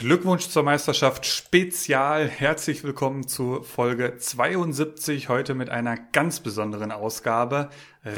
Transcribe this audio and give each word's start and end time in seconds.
Glückwunsch 0.00 0.48
zur 0.48 0.62
Meisterschaft 0.62 1.26
Spezial. 1.26 2.26
Herzlich 2.26 2.84
willkommen 2.84 3.28
zu 3.28 3.62
Folge 3.62 4.16
72. 4.16 5.28
Heute 5.28 5.54
mit 5.54 5.68
einer 5.68 5.98
ganz 5.98 6.40
besonderen 6.40 6.90
Ausgabe. 6.90 7.68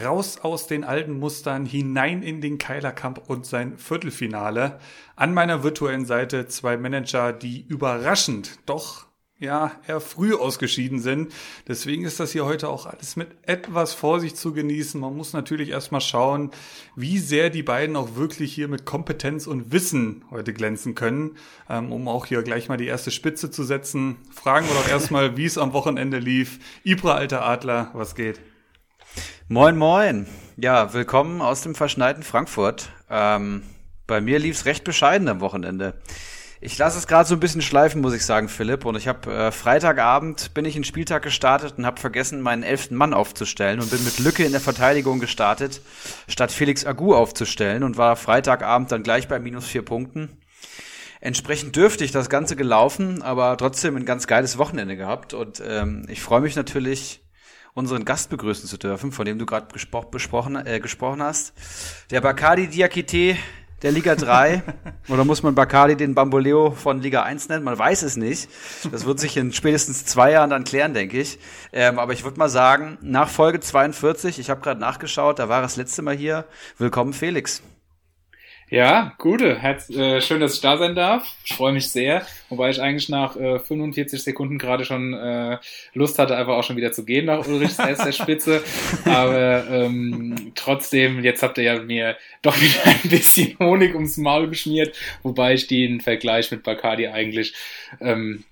Raus 0.04 0.38
aus 0.38 0.68
den 0.68 0.84
alten 0.84 1.18
Mustern, 1.18 1.66
hinein 1.66 2.22
in 2.22 2.40
den 2.40 2.58
Keilerkampf 2.58 3.22
und 3.26 3.46
sein 3.46 3.79
Viertelfinale. 3.79 4.79
An 5.16 5.34
meiner 5.34 5.64
virtuellen 5.64 6.07
Seite 6.07 6.46
zwei 6.46 6.76
Manager, 6.76 7.32
die 7.32 7.66
überraschend, 7.66 8.60
doch 8.64 9.08
ja, 9.42 9.72
eher 9.88 10.00
früh 10.00 10.34
ausgeschieden 10.34 11.00
sind. 11.00 11.32
Deswegen 11.66 12.04
ist 12.04 12.20
das 12.20 12.30
hier 12.30 12.44
heute 12.44 12.68
auch 12.68 12.86
alles 12.86 13.16
mit 13.16 13.28
etwas 13.42 13.92
Vorsicht 13.92 14.36
zu 14.36 14.52
genießen. 14.52 15.00
Man 15.00 15.16
muss 15.16 15.32
natürlich 15.32 15.70
erstmal 15.70 16.00
schauen, 16.00 16.52
wie 16.94 17.18
sehr 17.18 17.50
die 17.50 17.64
beiden 17.64 17.96
auch 17.96 18.14
wirklich 18.14 18.54
hier 18.54 18.68
mit 18.68 18.84
Kompetenz 18.84 19.48
und 19.48 19.72
Wissen 19.72 20.24
heute 20.30 20.52
glänzen 20.52 20.94
können, 20.94 21.36
ähm, 21.68 21.90
um 21.90 22.06
auch 22.06 22.26
hier 22.26 22.42
gleich 22.42 22.68
mal 22.68 22.76
die 22.76 22.86
erste 22.86 23.10
Spitze 23.10 23.50
zu 23.50 23.64
setzen. 23.64 24.16
Fragen 24.32 24.68
wir 24.68 24.76
doch 24.76 24.88
erstmal, 24.88 25.36
wie 25.36 25.44
es 25.44 25.58
am 25.58 25.72
Wochenende 25.72 26.18
lief. 26.18 26.60
Ibra, 26.84 27.14
alter 27.14 27.44
Adler, 27.44 27.90
was 27.94 28.14
geht? 28.14 28.40
Moin, 29.48 29.76
moin. 29.76 30.26
Ja, 30.56 30.94
willkommen 30.94 31.43
aus 31.43 31.62
dem 31.62 31.74
verschneiten 31.74 32.22
Frankfurt. 32.22 32.90
Ähm, 33.10 33.64
bei 34.06 34.20
mir 34.20 34.38
lief 34.38 34.58
es 34.58 34.66
recht 34.66 34.84
bescheiden 34.84 35.27
am 35.27 35.40
Wochenende. 35.40 35.94
Ich 36.64 36.78
lasse 36.78 36.96
es 36.96 37.08
gerade 37.08 37.28
so 37.28 37.34
ein 37.34 37.41
bisschen 37.41 37.60
schleifen, 37.60 38.00
muss 38.00 38.14
ich 38.14 38.24
sagen, 38.24 38.48
Philipp. 38.48 38.84
Und 38.84 38.94
ich 38.94 39.08
habe 39.08 39.34
äh, 39.34 39.50
Freitagabend 39.50 40.55
bin 40.55 40.64
ich 40.64 40.77
in 40.77 40.84
Spieltag 40.84 41.24
gestartet 41.24 41.74
und 41.77 41.84
habe 41.84 42.00
vergessen, 42.00 42.41
meinen 42.41 42.62
elften 42.62 42.94
Mann 42.94 43.14
aufzustellen 43.14 43.80
und 43.80 43.91
bin 43.91 44.05
mit 44.05 44.20
Lücke 44.20 44.44
in 44.44 44.52
der 44.52 44.60
Verteidigung 44.60 45.18
gestartet, 45.18 45.80
statt 46.28 46.52
Felix 46.52 46.86
Agu 46.86 47.16
aufzustellen 47.16 47.83
und 47.83 47.96
war 47.96 48.14
Freitagabend 48.14 48.92
dann 48.92 49.02
gleich 49.02 49.27
bei 49.27 49.40
minus 49.40 49.66
vier 49.66 49.84
Punkten. 49.84 50.40
Entsprechend 51.20 51.74
dürftig 51.74 52.12
das 52.12 52.30
Ganze 52.30 52.55
gelaufen, 52.55 53.22
aber 53.22 53.56
trotzdem 53.56 53.96
ein 53.96 54.05
ganz 54.05 54.28
geiles 54.28 54.56
Wochenende 54.56 54.96
gehabt. 54.96 55.34
Und 55.34 55.60
ähm, 55.66 56.06
ich 56.08 56.22
freue 56.22 56.42
mich 56.42 56.55
natürlich, 56.55 57.24
unseren 57.74 58.05
Gast 58.05 58.30
begrüßen 58.30 58.68
zu 58.68 58.77
dürfen, 58.77 59.10
von 59.10 59.24
dem 59.24 59.40
du 59.40 59.46
gerade 59.46 59.66
gespro 59.72 60.02
besprochen, 60.02 60.55
äh, 60.64 60.78
gesprochen 60.78 61.24
hast. 61.24 61.55
Der 62.12 62.20
Bakadi 62.20 62.68
Diakite 62.68 63.36
der 63.83 63.92
Liga 63.92 64.14
3? 64.14 64.62
Oder 65.08 65.25
muss 65.25 65.42
man 65.42 65.55
Bakali 65.55 65.97
den 65.97 66.14
Bamboleo 66.14 66.70
von 66.70 67.00
Liga 67.00 67.22
1 67.22 67.48
nennen? 67.48 67.64
Man 67.64 67.78
weiß 67.78 68.02
es 68.02 68.16
nicht. 68.16 68.48
Das 68.91 69.05
wird 69.05 69.20
sich 69.20 69.36
in 69.36 69.52
spätestens 69.52 70.05
zwei 70.05 70.33
Jahren 70.33 70.50
dann 70.50 70.64
klären, 70.64 70.94
denke 70.94 71.20
ich. 71.20 71.39
Ähm, 71.72 71.98
aber 71.98 72.12
ich 72.12 72.24
würde 72.24 72.39
mal 72.39 72.48
sagen, 72.48 72.98
nach 73.02 73.28
Folge 73.28 73.61
42, 73.61 74.39
ich 74.39 74.50
habe 74.50 74.61
gerade 74.61 74.80
nachgeschaut, 74.80 75.39
da 75.39 75.48
war 75.48 75.62
das 75.62 75.77
letzte 75.77 76.02
Mal 76.02 76.14
hier. 76.14 76.44
Willkommen, 76.78 77.12
Felix. 77.12 77.62
Ja, 78.72 79.12
gute. 79.18 79.58
Herz, 79.58 79.90
äh, 79.90 80.22
schön, 80.22 80.40
dass 80.40 80.54
ich 80.54 80.62
da 80.62 80.78
sein 80.78 80.94
darf. 80.94 81.36
Ich 81.44 81.52
freue 81.52 81.74
mich 81.74 81.90
sehr. 81.90 82.24
Wobei 82.48 82.70
ich 82.70 82.80
eigentlich 82.80 83.10
nach 83.10 83.36
äh, 83.36 83.58
45 83.58 84.22
Sekunden 84.22 84.56
gerade 84.56 84.86
schon 84.86 85.12
äh, 85.12 85.58
Lust 85.92 86.18
hatte, 86.18 86.38
einfach 86.38 86.54
auch 86.54 86.64
schon 86.64 86.78
wieder 86.78 86.90
zu 86.90 87.04
gehen 87.04 87.26
nach 87.26 87.46
Ulrichs 87.46 87.78
erster 87.78 88.12
Spitze. 88.12 88.62
Aber 89.04 89.66
ähm, 89.70 90.52
trotzdem, 90.54 91.22
jetzt 91.22 91.42
habt 91.42 91.58
ihr 91.58 91.64
ja 91.64 91.82
mir 91.82 92.16
doch 92.40 92.58
wieder 92.58 92.86
ein 93.04 93.10
bisschen 93.10 93.58
Honig 93.58 93.94
ums 93.94 94.16
Maul 94.16 94.48
geschmiert, 94.48 94.96
wobei 95.22 95.52
ich 95.52 95.66
den 95.66 96.00
Vergleich 96.00 96.50
mit 96.50 96.62
Bacardi 96.62 97.08
eigentlich 97.08 97.52
ähm, 98.00 98.42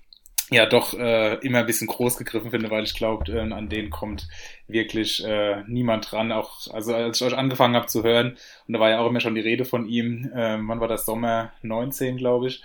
ja 0.51 0.65
doch 0.65 0.93
äh, 0.93 1.35
immer 1.35 1.59
ein 1.59 1.65
bisschen 1.65 1.87
groß 1.87 2.17
gegriffen 2.17 2.51
finde, 2.51 2.69
weil 2.69 2.83
ich 2.83 2.93
glaube, 2.93 3.31
äh, 3.31 3.39
an 3.39 3.69
den 3.69 3.89
kommt 3.89 4.27
wirklich 4.67 5.23
äh, 5.25 5.63
niemand 5.65 6.11
dran. 6.11 6.31
Auch 6.31 6.67
also 6.71 6.93
als 6.93 7.21
ich 7.21 7.27
euch 7.27 7.37
angefangen 7.37 7.75
habe 7.75 7.87
zu 7.87 8.03
hören 8.03 8.37
und 8.67 8.73
da 8.73 8.79
war 8.79 8.89
ja 8.89 8.99
auch 8.99 9.09
immer 9.09 9.21
schon 9.21 9.35
die 9.35 9.41
Rede 9.41 9.63
von 9.63 9.87
ihm. 9.87 10.29
Äh, 10.35 10.57
wann 10.59 10.81
war 10.81 10.89
das 10.89 11.05
Sommer 11.05 11.53
19, 11.61 12.17
glaube 12.17 12.47
ich. 12.47 12.61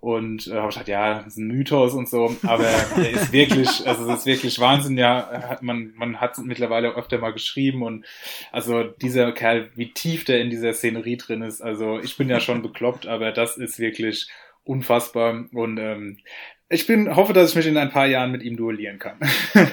Und 0.00 0.46
äh, 0.46 0.54
habe 0.54 0.68
ich 0.68 0.74
gedacht, 0.74 0.88
ja, 0.88 1.14
das 1.14 1.28
ist 1.28 1.36
ein 1.38 1.48
Mythos 1.48 1.92
und 1.92 2.08
so, 2.08 2.34
aber 2.42 2.64
er 2.64 3.10
ist 3.10 3.32
wirklich, 3.32 3.86
also 3.86 4.10
es 4.10 4.20
ist 4.20 4.26
wirklich 4.26 4.58
Wahnsinn, 4.58 4.96
ja, 4.96 5.58
man, 5.60 5.92
man 5.94 6.22
hat 6.22 6.38
mittlerweile 6.38 6.94
öfter 6.94 7.18
mal 7.18 7.34
geschrieben 7.34 7.82
und 7.82 8.06
also 8.50 8.82
dieser 8.82 9.32
Kerl, 9.32 9.70
wie 9.74 9.92
tief 9.92 10.24
der 10.24 10.40
in 10.40 10.48
dieser 10.48 10.72
Szenerie 10.72 11.18
drin 11.18 11.42
ist, 11.42 11.60
also 11.60 11.98
ich 11.98 12.16
bin 12.16 12.30
ja 12.30 12.40
schon 12.40 12.62
bekloppt, 12.62 13.06
aber 13.06 13.30
das 13.32 13.58
ist 13.58 13.78
wirklich 13.78 14.30
unfassbar 14.64 15.44
und 15.52 15.76
ähm, 15.76 16.18
ich 16.72 16.86
bin, 16.86 17.16
hoffe, 17.16 17.32
dass 17.32 17.50
ich 17.50 17.56
mich 17.56 17.66
in 17.66 17.76
ein 17.76 17.90
paar 17.90 18.06
Jahren 18.06 18.30
mit 18.30 18.44
ihm 18.44 18.56
duellieren 18.56 19.00
kann. 19.00 19.18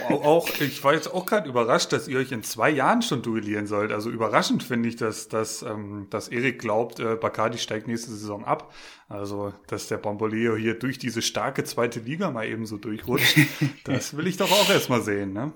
auch, 0.10 0.50
ich 0.60 0.84
war 0.84 0.96
jetzt 0.96 1.14
auch 1.14 1.28
gerade 1.28 1.48
überrascht, 1.48 1.94
dass 1.94 2.08
ihr 2.08 2.18
euch 2.18 2.32
in 2.32 2.42
zwei 2.42 2.72
Jahren 2.72 3.04
schon 3.04 3.22
duellieren 3.22 3.68
sollt. 3.68 3.92
Also 3.92 4.10
überraschend 4.10 4.64
finde 4.64 4.90
ich, 4.90 4.96
dass, 4.96 5.30
dass, 5.30 5.62
ähm, 5.62 6.08
dass 6.10 6.28
Erik 6.28 6.58
glaubt, 6.58 7.00
äh, 7.00 7.16
Bacardi 7.16 7.60
steigt 7.60 7.88
nächste 7.88 8.10
Saison 8.10 8.44
ab. 8.46 8.74
Also, 9.10 9.54
dass 9.68 9.88
der 9.88 9.98
Bamboleo 9.98 10.56
hier 10.56 10.74
durch 10.74 10.98
diese 10.98 11.22
starke 11.22 11.64
zweite 11.64 12.00
Liga 12.00 12.32
mal 12.32 12.48
eben 12.48 12.66
so 12.66 12.78
durchrutscht. 12.78 13.38
das 13.84 14.18
will 14.18 14.26
ich 14.26 14.38
doch 14.38 14.52
auch 14.52 14.70
erstmal 14.70 15.04
sehen, 15.04 15.34
ne? 15.34 15.54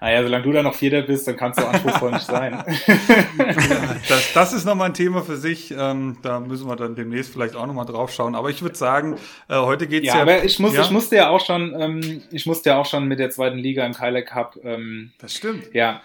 Naja, 0.00 0.22
solange 0.22 0.44
du 0.44 0.52
da 0.52 0.62
noch 0.62 0.74
Vierter 0.74 1.02
bist, 1.02 1.26
dann 1.26 1.36
kannst 1.36 1.60
du 1.60 1.66
anspruchsvoll 1.66 2.12
nicht 2.12 2.26
sein. 2.26 2.62
das, 4.08 4.32
das 4.32 4.52
ist 4.52 4.64
nochmal 4.64 4.88
ein 4.88 4.94
Thema 4.94 5.22
für 5.22 5.36
sich. 5.36 5.74
Ähm, 5.76 6.18
da 6.22 6.40
müssen 6.40 6.68
wir 6.68 6.76
dann 6.76 6.94
demnächst 6.94 7.32
vielleicht 7.32 7.56
auch 7.56 7.66
nochmal 7.66 7.86
drauf 7.86 8.12
schauen. 8.12 8.34
Aber 8.34 8.50
ich 8.50 8.62
würde 8.62 8.76
sagen, 8.76 9.16
äh, 9.48 9.56
heute 9.56 9.86
geht's 9.86 10.06
ja. 10.06 10.16
Ja, 10.16 10.22
aber 10.22 10.44
ich, 10.44 10.58
muss, 10.58 10.74
ja? 10.74 10.82
ich 10.82 10.90
musste 10.90 11.16
ja 11.16 11.30
auch 11.30 11.44
schon, 11.44 11.74
ähm, 11.78 12.22
ich 12.30 12.46
musste 12.46 12.70
ja 12.70 12.78
auch 12.78 12.86
schon 12.86 13.08
mit 13.08 13.18
der 13.18 13.30
zweiten 13.30 13.58
Liga 13.58 13.86
im 13.86 13.94
Keiler 13.94 14.22
Cup. 14.22 14.56
Ähm, 14.62 15.12
das 15.18 15.34
stimmt. 15.34 15.74
Ja, 15.74 16.02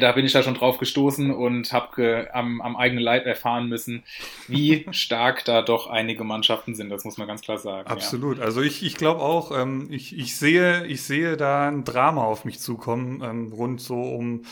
da 0.00 0.12
bin 0.12 0.24
ich 0.24 0.32
da 0.32 0.42
schon 0.42 0.54
drauf 0.54 0.78
gestoßen 0.78 1.30
und 1.30 1.72
habe 1.72 2.28
am, 2.32 2.60
am 2.60 2.76
eigenen 2.76 3.02
Leib 3.02 3.26
erfahren 3.26 3.68
müssen, 3.68 4.04
wie 4.48 4.86
stark 4.92 5.44
da 5.44 5.62
doch 5.62 5.88
einige 5.88 6.24
Mannschaften 6.24 6.74
sind. 6.74 6.90
Das 6.90 7.04
muss 7.04 7.18
man 7.18 7.26
ganz 7.28 7.42
klar 7.42 7.58
sagen. 7.58 7.88
Absolut. 7.88 8.38
Ja. 8.38 8.44
Also 8.44 8.62
ich, 8.62 8.82
ich 8.82 8.96
glaube 8.96 9.20
auch, 9.20 9.56
ähm, 9.56 9.88
ich, 9.90 10.16
ich, 10.16 10.36
sehe, 10.36 10.86
ich 10.86 11.02
sehe 11.02 11.36
da 11.36 11.68
ein 11.68 11.84
Drama 11.84 12.24
auf 12.24 12.44
mich 12.44 12.60
zukommen, 12.60 13.22
ähm, 13.22 13.52
rund 13.52 13.80
so 13.80 14.00
um 14.00 14.44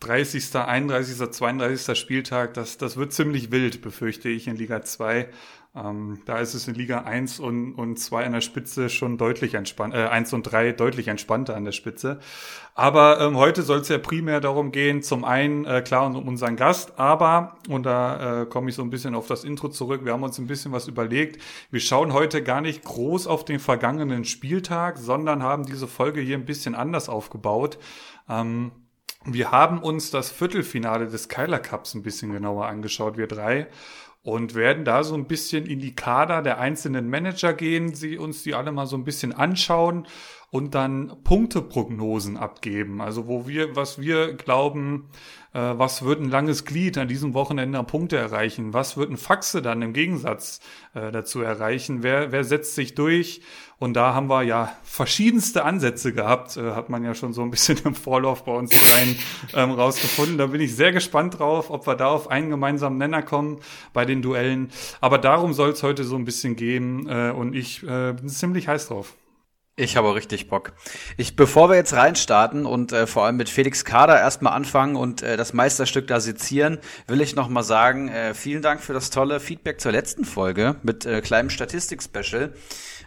30., 0.00 0.54
31., 0.54 1.30
32. 1.30 1.98
Spieltag. 1.98 2.54
Das, 2.54 2.78
das 2.78 2.96
wird 2.96 3.12
ziemlich 3.12 3.50
wild, 3.50 3.82
befürchte 3.82 4.28
ich, 4.28 4.46
in 4.46 4.56
Liga 4.56 4.82
2. 4.82 5.28
Ähm, 5.82 6.20
da 6.24 6.38
ist 6.38 6.54
es 6.54 6.66
in 6.66 6.74
Liga 6.74 7.02
1 7.02 7.38
und, 7.40 7.74
und 7.74 7.98
2 7.98 8.24
an 8.24 8.32
der 8.32 8.40
Spitze 8.40 8.88
schon 8.88 9.18
deutlich 9.18 9.54
entspannt, 9.54 9.94
äh, 9.94 10.06
1 10.08 10.32
und 10.32 10.42
3 10.42 10.72
deutlich 10.72 11.08
entspannter 11.08 11.54
an 11.56 11.64
der 11.64 11.72
Spitze. 11.72 12.18
Aber 12.74 13.20
ähm, 13.20 13.36
heute 13.36 13.62
soll 13.62 13.78
es 13.80 13.88
ja 13.88 13.98
primär 13.98 14.40
darum 14.40 14.72
gehen, 14.72 15.02
zum 15.02 15.24
einen 15.24 15.64
äh, 15.64 15.82
klar 15.82 16.06
um 16.06 16.28
unseren 16.28 16.56
Gast, 16.56 16.98
aber, 16.98 17.56
und 17.68 17.84
da 17.84 18.42
äh, 18.42 18.46
komme 18.46 18.70
ich 18.70 18.76
so 18.76 18.82
ein 18.82 18.90
bisschen 18.90 19.14
auf 19.14 19.26
das 19.26 19.44
Intro 19.44 19.68
zurück, 19.68 20.04
wir 20.04 20.12
haben 20.12 20.22
uns 20.22 20.38
ein 20.38 20.46
bisschen 20.46 20.72
was 20.72 20.88
überlegt. 20.88 21.40
Wir 21.70 21.80
schauen 21.80 22.12
heute 22.12 22.42
gar 22.42 22.60
nicht 22.60 22.84
groß 22.84 23.26
auf 23.26 23.44
den 23.44 23.58
vergangenen 23.58 24.24
Spieltag, 24.24 24.98
sondern 24.98 25.42
haben 25.42 25.64
diese 25.64 25.86
Folge 25.86 26.20
hier 26.20 26.36
ein 26.36 26.44
bisschen 26.44 26.74
anders 26.74 27.08
aufgebaut. 27.08 27.78
Ähm, 28.28 28.72
wir 29.24 29.50
haben 29.50 29.80
uns 29.80 30.10
das 30.10 30.30
Viertelfinale 30.30 31.08
des 31.08 31.28
Keiler 31.28 31.58
Cups 31.58 31.94
ein 31.94 32.02
bisschen 32.02 32.32
genauer 32.32 32.66
angeschaut, 32.66 33.16
wir 33.16 33.26
drei 33.26 33.66
und 34.22 34.54
werden 34.54 34.84
da 34.84 35.04
so 35.04 35.14
ein 35.14 35.26
bisschen 35.26 35.66
in 35.66 35.80
die 35.80 35.94
Kader 35.94 36.42
der 36.42 36.58
einzelnen 36.58 37.08
Manager 37.08 37.52
gehen, 37.52 37.94
sie 37.94 38.18
uns 38.18 38.42
die 38.42 38.54
alle 38.54 38.72
mal 38.72 38.86
so 38.86 38.96
ein 38.96 39.04
bisschen 39.04 39.32
anschauen 39.32 40.06
und 40.50 40.74
dann 40.74 41.12
Punkteprognosen 41.24 42.36
abgeben. 42.38 43.02
Also 43.02 43.26
wo 43.26 43.46
wir, 43.46 43.76
was 43.76 44.00
wir 44.00 44.32
glauben, 44.32 45.10
äh, 45.52 45.58
was 45.58 46.04
wird 46.04 46.20
ein 46.20 46.30
langes 46.30 46.64
Glied 46.64 46.96
an 46.96 47.06
diesem 47.06 47.34
Wochenende 47.34 47.78
an 47.78 47.86
Punkte 47.86 48.16
erreichen? 48.16 48.72
Was 48.72 48.96
wird 48.96 49.10
ein 49.10 49.18
Faxe 49.18 49.60
dann 49.60 49.82
im 49.82 49.92
Gegensatz 49.92 50.60
äh, 50.94 51.12
dazu 51.12 51.42
erreichen? 51.42 52.02
Wer, 52.02 52.32
wer 52.32 52.44
setzt 52.44 52.74
sich 52.74 52.94
durch? 52.94 53.42
Und 53.78 53.94
da 53.94 54.14
haben 54.14 54.28
wir 54.28 54.42
ja 54.42 54.72
verschiedenste 54.82 55.64
Ansätze 55.64 56.14
gehabt, 56.14 56.56
äh, 56.56 56.72
hat 56.72 56.88
man 56.88 57.04
ja 57.04 57.14
schon 57.14 57.34
so 57.34 57.42
ein 57.42 57.50
bisschen 57.50 57.78
im 57.84 57.94
Vorlauf 57.94 58.44
bei 58.44 58.52
uns 58.52 58.72
rein 58.94 59.16
ähm, 59.54 59.72
rausgefunden. 59.72 60.38
Da 60.38 60.46
bin 60.46 60.62
ich 60.62 60.74
sehr 60.74 60.92
gespannt 60.92 61.38
drauf, 61.38 61.70
ob 61.70 61.86
wir 61.86 61.94
da 61.94 62.08
auf 62.08 62.30
einen 62.30 62.48
gemeinsamen 62.48 62.96
Nenner 62.96 63.22
kommen 63.22 63.60
bei 63.92 64.06
den 64.06 64.22
Duellen. 64.22 64.70
Aber 65.02 65.18
darum 65.18 65.52
soll 65.52 65.70
es 65.70 65.82
heute 65.82 66.04
so 66.04 66.16
ein 66.16 66.24
bisschen 66.24 66.56
gehen 66.56 67.06
äh, 67.06 67.32
und 67.32 67.54
ich 67.54 67.82
äh, 67.82 68.14
bin 68.14 68.30
ziemlich 68.30 68.66
heiß 68.66 68.88
drauf. 68.88 69.14
Ich 69.80 69.96
habe 69.96 70.12
richtig 70.16 70.48
Bock. 70.48 70.72
Ich, 71.16 71.36
bevor 71.36 71.70
wir 71.70 71.76
jetzt 71.76 71.92
reinstarten 71.92 72.66
und 72.66 72.90
äh, 72.90 73.06
vor 73.06 73.24
allem 73.24 73.36
mit 73.36 73.48
Felix 73.48 73.84
Kader 73.84 74.18
erstmal 74.18 74.52
anfangen 74.52 74.96
und 74.96 75.22
äh, 75.22 75.36
das 75.36 75.52
Meisterstück 75.52 76.08
da 76.08 76.18
sezieren, 76.18 76.78
will 77.06 77.20
ich 77.20 77.36
nochmal 77.36 77.62
sagen, 77.62 78.08
äh, 78.08 78.34
vielen 78.34 78.60
Dank 78.60 78.80
für 78.80 78.92
das 78.92 79.10
tolle 79.10 79.38
Feedback 79.38 79.80
zur 79.80 79.92
letzten 79.92 80.24
Folge 80.24 80.74
mit 80.82 81.06
äh, 81.06 81.20
kleinem 81.20 81.48
Statistik-Special. 81.48 82.52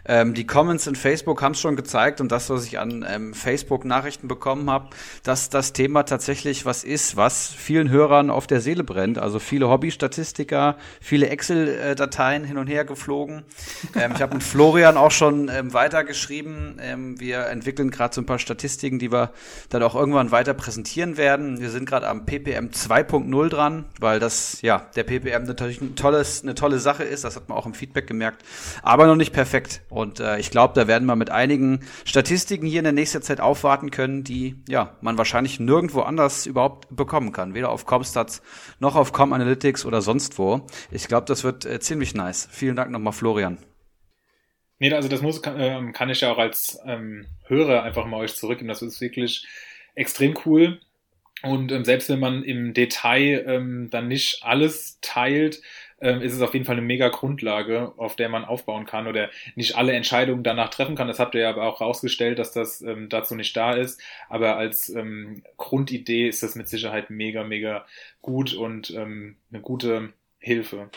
Ähm, 0.04 0.34
die 0.34 0.46
Comments 0.46 0.84
in 0.86 0.96
Facebook 0.96 1.42
haben 1.42 1.52
es 1.52 1.60
schon 1.60 1.76
gezeigt 1.76 2.20
und 2.20 2.32
das, 2.32 2.50
was 2.50 2.66
ich 2.66 2.78
an 2.78 3.04
ähm, 3.08 3.34
Facebook-Nachrichten 3.34 4.26
bekommen 4.26 4.68
habe, 4.68 4.88
dass 5.22 5.48
das 5.48 5.72
Thema 5.72 6.02
tatsächlich 6.02 6.66
was 6.66 6.82
ist, 6.82 7.16
was 7.16 7.48
vielen 7.48 7.88
Hörern 7.88 8.30
auf 8.30 8.46
der 8.46 8.60
Seele 8.60 8.82
brennt. 8.82 9.18
Also 9.18 9.38
viele 9.38 9.68
Hobby-Statistiker, 9.68 10.76
viele 11.00 11.28
Excel-Dateien 11.28 12.44
hin 12.44 12.58
und 12.58 12.66
her 12.66 12.84
geflogen. 12.84 13.44
Ähm, 13.94 14.12
ich 14.14 14.22
habe 14.22 14.34
mit 14.34 14.42
Florian 14.42 14.96
auch 14.96 15.12
schon 15.12 15.48
ähm, 15.48 15.72
weitergeschrieben. 15.72 16.80
Ähm, 16.80 17.20
wir 17.20 17.46
entwickeln 17.46 17.90
gerade 17.90 18.14
so 18.14 18.20
ein 18.20 18.26
paar 18.26 18.40
Statistiken, 18.40 18.98
die 18.98 19.12
wir 19.12 19.30
dann 19.68 19.82
auch 19.82 19.94
irgendwann 19.94 20.32
weiter 20.32 20.54
präsentieren 20.54 21.16
werden. 21.16 21.60
Wir 21.60 21.70
sind 21.70 21.86
gerade 21.86 22.08
am 22.08 22.26
PPM 22.26 22.70
2.0 22.70 23.48
dran, 23.48 23.84
weil 24.00 24.18
das, 24.18 24.60
ja, 24.62 24.86
der 24.96 25.04
PPM 25.04 25.44
natürlich 25.44 25.80
ein 25.80 25.94
tolles, 25.94 26.42
eine 26.42 26.54
tolle 26.54 26.78
Sache 26.78 27.04
ist. 27.04 27.24
Das 27.24 27.36
hat 27.36 27.48
man 27.48 27.56
auch 27.56 27.66
im 27.66 27.74
Feedback 27.74 28.08
gemerkt. 28.08 28.42
Aber 28.82 29.06
noch 29.06 29.16
nicht 29.16 29.32
perfekt. 29.32 29.80
Und 29.92 30.20
äh, 30.20 30.38
ich 30.38 30.50
glaube, 30.50 30.72
da 30.74 30.88
werden 30.88 31.04
wir 31.04 31.16
mit 31.16 31.28
einigen 31.28 31.80
Statistiken 32.06 32.66
hier 32.66 32.78
in 32.80 32.84
der 32.84 32.94
nächsten 32.94 33.20
Zeit 33.20 33.40
aufwarten 33.40 33.90
können, 33.90 34.24
die, 34.24 34.56
ja, 34.66 34.96
man 35.02 35.18
wahrscheinlich 35.18 35.60
nirgendwo 35.60 36.00
anders 36.00 36.46
überhaupt 36.46 36.88
bekommen 36.90 37.32
kann. 37.32 37.52
Weder 37.52 37.68
auf 37.68 37.84
Comstats 37.84 38.40
noch 38.80 38.96
auf 38.96 39.12
Com 39.12 39.34
Analytics 39.34 39.84
oder 39.84 40.00
sonst 40.00 40.38
wo. 40.38 40.66
Ich 40.90 41.08
glaube, 41.08 41.26
das 41.26 41.44
wird 41.44 41.66
äh, 41.66 41.78
ziemlich 41.78 42.14
nice. 42.14 42.48
Vielen 42.50 42.74
Dank 42.74 42.90
nochmal, 42.90 43.12
Florian. 43.12 43.58
Nee, 44.78 44.92
also 44.94 45.10
das 45.10 45.20
muss, 45.20 45.42
kann, 45.42 45.60
ähm, 45.60 45.92
kann 45.92 46.08
ich 46.08 46.22
ja 46.22 46.32
auch 46.32 46.38
als 46.38 46.78
ähm, 46.86 47.26
Hörer 47.46 47.82
einfach 47.82 48.06
mal 48.06 48.16
euch 48.16 48.34
zurückgeben. 48.34 48.68
Das 48.68 48.80
ist 48.80 49.02
wirklich 49.02 49.46
extrem 49.94 50.38
cool. 50.46 50.80
Und 51.42 51.70
ähm, 51.70 51.84
selbst 51.84 52.08
wenn 52.08 52.20
man 52.20 52.42
im 52.44 52.72
Detail 52.72 53.44
ähm, 53.46 53.90
dann 53.90 54.08
nicht 54.08 54.42
alles 54.42 55.00
teilt, 55.02 55.60
ist 56.02 56.34
es 56.34 56.42
auf 56.42 56.52
jeden 56.54 56.66
Fall 56.66 56.76
eine 56.76 56.86
mega 56.86 57.08
Grundlage, 57.08 57.92
auf 57.96 58.16
der 58.16 58.28
man 58.28 58.44
aufbauen 58.44 58.86
kann 58.86 59.06
oder 59.06 59.30
nicht 59.54 59.76
alle 59.76 59.92
Entscheidungen 59.92 60.42
danach 60.42 60.70
treffen 60.70 60.96
kann. 60.96 61.08
Das 61.08 61.18
habt 61.18 61.34
ihr 61.34 61.42
ja 61.42 61.50
aber 61.50 61.64
auch 61.64 61.80
rausgestellt, 61.80 62.38
dass 62.38 62.52
das 62.52 62.82
ähm, 62.82 63.08
dazu 63.08 63.34
nicht 63.34 63.56
da 63.56 63.74
ist. 63.74 64.00
Aber 64.28 64.56
als 64.56 64.88
ähm, 64.88 65.42
Grundidee 65.56 66.28
ist 66.28 66.42
das 66.42 66.54
mit 66.54 66.68
Sicherheit 66.68 67.10
mega, 67.10 67.44
mega 67.44 67.86
gut 68.20 68.54
und 68.54 68.90
ähm, 68.90 69.36
eine 69.52 69.62
gute 69.62 70.12
Hilfe. 70.38 70.90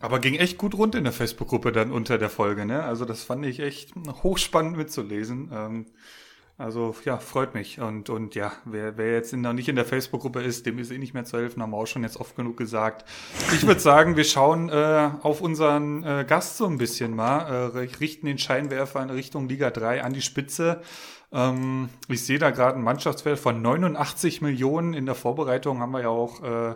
Aber 0.00 0.20
ging 0.20 0.36
echt 0.36 0.58
gut 0.58 0.74
rund 0.74 0.94
in 0.94 1.04
der 1.04 1.12
Facebook-Gruppe 1.12 1.72
dann 1.72 1.90
unter 1.90 2.18
der 2.18 2.30
Folge, 2.30 2.64
ne? 2.64 2.84
Also 2.84 3.04
das 3.04 3.24
fand 3.24 3.44
ich 3.44 3.58
echt 3.58 3.94
hochspannend 4.22 4.76
mitzulesen. 4.76 5.86
Also 6.60 6.92
ja, 7.04 7.18
freut 7.18 7.54
mich. 7.54 7.80
Und, 7.80 8.10
und 8.10 8.34
ja, 8.34 8.50
wer, 8.64 8.98
wer 8.98 9.12
jetzt 9.12 9.32
noch 9.32 9.52
nicht 9.52 9.68
in 9.68 9.76
der 9.76 9.84
Facebook-Gruppe 9.84 10.40
ist, 10.40 10.66
dem 10.66 10.80
ist 10.80 10.90
eh 10.90 10.98
nicht 10.98 11.14
mehr 11.14 11.24
zu 11.24 11.38
helfen, 11.38 11.62
haben 11.62 11.70
wir 11.70 11.76
auch 11.76 11.86
schon 11.86 12.02
jetzt 12.02 12.18
oft 12.18 12.34
genug 12.34 12.56
gesagt. 12.56 13.08
Ich 13.52 13.64
würde 13.64 13.78
sagen, 13.78 14.16
wir 14.16 14.24
schauen 14.24 14.68
äh, 14.68 15.10
auf 15.22 15.40
unseren 15.40 16.02
äh, 16.02 16.24
Gast 16.26 16.56
so 16.56 16.66
ein 16.66 16.76
bisschen 16.76 17.14
mal, 17.14 17.70
äh, 17.76 17.78
richten 18.00 18.26
den 18.26 18.38
Scheinwerfer 18.38 19.00
in 19.00 19.10
Richtung 19.10 19.48
Liga 19.48 19.70
3 19.70 20.02
an 20.02 20.12
die 20.12 20.20
Spitze. 20.20 20.82
Ähm, 21.30 21.90
ich 22.08 22.24
sehe 22.24 22.40
da 22.40 22.50
gerade 22.50 22.74
einen 22.74 22.82
Mannschaftswert 22.82 23.38
von 23.38 23.62
89 23.62 24.42
Millionen. 24.42 24.94
In 24.94 25.06
der 25.06 25.14
Vorbereitung 25.14 25.78
haben 25.78 25.92
wir 25.92 26.02
ja 26.02 26.08
auch 26.08 26.42
äh, 26.42 26.74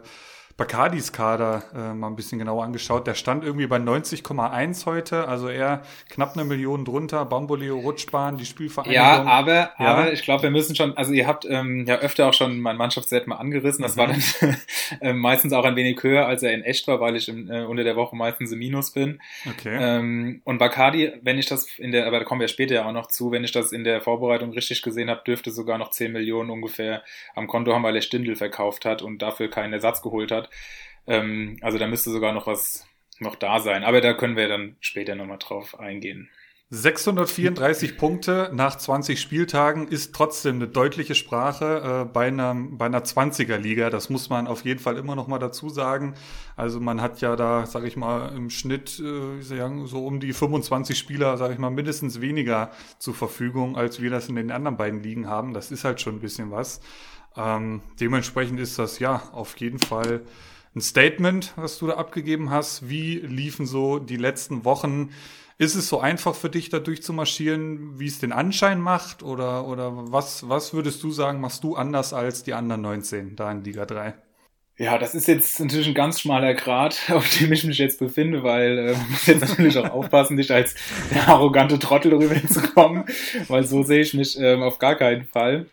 Bacardis 0.57 1.13
Kader 1.13 1.65
äh, 1.75 1.95
mal 1.95 2.09
ein 2.09 2.17
bisschen 2.17 2.39
genauer 2.39 2.65
angeschaut. 2.65 3.07
Der 3.07 3.15
stand 3.15 3.45
irgendwie 3.45 3.67
bei 3.67 3.79
90,1 3.79 4.87
heute, 4.87 5.29
also 5.29 5.49
eher 5.49 5.83
knapp 6.09 6.35
eine 6.35 6.45
Million 6.45 6.85
drunter. 6.85 7.25
Bamboleo 7.25 7.79
Rutschbahn, 7.79 8.37
die 8.37 8.45
Spielvereinigung. 8.45 8.95
Ja, 8.95 9.25
aber, 9.25 9.55
ja. 9.55 9.75
aber 9.79 10.13
ich 10.13 10.23
glaube, 10.23 10.45
wir 10.45 10.51
müssen 10.51 10.77
schon, 10.77 10.97
also 10.97 11.13
ihr 11.13 11.27
habt 11.27 11.47
ähm, 11.49 11.87
ja 11.87 11.97
öfter 11.97 12.29
auch 12.29 12.35
schon 12.35 12.61
mein 12.61 12.77
Mannschaftswert 12.77 13.27
mal 13.27 13.37
angerissen. 13.37 13.83
Das 13.83 13.97
mhm. 13.97 14.01
war 14.01 14.07
dann 14.09 14.23
äh, 15.01 15.13
meistens 15.13 15.53
auch 15.53 15.65
ein 15.65 15.77
wenig 15.77 16.03
höher, 16.03 16.27
als 16.27 16.43
er 16.43 16.53
in 16.53 16.63
echt 16.63 16.87
war, 16.89 17.01
weil 17.01 17.17
ich 17.17 17.29
im, 17.29 17.51
äh, 17.51 17.65
unter 17.65 17.85
der 17.85 17.97
Woche 17.97 18.15
meistens 18.17 18.53
im 18.53 18.59
Minus 18.59 18.93
bin. 18.93 19.21
Okay. 19.49 19.77
Ähm, 19.81 20.43
und 20.45 20.59
Bacardi, 20.59 21.13
wenn 21.23 21.39
ich 21.39 21.47
das 21.47 21.67
in 21.79 21.93
der, 21.93 22.07
aber 22.07 22.19
da 22.19 22.25
kommen 22.25 22.41
wir 22.41 22.49
später 22.49 22.75
ja 22.75 22.87
auch 22.87 22.93
noch 22.93 23.07
zu, 23.07 23.31
wenn 23.31 23.45
ich 23.45 23.53
das 23.53 23.73
in 23.73 23.85
der 23.85 24.01
Vorbereitung 24.01 24.53
richtig 24.53 24.83
gesehen 24.83 25.11
habe, 25.11 25.23
dürfte 25.27 25.51
sogar 25.51 25.79
noch 25.79 25.91
10 25.91 26.13
Millionen 26.13 26.51
ungefähr 26.51 27.03
am 27.35 27.47
Konto 27.47 27.73
haben, 27.73 27.83
weil 27.83 27.97
er 27.97 28.03
Stindel 28.03 28.37
verkauft 28.37 28.85
hat 28.85 29.03
und 29.03 29.23
dafür 29.23 29.49
keinen 29.49 29.73
Ersatz 29.73 30.03
geholt 30.03 30.31
hat. 30.31 30.42
Ähm, 31.07 31.59
also 31.63 31.79
da 31.79 31.87
müsste 31.87 32.11
sogar 32.11 32.33
noch 32.33 32.47
was 32.47 32.87
noch 33.19 33.37
da 33.37 33.61
sein. 33.61 33.85
Aber 33.85 34.01
da 34.01 34.13
können 34.15 34.37
wir 34.37 34.49
dann 34.49 34.77
später 34.81 35.15
nochmal 35.15 35.39
drauf 35.39 35.79
eingehen. 35.79 36.29
634 36.75 37.99
Punkte 37.99 38.51
nach 38.55 38.79
20 38.79 39.21
Spieltagen 39.21 39.89
ist 39.89 40.15
trotzdem 40.15 40.55
eine 40.55 40.69
deutliche 40.69 41.15
Sprache 41.15 42.07
äh, 42.07 42.11
bei, 42.11 42.29
einer, 42.29 42.55
bei 42.57 42.87
einer 42.87 43.05
20er-Liga. 43.05 43.91
Das 43.91 44.09
muss 44.09 44.31
man 44.31 44.47
auf 44.47 44.65
jeden 44.65 44.81
Fall 44.81 44.97
immer 44.97 45.15
noch 45.15 45.29
mal 45.29 45.39
dazu 45.39 45.69
sagen. 45.69 46.15
Also 46.57 46.81
man 46.81 47.03
hat 47.03 47.21
ja 47.21 47.37
da, 47.37 47.67
sage 47.67 47.89
ich 47.89 47.99
mal, 47.99 48.35
im 48.35 48.49
Schnitt 48.49 48.99
äh, 48.99 49.43
so 49.43 50.07
um 50.07 50.19
die 50.19 50.33
25 50.33 50.97
Spieler, 50.97 51.37
sage 51.37 51.53
ich 51.53 51.59
mal, 51.59 51.69
mindestens 51.69 52.23
weniger 52.23 52.71
zur 52.99 53.13
Verfügung, 53.13 53.77
als 53.77 54.01
wir 54.01 54.09
das 54.09 54.31
in 54.31 54.37
den 54.37 54.51
anderen 54.51 54.79
beiden 54.79 55.03
Ligen 55.03 55.29
haben. 55.29 55.53
Das 55.53 55.73
ist 55.73 55.85
halt 55.85 56.01
schon 56.01 56.17
ein 56.17 56.21
bisschen 56.21 56.51
was. 56.51 56.81
Ähm, 57.37 57.83
dementsprechend 58.01 58.61
ist 58.61 58.79
das 58.79 58.99
ja 58.99 59.23
auf 59.33 59.57
jeden 59.59 59.79
Fall 59.79 60.23
ein 60.75 60.81
Statement, 60.81 61.53
was 61.57 61.79
du 61.79 61.87
da 61.87 61.95
abgegeben 61.95 62.51
hast. 62.51 62.89
Wie 62.89 63.17
liefen 63.19 63.67
so 63.67 63.99
die 63.99 64.17
letzten 64.17 64.65
Wochen? 64.65 65.11
Ist 65.59 65.75
es 65.75 65.89
so 65.89 66.01
einfach 66.01 66.35
für 66.35 66.49
dich, 66.49 66.71
da 66.71 66.79
durchzumarschieren, 66.79 67.99
wie 67.99 68.07
es 68.07 68.19
den 68.19 68.33
Anschein 68.33 68.81
macht? 68.81 69.23
Oder, 69.23 69.67
oder 69.67 69.93
was, 70.11 70.49
was 70.49 70.73
würdest 70.73 71.03
du 71.03 71.11
sagen, 71.11 71.41
machst 71.41 71.63
du 71.63 71.77
anders 71.77 72.13
als 72.13 72.43
die 72.43 72.55
anderen 72.55 72.83
19 72.83 73.37
da 73.37 73.51
in 73.53 73.63
Liga 73.63 73.87
3? 73.87 74.15
Ja, 74.79 74.99
das 74.99 75.15
ist 75.15 75.29
jetzt 75.29 75.61
natürlich 75.61 75.87
ein 75.87 75.95
ganz 75.95 76.21
schmaler 76.21 76.55
Grad, 76.55 76.99
auf 77.11 77.29
dem 77.39 77.53
ich 77.53 77.65
mich 77.65 77.79
jetzt 77.79 77.99
befinde, 77.99 78.43
weil 78.43 78.79
äh, 78.79 78.93
man 78.93 79.11
muss 79.11 79.27
jetzt 79.27 79.49
natürlich 79.49 79.77
auch 79.79 79.91
aufpassen, 79.91 80.35
nicht 80.35 80.51
als 80.51 80.75
der 81.13 81.29
arrogante 81.29 81.79
Trottel 81.79 82.15
rüberzukommen, 82.15 83.05
weil 83.49 83.65
so 83.65 83.83
sehe 83.83 84.01
ich 84.01 84.15
mich 84.15 84.39
ähm, 84.41 84.63
auf 84.63 84.79
gar 84.79 84.97
keinen 84.97 85.25
Fall. 85.25 85.67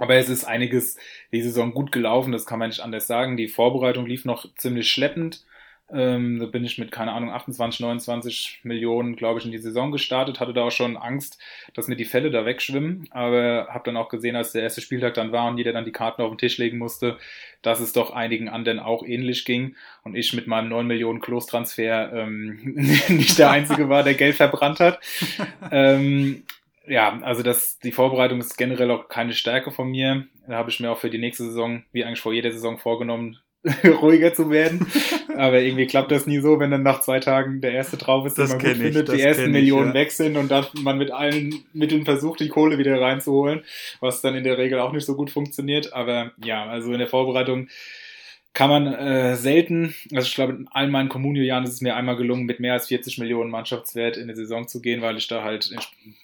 Aber 0.00 0.14
es 0.14 0.28
ist 0.28 0.44
einiges 0.44 0.96
die 1.30 1.42
Saison 1.42 1.72
gut 1.72 1.92
gelaufen, 1.92 2.32
das 2.32 2.46
kann 2.46 2.58
man 2.58 2.70
nicht 2.70 2.80
anders 2.80 3.06
sagen. 3.06 3.36
Die 3.36 3.48
Vorbereitung 3.48 4.06
lief 4.06 4.24
noch 4.24 4.46
ziemlich 4.56 4.90
schleppend. 4.90 5.44
Ähm, 5.92 6.38
da 6.38 6.46
bin 6.46 6.64
ich 6.64 6.78
mit, 6.78 6.92
keine 6.92 7.12
Ahnung, 7.12 7.30
28, 7.30 7.80
29 7.80 8.60
Millionen, 8.62 9.16
glaube 9.16 9.40
ich, 9.40 9.44
in 9.44 9.50
die 9.50 9.58
Saison 9.58 9.90
gestartet, 9.90 10.38
hatte 10.38 10.54
da 10.54 10.62
auch 10.62 10.70
schon 10.70 10.96
Angst, 10.96 11.38
dass 11.74 11.88
mir 11.88 11.96
die 11.96 12.04
Fälle 12.04 12.30
da 12.30 12.46
wegschwimmen, 12.46 13.08
aber 13.10 13.66
habe 13.70 13.84
dann 13.84 13.96
auch 13.96 14.08
gesehen, 14.08 14.36
als 14.36 14.52
der 14.52 14.62
erste 14.62 14.80
Spieltag 14.80 15.14
dann 15.14 15.32
war 15.32 15.48
und 15.48 15.58
jeder 15.58 15.72
dann 15.72 15.84
die 15.84 15.92
Karten 15.92 16.22
auf 16.22 16.30
den 16.30 16.38
Tisch 16.38 16.58
legen 16.58 16.78
musste, 16.78 17.18
dass 17.62 17.80
es 17.80 17.92
doch 17.92 18.12
einigen 18.12 18.48
anderen 18.48 18.78
auch 18.78 19.02
ähnlich 19.02 19.44
ging 19.44 19.74
und 20.04 20.14
ich 20.14 20.32
mit 20.32 20.46
meinem 20.46 20.68
9 20.68 20.86
Millionen 20.86 21.20
Klos-Transfer 21.20 22.12
ähm, 22.12 22.60
nicht 23.08 23.38
der 23.38 23.50
Einzige 23.50 23.88
war, 23.88 24.04
der 24.04 24.14
Geld 24.14 24.36
verbrannt 24.36 24.78
hat. 24.78 25.00
ähm, 25.72 26.44
ja, 26.90 27.20
also 27.22 27.42
das, 27.42 27.78
die 27.78 27.92
Vorbereitung 27.92 28.40
ist 28.40 28.58
generell 28.58 28.90
auch 28.90 29.08
keine 29.08 29.32
Stärke 29.32 29.70
von 29.70 29.88
mir. 29.88 30.26
Da 30.48 30.54
habe 30.54 30.70
ich 30.70 30.80
mir 30.80 30.90
auch 30.90 30.98
für 30.98 31.08
die 31.08 31.18
nächste 31.18 31.44
Saison, 31.44 31.84
wie 31.92 32.04
eigentlich 32.04 32.20
vor 32.20 32.32
jeder 32.32 32.50
Saison 32.50 32.78
vorgenommen, 32.78 33.38
ruhiger 34.02 34.34
zu 34.34 34.50
werden. 34.50 34.86
Aber 35.36 35.60
irgendwie 35.60 35.86
klappt 35.86 36.10
das 36.10 36.26
nie 36.26 36.40
so, 36.40 36.58
wenn 36.58 36.72
dann 36.72 36.82
nach 36.82 37.00
zwei 37.00 37.20
Tagen 37.20 37.60
der 37.60 37.72
erste 37.72 37.96
drauf 37.96 38.26
ist, 38.26 38.38
das 38.38 38.50
man 38.50 38.58
gut 38.58 38.76
findet, 38.76 39.12
die 39.12 39.20
ersten 39.20 39.52
Millionen 39.52 39.88
ja. 39.88 39.94
weg 39.94 40.10
sind 40.10 40.36
und 40.36 40.50
dann 40.50 40.66
man 40.82 40.98
mit 40.98 41.12
allen 41.12 41.62
Mitteln 41.72 42.04
versucht, 42.04 42.40
die 42.40 42.48
Kohle 42.48 42.78
wieder 42.78 43.00
reinzuholen, 43.00 43.62
was 44.00 44.20
dann 44.20 44.34
in 44.34 44.42
der 44.42 44.58
Regel 44.58 44.80
auch 44.80 44.92
nicht 44.92 45.06
so 45.06 45.14
gut 45.14 45.30
funktioniert. 45.30 45.92
Aber 45.92 46.32
ja, 46.44 46.66
also 46.66 46.92
in 46.92 46.98
der 46.98 47.08
Vorbereitung 47.08 47.68
kann 48.52 48.68
man 48.68 48.86
äh, 48.92 49.36
selten, 49.36 49.94
also 50.12 50.26
ich 50.26 50.34
glaube, 50.34 50.54
in 50.54 50.68
allen 50.68 50.90
meinen 50.90 51.08
Communio-Jahren 51.08 51.62
ist 51.64 51.74
es 51.74 51.80
mir 51.80 51.94
einmal 51.94 52.16
gelungen, 52.16 52.46
mit 52.46 52.58
mehr 52.58 52.72
als 52.72 52.88
40 52.88 53.18
Millionen 53.18 53.50
Mannschaftswert 53.50 54.16
in 54.16 54.26
die 54.26 54.34
Saison 54.34 54.66
zu 54.66 54.82
gehen, 54.82 55.02
weil 55.02 55.16
ich 55.16 55.28
da 55.28 55.44
halt 55.44 55.70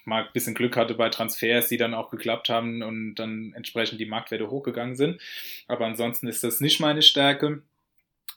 mal 0.05 0.25
ein 0.25 0.33
bisschen 0.33 0.55
Glück 0.55 0.77
hatte 0.77 0.95
bei 0.95 1.09
Transfers, 1.09 1.69
die 1.69 1.77
dann 1.77 1.95
auch 1.95 2.11
geklappt 2.11 2.49
haben 2.49 2.83
und 2.83 3.15
dann 3.15 3.53
entsprechend 3.55 4.01
die 4.01 4.07
Marktwerte 4.07 4.51
hochgegangen 4.51 4.97
sind. 4.97 5.21
Aber 5.69 5.87
ansonsten 5.87 6.27
ist 6.27 6.43
das 6.43 6.61
nicht 6.61 6.81
meine 6.81 7.03
Stärke. 7.03 7.63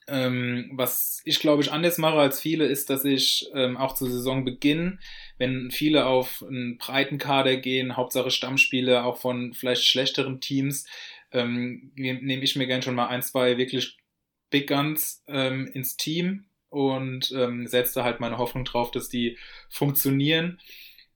Ähm, 0.08 0.72
was 0.74 1.22
ich 1.26 1.40
glaube 1.40 1.62
ich 1.62 1.72
anders 1.72 1.98
mache 2.00 2.18
als 2.18 2.40
viele, 2.40 2.66
ist, 2.66 2.90
dass 2.90 3.06
ich 3.06 3.48
ähm, 3.54 3.78
auch 3.78 3.94
zu 3.94 4.06
Saisonbeginn, 4.06 5.00
wenn 5.38 5.72
viele 5.72 6.06
auf 6.08 6.44
einen 6.48 6.78
breiten 6.78 7.18
Kader 7.20 7.58
gehen, 7.58 7.96
Hauptsache 7.96 8.32
Stammspiele 8.32 9.04
auch 9.04 9.18
von 9.18 9.54
vielleicht 9.54 9.86
schlechteren 9.86 10.42
Teams, 10.42 10.86
ähm, 11.32 11.92
nehme 11.96 12.44
ich 12.44 12.56
mir 12.56 12.68
gern 12.68 12.82
schon 12.82 12.96
mal 12.96 13.08
ein, 13.08 13.22
zwei 13.22 13.58
wirklich 13.58 13.98
Big 14.50 14.68
Guns 14.68 15.24
ähm, 15.28 15.68
ins 15.74 15.98
Team 15.98 16.46
und 16.70 17.32
ähm, 17.32 17.68
setze 17.68 18.04
halt 18.04 18.20
meine 18.20 18.38
Hoffnung 18.38 18.66
drauf, 18.66 18.92
dass 18.92 19.10
die 19.10 19.38
funktionieren, 19.70 20.60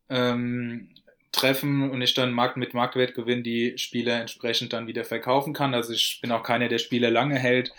ähm, 0.10 0.90
treffen 1.32 1.90
und 1.90 2.02
ich 2.02 2.14
dann 2.14 2.32
Markt 2.32 2.58
mit 2.58 2.74
Marktwertgewinn 2.74 3.44
die 3.44 3.78
Spieler 3.78 4.22
entsprechend 4.22 4.72
dann 4.72 4.88
wieder 4.88 5.04
verkaufen 5.04 5.54
kann. 5.54 5.74
Also 5.74 5.94
ich 5.94 6.20
bin 6.22 6.32
auch 6.32 6.44
keiner, 6.44 6.68
der 6.68 6.78
Spieler 6.78 7.10
lange 7.10 7.40
hält 7.40 7.74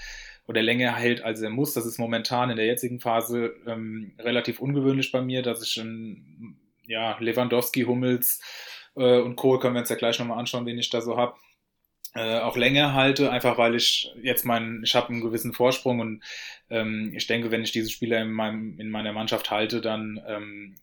oder 0.46 0.60
länger 0.60 0.94
hält, 0.94 1.22
als 1.22 1.40
er 1.40 1.50
muss. 1.50 1.72
Das 1.72 1.86
ist 1.86 1.98
momentan 1.98 2.50
in 2.50 2.56
der 2.56 2.66
jetzigen 2.66 3.00
Phase 3.00 3.54
ähm, 3.66 4.12
relativ 4.18 4.60
ungewöhnlich 4.60 5.12
bei 5.12 5.22
mir, 5.22 5.42
dass 5.42 5.62
ich 5.62 5.70
schon, 5.70 6.56
ja, 6.86 7.16
Lewandowski, 7.20 7.82
Hummels 7.82 8.40
äh, 8.96 9.20
und 9.20 9.36
Kohl 9.36 9.60
können 9.60 9.74
wir 9.74 9.80
uns 9.80 9.88
ja 9.88 9.96
gleich 9.96 10.18
nochmal 10.18 10.38
anschauen, 10.38 10.66
wen 10.66 10.78
ich 10.78 10.90
da 10.90 11.00
so 11.00 11.16
hab 11.16 11.38
äh, 12.14 12.38
auch 12.38 12.56
länger 12.56 12.94
halte, 12.94 13.30
einfach 13.30 13.58
weil 13.58 13.74
ich 13.74 14.12
jetzt 14.22 14.44
meinen, 14.44 14.82
ich 14.84 14.94
habe 14.94 15.08
einen 15.08 15.20
gewissen 15.20 15.52
Vorsprung 15.52 16.00
und 16.00 16.22
ähm, 16.70 17.12
ich 17.14 17.26
denke, 17.26 17.50
wenn 17.50 17.62
ich 17.62 17.72
diese 17.72 17.90
Spieler 17.90 18.20
in, 18.22 18.30
meinem, 18.30 18.78
in 18.78 18.90
meiner 18.90 19.12
Mannschaft 19.12 19.50
halte, 19.50 19.80
dann 19.80 20.20
ähm, 20.26 20.76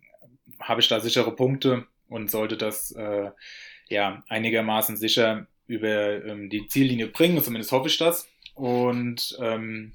habe 0.59 0.81
ich 0.81 0.88
da 0.88 1.00
sichere 1.00 1.35
Punkte 1.35 1.85
und 2.09 2.29
sollte 2.29 2.57
das 2.57 2.91
äh, 2.91 3.31
ja 3.88 4.23
einigermaßen 4.27 4.97
sicher 4.97 5.47
über 5.67 6.25
ähm, 6.25 6.50
die 6.50 6.67
Ziellinie 6.67 7.07
bringen, 7.07 7.41
zumindest 7.41 7.71
hoffe 7.71 7.88
ich 7.88 7.97
das. 7.97 8.27
Und 8.53 9.38
ähm, 9.41 9.93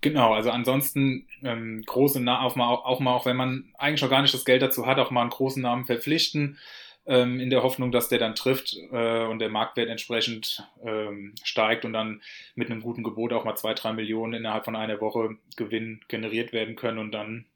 genau, 0.00 0.34
also 0.34 0.50
ansonsten 0.50 1.28
ähm, 1.44 1.82
große 1.86 2.20
Namen, 2.20 2.44
auch 2.44 2.56
mal, 2.56 2.68
auch 2.68 2.98
mal, 2.98 3.14
auch 3.14 3.26
wenn 3.26 3.36
man 3.36 3.72
eigentlich 3.78 4.02
noch 4.02 4.10
gar 4.10 4.22
nicht 4.22 4.34
das 4.34 4.44
Geld 4.44 4.62
dazu 4.62 4.86
hat, 4.86 4.98
auch 4.98 5.12
mal 5.12 5.20
einen 5.20 5.30
großen 5.30 5.62
Namen 5.62 5.84
verpflichten, 5.84 6.58
ähm, 7.06 7.40
in 7.40 7.50
der 7.50 7.62
Hoffnung, 7.62 7.92
dass 7.92 8.08
der 8.08 8.18
dann 8.18 8.34
trifft 8.34 8.76
äh, 8.92 9.24
und 9.24 9.38
der 9.38 9.48
Marktwert 9.48 9.88
entsprechend 9.88 10.66
ähm, 10.84 11.34
steigt 11.42 11.84
und 11.84 11.92
dann 11.92 12.22
mit 12.54 12.70
einem 12.70 12.82
guten 12.82 13.02
Gebot 13.02 13.32
auch 13.32 13.44
mal 13.44 13.56
zwei, 13.56 13.74
drei 13.74 13.92
Millionen 13.92 14.34
innerhalb 14.34 14.64
von 14.64 14.76
einer 14.76 15.00
Woche 15.00 15.36
Gewinn 15.56 16.00
generiert 16.08 16.52
werden 16.52 16.76
können 16.76 16.98
und 16.98 17.12
dann 17.12 17.46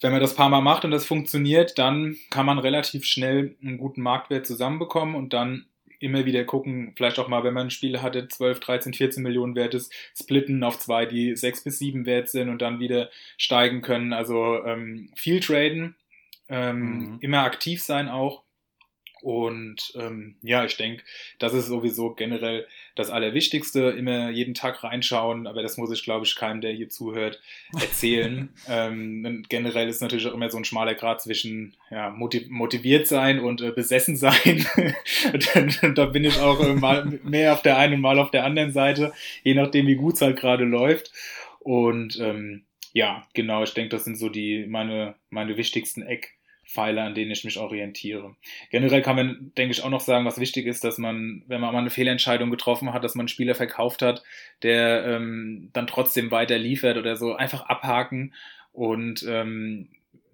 wenn 0.00 0.10
man 0.10 0.20
das 0.20 0.34
paar 0.34 0.48
Mal 0.48 0.60
macht 0.60 0.84
und 0.84 0.90
das 0.90 1.06
funktioniert, 1.06 1.78
dann 1.78 2.16
kann 2.30 2.44
man 2.44 2.58
relativ 2.58 3.04
schnell 3.04 3.56
einen 3.62 3.78
guten 3.78 4.02
Marktwert 4.02 4.46
zusammenbekommen 4.46 5.14
und 5.14 5.32
dann 5.32 5.66
immer 6.00 6.26
wieder 6.26 6.42
gucken, 6.44 6.92
vielleicht 6.96 7.20
auch 7.20 7.28
mal, 7.28 7.44
wenn 7.44 7.54
man 7.54 7.68
ein 7.68 7.70
Spiel 7.70 8.02
hatte, 8.02 8.26
12, 8.26 8.58
13, 8.58 8.94
14 8.94 9.22
Millionen 9.22 9.54
wert 9.54 9.74
ist, 9.74 9.92
splitten 10.20 10.64
auf 10.64 10.80
zwei, 10.80 11.06
die 11.06 11.36
6 11.36 11.62
bis 11.62 11.78
7 11.78 12.06
wert 12.06 12.28
sind 12.28 12.48
und 12.48 12.60
dann 12.60 12.80
wieder 12.80 13.08
steigen 13.38 13.82
können. 13.82 14.12
Also 14.12 14.64
ähm, 14.64 15.10
viel 15.14 15.38
traden, 15.38 15.94
ähm, 16.48 16.80
mhm. 16.80 17.18
immer 17.20 17.44
aktiv 17.44 17.82
sein 17.82 18.08
auch. 18.08 18.42
Und 19.22 19.92
ähm, 19.94 20.34
ja, 20.42 20.64
ich 20.64 20.76
denke, 20.76 21.04
das 21.38 21.54
ist 21.54 21.66
sowieso 21.66 22.10
generell 22.10 22.66
das 22.96 23.08
Allerwichtigste. 23.08 23.90
Immer 23.90 24.30
jeden 24.30 24.54
Tag 24.54 24.82
reinschauen, 24.82 25.46
aber 25.46 25.62
das 25.62 25.76
muss 25.76 25.92
ich, 25.92 26.02
glaube 26.02 26.26
ich, 26.26 26.34
keinem, 26.34 26.60
der 26.60 26.72
hier 26.72 26.88
zuhört, 26.88 27.40
erzählen. 27.72 28.48
ähm, 28.68 29.44
generell 29.48 29.88
ist 29.88 30.02
natürlich 30.02 30.26
auch 30.26 30.34
immer 30.34 30.50
so 30.50 30.58
ein 30.58 30.64
schmaler 30.64 30.94
Grad 30.94 31.22
zwischen 31.22 31.76
ja, 31.90 32.10
motiviert 32.10 33.06
sein 33.06 33.38
und 33.38 33.60
äh, 33.60 33.70
besessen 33.70 34.16
sein. 34.16 34.66
da 35.94 36.06
bin 36.06 36.24
ich 36.24 36.40
auch 36.40 36.60
äh, 36.60 36.74
mal 36.74 37.04
mehr 37.22 37.52
auf 37.52 37.62
der 37.62 37.78
einen 37.78 37.94
und 37.94 38.00
mal 38.00 38.18
auf 38.18 38.32
der 38.32 38.44
anderen 38.44 38.72
Seite, 38.72 39.12
je 39.44 39.54
nachdem, 39.54 39.86
wie 39.86 39.94
gut 39.94 40.14
es 40.14 40.20
halt 40.20 40.36
gerade 40.40 40.64
läuft. 40.64 41.12
Und 41.60 42.18
ähm, 42.18 42.64
ja, 42.92 43.24
genau, 43.34 43.62
ich 43.62 43.72
denke, 43.72 43.90
das 43.90 44.04
sind 44.04 44.16
so 44.16 44.28
die 44.28 44.66
meine, 44.66 45.14
meine 45.30 45.56
wichtigsten 45.56 46.02
Eck. 46.02 46.34
Pfeiler, 46.72 47.04
an 47.04 47.14
denen 47.14 47.30
ich 47.30 47.44
mich 47.44 47.58
orientiere. 47.58 48.34
Generell 48.70 49.02
kann 49.02 49.16
man, 49.16 49.52
denke 49.56 49.72
ich, 49.72 49.82
auch 49.82 49.90
noch 49.90 50.00
sagen, 50.00 50.24
was 50.24 50.40
wichtig 50.40 50.66
ist, 50.66 50.84
dass 50.84 50.96
man, 50.98 51.42
wenn 51.46 51.60
man 51.60 51.72
mal 51.72 51.80
eine 51.80 51.90
Fehlentscheidung 51.90 52.50
getroffen 52.50 52.92
hat, 52.92 53.04
dass 53.04 53.14
man 53.14 53.24
einen 53.24 53.28
Spieler 53.28 53.54
verkauft 53.54 54.02
hat, 54.02 54.22
der 54.62 55.04
ähm, 55.04 55.68
dann 55.72 55.86
trotzdem 55.86 56.30
weiter 56.30 56.58
liefert 56.58 56.96
oder 56.96 57.16
so, 57.16 57.34
einfach 57.34 57.66
abhaken 57.66 58.32
und 58.72 59.24
ähm, 59.28 59.88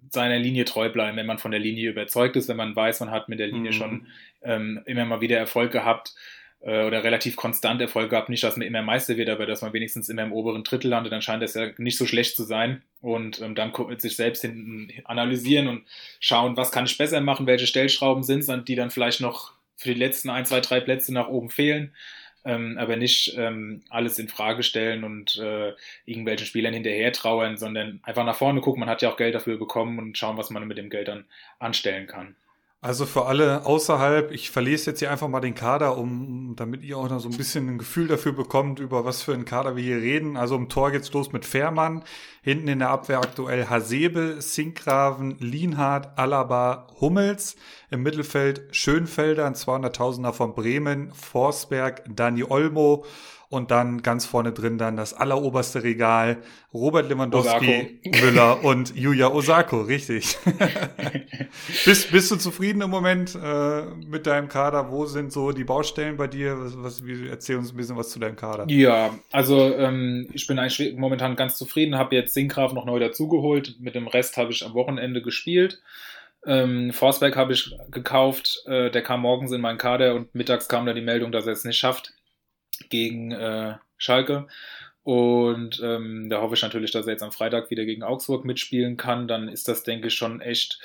seiner 0.09 0.39
Linie 0.39 0.65
treu 0.65 0.89
bleiben, 0.89 1.17
wenn 1.17 1.25
man 1.25 1.39
von 1.39 1.51
der 1.51 1.59
Linie 1.59 1.89
überzeugt 1.89 2.35
ist, 2.35 2.47
wenn 2.47 2.57
man 2.57 2.75
weiß, 2.75 3.01
man 3.01 3.11
hat 3.11 3.29
mit 3.29 3.39
der 3.39 3.47
Linie 3.47 3.71
mhm. 3.71 3.75
schon 3.75 4.07
ähm, 4.41 4.81
immer 4.85 5.05
mal 5.05 5.21
wieder 5.21 5.37
Erfolg 5.37 5.71
gehabt 5.71 6.15
äh, 6.61 6.85
oder 6.85 7.03
relativ 7.03 7.35
konstant 7.35 7.81
Erfolg 7.81 8.09
gehabt. 8.09 8.29
Nicht, 8.29 8.43
dass 8.43 8.57
man 8.57 8.67
immer 8.67 8.81
Meister 8.81 9.17
wird, 9.17 9.29
aber 9.29 9.45
dass 9.45 9.61
man 9.61 9.73
wenigstens 9.73 10.09
immer 10.09 10.23
im 10.23 10.33
oberen 10.33 10.63
Drittel 10.63 10.89
landet, 10.89 11.11
dann 11.11 11.21
scheint 11.21 11.41
das 11.43 11.53
ja 11.53 11.69
nicht 11.77 11.97
so 11.97 12.05
schlecht 12.05 12.35
zu 12.35 12.43
sein. 12.43 12.81
Und 13.01 13.41
ähm, 13.41 13.55
dann 13.55 13.73
sich 13.99 14.15
selbst 14.15 14.41
hinten 14.41 14.91
analysieren 15.05 15.67
und 15.67 15.83
schauen, 16.19 16.57
was 16.57 16.71
kann 16.71 16.85
ich 16.85 16.97
besser 16.97 17.21
machen, 17.21 17.47
welche 17.47 17.67
Stellschrauben 17.67 18.23
sind 18.23 18.39
es, 18.39 18.65
die 18.65 18.75
dann 18.75 18.91
vielleicht 18.91 19.21
noch 19.21 19.53
für 19.77 19.93
die 19.93 19.99
letzten 19.99 20.29
ein, 20.29 20.45
zwei, 20.45 20.59
drei 20.59 20.81
Plätze 20.81 21.13
nach 21.13 21.29
oben 21.29 21.49
fehlen. 21.49 21.93
Ähm, 22.45 22.77
aber 22.77 22.95
nicht 22.95 23.33
ähm, 23.37 23.83
alles 23.89 24.17
in 24.17 24.29
Frage 24.29 24.63
stellen 24.63 25.03
und 25.03 25.37
äh, 25.37 25.73
irgendwelchen 26.05 26.47
Spielern 26.47 26.73
hinterher 26.73 27.11
trauern, 27.11 27.57
sondern 27.57 27.99
einfach 28.03 28.25
nach 28.25 28.35
vorne 28.35 28.61
gucken. 28.61 28.79
Man 28.79 28.89
hat 28.89 29.01
ja 29.01 29.11
auch 29.11 29.17
Geld 29.17 29.35
dafür 29.35 29.57
bekommen 29.57 29.99
und 29.99 30.17
schauen, 30.17 30.37
was 30.37 30.49
man 30.49 30.65
mit 30.67 30.77
dem 30.77 30.89
Geld 30.89 31.09
dann 31.09 31.25
anstellen 31.59 32.07
kann. 32.07 32.35
Also 32.81 33.05
für 33.05 33.25
alle 33.25 33.65
außerhalb, 33.65 34.31
ich 34.31 34.51
verlese 34.51 34.91
jetzt 34.91 34.99
hier 34.99 35.11
einfach 35.11 35.27
mal 35.27 35.41
den 35.41 35.53
Kader, 35.53 35.97
um, 35.97 36.53
damit 36.55 36.81
ihr 36.81 36.97
auch 36.97 37.09
noch 37.09 37.19
so 37.19 37.27
ein 37.27 37.35
bisschen 37.35 37.67
ein 37.67 37.77
Gefühl 37.77 38.07
dafür 38.07 38.31
bekommt, 38.31 38.79
über 38.79 39.03
was 39.03 39.21
für 39.21 39.33
einen 39.33 39.43
Kader 39.43 39.75
wir 39.75 39.83
hier 39.83 39.97
reden. 39.97 40.37
Also 40.37 40.55
im 40.55 40.69
Tor 40.69 40.91
geht's 40.91 41.11
los 41.11 41.33
mit 41.33 41.43
Fährmann, 41.43 42.05
hinten 42.41 42.69
in 42.69 42.79
der 42.79 42.91
Abwehr 42.91 43.17
aktuell 43.17 43.65
Hasebe, 43.65 44.41
Sinkgraven, 44.41 45.37
Lienhardt, 45.39 46.17
Alaba, 46.17 46.87
Hummels, 47.01 47.57
im 47.91 48.01
Mittelfeld 48.01 48.73
Schönfelder, 48.73 49.45
ein 49.45 49.55
200.000er 49.55 50.31
von 50.31 50.55
Bremen, 50.55 51.11
Forsberg, 51.11 52.03
Dani 52.07 52.45
Olmo, 52.45 53.03
und 53.49 53.71
dann 53.71 54.03
ganz 54.03 54.27
vorne 54.27 54.51
drin 54.51 54.77
dann 54.77 54.95
das 54.95 55.15
alleroberste 55.15 55.83
Regal, 55.83 56.37
Robert 56.71 57.09
Lewandowski, 57.09 57.99
Osako. 58.05 58.25
Müller 58.25 58.63
und 58.63 58.95
Yuya 58.95 59.27
Osako, 59.29 59.81
richtig. 59.81 60.37
bist, 61.85 62.11
bist 62.11 62.29
du 62.29 62.35
zufrieden 62.35 62.81
im 62.81 62.91
Moment 62.91 63.35
äh, 63.35 63.85
mit 64.05 64.27
deinem 64.27 64.49
Kader? 64.49 64.91
Wo 64.91 65.07
sind 65.07 65.31
so 65.31 65.51
die 65.51 65.63
Baustellen 65.63 66.15
bei 66.15 66.27
dir? 66.27 66.59
Was, 66.59 66.77
was, 66.77 67.03
erzähl 67.27 67.57
uns 67.57 67.71
ein 67.71 67.77
bisschen 67.77 67.97
was 67.97 68.11
zu 68.11 68.19
deinem 68.19 68.35
Kader. 68.35 68.65
Ja, 68.67 69.17
also 69.31 69.75
ähm, 69.75 70.29
ich 70.31 70.45
bin 70.45 70.59
eigentlich 70.59 70.95
momentan 70.95 71.35
ganz 71.35 71.57
zufrieden, 71.57 71.97
habe 71.97 72.15
jetzt 72.15 72.35
Sinkgraf 72.35 72.73
noch 72.73 72.85
neu 72.85 72.99
dazugeholt. 72.99 73.77
Mit 73.79 73.95
dem 73.95 74.07
Rest 74.07 74.37
habe 74.37 74.51
ich 74.51 74.63
am 74.63 74.75
Wochenende 74.75 75.23
gespielt. 75.23 75.81
Ähm, 76.45 76.93
Forsberg 76.93 77.35
habe 77.35 77.53
ich 77.53 77.75
gekauft, 77.89 78.63
äh, 78.67 78.91
der 78.91 79.01
kam 79.01 79.21
morgens 79.21 79.51
in 79.51 79.59
meinen 79.59 79.79
Kader 79.79 80.13
und 80.13 80.33
mittags 80.35 80.69
kam 80.69 80.85
da 80.85 80.93
die 80.93 81.01
Meldung, 81.01 81.31
dass 81.31 81.47
er 81.47 81.53
es 81.53 81.65
nicht 81.65 81.77
schafft 81.77 82.13
gegen 82.89 83.31
äh, 83.31 83.75
Schalke. 83.97 84.47
Und 85.03 85.81
ähm, 85.83 86.29
da 86.29 86.41
hoffe 86.41 86.55
ich 86.55 86.61
natürlich, 86.61 86.91
dass 86.91 87.07
er 87.07 87.13
jetzt 87.13 87.23
am 87.23 87.31
Freitag 87.31 87.71
wieder 87.71 87.85
gegen 87.85 88.03
Augsburg 88.03 88.45
mitspielen 88.45 88.97
kann. 88.97 89.27
Dann 89.27 89.47
ist 89.47 89.67
das, 89.67 89.83
denke 89.83 90.07
ich, 90.07 90.13
schon 90.13 90.41
echt 90.41 90.79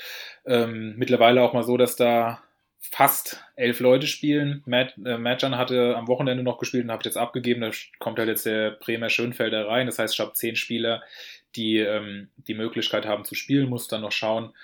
ähm, 0.46 0.94
mittlerweile 0.96 1.42
auch 1.42 1.52
mal 1.52 1.62
so, 1.64 1.76
dass 1.76 1.96
da 1.96 2.42
fast 2.78 3.42
elf 3.56 3.80
Leute 3.80 4.06
spielen. 4.06 4.62
Matt, 4.66 4.94
äh, 5.04 5.18
Matjan 5.18 5.56
hatte 5.56 5.96
am 5.96 6.06
Wochenende 6.06 6.42
noch 6.42 6.58
gespielt 6.58 6.84
und 6.84 6.90
habe 6.90 7.02
jetzt 7.04 7.16
abgegeben. 7.16 7.62
Da 7.62 7.70
kommt 7.98 8.18
halt 8.18 8.28
jetzt 8.28 8.46
der 8.46 8.72
Bremer 8.72 9.10
Schönfelder 9.10 9.66
rein. 9.66 9.86
Das 9.86 9.98
heißt, 9.98 10.14
ich 10.14 10.20
habe 10.20 10.32
zehn 10.34 10.54
Spieler, 10.54 11.02
die 11.56 11.78
ähm, 11.78 12.28
die 12.36 12.54
Möglichkeit 12.54 13.06
haben 13.06 13.24
zu 13.24 13.34
spielen. 13.34 13.68
Muss 13.68 13.88
dann 13.88 14.02
noch 14.02 14.12
schauen, 14.12 14.54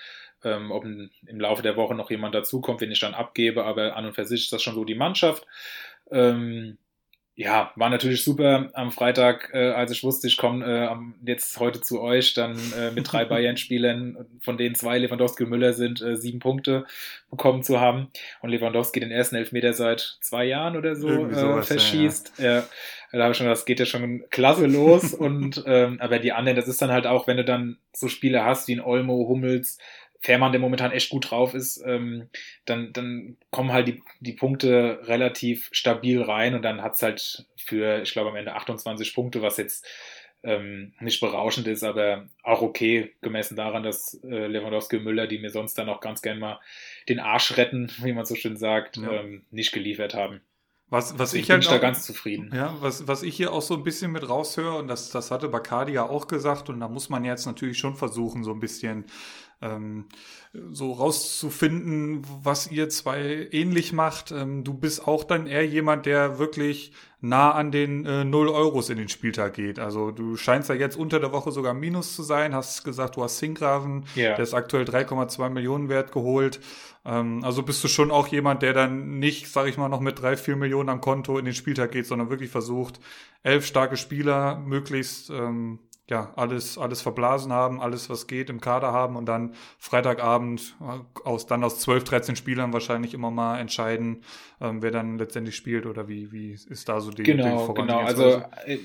ähm, 0.43 0.71
ob 0.71 0.85
im 0.85 1.39
Laufe 1.39 1.61
der 1.61 1.75
Woche 1.75 1.95
noch 1.95 2.09
jemand 2.09 2.35
dazukommt, 2.35 2.79
wenn 2.81 2.91
ich 2.91 2.99
dann 2.99 3.13
abgebe. 3.13 3.65
Aber 3.65 3.95
an 3.95 4.05
und 4.05 4.15
für 4.15 4.25
sich 4.25 4.41
ist 4.41 4.53
das 4.53 4.63
schon 4.63 4.75
so 4.75 4.85
die 4.85 4.95
Mannschaft. 4.95 5.45
Ähm, 6.09 6.77
ja, 7.41 7.71
war 7.75 7.89
natürlich 7.89 8.23
super 8.23 8.69
am 8.73 8.91
Freitag, 8.91 9.49
äh, 9.53 9.71
als 9.71 9.91
ich 9.91 10.03
wusste, 10.03 10.27
ich 10.27 10.37
komme 10.37 10.63
äh, 10.63 11.27
jetzt 11.27 11.59
heute 11.59 11.81
zu 11.81 11.99
euch, 11.99 12.35
dann 12.35 12.55
äh, 12.77 12.91
mit 12.91 13.11
drei 13.11 13.25
Bayern-Spielern, 13.31 14.25
von 14.41 14.57
denen 14.57 14.75
zwei 14.75 14.99
Lewandowski 14.99 15.45
und 15.45 15.49
Müller 15.49 15.73
sind, 15.73 16.01
äh, 16.01 16.15
sieben 16.15 16.37
Punkte 16.37 16.85
bekommen 17.31 17.63
zu 17.63 17.79
haben. 17.79 18.11
Und 18.41 18.51
Lewandowski 18.51 18.99
den 18.99 19.09
ersten 19.09 19.35
Elfmeter 19.37 19.73
seit 19.73 20.19
zwei 20.21 20.45
Jahren 20.45 20.77
oder 20.77 20.95
so 20.95 21.07
äh, 21.09 21.63
verschießt. 21.63 22.33
Ja, 22.37 22.57
ja. 22.57 22.63
da 23.11 23.23
habe 23.23 23.31
ich 23.31 23.37
schon 23.37 23.47
das 23.47 23.65
geht 23.65 23.79
ja 23.79 23.87
schon 23.87 24.23
klasse 24.29 24.67
los. 24.67 25.13
und 25.13 25.63
ähm, 25.65 25.99
aber 25.99 26.19
die 26.19 26.33
anderen, 26.33 26.55
das 26.55 26.67
ist 26.67 26.81
dann 26.81 26.91
halt 26.91 27.07
auch, 27.07 27.25
wenn 27.25 27.37
du 27.37 27.43
dann 27.43 27.77
so 27.91 28.07
Spiele 28.07 28.45
hast 28.45 28.67
wie 28.67 28.75
ein 28.75 28.81
Olmo, 28.81 29.27
Hummels, 29.27 29.79
Fährmann, 30.21 30.51
der 30.51 30.61
momentan 30.61 30.91
echt 30.91 31.09
gut 31.09 31.31
drauf 31.31 31.53
ist, 31.53 31.83
ähm, 31.85 32.29
dann, 32.65 32.93
dann 32.93 33.37
kommen 33.49 33.73
halt 33.73 33.87
die, 33.87 34.03
die 34.19 34.33
Punkte 34.33 35.01
relativ 35.03 35.69
stabil 35.71 36.21
rein 36.21 36.53
und 36.53 36.61
dann 36.61 36.81
hat's 36.81 37.01
halt 37.01 37.47
für, 37.57 38.01
ich 38.01 38.13
glaube, 38.13 38.29
am 38.29 38.35
Ende 38.35 38.53
28 38.53 39.13
Punkte, 39.15 39.41
was 39.41 39.57
jetzt 39.57 39.85
ähm, 40.43 40.93
nicht 40.99 41.21
berauschend 41.21 41.67
ist, 41.67 41.83
aber 41.83 42.27
auch 42.43 42.61
okay, 42.61 43.13
gemessen 43.21 43.55
daran, 43.55 43.83
dass 43.83 44.19
äh, 44.23 44.47
Lewandowski 44.47 44.97
und 44.97 45.03
Müller, 45.03 45.27
die 45.27 45.39
mir 45.39 45.49
sonst 45.49 45.75
dann 45.77 45.89
auch 45.89 46.01
ganz 46.01 46.21
gern 46.21 46.39
mal 46.39 46.59
den 47.09 47.19
Arsch 47.19 47.57
retten, 47.57 47.91
wie 48.03 48.13
man 48.13 48.25
so 48.25 48.35
schön 48.35 48.57
sagt, 48.57 48.97
ja. 48.97 49.11
ähm, 49.11 49.43
nicht 49.49 49.71
geliefert 49.71 50.13
haben. 50.13 50.41
Was, 50.87 51.17
was 51.17 51.33
ich, 51.33 51.43
ich 51.43 51.49
halt 51.49 51.61
bin 51.61 51.69
auch, 51.69 51.73
da 51.73 51.77
ganz 51.79 52.05
zufrieden. 52.05 52.51
Ja, 52.53 52.75
was, 52.81 53.07
was 53.07 53.23
ich 53.23 53.33
hier 53.35 53.53
auch 53.53 53.61
so 53.61 53.75
ein 53.75 53.83
bisschen 53.83 54.11
mit 54.11 54.27
raushöre, 54.27 54.77
und 54.77 54.89
das, 54.89 55.09
das 55.09 55.31
hatte 55.31 55.47
Bacardi 55.47 55.93
ja 55.93 56.03
auch 56.03 56.27
gesagt, 56.27 56.69
und 56.69 56.81
da 56.81 56.89
muss 56.89 57.09
man 57.09 57.23
jetzt 57.23 57.45
natürlich 57.45 57.77
schon 57.77 57.95
versuchen, 57.95 58.43
so 58.43 58.51
ein 58.51 58.59
bisschen 58.59 59.05
ähm, 59.61 60.05
so 60.71 60.91
rauszufinden, 60.91 62.25
was 62.43 62.69
ihr 62.69 62.89
zwei 62.89 63.47
ähnlich 63.51 63.93
macht. 63.93 64.31
Ähm, 64.31 64.63
du 64.63 64.73
bist 64.73 65.07
auch 65.07 65.23
dann 65.23 65.47
eher 65.47 65.65
jemand, 65.65 66.05
der 66.05 66.39
wirklich 66.39 66.91
nah 67.21 67.51
an 67.51 67.71
den 67.71 68.05
äh, 68.05 68.25
0 68.25 68.49
Euros 68.49 68.89
in 68.89 68.97
den 68.97 69.07
Spieltag 69.07 69.53
geht. 69.53 69.79
Also 69.79 70.11
du 70.11 70.35
scheinst 70.35 70.69
ja 70.69 70.75
jetzt 70.75 70.97
unter 70.97 71.19
der 71.19 71.31
Woche 71.31 71.51
sogar 71.51 71.73
Minus 71.73 72.15
zu 72.15 72.23
sein, 72.23 72.55
hast 72.55 72.83
gesagt, 72.83 73.15
du 73.15 73.23
hast 73.23 73.37
Sinkgraven, 73.37 74.05
yeah. 74.17 74.35
der 74.35 74.43
ist 74.43 74.55
aktuell 74.55 74.85
3,2 74.85 75.49
Millionen 75.49 75.87
wert 75.87 76.11
geholt. 76.11 76.59
Ähm, 77.05 77.43
also 77.43 77.61
bist 77.61 77.83
du 77.83 77.87
schon 77.87 78.11
auch 78.11 78.27
jemand, 78.27 78.63
der 78.63 78.73
dann 78.73 79.19
nicht, 79.19 79.47
sag 79.47 79.67
ich 79.67 79.77
mal, 79.77 79.89
noch 79.89 79.99
mit 80.01 80.19
drei, 80.19 80.35
vier 80.35 80.55
Millionen 80.55 80.89
am 80.89 80.99
Konto 80.99 81.37
in 81.37 81.45
den 81.45 81.53
Spieltag 81.53 81.91
geht, 81.91 82.07
sondern 82.07 82.29
wirklich 82.29 82.49
versucht, 82.49 82.99
elf 83.43 83.65
starke 83.65 83.97
Spieler 83.97 84.57
möglichst 84.57 85.29
ähm, 85.29 85.79
ja, 86.09 86.33
alles, 86.35 86.77
alles 86.77 87.01
verblasen 87.01 87.53
haben, 87.53 87.79
alles, 87.79 88.09
was 88.09 88.27
geht, 88.27 88.49
im 88.49 88.59
Kader 88.59 88.91
haben 88.91 89.15
und 89.15 89.25
dann 89.25 89.55
Freitagabend 89.77 90.75
äh, 90.81 90.99
aus, 91.23 91.45
dann 91.45 91.63
aus 91.63 91.79
12, 91.79 92.03
13 92.03 92.35
Spielern 92.35 92.73
wahrscheinlich 92.73 93.13
immer 93.13 93.31
mal 93.31 93.59
entscheiden, 93.59 94.23
ähm, 94.59 94.81
wer 94.81 94.91
dann 94.91 95.17
letztendlich 95.17 95.55
spielt 95.55 95.85
oder 95.85 96.07
wie, 96.07 96.31
wie 96.31 96.51
ist 96.53 96.89
da 96.89 96.99
so 96.99 97.11
die, 97.11 97.23
genau, 97.23 97.67
die 97.67 97.73
Genau, 97.73 97.99
also 97.99 98.43
äh, 98.65 98.79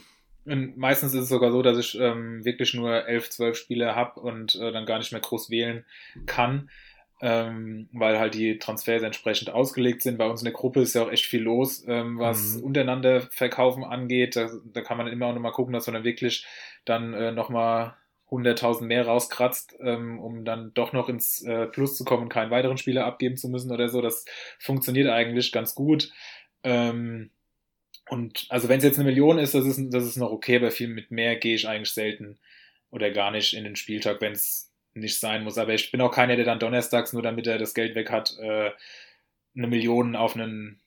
meistens 0.45 1.15
ist 1.15 1.23
es 1.23 1.29
sogar 1.29 1.51
so, 1.51 1.63
dass 1.63 1.79
ich 1.79 1.99
ähm, 1.99 2.45
wirklich 2.45 2.75
nur 2.75 3.07
11, 3.09 3.31
12 3.31 3.57
Spiele 3.57 3.97
habe 3.97 4.21
und 4.21 4.55
äh, 4.55 4.71
dann 4.71 4.87
gar 4.87 4.99
nicht 4.99 5.11
mehr 5.11 5.21
groß 5.21 5.51
wählen 5.51 5.85
kann. 6.27 6.69
ähm, 7.23 7.89
weil 7.93 8.19
halt 8.19 8.35
die 8.35 8.59
Transfers 8.59 9.03
entsprechend 9.03 9.51
ausgelegt 9.51 10.03
sind. 10.03 10.19
Bei 10.19 10.29
uns 10.29 10.43
in 10.43 10.47
der 10.47 10.53
Gruppe 10.53 10.83
ist 10.83 10.95
ja 10.95 11.03
auch 11.03 11.11
echt 11.11 11.25
viel 11.25 11.43
los, 11.43 11.83
ähm, 11.89 12.19
was 12.19 12.57
mhm. 12.57 12.65
untereinander 12.65 13.23
Verkaufen 13.23 13.85
angeht. 13.85 14.37
Da, 14.37 14.51
da 14.65 14.83
kann 14.83 14.99
man 14.99 15.07
immer 15.07 15.27
auch 15.27 15.35
nochmal 15.35 15.53
gucken, 15.53 15.73
dass 15.73 15.87
man 15.87 15.95
dann 15.95 16.05
wirklich 16.05 16.47
dann 16.87 17.15
äh, 17.15 17.33
nochmal 17.33 17.95
100.000 18.31 18.85
mehr 18.85 19.07
rauskratzt, 19.07 19.77
ähm, 19.81 20.19
um 20.19 20.45
dann 20.45 20.73
doch 20.75 20.93
noch 20.93 21.09
ins 21.09 21.43
äh, 21.43 21.67
Plus 21.67 21.97
zu 21.97 22.05
kommen 22.05 22.25
und 22.25 22.29
keinen 22.29 22.51
weiteren 22.51 22.79
Spieler 22.79 23.07
abgeben 23.07 23.37
zu 23.37 23.49
müssen 23.49 23.71
oder 23.71 23.89
so. 23.89 24.01
Das 24.01 24.25
funktioniert 24.59 25.09
eigentlich 25.09 25.53
ganz 25.53 25.75
gut. 25.75 26.11
Ähm, 26.65 27.31
und 28.09 28.47
also 28.49 28.69
wenn 28.69 28.79
es 28.79 28.85
jetzt 28.85 28.99
eine 28.99 29.09
Million 29.09 29.39
ist, 29.39 29.55
das 29.55 29.65
ist, 29.67 29.81
das 29.93 30.05
ist 30.05 30.17
noch 30.17 30.31
okay, 30.31 30.57
aber 30.57 30.71
viel 30.71 30.89
mit 30.89 31.11
mehr 31.11 31.37
gehe 31.37 31.55
ich 31.55 31.69
eigentlich 31.69 31.93
selten 31.93 32.39
oder 32.91 33.11
gar 33.11 33.31
nicht 33.31 33.55
in 33.55 33.65
den 33.65 33.77
Spieltag, 33.77 34.21
wenn 34.21 34.33
es 34.33 34.73
nicht 34.95 35.21
sein 35.21 35.45
muss. 35.45 35.59
Aber 35.59 35.75
ich 35.75 35.91
bin 35.91 36.01
auch 36.01 36.13
keiner, 36.13 36.37
der 36.37 36.45
dann 36.45 36.59
donnerstags, 36.59 37.13
nur 37.13 37.23
damit 37.23 37.47
er 37.47 37.59
das 37.59 37.75
Geld 37.75 37.95
weg 37.95 38.11
hat, 38.11 38.37
äh, 38.41 38.71
eine 39.57 39.67
Million 39.67 40.17
auf 40.17 40.35
einen 40.35 40.81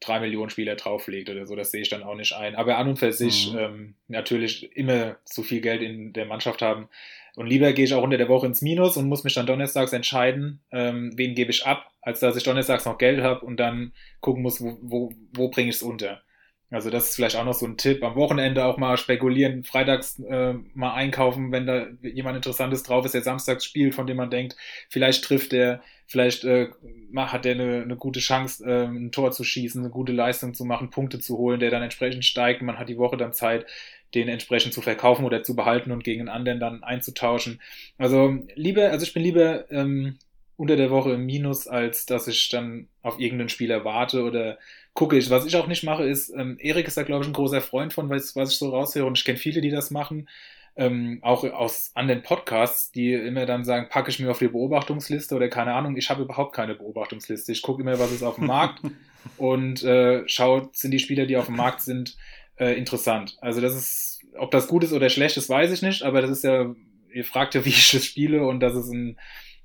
drei 0.00 0.20
Millionen 0.20 0.50
Spieler 0.50 0.76
drauflegt 0.76 1.28
oder 1.30 1.46
so. 1.46 1.54
Das 1.54 1.70
sehe 1.70 1.82
ich 1.82 1.88
dann 1.88 2.02
auch 2.02 2.14
nicht 2.14 2.34
ein. 2.34 2.56
Aber 2.56 2.78
an 2.78 2.88
und 2.88 2.98
für 2.98 3.12
sich 3.12 3.52
mhm. 3.52 3.58
ähm, 3.58 3.94
natürlich 4.08 4.74
immer 4.76 5.16
zu 5.24 5.42
viel 5.42 5.60
Geld 5.60 5.82
in 5.82 6.12
der 6.12 6.26
Mannschaft 6.26 6.62
haben. 6.62 6.88
Und 7.36 7.46
lieber 7.46 7.72
gehe 7.72 7.84
ich 7.84 7.94
auch 7.94 8.02
unter 8.02 8.18
der 8.18 8.28
Woche 8.28 8.46
ins 8.46 8.62
Minus 8.62 8.96
und 8.96 9.08
muss 9.08 9.24
mich 9.24 9.34
dann 9.34 9.46
donnerstags 9.46 9.92
entscheiden, 9.92 10.60
ähm, 10.72 11.12
wen 11.16 11.34
gebe 11.34 11.50
ich 11.50 11.64
ab, 11.64 11.90
als 12.02 12.20
dass 12.20 12.36
ich 12.36 12.42
donnerstags 12.42 12.84
noch 12.86 12.98
Geld 12.98 13.22
habe 13.22 13.44
und 13.46 13.58
dann 13.58 13.92
gucken 14.20 14.42
muss, 14.42 14.60
wo, 14.60 14.78
wo, 14.82 15.12
wo 15.32 15.48
bringe 15.48 15.70
ich 15.70 15.76
es 15.76 15.82
unter. 15.82 16.22
Also 16.70 16.88
das 16.88 17.08
ist 17.08 17.16
vielleicht 17.16 17.34
auch 17.34 17.44
noch 17.44 17.54
so 17.54 17.66
ein 17.66 17.76
Tipp. 17.76 18.02
Am 18.04 18.14
Wochenende 18.14 18.64
auch 18.64 18.76
mal 18.76 18.96
spekulieren, 18.96 19.64
freitags 19.64 20.20
äh, 20.20 20.54
mal 20.74 20.94
einkaufen, 20.94 21.50
wenn 21.50 21.66
da 21.66 21.88
jemand 22.02 22.36
Interessantes 22.36 22.84
drauf 22.84 23.04
ist, 23.04 23.12
der 23.12 23.22
samstags 23.22 23.64
spielt, 23.64 23.94
von 23.94 24.06
dem 24.06 24.16
man 24.16 24.30
denkt, 24.30 24.56
vielleicht 24.88 25.24
trifft 25.24 25.50
der, 25.50 25.82
vielleicht 26.06 26.44
äh, 26.44 26.68
hat 27.16 27.44
der 27.44 27.54
eine, 27.54 27.82
eine 27.82 27.96
gute 27.96 28.20
Chance, 28.20 28.64
äh, 28.64 28.84
ein 28.84 29.10
Tor 29.10 29.32
zu 29.32 29.42
schießen, 29.42 29.82
eine 29.82 29.90
gute 29.90 30.12
Leistung 30.12 30.54
zu 30.54 30.64
machen, 30.64 30.90
Punkte 30.90 31.18
zu 31.18 31.38
holen, 31.38 31.58
der 31.58 31.70
dann 31.70 31.82
entsprechend 31.82 32.24
steigt. 32.24 32.62
Man 32.62 32.78
hat 32.78 32.88
die 32.88 32.98
Woche 32.98 33.16
dann 33.16 33.32
Zeit, 33.32 33.66
den 34.14 34.28
entsprechend 34.28 34.72
zu 34.72 34.80
verkaufen 34.80 35.24
oder 35.24 35.42
zu 35.42 35.56
behalten 35.56 35.90
und 35.90 36.04
gegen 36.04 36.22
einen 36.22 36.28
anderen 36.28 36.60
dann 36.60 36.84
einzutauschen. 36.84 37.60
Also 37.98 38.38
lieber, 38.54 38.90
also 38.90 39.04
ich 39.04 39.12
bin 39.12 39.24
lieber 39.24 39.70
ähm, 39.72 40.18
unter 40.56 40.76
der 40.76 40.90
Woche 40.90 41.12
im 41.14 41.26
Minus, 41.26 41.66
als 41.66 42.06
dass 42.06 42.28
ich 42.28 42.48
dann 42.48 42.88
auf 43.02 43.18
irgendeinen 43.18 43.48
Spieler 43.48 43.84
warte 43.84 44.22
oder 44.22 44.58
gucke 44.94 45.16
ich. 45.16 45.30
Was 45.30 45.46
ich 45.46 45.56
auch 45.56 45.66
nicht 45.66 45.84
mache, 45.84 46.04
ist, 46.04 46.30
ähm, 46.30 46.56
Erik 46.60 46.86
ist 46.86 46.96
da, 46.96 47.02
glaube 47.02 47.22
ich, 47.22 47.30
ein 47.30 47.34
großer 47.34 47.60
Freund 47.60 47.92
von, 47.92 48.08
was, 48.10 48.36
was 48.36 48.52
ich 48.52 48.58
so 48.58 48.70
raushöre 48.70 49.06
und 49.06 49.18
ich 49.18 49.24
kenne 49.24 49.38
viele, 49.38 49.60
die 49.60 49.70
das 49.70 49.90
machen. 49.90 50.28
Ähm, 50.76 51.18
auch 51.22 51.44
aus 51.44 51.90
anderen 51.94 52.22
Podcasts, 52.22 52.92
die 52.92 53.12
immer 53.12 53.44
dann 53.44 53.64
sagen, 53.64 53.88
packe 53.90 54.10
ich 54.10 54.18
mir 54.18 54.30
auf 54.30 54.38
die 54.38 54.48
Beobachtungsliste 54.48 55.34
oder 55.34 55.48
keine 55.48 55.74
Ahnung, 55.74 55.96
ich 55.96 56.10
habe 56.10 56.22
überhaupt 56.22 56.54
keine 56.54 56.74
Beobachtungsliste. 56.74 57.52
Ich 57.52 57.62
gucke 57.62 57.82
immer, 57.82 57.98
was 57.98 58.12
ist 58.12 58.22
auf 58.22 58.36
dem 58.36 58.46
Markt 58.46 58.80
und 59.36 59.82
äh, 59.82 60.22
schaue, 60.26 60.68
sind 60.72 60.92
die 60.92 61.00
Spieler, 61.00 61.26
die 61.26 61.36
auf 61.36 61.46
dem 61.46 61.56
Markt 61.56 61.82
sind, 61.82 62.16
äh, 62.56 62.78
interessant. 62.78 63.36
Also 63.40 63.60
das 63.60 63.74
ist, 63.74 64.20
ob 64.38 64.50
das 64.52 64.68
gut 64.68 64.84
ist 64.84 64.92
oder 64.92 65.10
schlecht 65.10 65.36
ist, 65.36 65.48
weiß 65.48 65.72
ich 65.72 65.82
nicht, 65.82 66.02
aber 66.02 66.22
das 66.22 66.30
ist 66.30 66.44
ja, 66.44 66.74
ihr 67.12 67.24
fragt 67.24 67.54
ja, 67.54 67.64
wie 67.64 67.70
ich 67.70 67.90
das 67.90 68.04
spiele 68.04 68.46
und 68.46 68.60
das 68.60 68.76
ist 68.76 68.90
ein, 68.90 69.18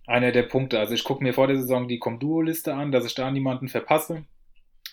einer 0.07 0.31
der 0.31 0.43
Punkte. 0.43 0.79
Also 0.79 0.93
ich 0.93 1.03
gucke 1.03 1.23
mir 1.23 1.33
vor 1.33 1.47
der 1.47 1.57
Saison 1.57 1.87
die 1.87 1.99
Comduo-Liste 1.99 2.73
an, 2.73 2.91
dass 2.91 3.05
ich 3.05 3.15
da 3.15 3.29
niemanden 3.31 3.67
verpasse. 3.67 4.25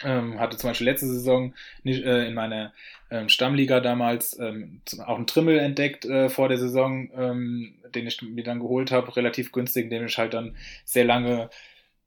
Ähm, 0.04 0.38
hatte 0.40 0.56
zum 0.56 0.71
Beispiel 0.71 0.87
letzte 0.87 1.06
Saison 1.06 1.54
äh, 1.85 2.26
in 2.26 2.35
meiner 2.35 2.73
ähm, 3.11 3.28
Stammliga 3.28 3.80
damals 3.80 4.38
ähm, 4.38 4.80
auch 5.06 5.16
einen 5.16 5.26
Trimmel 5.26 5.59
entdeckt 5.59 6.04
äh, 6.04 6.28
vor 6.28 6.49
der 6.49 6.59
Saison, 6.59 7.11
ähm, 7.14 7.75
den 7.94 8.06
ich 8.06 8.23
mir 8.23 8.42
dann 8.42 8.61
geholt 8.61 8.90
habe, 8.90 9.14
relativ 9.16 9.52
günstig, 9.52 9.90
den 9.90 10.06
ich 10.06 10.18
halt 10.18 10.35
dann 10.35 10.56
sehr 10.85 11.04
lange 11.04 11.50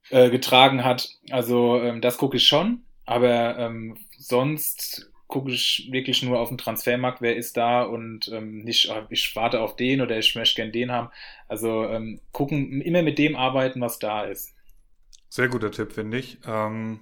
äh, 0.09 0.29
getragen 0.29 0.83
hat. 0.83 1.09
Also 1.29 1.79
ähm, 1.81 2.01
das 2.01 2.17
gucke 2.17 2.37
ich 2.37 2.47
schon, 2.47 2.83
aber 3.05 3.57
ähm, 3.59 3.97
sonst 4.17 5.11
gucke 5.27 5.51
ich 5.51 5.89
wirklich 5.91 6.23
nur 6.23 6.39
auf 6.39 6.49
den 6.49 6.57
Transfermarkt, 6.57 7.21
wer 7.21 7.35
ist 7.35 7.57
da 7.57 7.81
und 7.81 8.31
nicht, 8.41 8.91
ah, 8.91 9.07
ich 9.09 9.35
warte 9.35 9.59
auf 9.59 9.75
den 9.75 10.01
oder 10.01 10.17
ich 10.19 10.35
möchte 10.35 10.61
gern 10.61 10.71
den 10.71 10.91
haben. 10.91 11.09
Also 11.47 11.89
gucken, 12.31 12.79
immer 12.81 13.01
mit 13.01 13.17
dem 13.17 13.35
arbeiten, 13.35 13.81
was 13.81 13.98
da 13.98 14.24
ist. 14.24 14.53
Sehr 15.29 15.50
guter 15.50 15.72
Tipp, 15.72 15.93
finde 15.93 16.20
ich. 16.20 16.37
Ähm, 16.48 17.00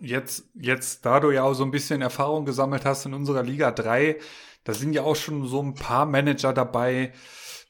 jetzt, 0.00 0.44
jetzt, 0.54 1.04
da 1.06 1.20
du 1.20 1.30
ja 1.30 1.42
auch 1.42 1.54
so 1.54 1.64
ein 1.64 1.70
bisschen 1.70 2.02
Erfahrung 2.02 2.44
gesammelt 2.44 2.84
hast 2.84 3.06
in 3.06 3.14
unserer 3.14 3.42
Liga 3.42 3.70
3, 3.70 4.18
da 4.64 4.72
sind 4.72 4.94
ja 4.94 5.02
auch 5.02 5.16
schon 5.16 5.46
so 5.46 5.62
ein 5.62 5.74
paar 5.74 6.06
Manager 6.06 6.52
dabei, 6.52 7.12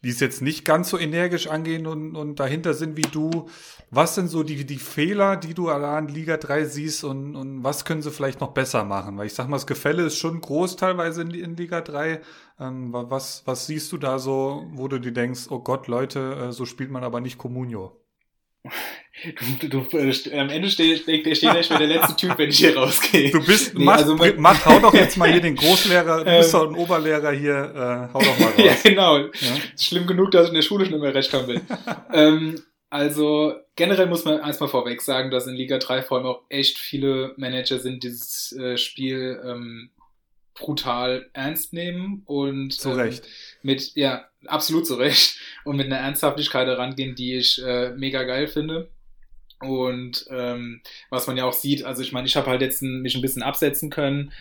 die 0.05 0.11
es 0.11 0.21
jetzt 0.21 0.43
nicht 0.43 0.65
ganz 0.65 0.91
so 0.91 0.99
energisch 0.99 1.47
angehen 1.47 1.87
und, 1.87 2.15
und 2.15 2.39
dahinter 2.39 2.75
sind 2.75 2.97
wie 2.97 3.03
du. 3.03 3.49
Was 3.91 4.15
sind 4.15 4.29
so 4.29 4.43
die, 4.43 4.67
die 4.67 4.79
Fehler, 4.79 5.37
die 5.37 5.55
du 5.55 5.71
an 5.71 6.09
Liga 6.09 6.37
3 6.37 6.65
siehst 6.67 7.05
und, 7.05 7.35
und 7.37 7.65
was 7.65 7.85
können 7.85 8.03
sie 8.03 8.11
vielleicht 8.11 8.41
noch 8.41 8.53
besser 8.53 8.85
machen? 8.85 9.17
Weil 9.17 9.27
ich 9.27 9.35
sag 9.35 9.49
mal, 9.49 9.57
das 9.57 9.67
Gefälle 9.67 10.05
ist 10.05 10.19
schon 10.19 10.41
groß 10.41 10.77
teilweise 10.77 11.23
in, 11.23 11.31
in 11.31 11.57
Liga 11.57 11.81
3. 11.81 12.21
Ähm, 12.61 12.93
was, 12.93 13.43
was 13.47 13.67
siehst 13.67 13.93
du 13.93 13.99
da 13.99 14.19
so, 14.19 14.67
wo 14.73 14.89
du 14.89 15.01
dir 15.01 15.13
denkst, 15.13 15.47
oh 15.49 15.61
Gott, 15.61 15.89
Leute, 15.89 16.49
äh, 16.49 16.53
so 16.53 16.67
spielt 16.67 16.91
man 16.91 17.03
aber 17.03 17.21
nicht 17.21 17.39
Comunio? 17.39 18.04
Du, 19.61 19.69
du, 19.69 19.99
äh, 19.99 20.39
am 20.39 20.51
Ende 20.51 20.69
steht, 20.69 21.01
steht, 21.01 21.37
steht 21.37 21.55
echt 21.55 21.71
der 21.71 21.87
letzte 21.87 22.17
Typ, 22.17 22.37
wenn 22.37 22.51
ich 22.51 22.59
hier 22.59 22.77
rausgehe. 22.77 23.31
Du 23.31 23.45
bist, 23.45 23.75
nee, 23.75 23.85
mach, 23.85 23.97
also 23.97 24.17
mach, 24.37 24.67
hau 24.67 24.81
doch 24.81 24.93
jetzt 24.93 25.17
mal 25.17 25.31
hier 25.31 25.41
den 25.43 25.57
Großlehrer, 25.57 26.25
du 26.25 26.37
bist 26.37 26.53
doch 26.53 26.69
ein 26.69 26.75
Oberlehrer 26.75 27.33
hier, 27.33 28.09
äh, 28.11 28.13
hau 28.13 28.21
doch 28.21 28.39
mal 28.39 28.47
raus. 28.47 28.55
ja, 28.59 28.75
genau. 28.83 29.19
Ja? 29.19 29.31
Schlimm 29.79 30.07
genug, 30.07 30.31
dass 30.31 30.45
ich 30.45 30.49
in 30.49 30.57
der 30.57 30.63
Schule 30.63 30.85
schon 30.85 30.95
immer 30.95 31.15
recht 31.15 31.33
haben 31.33 31.47
will. 31.47 31.61
ähm, 32.13 32.63
also 32.91 33.55
generell 33.77 34.07
muss 34.07 34.25
man 34.25 34.41
erstmal 34.41 34.69
vorweg 34.69 35.01
sagen, 35.01 35.31
dass 35.31 35.47
in 35.47 35.55
Liga 35.55 35.79
3 35.79 36.03
vor 36.03 36.19
allem 36.19 36.27
auch 36.27 36.43
echt 36.49 36.79
viele 36.79 37.35
Manager 37.37 37.79
sind, 37.79 38.03
dieses 38.03 38.53
äh, 38.53 38.77
Spiel 38.77 39.41
ähm, 39.45 39.91
brutal 40.55 41.29
ernst 41.33 41.73
nehmen 41.73 42.23
und 42.27 42.73
zu 42.73 42.91
ähm, 42.91 42.97
Recht. 42.97 43.25
mit, 43.63 43.95
ja, 43.95 44.27
absolut 44.47 44.87
zu 44.87 44.95
Recht 44.95 45.39
und 45.65 45.77
mit 45.77 45.87
einer 45.87 45.99
Ernsthaftigkeit 45.99 46.67
herangehen, 46.67 47.15
die 47.15 47.35
ich 47.35 47.63
äh, 47.63 47.91
mega 47.91 48.23
geil 48.23 48.47
finde. 48.47 48.89
Und 49.61 50.27
ähm, 50.31 50.83
was 51.11 51.27
man 51.27 51.37
ja 51.37 51.45
auch 51.45 51.53
sieht, 51.53 51.85
also 51.85 52.03
ich 52.03 52.13
meine, 52.13 52.27
ich 52.27 52.37
habe 52.37 52.51
halt 52.51 52.61
jetzt 52.61 52.83
ein, 52.83 53.03
mich 53.03 53.15
ein 53.15 53.23
bisschen 53.23 53.43
absetzen 53.43 53.89
können, 53.89 54.33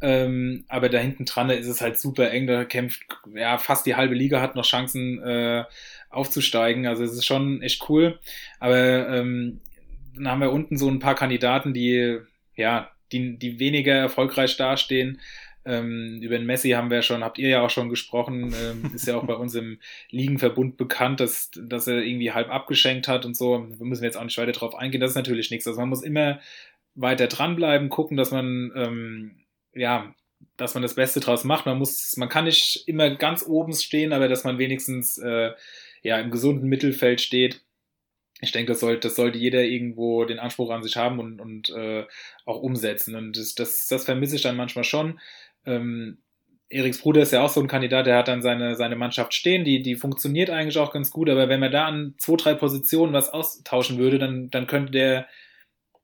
ähm, 0.00 0.64
aber 0.68 0.88
da 0.88 0.98
hinten 0.98 1.24
dran 1.24 1.50
ist 1.50 1.66
es 1.66 1.80
halt 1.80 1.98
super 1.98 2.30
eng, 2.30 2.46
da 2.46 2.64
kämpft, 2.64 3.02
ja, 3.34 3.58
fast 3.58 3.84
die 3.86 3.96
halbe 3.96 4.14
Liga 4.14 4.40
hat 4.40 4.54
noch 4.54 4.64
Chancen 4.64 5.20
äh, 5.20 5.64
aufzusteigen, 6.10 6.86
also 6.86 7.02
es 7.02 7.12
ist 7.12 7.26
schon 7.26 7.62
echt 7.62 7.88
cool. 7.88 8.18
Aber 8.60 9.08
ähm, 9.08 9.60
dann 10.14 10.28
haben 10.28 10.40
wir 10.40 10.52
unten 10.52 10.78
so 10.78 10.88
ein 10.88 11.00
paar 11.00 11.14
Kandidaten, 11.14 11.74
die, 11.74 12.18
ja, 12.54 12.90
die, 13.10 13.38
die 13.38 13.58
weniger 13.58 13.94
erfolgreich 13.94 14.56
dastehen, 14.56 15.20
ähm, 15.68 16.20
über 16.22 16.38
den 16.38 16.46
Messi 16.46 16.70
haben 16.70 16.90
wir 16.90 17.02
schon, 17.02 17.22
habt 17.22 17.38
ihr 17.38 17.48
ja 17.48 17.62
auch 17.62 17.70
schon 17.70 17.90
gesprochen, 17.90 18.54
ähm, 18.60 18.90
ist 18.94 19.06
ja 19.06 19.16
auch 19.16 19.26
bei 19.26 19.34
uns 19.36 19.54
im 19.54 19.78
Ligenverbund 20.10 20.76
bekannt, 20.76 21.20
dass, 21.20 21.50
dass 21.54 21.86
er 21.86 22.02
irgendwie 22.02 22.32
halb 22.32 22.50
abgeschenkt 22.50 23.06
hat 23.06 23.24
und 23.26 23.36
so. 23.36 23.58
Da 23.78 23.84
müssen 23.84 24.02
wir 24.02 24.08
jetzt 24.08 24.16
auch 24.16 24.24
nicht 24.24 24.38
weiter 24.38 24.52
drauf 24.52 24.74
eingehen. 24.74 25.00
Das 25.00 25.10
ist 25.10 25.16
natürlich 25.16 25.50
nichts. 25.50 25.66
Also 25.66 25.78
man 25.80 25.90
muss 25.90 26.02
immer 26.02 26.40
weiter 26.94 27.26
dranbleiben, 27.26 27.90
gucken, 27.90 28.16
dass 28.16 28.30
man, 28.30 28.72
ähm, 28.74 29.36
ja, 29.74 30.14
dass 30.56 30.74
man 30.74 30.82
das 30.82 30.94
Beste 30.94 31.20
draus 31.20 31.44
macht. 31.44 31.66
Man 31.66 31.78
muss, 31.78 32.16
man 32.16 32.28
kann 32.28 32.46
nicht 32.46 32.84
immer 32.88 33.10
ganz 33.10 33.44
oben 33.46 33.74
stehen, 33.74 34.12
aber 34.12 34.28
dass 34.28 34.44
man 34.44 34.58
wenigstens, 34.58 35.18
äh, 35.18 35.52
ja, 36.02 36.18
im 36.18 36.30
gesunden 36.30 36.68
Mittelfeld 36.68 37.20
steht 37.20 37.60
ich 38.40 38.52
denke, 38.52 38.72
das 38.72 38.80
sollte, 38.80 39.08
das 39.08 39.16
sollte 39.16 39.38
jeder 39.38 39.64
irgendwo 39.64 40.24
den 40.24 40.38
Anspruch 40.38 40.70
an 40.70 40.82
sich 40.82 40.96
haben 40.96 41.18
und, 41.18 41.40
und 41.40 41.70
äh, 41.70 42.06
auch 42.44 42.60
umsetzen. 42.60 43.16
Und 43.16 43.36
das, 43.36 43.54
das, 43.54 43.86
das 43.86 44.04
vermisse 44.04 44.36
ich 44.36 44.42
dann 44.42 44.56
manchmal 44.56 44.84
schon. 44.84 45.18
Ähm, 45.68 46.18
Eriks 46.70 47.00
Bruder 47.00 47.22
ist 47.22 47.32
ja 47.32 47.42
auch 47.42 47.48
so 47.48 47.60
ein 47.60 47.68
Kandidat, 47.68 48.06
der 48.06 48.18
hat 48.18 48.28
dann 48.28 48.42
seine, 48.42 48.76
seine 48.76 48.96
Mannschaft 48.96 49.32
stehen, 49.32 49.64
die, 49.64 49.80
die 49.82 49.96
funktioniert 49.96 50.50
eigentlich 50.50 50.78
auch 50.78 50.92
ganz 50.92 51.10
gut, 51.10 51.30
aber 51.30 51.48
wenn 51.48 51.60
man 51.60 51.72
da 51.72 51.86
an 51.86 52.14
zwei, 52.18 52.36
drei 52.36 52.54
Positionen 52.54 53.14
was 53.14 53.30
austauschen 53.30 53.98
würde, 53.98 54.18
dann, 54.18 54.50
dann 54.50 54.66
könnte 54.66 54.92
der 54.92 55.26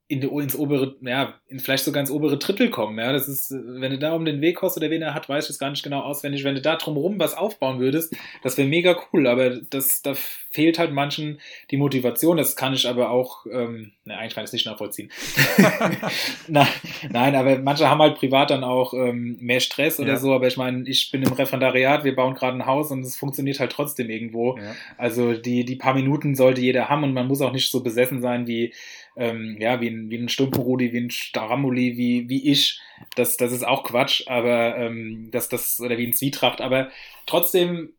in 0.06 0.20
die, 0.20 0.26
ins 0.26 0.54
obere, 0.54 0.96
ja, 1.00 1.34
in 1.48 1.60
vielleicht 1.60 1.84
sogar 1.84 2.00
ins 2.00 2.10
obere 2.10 2.36
Drittel 2.36 2.68
kommen. 2.68 2.98
Ja, 2.98 3.12
das 3.12 3.26
ist, 3.26 3.50
wenn 3.50 3.90
du 3.90 3.98
da 3.98 4.12
um 4.12 4.26
den 4.26 4.42
Weg 4.42 4.60
hast 4.60 4.76
oder 4.76 4.90
wen 4.90 5.00
er 5.00 5.14
hat, 5.14 5.30
weiß 5.30 5.44
ich 5.44 5.50
es 5.50 5.58
gar 5.58 5.70
nicht 5.70 5.82
genau 5.82 6.00
auswendig. 6.00 6.44
Wenn 6.44 6.54
du 6.54 6.60
da 6.60 6.76
drumherum 6.76 7.18
was 7.18 7.34
aufbauen 7.34 7.80
würdest, 7.80 8.14
das 8.42 8.58
wäre 8.58 8.68
mega 8.68 8.96
cool. 9.12 9.26
Aber 9.26 9.50
das, 9.50 10.02
da 10.02 10.12
fehlt 10.50 10.78
halt 10.78 10.92
manchen 10.92 11.40
die 11.70 11.78
Motivation. 11.78 12.36
Das 12.36 12.54
kann 12.54 12.74
ich 12.74 12.86
aber 12.86 13.08
auch, 13.08 13.46
ähm, 13.50 13.92
ne, 14.04 14.18
eigentlich 14.18 14.34
kann 14.34 14.44
ich 14.44 14.48
es 14.48 14.52
nicht 14.52 14.66
nachvollziehen. 14.66 15.10
nein, 16.48 16.68
nein, 17.08 17.34
aber 17.34 17.58
manche 17.60 17.88
haben 17.88 18.02
halt 18.02 18.16
privat 18.16 18.50
dann 18.50 18.62
auch 18.62 18.92
ähm, 18.92 19.38
mehr 19.40 19.60
Stress 19.60 19.98
oder 19.98 20.12
ja. 20.12 20.16
so. 20.16 20.34
Aber 20.34 20.48
ich 20.48 20.58
meine, 20.58 20.86
ich 20.86 21.10
bin 21.12 21.22
im 21.22 21.32
Referendariat, 21.32 22.04
wir 22.04 22.14
bauen 22.14 22.34
gerade 22.34 22.58
ein 22.58 22.66
Haus 22.66 22.90
und 22.90 23.00
es 23.00 23.16
funktioniert 23.16 23.58
halt 23.58 23.72
trotzdem 23.72 24.10
irgendwo. 24.10 24.58
Ja. 24.58 24.74
Also 24.98 25.32
die, 25.32 25.64
die 25.64 25.76
paar 25.76 25.94
Minuten 25.94 26.34
sollte 26.34 26.60
jeder 26.60 26.90
haben 26.90 27.04
und 27.04 27.14
man 27.14 27.26
muss 27.26 27.40
auch 27.40 27.52
nicht 27.52 27.70
so 27.70 27.82
besessen 27.82 28.20
sein 28.20 28.46
wie 28.46 28.74
ähm, 29.16 29.56
ja, 29.60 29.80
wie 29.80 29.88
ein, 29.88 30.10
wie 30.10 30.18
ein 30.18 30.28
Stumperudi, 30.28 30.92
wie 30.92 31.00
ein 31.00 31.10
Staramuli, 31.10 31.96
wie, 31.96 32.28
wie 32.28 32.50
ich. 32.50 32.80
Das, 33.16 33.36
das 33.36 33.52
ist 33.52 33.66
auch 33.66 33.84
Quatsch, 33.84 34.26
aber 34.26 34.76
ähm, 34.76 35.28
das, 35.30 35.48
das, 35.48 35.80
oder 35.80 35.98
wie 35.98 36.06
ein 36.06 36.12
Zwietracht, 36.12 36.60
aber 36.60 36.90
trotzdem 37.26 37.90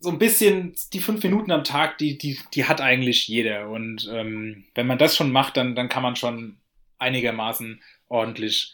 so 0.00 0.10
ein 0.10 0.18
bisschen 0.18 0.74
die 0.92 1.00
fünf 1.00 1.22
Minuten 1.24 1.50
am 1.50 1.64
Tag, 1.64 1.98
die, 1.98 2.18
die, 2.18 2.38
die 2.54 2.66
hat 2.66 2.80
eigentlich 2.80 3.26
jeder. 3.26 3.68
Und 3.68 4.08
ähm, 4.12 4.64
wenn 4.74 4.86
man 4.86 4.98
das 4.98 5.16
schon 5.16 5.32
macht, 5.32 5.56
dann, 5.56 5.74
dann 5.74 5.88
kann 5.88 6.04
man 6.04 6.14
schon 6.14 6.58
einigermaßen 6.98 7.82
ordentlich 8.08 8.72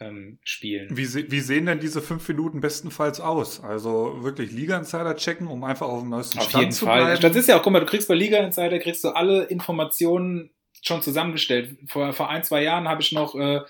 ähm, 0.00 0.38
spielen. 0.44 0.94
Wie, 0.94 1.30
wie 1.30 1.40
sehen 1.40 1.64
denn 1.64 1.80
diese 1.80 2.02
fünf 2.02 2.28
Minuten 2.28 2.60
bestenfalls 2.60 3.20
aus? 3.20 3.62
Also 3.64 4.22
wirklich 4.22 4.52
Liga-Insider 4.52 5.16
checken, 5.16 5.46
um 5.46 5.64
einfach 5.64 5.88
auf 5.88 6.00
dem 6.00 6.10
neuesten 6.10 6.38
auf 6.38 6.50
Stand 6.50 6.62
jeden 6.62 6.72
zu 6.72 6.84
Fall. 6.84 7.04
bleiben? 7.04 7.22
Das 7.22 7.36
ist 7.36 7.48
ja 7.48 7.58
auch, 7.58 7.62
guck 7.62 7.72
mal, 7.72 7.80
du 7.80 7.86
kriegst 7.86 8.08
bei 8.08 8.14
Liga-Insider, 8.14 8.78
kriegst 8.78 9.02
du 9.02 9.10
alle 9.10 9.44
Informationen 9.44 10.50
schon 10.86 11.02
zusammengestellt. 11.02 11.76
Vor, 11.86 12.12
vor 12.12 12.30
ein, 12.30 12.42
zwei 12.44 12.62
Jahren 12.62 12.88
habe 12.88 13.02
ich 13.02 13.12
noch 13.12 13.34
äh, 13.34 13.60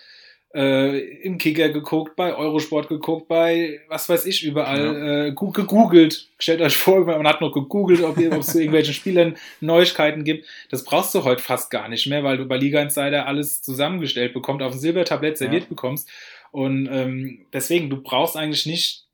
äh, 0.55 0.99
im 1.23 1.39
Kicker 1.39 1.69
geguckt, 1.69 2.17
bei 2.17 2.35
Eurosport 2.35 2.89
geguckt, 2.89 3.29
bei 3.29 3.81
was 3.89 4.09
weiß 4.09 4.25
ich 4.27 4.43
überall 4.45 5.29
äh, 5.29 5.33
gu- 5.33 5.51
gegoogelt. 5.51 6.29
Stellt 6.39 6.61
euch 6.63 6.77
vor, 6.77 7.05
man 7.05 7.27
hat 7.27 7.41
noch 7.41 7.53
gegoogelt, 7.53 8.03
ob 8.03 8.17
es 8.19 8.47
zu 8.49 8.59
irgendwelchen 8.61 8.95
Spielern 9.01 9.37
Neuigkeiten 9.61 10.25
gibt. 10.25 10.47
Das 10.71 10.85
brauchst 10.85 11.15
du 11.15 11.25
heute 11.25 11.43
fast 11.43 11.71
gar 11.71 11.89
nicht 11.89 12.07
mehr, 12.07 12.25
weil 12.25 12.39
du 12.39 12.47
bei 12.47 12.57
Liga 12.57 12.81
Insider 12.81 13.27
alles 13.27 13.61
zusammengestellt 13.63 14.33
bekommst, 14.35 14.63
auf 14.65 14.73
dem 14.73 14.81
Silbertablett 14.81 15.37
serviert 15.39 15.65
Ja. 15.65 15.69
bekommst. 15.69 16.09
Und 16.53 16.89
ähm, 16.91 17.45
deswegen, 17.53 17.91
du 17.91 18.01
brauchst 18.01 18.37
eigentlich 18.37 18.65
nicht 18.67 19.05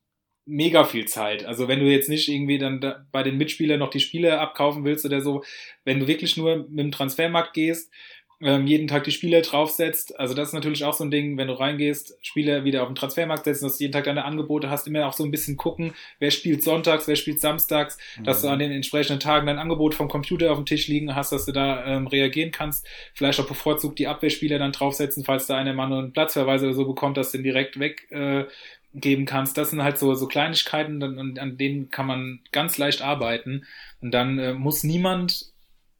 mega 0.45 0.83
viel 0.83 1.05
Zeit. 1.05 1.45
Also 1.45 1.67
wenn 1.67 1.79
du 1.79 1.85
jetzt 1.85 2.09
nicht 2.09 2.27
irgendwie 2.27 2.57
dann 2.57 2.81
da 2.81 3.05
bei 3.11 3.23
den 3.23 3.37
Mitspielern 3.37 3.79
noch 3.79 3.89
die 3.89 3.99
Spiele 3.99 4.39
abkaufen 4.39 4.83
willst 4.83 5.05
oder 5.05 5.21
so, 5.21 5.43
wenn 5.85 5.99
du 5.99 6.07
wirklich 6.07 6.37
nur 6.37 6.57
mit 6.69 6.79
dem 6.79 6.91
Transfermarkt 6.91 7.53
gehst, 7.53 7.91
ähm, 8.43 8.67
jeden 8.67 8.87
Tag 8.87 9.05
die 9.05 9.11
Spieler 9.11 9.41
draufsetzt. 9.41 10.19
Also 10.19 10.33
das 10.33 10.49
ist 10.49 10.53
natürlich 10.53 10.83
auch 10.83 10.93
so 10.93 11.05
ein 11.05 11.11
Ding, 11.11 11.37
wenn 11.37 11.47
du 11.47 11.53
reingehst, 11.53 12.17
Spieler 12.21 12.65
wieder 12.65 12.81
auf 12.81 12.89
den 12.89 12.95
Transfermarkt 12.95 13.45
setzen, 13.45 13.65
dass 13.65 13.77
du 13.77 13.85
jeden 13.85 13.93
Tag 13.93 14.03
deine 14.03 14.25
Angebote 14.25 14.69
hast, 14.69 14.85
immer 14.85 15.07
auch 15.07 15.13
so 15.13 15.23
ein 15.23 15.31
bisschen 15.31 15.55
gucken, 15.55 15.93
wer 16.19 16.29
spielt 16.29 16.61
sonntags, 16.61 17.07
wer 17.07 17.15
spielt 17.15 17.39
samstags, 17.39 17.97
dass 18.23 18.41
du 18.41 18.49
an 18.49 18.59
den 18.59 18.71
entsprechenden 18.71 19.21
Tagen 19.21 19.47
dein 19.47 19.59
Angebot 19.59 19.95
vom 19.95 20.09
Computer 20.09 20.51
auf 20.51 20.57
dem 20.57 20.65
Tisch 20.65 20.87
liegen 20.87 21.15
hast, 21.15 21.31
dass 21.31 21.45
du 21.45 21.53
da 21.53 21.85
ähm, 21.85 22.07
reagieren 22.07 22.51
kannst. 22.51 22.85
Vielleicht 23.13 23.39
auch 23.39 23.47
bevorzugt 23.47 23.97
die 23.99 24.07
Abwehrspieler 24.07 24.59
dann 24.59 24.73
draufsetzen, 24.73 25.23
falls 25.23 25.47
da 25.47 25.57
einer 25.57 25.73
mal 25.73 25.87
nur 25.87 25.99
einen 25.99 26.13
Platzverweis 26.13 26.63
oder 26.63 26.73
so 26.73 26.85
bekommt, 26.85 27.15
dass 27.15 27.31
du 27.31 27.37
den 27.37 27.45
direkt 27.45 27.79
weg 27.79 28.07
äh, 28.11 28.43
geben 28.93 29.25
kannst. 29.25 29.57
Das 29.57 29.71
sind 29.71 29.83
halt 29.83 29.97
so, 29.97 30.13
so 30.13 30.27
Kleinigkeiten, 30.27 31.01
an, 31.01 31.37
an 31.37 31.57
denen 31.57 31.89
kann 31.89 32.05
man 32.05 32.39
ganz 32.51 32.77
leicht 32.77 33.01
arbeiten. 33.01 33.65
Und 34.01 34.11
dann 34.11 34.39
äh, 34.39 34.53
muss 34.53 34.83
niemand 34.83 35.53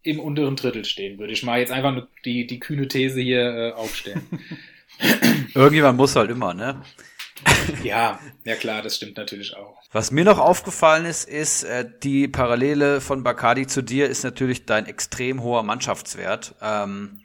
im 0.03 0.19
unteren 0.19 0.55
Drittel 0.55 0.85
stehen, 0.85 1.17
würde 1.17 1.33
ich 1.33 1.43
mal 1.43 1.59
jetzt 1.59 1.71
einfach 1.71 1.93
nur 1.93 2.07
die, 2.25 2.45
die 2.45 2.59
kühne 2.59 2.87
These 2.87 3.21
hier 3.21 3.41
äh, 3.41 3.71
aufstellen. 3.71 4.23
Irgendjemand 5.55 5.97
muss 5.97 6.15
halt 6.15 6.29
immer, 6.29 6.53
ne? 6.53 6.83
ja, 7.83 8.19
ja 8.43 8.55
klar, 8.55 8.81
das 8.81 8.97
stimmt 8.97 9.17
natürlich 9.17 9.55
auch. 9.55 9.77
Was 9.91 10.11
mir 10.11 10.25
noch 10.25 10.39
aufgefallen 10.39 11.05
ist, 11.05 11.27
ist, 11.27 11.63
äh, 11.63 11.89
die 12.03 12.27
Parallele 12.27 13.01
von 13.01 13.23
Bacardi 13.23 13.65
zu 13.65 13.81
dir 13.81 14.07
ist 14.07 14.23
natürlich 14.23 14.65
dein 14.65 14.85
extrem 14.85 15.41
hoher 15.41 15.63
Mannschaftswert, 15.63 16.55
ähm, 16.61 17.21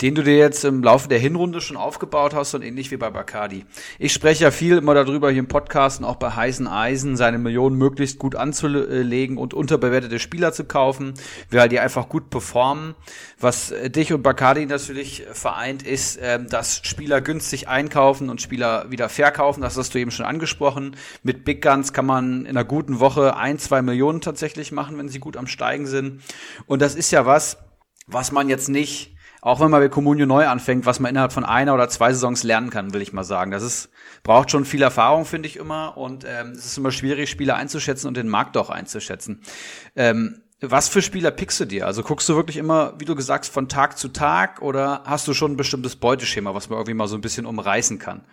den 0.00 0.14
du 0.14 0.22
dir 0.22 0.36
jetzt 0.36 0.64
im 0.64 0.84
Laufe 0.84 1.08
der 1.08 1.18
Hinrunde 1.18 1.60
schon 1.60 1.76
aufgebaut 1.76 2.32
hast 2.32 2.54
und 2.54 2.62
ähnlich 2.62 2.92
wie 2.92 2.96
bei 2.96 3.10
Bacardi. 3.10 3.64
Ich 3.98 4.12
spreche 4.12 4.44
ja 4.44 4.50
viel 4.52 4.78
immer 4.78 4.94
darüber 4.94 5.28
hier 5.30 5.40
im 5.40 5.48
Podcast 5.48 5.98
und 5.98 6.04
auch 6.04 6.16
bei 6.16 6.30
heißen 6.30 6.68
Eisen, 6.68 7.16
seine 7.16 7.38
Millionen 7.38 7.76
möglichst 7.76 8.20
gut 8.20 8.36
anzulegen 8.36 9.38
und 9.38 9.54
unterbewertete 9.54 10.20
Spieler 10.20 10.52
zu 10.52 10.64
kaufen, 10.64 11.14
weil 11.50 11.68
die 11.68 11.80
einfach 11.80 12.08
gut 12.08 12.30
performen. 12.30 12.94
Was 13.40 13.72
äh, 13.72 13.90
dich 13.90 14.12
und 14.12 14.22
Bacardi 14.22 14.66
natürlich 14.66 15.24
vereint, 15.32 15.82
ist, 15.82 16.18
ähm, 16.22 16.48
dass 16.48 16.80
Spieler 16.84 17.20
günstig 17.20 17.66
einkaufen 17.66 18.30
und 18.30 18.40
Spieler 18.40 18.90
wieder 18.92 19.08
verkaufen. 19.08 19.62
Das 19.62 19.76
hast 19.76 19.94
du 19.94 19.98
eben 19.98 20.12
schon 20.12 20.26
angesprochen. 20.26 20.94
Mit 21.24 21.44
Big 21.44 21.60
Guns 21.60 21.92
kann 21.92 22.06
man 22.06 22.42
in 22.42 22.56
einer 22.56 22.64
guten 22.64 23.00
Woche 23.00 23.36
ein, 23.36 23.58
zwei 23.58 23.82
Millionen 23.82 24.20
tatsächlich 24.20 24.70
machen, 24.70 24.96
wenn 24.96 25.08
sie 25.08 25.18
gut 25.18 25.36
am 25.36 25.48
Steigen 25.48 25.88
sind. 25.88 26.22
Und 26.66 26.82
das 26.82 26.94
ist 26.94 27.10
ja 27.10 27.26
was, 27.26 27.58
was 28.06 28.30
man 28.30 28.48
jetzt 28.48 28.68
nicht, 28.68 29.17
auch 29.40 29.60
wenn 29.60 29.70
man 29.70 29.80
bei 29.80 29.88
Comunio 29.88 30.26
neu 30.26 30.46
anfängt, 30.46 30.86
was 30.86 31.00
man 31.00 31.10
innerhalb 31.10 31.32
von 31.32 31.44
einer 31.44 31.74
oder 31.74 31.88
zwei 31.88 32.12
Saisons 32.12 32.42
lernen 32.42 32.70
kann, 32.70 32.92
will 32.92 33.02
ich 33.02 33.12
mal 33.12 33.24
sagen. 33.24 33.50
Das 33.50 33.62
ist, 33.62 33.90
braucht 34.22 34.50
schon 34.50 34.64
viel 34.64 34.82
Erfahrung, 34.82 35.24
finde 35.24 35.48
ich 35.48 35.56
immer. 35.56 35.96
Und 35.96 36.24
ähm, 36.24 36.52
es 36.52 36.66
ist 36.66 36.78
immer 36.78 36.90
schwierig, 36.90 37.30
Spieler 37.30 37.56
einzuschätzen 37.56 38.08
und 38.08 38.16
den 38.16 38.28
Markt 38.28 38.56
auch 38.56 38.70
einzuschätzen. 38.70 39.42
Ähm, 39.94 40.42
was 40.60 40.88
für 40.88 41.02
Spieler 41.02 41.30
pickst 41.30 41.60
du 41.60 41.66
dir? 41.66 41.86
Also 41.86 42.02
guckst 42.02 42.28
du 42.28 42.34
wirklich 42.34 42.56
immer, 42.56 42.98
wie 42.98 43.04
du 43.04 43.14
gesagt 43.14 43.44
hast, 43.44 43.54
von 43.54 43.68
Tag 43.68 43.96
zu 43.96 44.08
Tag 44.08 44.60
oder 44.60 45.02
hast 45.04 45.28
du 45.28 45.34
schon 45.34 45.52
ein 45.52 45.56
bestimmtes 45.56 45.94
Beuteschema, 45.94 46.52
was 46.52 46.68
man 46.68 46.78
irgendwie 46.78 46.94
mal 46.94 47.06
so 47.06 47.14
ein 47.14 47.20
bisschen 47.20 47.46
umreißen 47.46 48.00
kann? 48.00 48.24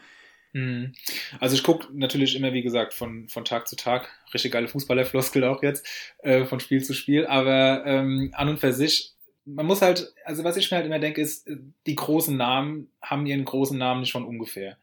Mhm. 0.54 0.94
Also 1.40 1.56
ich 1.56 1.64
gucke 1.64 1.88
natürlich 1.92 2.36
immer, 2.36 2.54
wie 2.54 2.64
gesagt, 2.64 2.94
von, 2.96 3.28
von 3.28 3.46
Tag 3.46 3.68
zu 3.68 3.76
Tag, 3.76 4.10
richtig 4.34 4.54
geile 4.54 4.68
Fußballerfloskel 4.70 5.44
auch 5.44 5.62
jetzt, 5.62 5.86
äh, 6.24 6.46
von 6.46 6.60
Spiel 6.60 6.82
zu 6.82 6.94
Spiel, 6.94 7.28
aber 7.28 7.86
ähm, 7.86 8.32
an 8.34 8.50
und 8.50 8.60
für 8.60 8.74
sich, 8.74 9.15
man 9.46 9.66
muss 9.66 9.82
halt, 9.82 10.14
also 10.26 10.44
was 10.44 10.58
ich 10.58 10.70
mir 10.72 10.78
halt 10.78 10.88
immer 10.88 11.00
denke, 11.00 11.22
ist, 11.22 11.48
äh, 11.48 11.58
die 11.86 11.96
großen 11.96 12.36
Namen 12.36 12.90
haben 13.02 13.26
ihren 13.26 13.46
großen 13.46 13.78
Namen 13.78 14.02
nicht 14.02 14.12
von 14.12 14.26
ungefähr. 14.26 14.78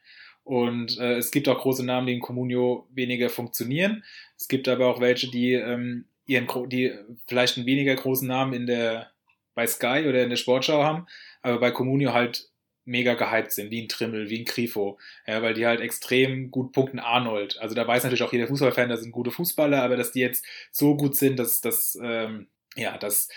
Und 0.44 0.98
äh, 0.98 1.16
es 1.16 1.30
gibt 1.30 1.48
auch 1.48 1.60
große 1.60 1.84
Namen, 1.84 2.06
die 2.06 2.14
in 2.14 2.20
Comunio 2.20 2.88
weniger 2.90 3.28
funktionieren. 3.28 4.02
Es 4.36 4.48
gibt 4.48 4.68
aber 4.68 4.86
auch 4.86 5.00
welche, 5.00 5.30
die 5.30 5.52
ähm, 5.54 6.06
ihren 6.26 6.48
die 6.68 6.92
vielleicht 7.26 7.56
einen 7.56 7.66
weniger 7.66 7.94
großen 7.94 8.26
Namen 8.26 8.52
in 8.52 8.66
der 8.66 9.10
bei 9.54 9.66
Sky 9.66 10.06
oder 10.08 10.22
in 10.22 10.30
der 10.30 10.36
Sportschau 10.36 10.82
haben, 10.82 11.06
aber 11.42 11.60
bei 11.60 11.70
Comunio 11.70 12.12
halt 12.12 12.48
mega 12.84 13.14
gehypt 13.14 13.52
sind, 13.52 13.70
wie 13.70 13.82
ein 13.82 13.88
Trimmel, 13.88 14.28
wie 14.30 14.40
ein 14.40 14.44
Grifo, 14.44 14.98
ja, 15.26 15.42
weil 15.42 15.54
die 15.54 15.66
halt 15.66 15.80
extrem 15.80 16.50
gut 16.50 16.72
punkten 16.72 16.98
Arnold. 16.98 17.58
Also 17.60 17.74
da 17.74 17.86
weiß 17.86 18.02
natürlich 18.02 18.22
auch 18.22 18.32
jeder 18.32 18.48
Fußballfan, 18.48 18.88
das 18.88 19.02
sind 19.02 19.12
gute 19.12 19.30
Fußballer, 19.30 19.82
aber 19.82 19.96
dass 19.96 20.12
die 20.12 20.20
jetzt 20.20 20.44
so 20.72 20.96
gut 20.96 21.14
sind, 21.14 21.38
dass 21.38 21.60
das 21.60 21.96
ähm, 22.02 22.48
ja, 22.76 22.96
das 22.98 23.28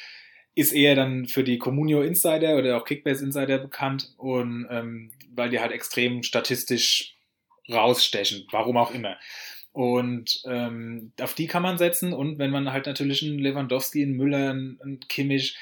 ist 0.56 0.72
eher 0.72 0.96
dann 0.96 1.28
für 1.28 1.44
die 1.44 1.60
Comunio 1.60 2.02
Insider 2.02 2.58
oder 2.58 2.78
auch 2.78 2.86
Kickbase 2.86 3.24
Insider 3.24 3.58
bekannt 3.58 4.13
und 4.18 4.65
ähm, 4.70 5.12
weil 5.34 5.50
die 5.50 5.60
halt 5.60 5.74
extrem 5.74 6.24
statistisch 6.24 7.15
rausstechen, 7.70 8.48
warum 8.52 8.78
auch 8.78 8.94
immer. 8.94 9.18
Und 9.74 10.41
ähm, 10.46 11.12
auf 11.20 11.34
die 11.34 11.48
kann 11.48 11.62
man 11.62 11.78
setzen 11.78 12.13
und 12.13 12.39
wenn 12.39 12.52
man 12.52 12.72
halt 12.72 12.86
natürlich 12.86 13.22
einen 13.22 13.39
Lewandowski, 13.39 14.04
einen 14.04 14.15
Müller, 14.15 14.52
einen 14.52 15.02
Kimmich, 15.10 15.58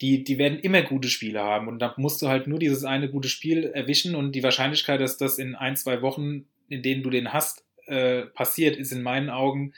die, 0.00 0.24
die 0.24 0.38
werden 0.38 0.60
immer 0.60 0.80
gute 0.82 1.08
Spiele 1.08 1.42
haben 1.42 1.68
und 1.68 1.78
da 1.80 1.92
musst 1.98 2.22
du 2.22 2.28
halt 2.28 2.46
nur 2.46 2.58
dieses 2.58 2.84
eine 2.84 3.10
gute 3.10 3.28
Spiel 3.28 3.64
erwischen 3.64 4.14
und 4.14 4.32
die 4.32 4.42
Wahrscheinlichkeit, 4.42 5.00
dass 5.00 5.18
das 5.18 5.38
in 5.38 5.54
ein, 5.54 5.76
zwei 5.76 6.00
Wochen, 6.00 6.46
in 6.68 6.82
denen 6.82 7.02
du 7.02 7.10
den 7.10 7.34
hast, 7.34 7.64
äh, 7.86 8.22
passiert, 8.22 8.76
ist 8.76 8.92
in 8.92 9.02
meinen 9.02 9.28
Augen 9.28 9.74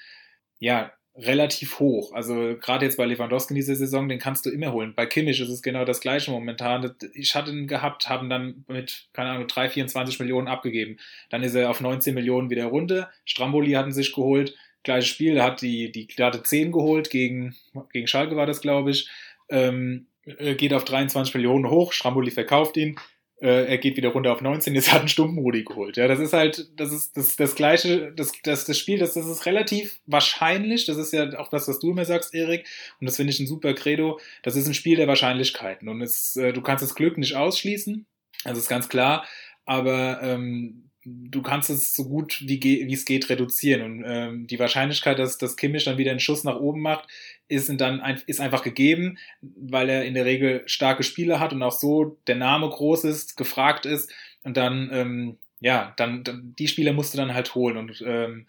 ja 0.61 0.93
relativ 1.21 1.79
hoch. 1.79 2.13
Also 2.13 2.57
gerade 2.61 2.85
jetzt 2.85 2.97
bei 2.97 3.05
Lewandowski 3.05 3.53
in 3.53 3.57
dieser 3.57 3.77
Saison, 3.77 4.09
den 4.09 4.19
kannst 4.19 4.47
du 4.47 4.51
immer 4.51 4.73
holen. 4.73 4.95
Bei 4.95 5.07
Kimmich 5.07 5.41
ist 5.41 5.49
es 5.49 5.63
genau 5.63 5.85
das 5.85 6.01
gleiche 6.01 6.31
momentan. 6.31 6.95
Ich 7.15 7.35
hatte 7.35 7.51
ihn 7.51 7.67
gehabt, 7.67 8.09
haben 8.09 8.31
dann 8.31 8.65
mit, 8.69 9.09
keine 9.13 9.31
Ahnung, 9.31 9.47
3, 9.47 9.71
24 9.71 10.19
Millionen 10.19 10.49
abgegeben. 10.49 10.99
Dann 11.29 11.43
ist 11.43 11.55
er 11.55 11.71
auf 11.71 11.81
19 11.81 12.15
Millionen 12.15 12.51
wieder 12.51 12.67
runter. 12.67 13.11
Stramboli 13.25 13.73
hatten 13.73 13.93
sich 13.93 14.15
geholt. 14.15 14.57
Gleiches 14.83 15.09
Spiel, 15.11 15.35
der 15.35 15.45
hat 15.45 15.61
die, 15.61 15.93
die, 15.93 16.07
der 16.07 16.27
hatte 16.27 16.43
10 16.43 16.73
geholt, 16.73 17.11
gegen, 17.11 17.55
gegen 17.93 18.07
Schalke 18.07 18.37
war 18.37 18.47
das, 18.47 18.63
glaube 18.63 18.91
ich. 18.91 19.11
Ähm, 19.51 20.07
äh, 20.25 20.55
geht 20.55 20.73
auf 20.73 20.85
23 20.85 21.35
Millionen 21.35 21.69
hoch, 21.69 21.93
Stramboli 21.93 22.31
verkauft 22.31 22.77
ihn, 22.77 22.97
äh, 23.41 23.67
er 23.67 23.79
geht 23.79 23.97
wieder 23.97 24.11
runter 24.11 24.33
auf 24.33 24.43
19, 24.43 24.75
jetzt 24.75 24.93
hat 24.93 25.03
ein 25.03 25.09
Stumpenrudi 25.09 25.65
geholt. 25.65 25.97
Ja, 25.97 26.09
das 26.09 26.21
ist 26.21 26.33
halt, 26.33 26.69
das 26.77 26.93
ist 26.93 27.17
das, 27.17 27.37
das 27.37 27.55
gleiche, 27.55 28.13
das, 28.13 28.33
das, 28.43 28.65
das 28.65 28.79
Spiel, 28.79 28.99
das, 28.99 29.15
das 29.15 29.27
ist 29.27 29.47
relativ 29.47 30.01
wahrscheinlich, 30.07 30.85
das 30.87 30.99
ist 30.99 31.13
ja 31.13 31.39
auch 31.39 31.49
das, 31.49 31.67
was 31.67 31.79
du 31.79 31.91
immer 31.91 32.05
sagst, 32.05 32.35
Erik, 32.35 32.67
und 33.01 33.07
das 33.07 33.17
finde 33.17 33.33
ich 33.33 33.41
ein 33.41 33.47
super 33.47 33.73
Credo, 33.73 34.21
das 34.43 34.57
ist 34.57 34.67
ein 34.67 34.75
Spiel 34.75 34.97
der 34.97 35.09
Wahrscheinlichkeiten 35.09 35.89
und 35.89 36.03
es, 36.03 36.37
äh, 36.37 36.53
du 36.53 36.61
kannst 36.61 36.85
das 36.85 36.95
Glück 36.95 37.17
nicht 37.17 37.35
ausschließen, 37.35 38.07
das 38.45 38.59
ist 38.59 38.69
ganz 38.69 38.89
klar, 38.89 39.27
aber 39.65 40.21
ähm, 40.23 40.90
du 41.05 41.43
kannst 41.43 41.71
es 41.71 41.95
so 41.95 42.05
gut 42.05 42.43
wie, 42.47 42.61
wie 42.63 42.93
es 42.93 43.05
geht 43.05 43.29
reduzieren. 43.29 43.83
Und 43.83 44.05
ähm, 44.07 44.47
die 44.47 44.59
Wahrscheinlichkeit, 44.59 45.19
dass, 45.19 45.39
dass 45.39 45.57
Kimmich 45.57 45.85
dann 45.85 45.99
wieder 45.99 46.11
einen 46.11 46.21
Schuss 46.21 46.45
nach 46.45 46.57
oben 46.57 46.81
macht, 46.83 47.09
ist, 47.49 47.71
dann 47.81 48.01
ein, 48.01 48.23
ist 48.27 48.41
einfach 48.41 48.63
gegeben, 48.63 49.19
weil 49.41 49.89
er 49.89 50.05
in 50.05 50.15
der 50.15 50.25
Regel 50.25 50.63
starke 50.67 51.03
Spiele 51.03 51.41
hat 51.41 51.53
und 51.53 51.63
auch 51.63 51.73
so 51.73 52.19
der 52.27 52.37
Name 52.37 52.69
groß 52.69 53.05
ist, 53.05 53.37
gefragt 53.37 53.87
ist. 53.87 54.13
Und 54.43 54.57
dann, 54.57 54.91
ähm, 54.93 55.39
ja, 55.61 55.95
dann, 55.97 56.23
dann 56.25 56.55
die 56.59 56.69
Spieler 56.69 56.93
musst 56.93 57.15
du 57.15 57.19
dann 57.19 57.35
halt 57.35 57.55
holen. 57.55 57.79
Und 57.79 58.03
ähm, 58.07 58.47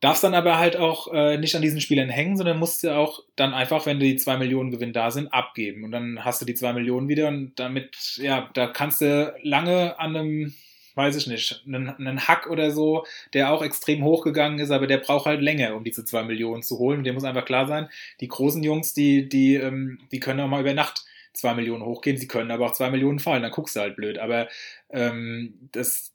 darfst 0.00 0.24
dann 0.24 0.34
aber 0.34 0.58
halt 0.58 0.76
auch 0.76 1.12
äh, 1.12 1.38
nicht 1.38 1.54
an 1.54 1.62
diesen 1.62 1.80
Spielern 1.80 2.10
hängen, 2.10 2.36
sondern 2.36 2.58
musst 2.58 2.82
du 2.82 2.94
auch 2.94 3.20
dann 3.36 3.54
einfach, 3.54 3.86
wenn 3.86 4.00
die 4.00 4.16
zwei 4.16 4.36
Millionen 4.36 4.70
Gewinn 4.70 4.92
da 4.92 5.10
sind, 5.10 5.32
abgeben. 5.32 5.84
Und 5.84 5.92
dann 5.92 6.24
hast 6.24 6.42
du 6.42 6.44
die 6.44 6.54
zwei 6.54 6.72
Millionen 6.74 7.08
wieder 7.08 7.28
und 7.28 7.58
damit, 7.58 8.18
ja, 8.20 8.50
da 8.52 8.66
kannst 8.66 9.00
du 9.00 9.34
lange 9.42 9.98
an 9.98 10.16
einem 10.16 10.54
weiß 10.94 11.16
ich 11.16 11.26
nicht, 11.26 11.62
einen, 11.66 11.90
einen 11.90 12.28
Hack 12.28 12.48
oder 12.48 12.70
so, 12.70 13.04
der 13.32 13.52
auch 13.52 13.62
extrem 13.62 14.04
hochgegangen 14.04 14.58
ist, 14.58 14.70
aber 14.70 14.86
der 14.86 14.98
braucht 14.98 15.26
halt 15.26 15.40
länger, 15.40 15.74
um 15.74 15.84
diese 15.84 16.04
zwei 16.04 16.22
Millionen 16.22 16.62
zu 16.62 16.78
holen. 16.78 17.04
Dem 17.04 17.14
muss 17.14 17.24
einfach 17.24 17.44
klar 17.44 17.66
sein, 17.66 17.88
die 18.20 18.28
großen 18.28 18.62
Jungs, 18.62 18.94
die, 18.94 19.28
die, 19.28 19.54
ähm, 19.54 19.98
die 20.10 20.20
können 20.20 20.40
auch 20.40 20.48
mal 20.48 20.60
über 20.60 20.74
Nacht 20.74 21.04
zwei 21.32 21.54
Millionen 21.54 21.84
hochgehen, 21.84 22.18
sie 22.18 22.28
können 22.28 22.50
aber 22.50 22.66
auch 22.66 22.72
zwei 22.72 22.90
Millionen 22.90 23.18
fallen, 23.18 23.42
dann 23.42 23.52
guckst 23.52 23.74
du 23.74 23.80
halt 23.80 23.96
blöd. 23.96 24.18
Aber 24.18 24.48
ähm, 24.90 25.54
das 25.72 26.12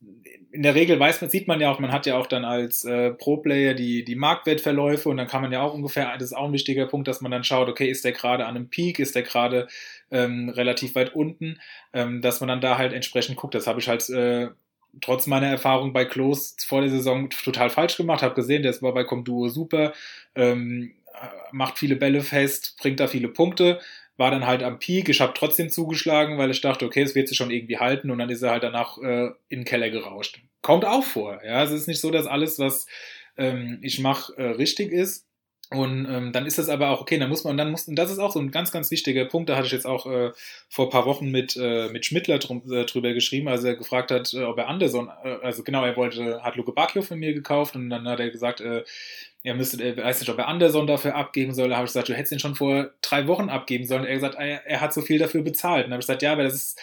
in 0.52 0.62
der 0.62 0.76
Regel 0.76 1.00
weiß 1.00 1.22
man, 1.22 1.30
sieht 1.30 1.48
man 1.48 1.60
ja 1.60 1.72
auch, 1.72 1.80
man 1.80 1.92
hat 1.92 2.06
ja 2.06 2.18
auch 2.18 2.28
dann 2.28 2.46
als 2.46 2.86
äh, 2.86 3.12
Pro-Player 3.12 3.74
die, 3.74 4.04
die 4.04 4.16
Marktwertverläufe 4.16 5.10
und 5.10 5.18
dann 5.18 5.28
kann 5.28 5.42
man 5.42 5.52
ja 5.52 5.62
auch 5.62 5.74
ungefähr, 5.74 6.13
das 6.13 6.30
ist 6.30 6.38
auch 6.38 6.46
ein 6.46 6.54
wichtiger 6.54 6.86
Punkt, 6.86 7.08
dass 7.08 7.22
man 7.22 7.32
dann 7.32 7.44
schaut, 7.44 7.68
okay, 7.68 7.90
ist 7.90 8.06
der 8.06 8.12
gerade 8.12 8.46
an 8.46 8.56
einem 8.56 8.70
Peak, 8.70 9.00
ist 9.00 9.16
der 9.16 9.24
gerade 9.24 9.68
ähm, 10.12 10.50
relativ 10.50 10.96
weit 10.96 11.16
unten, 11.16 11.60
ähm, 11.94 12.22
dass 12.22 12.40
man 12.40 12.50
dann 12.50 12.62
da 12.62 12.78
halt 12.78 12.94
entsprechend 12.94 13.38
guckt. 13.38 13.56
Das 13.56 13.68
habe 13.68 13.80
ich 13.80 13.88
halt 13.88 14.08
äh, 14.10 14.50
trotz 15.01 15.27
meiner 15.27 15.47
Erfahrung 15.47 15.93
bei 15.93 16.05
Klos 16.05 16.55
vor 16.65 16.81
der 16.81 16.89
Saison 16.89 17.29
total 17.29 17.69
falsch 17.69 17.97
gemacht, 17.97 18.21
habe 18.21 18.36
gesehen, 18.36 18.63
der 18.63 18.71
ist 18.71 18.81
bei 18.81 19.03
Comduo 19.03 19.49
super, 19.49 19.93
ähm, 20.36 20.93
macht 21.51 21.77
viele 21.77 21.95
Bälle 21.95 22.21
fest, 22.21 22.75
bringt 22.79 22.99
da 22.99 23.07
viele 23.07 23.27
Punkte, 23.27 23.79
war 24.17 24.31
dann 24.31 24.45
halt 24.45 24.63
am 24.63 24.79
Peak. 24.79 25.10
Ich 25.10 25.21
habe 25.21 25.33
trotzdem 25.36 25.69
zugeschlagen, 25.69 26.38
weil 26.38 26.51
ich 26.51 26.62
dachte, 26.62 26.86
okay, 26.86 27.01
es 27.01 27.15
wird 27.15 27.27
sich 27.27 27.38
schon 27.38 27.51
irgendwie 27.51 27.77
halten 27.77 28.10
und 28.12 28.17
dann 28.17 28.29
ist 28.29 28.41
er 28.41 28.51
halt 28.51 28.63
danach 28.63 28.97
äh, 28.97 29.27
in 29.49 29.60
den 29.60 29.65
Keller 29.65 29.89
gerauscht. 29.89 30.41
Kommt 30.62 30.86
auch 30.86 31.03
vor. 31.03 31.39
Ja, 31.45 31.63
es 31.63 31.71
ist 31.71 31.88
nicht 31.88 32.01
so, 32.01 32.12
dass 32.12 32.27
alles, 32.27 32.60
was 32.60 32.88
ähm, 33.38 33.79
ich 33.81 33.99
mache, 33.99 34.36
äh, 34.38 34.49
richtig 34.51 34.91
ist. 34.91 35.27
Und 35.69 36.08
ähm, 36.10 36.32
dann 36.32 36.45
ist 36.45 36.58
das 36.58 36.69
aber 36.69 36.91
auch 36.91 37.01
okay, 37.01 37.17
dann 37.17 37.27
muss 37.27 37.43
man, 37.43 37.51
und 37.51 37.58
dann 37.58 37.71
muss, 37.71 37.89
und 37.89 37.95
das 37.95 38.10
ist 38.10 38.19
auch 38.19 38.32
so 38.32 38.39
ein 38.39 38.51
ganz, 38.51 38.71
ganz 38.71 38.89
wichtiger 38.89 39.25
Punkt, 39.25 39.49
da 39.49 39.58
hatte 39.58 39.67
ich 39.67 39.73
jetzt 39.73 39.86
auch 39.86 40.06
äh, 40.06 40.32
vor 40.69 40.86
ein 40.86 40.91
paar 40.91 41.06
Wochen 41.06 41.30
mit, 41.30 41.58
äh, 41.58 41.89
mit 41.89 42.06
Schmittler 42.06 42.39
drum, 42.39 42.62
äh, 42.71 42.86
drüber 42.86 43.13
geschrieben, 43.13 43.49
als 43.49 43.65
er 43.65 43.75
gefragt 43.75 44.12
hat, 44.12 44.34
äh, 44.34 44.43
ob 44.43 44.58
er 44.58 44.69
Anderson, 44.69 45.10
äh, 45.25 45.38
also 45.43 45.63
genau, 45.63 45.84
er 45.84 45.97
wollte, 45.97 46.41
hat 46.41 46.56
Luke 46.56 46.71
Bacchio 46.71 47.01
von 47.01 47.19
mir 47.19 47.34
gekauft 47.34 47.75
und 47.75 47.89
dann 47.89 48.08
hat 48.08 48.21
er 48.21 48.30
gesagt, 48.30 48.62
äh, 48.62 48.86
er 49.43 49.56
müsste, 49.56 49.84
er 49.84 49.97
weiß 49.97 50.19
nicht, 50.21 50.30
ob 50.30 50.38
er 50.38 50.47
Anderson 50.47 50.88
dafür 50.88 51.15
abgeben 51.15 51.53
soll. 51.53 51.69
Da 51.69 51.75
habe 51.75 51.86
ich 51.86 51.89
gesagt, 51.89 52.10
du 52.10 52.13
hättest 52.13 52.34
ihn 52.34 52.39
schon 52.39 52.56
vor 52.56 52.91
drei 53.01 53.27
Wochen 53.27 53.49
abgeben 53.49 53.86
sollen. 53.86 54.03
Er 54.03 54.10
hat 54.10 54.15
gesagt, 54.15 54.36
er, 54.36 54.65
er 54.65 54.82
hat 54.82 54.93
so 54.93 55.01
viel 55.01 55.19
dafür 55.19 55.41
bezahlt. 55.41 55.86
Und 55.86 55.91
dann 55.91 55.93
habe 55.93 56.01
ich 56.01 56.08
gesagt, 56.08 56.21
ja, 56.21 56.34
aber 56.34 56.43
das 56.43 56.56
ist, 56.56 56.80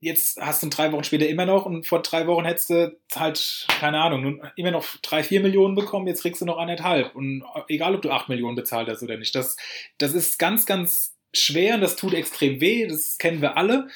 jetzt 0.00 0.40
hast 0.40 0.62
du 0.62 0.68
drei 0.68 0.92
Wochen 0.92 1.04
später 1.04 1.28
immer 1.28 1.46
noch 1.46 1.66
und 1.66 1.86
vor 1.86 2.02
drei 2.02 2.26
Wochen 2.26 2.44
hättest 2.44 2.70
du 2.70 2.96
halt, 3.14 3.66
keine 3.80 4.00
Ahnung, 4.00 4.42
immer 4.56 4.70
noch 4.70 4.84
drei, 5.02 5.22
vier 5.22 5.40
Millionen 5.40 5.74
bekommen, 5.74 6.06
jetzt 6.06 6.22
kriegst 6.22 6.40
du 6.40 6.46
noch 6.46 6.58
anderthalb. 6.58 7.14
Und 7.14 7.44
egal, 7.68 7.94
ob 7.94 8.02
du 8.02 8.10
acht 8.10 8.28
Millionen 8.28 8.56
bezahlt 8.56 8.88
hast 8.88 9.02
oder 9.02 9.16
nicht. 9.16 9.34
Das, 9.34 9.56
das 9.98 10.14
ist 10.14 10.38
ganz, 10.38 10.66
ganz 10.66 11.16
schwer 11.34 11.74
und 11.74 11.80
das 11.80 11.96
tut 11.96 12.14
extrem 12.14 12.60
weh, 12.60 12.86
das 12.86 13.18
kennen 13.18 13.42
wir 13.42 13.56
alle. 13.56 13.88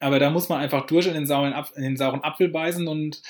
Aber 0.00 0.20
da 0.20 0.30
muss 0.30 0.48
man 0.48 0.60
einfach 0.60 0.86
durch 0.86 1.06
in 1.06 1.14
den 1.14 1.26
sauren, 1.26 1.54
in 1.74 1.82
den 1.82 1.96
sauren 1.96 2.22
Apfel 2.22 2.48
beißen 2.48 2.86
und 2.86 3.20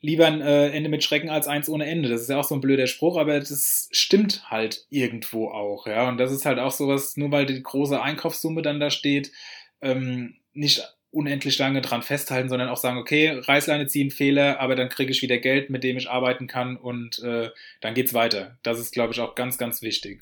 lieber 0.00 0.26
ein 0.26 0.42
äh, 0.42 0.68
Ende 0.68 0.90
mit 0.90 1.02
Schrecken 1.02 1.30
als 1.30 1.48
eins 1.48 1.66
ohne 1.70 1.86
Ende. 1.86 2.10
Das 2.10 2.20
ist 2.20 2.28
ja 2.28 2.38
auch 2.38 2.44
so 2.44 2.54
ein 2.54 2.60
blöder 2.60 2.86
Spruch, 2.86 3.16
aber 3.16 3.40
das 3.40 3.88
stimmt 3.90 4.50
halt 4.50 4.84
irgendwo 4.90 5.48
auch, 5.48 5.86
ja. 5.86 6.06
Und 6.06 6.18
das 6.18 6.30
ist 6.30 6.44
halt 6.44 6.58
auch 6.58 6.72
sowas, 6.72 7.16
nur 7.16 7.32
weil 7.32 7.46
die 7.46 7.62
große 7.62 8.00
Einkaufssumme 8.00 8.60
dann 8.60 8.80
da 8.80 8.90
steht, 8.90 9.32
ähm, 9.80 10.36
nicht 10.52 10.82
unendlich 11.14 11.58
lange 11.58 11.80
dran 11.80 12.02
festhalten, 12.02 12.48
sondern 12.48 12.68
auch 12.68 12.76
sagen, 12.76 12.98
okay, 12.98 13.30
Reißleine 13.30 13.86
ziehen, 13.86 14.10
Fehler, 14.10 14.60
aber 14.60 14.74
dann 14.76 14.88
kriege 14.88 15.12
ich 15.12 15.22
wieder 15.22 15.38
Geld, 15.38 15.70
mit 15.70 15.84
dem 15.84 15.96
ich 15.96 16.10
arbeiten 16.10 16.46
kann 16.46 16.76
und 16.76 17.20
äh, 17.20 17.50
dann 17.80 17.94
geht's 17.94 18.14
weiter. 18.14 18.58
Das 18.62 18.78
ist, 18.78 18.92
glaube 18.92 19.12
ich, 19.12 19.20
auch 19.20 19.34
ganz, 19.34 19.58
ganz 19.58 19.82
wichtig. 19.82 20.20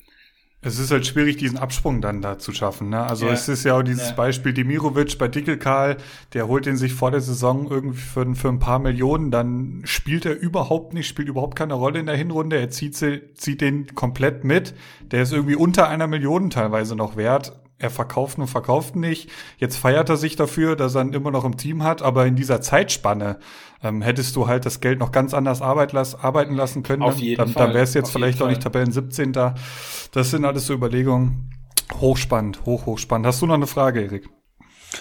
Es 0.65 0.79
ist 0.79 0.91
halt 0.91 1.05
schwierig, 1.05 1.35
diesen 1.35 1.57
Absprung 1.57 1.99
dann 1.99 2.21
da 2.21 2.39
zu 2.39 2.53
schaffen. 2.53 2.89
Ne? 2.89 3.03
Also 3.03 3.25
ja. 3.25 3.33
es 3.33 3.49
ist 3.49 3.65
ja 3.65 3.77
auch 3.77 3.83
dieses 3.83 4.09
ja. 4.09 4.15
Beispiel 4.15 4.53
Demirovic 4.53 5.17
bei 5.17 5.27
Dickelkarl, 5.27 5.97
der 6.31 6.47
holt 6.47 6.65
den 6.65 6.77
sich 6.77 6.93
vor 6.93 7.11
der 7.11 7.19
Saison 7.19 7.69
irgendwie 7.69 7.99
für, 7.99 8.33
für 8.33 8.47
ein 8.47 8.59
paar 8.59 8.79
Millionen, 8.79 9.29
dann 9.29 9.81
spielt 9.83 10.25
er 10.25 10.39
überhaupt 10.39 10.93
nicht, 10.93 11.07
spielt 11.07 11.27
überhaupt 11.27 11.57
keine 11.57 11.73
Rolle 11.73 11.99
in 11.99 12.05
der 12.05 12.15
Hinrunde, 12.15 12.57
er 12.57 12.69
zieht, 12.69 12.95
sie, 12.95 13.21
zieht 13.33 13.59
den 13.59 13.93
komplett 13.93 14.45
mit, 14.45 14.73
der 15.11 15.23
ist 15.23 15.33
irgendwie 15.33 15.55
unter 15.55 15.89
einer 15.89 16.07
Million 16.07 16.49
teilweise 16.49 16.95
noch 16.95 17.17
wert 17.17 17.59
er 17.83 17.89
verkauft 17.89 18.39
und 18.39 18.47
verkauft 18.47 18.95
nicht. 18.95 19.29
Jetzt 19.57 19.77
feiert 19.77 20.09
er 20.09 20.17
sich 20.17 20.35
dafür, 20.35 20.75
dass 20.75 20.95
er 20.95 21.01
ihn 21.01 21.13
immer 21.13 21.31
noch 21.31 21.45
im 21.45 21.57
Team 21.57 21.83
hat, 21.83 22.01
aber 22.01 22.25
in 22.25 22.35
dieser 22.35 22.61
Zeitspanne 22.61 23.37
ähm, 23.83 24.01
hättest 24.01 24.35
du 24.35 24.47
halt 24.47 24.65
das 24.65 24.79
Geld 24.79 24.99
noch 24.99 25.11
ganz 25.11 25.33
anders 25.33 25.61
arbeit 25.61 25.91
las 25.91 26.15
arbeiten 26.15 26.55
lassen 26.55 26.83
können. 26.83 27.03
Auf 27.03 27.17
jeden 27.17 27.37
dann, 27.37 27.49
Fall. 27.49 27.67
Dann 27.67 27.75
wär's 27.75 27.93
jetzt 27.93 28.05
Auf 28.05 28.11
vielleicht 28.13 28.41
auch 28.41 28.47
nicht 28.47 28.63
Tabellen 28.63 28.91
17. 28.91 29.33
Das 29.33 30.29
sind 30.31 30.45
alles 30.45 30.65
so 30.65 30.73
Überlegungen. 30.73 31.51
Hochspannend, 31.99 32.65
hoch, 32.65 32.85
hochspannend. 32.85 33.27
Hast 33.27 33.41
du 33.41 33.45
noch 33.45 33.55
eine 33.55 33.67
Frage, 33.67 34.01
Erik? 34.01 34.29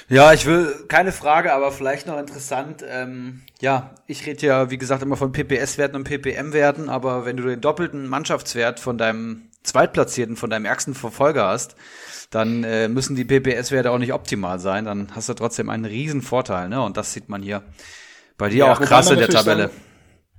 Ja, 0.08 0.32
ich 0.32 0.46
will 0.46 0.84
keine 0.88 1.12
Frage, 1.12 1.52
aber 1.52 1.70
vielleicht 1.70 2.06
noch 2.06 2.18
interessant. 2.18 2.84
Ähm, 2.88 3.42
ja, 3.60 3.94
ich 4.06 4.26
rede 4.26 4.46
ja, 4.46 4.70
wie 4.70 4.78
gesagt, 4.78 5.02
immer 5.02 5.16
von 5.16 5.32
PPS-Werten 5.32 5.96
und 5.96 6.04
PPM-Werten, 6.04 6.88
aber 6.88 7.24
wenn 7.24 7.36
du 7.36 7.44
den 7.44 7.60
doppelten 7.60 8.08
Mannschaftswert 8.08 8.80
von 8.80 8.98
deinem 8.98 9.50
Zweitplatzierten, 9.62 10.36
von 10.36 10.50
deinem 10.50 10.64
ärgsten 10.64 10.94
Verfolger 10.94 11.46
hast, 11.46 11.76
dann 12.32 12.64
äh, 12.64 12.88
müssen 12.88 13.14
die 13.14 13.24
PPS-Werte 13.24 13.90
auch 13.90 13.98
nicht 13.98 14.12
optimal 14.12 14.58
sein. 14.58 14.86
Dann 14.86 15.14
hast 15.14 15.28
du 15.28 15.34
trotzdem 15.34 15.68
einen 15.68 15.84
riesen 15.84 16.22
Vorteil, 16.22 16.68
ne? 16.68 16.82
Und 16.82 16.96
das 16.96 17.12
sieht 17.12 17.28
man 17.28 17.42
hier 17.42 17.62
bei 18.38 18.48
dir 18.48 18.64
ja, 18.64 18.72
auch 18.72 18.80
krass 18.80 19.10
in 19.10 19.18
der 19.18 19.28
Tabelle. 19.28 19.68
Sagen, 19.68 19.80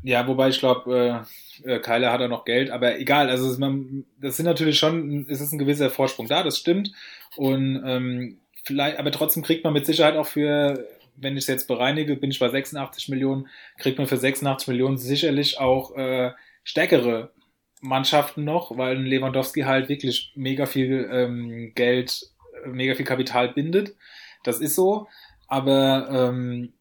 ja, 0.01 0.27
wobei 0.27 0.49
ich 0.49 0.59
glaube, 0.59 1.25
äh, 1.63 1.75
äh, 1.75 1.79
Keiler 1.79 2.11
hat 2.11 2.19
er 2.19 2.27
noch 2.27 2.45
Geld, 2.45 2.71
aber 2.71 2.99
egal, 2.99 3.29
also 3.29 3.49
es, 3.49 3.57
man, 3.57 4.05
das 4.19 4.35
sind 4.37 4.45
natürlich 4.45 4.77
schon, 4.77 5.25
es 5.29 5.39
ist 5.39 5.53
ein 5.53 5.59
gewisser 5.59 5.89
Vorsprung 5.89 6.27
da, 6.27 6.43
das 6.43 6.57
stimmt. 6.57 6.91
Und 7.37 7.81
ähm, 7.85 8.39
vielleicht, 8.63 8.97
aber 8.97 9.11
trotzdem 9.11 9.43
kriegt 9.43 9.63
man 9.63 9.73
mit 9.73 9.85
Sicherheit 9.85 10.17
auch 10.17 10.25
für, 10.25 10.87
wenn 11.15 11.37
ich 11.37 11.43
es 11.43 11.47
jetzt 11.47 11.67
bereinige, 11.67 12.15
bin 12.15 12.31
ich 12.31 12.39
bei 12.39 12.49
86 12.49 13.07
Millionen, 13.09 13.47
kriegt 13.77 13.99
man 13.99 14.07
für 14.07 14.17
86 14.17 14.67
Millionen 14.67 14.97
sicherlich 14.97 15.59
auch 15.59 15.95
äh, 15.95 16.31
stärkere 16.63 17.31
Mannschaften 17.83 18.43
noch, 18.43 18.77
weil 18.77 18.97
Lewandowski 18.97 19.61
halt 19.61 19.89
wirklich 19.89 20.31
mega 20.35 20.65
viel 20.65 21.09
ähm, 21.11 21.73
Geld, 21.75 22.29
mega 22.65 22.95
viel 22.95 23.05
Kapital 23.05 23.49
bindet. 23.49 23.95
Das 24.43 24.59
ist 24.59 24.75
so. 24.75 25.07
Aber 25.47 26.09
ähm, 26.09 26.73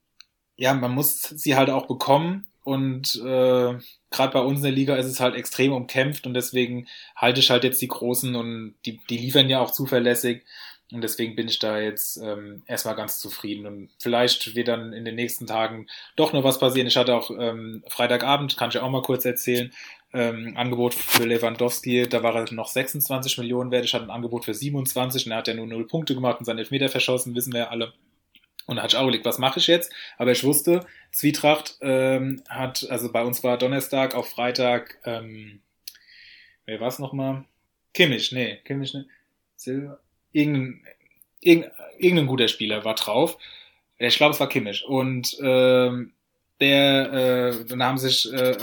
ja, 0.57 0.75
man 0.75 0.93
muss 0.93 1.23
sie 1.23 1.57
halt 1.57 1.71
auch 1.71 1.87
bekommen. 1.87 2.47
Und 2.65 3.17
äh, 3.17 3.75
gerade 4.11 4.33
bei 4.33 4.41
uns 4.41 4.59
in 4.59 4.62
der 4.62 4.73
Liga 4.73 4.95
ist 4.95 5.07
es 5.07 5.19
halt 5.19 5.35
extrem 5.35 5.73
umkämpft 5.73 6.29
und 6.29 6.35
deswegen 6.35 6.87
halte 7.17 7.41
ich 7.41 7.51
halt 7.51 7.65
jetzt 7.65 7.83
die 7.83 7.88
Großen 7.88 8.37
und 8.37 8.77
die, 8.87 9.01
die 9.11 9.19
liefern 9.19 9.49
ja 9.49 9.59
auch 9.59 9.73
zuverlässig. 9.73 10.45
Und 10.93 11.01
deswegen 11.01 11.35
bin 11.35 11.49
ich 11.49 11.59
da 11.59 11.81
jetzt 11.81 12.19
ähm, 12.19 12.62
erstmal 12.67 12.95
ganz 12.95 13.19
zufrieden. 13.19 13.67
Und 13.67 13.91
vielleicht 13.99 14.55
wird 14.55 14.69
dann 14.69 14.93
in 14.93 15.05
den 15.05 15.15
nächsten 15.15 15.47
Tagen 15.47 15.87
doch 16.17 16.33
noch 16.33 16.45
was 16.45 16.61
passieren. 16.61 16.87
Ich 16.87 16.97
hatte 16.97 17.15
auch 17.15 17.31
ähm, 17.31 17.83
Freitagabend, 17.88 18.57
kann 18.59 18.69
ich 18.69 18.79
auch 18.79 18.91
mal 18.91 19.03
kurz 19.03 19.25
erzählen, 19.25 19.73
ähm, 20.12 20.57
Angebot 20.57 20.94
für 20.94 21.25
Lewandowski, 21.25 22.09
da 22.09 22.22
war 22.22 22.35
er 22.35 22.53
noch 22.53 22.68
26 22.68 23.38
Millionen 23.38 23.70
wert. 23.70 23.85
Ich 23.85 23.94
hatte 23.94 24.05
ein 24.05 24.11
Angebot 24.11 24.44
für 24.44 24.55
27 24.55 25.27
und 25.27 25.33
er 25.33 25.38
hat 25.38 25.48
ja 25.48 25.55
nur 25.55 25.66
0 25.66 25.87
Punkte 25.87 26.14
gemacht 26.14 26.38
und 26.38 26.44
seinen 26.44 26.59
Elfmeter 26.59 26.88
verschossen, 26.88 27.35
wissen 27.35 27.53
wir 27.53 27.61
ja 27.61 27.68
alle. 27.68 27.92
Und 28.66 28.77
da 28.77 28.83
hatte 28.83 28.94
ich 28.94 28.98
auch 28.98 29.05
überlegt, 29.05 29.25
was 29.25 29.38
mache 29.38 29.59
ich 29.59 29.66
jetzt? 29.66 29.92
Aber 30.18 30.31
ich 30.33 30.44
wusste, 30.44 30.87
Zwietracht 31.11 31.79
ähm, 31.81 32.42
hat, 32.48 32.87
also 32.90 33.11
bei 33.11 33.25
uns 33.25 33.42
war 33.42 33.59
Donnerstag 33.59 34.14
auf 34.14 34.31
Freitag, 34.31 34.98
ähm, 35.05 35.61
wer 36.66 36.81
war 36.81 36.88
es 36.88 36.98
nochmal? 36.98 37.44
Kimmich, 37.94 38.33
nee, 38.33 38.57
Kimmich, 38.64 38.94
ne? 38.94 39.07
Silber, 39.57 40.01
irgendein, 40.33 40.85
irgendein, 41.40 41.72
irgendein 41.98 42.27
guter 42.27 42.48
Spieler 42.48 42.85
war 42.85 42.94
drauf. 42.94 43.38
Ich 43.98 44.16
glaube, 44.16 44.33
es 44.33 44.40
war 44.40 44.48
Kimmich. 44.48 44.85
Und 44.85 45.37
ähm, 45.42 46.12
der, 46.61 47.12
äh, 47.12 47.65
dann 47.65 47.83
haben 47.83 47.99
sich, 47.99 48.33
äh, 48.33 48.57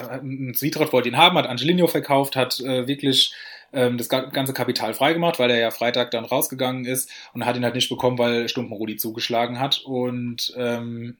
Zwietracht 0.53 0.93
wollte 0.93 1.09
ihn 1.09 1.17
haben, 1.17 1.37
hat 1.37 1.47
Angelino 1.47 1.87
verkauft, 1.87 2.35
hat 2.35 2.59
äh, 2.61 2.87
wirklich 2.87 3.33
ähm, 3.73 3.97
das 3.97 4.09
ganze 4.09 4.53
Kapital 4.53 4.93
freigemacht, 4.93 5.39
weil 5.39 5.51
er 5.51 5.59
ja 5.59 5.71
Freitag 5.71 6.11
dann 6.11 6.25
rausgegangen 6.25 6.85
ist 6.85 7.11
und 7.33 7.45
hat 7.45 7.55
ihn 7.55 7.63
halt 7.63 7.75
nicht 7.75 7.89
bekommen, 7.89 8.17
weil 8.17 8.49
Stumpenrudi 8.49 8.97
zugeschlagen 8.97 9.59
hat. 9.59 9.81
Und 9.85 10.53
ähm, 10.57 11.17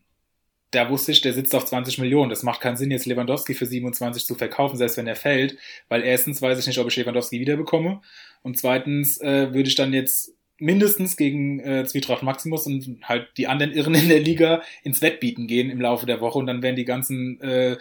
da 0.71 0.89
wusste 0.89 1.11
ich, 1.11 1.21
der 1.21 1.33
sitzt 1.33 1.55
auf 1.55 1.65
20 1.65 1.97
Millionen. 1.97 2.29
Das 2.29 2.43
macht 2.43 2.61
keinen 2.61 2.77
Sinn, 2.77 2.91
jetzt 2.91 3.05
Lewandowski 3.05 3.53
für 3.53 3.65
27 3.65 4.25
zu 4.25 4.35
verkaufen, 4.35 4.77
selbst 4.77 4.97
wenn 4.97 5.07
er 5.07 5.15
fällt, 5.15 5.57
weil 5.89 6.03
erstens 6.03 6.41
weiß 6.41 6.59
ich 6.59 6.67
nicht, 6.67 6.79
ob 6.79 6.87
ich 6.87 6.95
Lewandowski 6.95 7.39
wiederbekomme 7.39 8.01
und 8.43 8.57
zweitens 8.57 9.19
äh, 9.21 9.53
würde 9.53 9.69
ich 9.69 9.75
dann 9.75 9.93
jetzt 9.93 10.33
mindestens 10.59 11.17
gegen 11.17 11.59
äh, 11.59 11.85
Zwietracht 11.85 12.23
Maximus 12.23 12.65
und 12.65 12.99
halt 13.03 13.27
die 13.37 13.47
anderen 13.47 13.73
Irren 13.73 13.95
in 13.95 14.09
der 14.09 14.19
Liga 14.19 14.61
ins 14.83 15.01
Wettbieten 15.01 15.47
gehen 15.47 15.69
im 15.69 15.81
Laufe 15.81 16.05
der 16.05 16.21
Woche 16.21 16.39
und 16.39 16.47
dann 16.47 16.61
werden 16.61 16.75
die 16.75 16.85
ganzen 16.85 17.39
äh, 17.41 17.77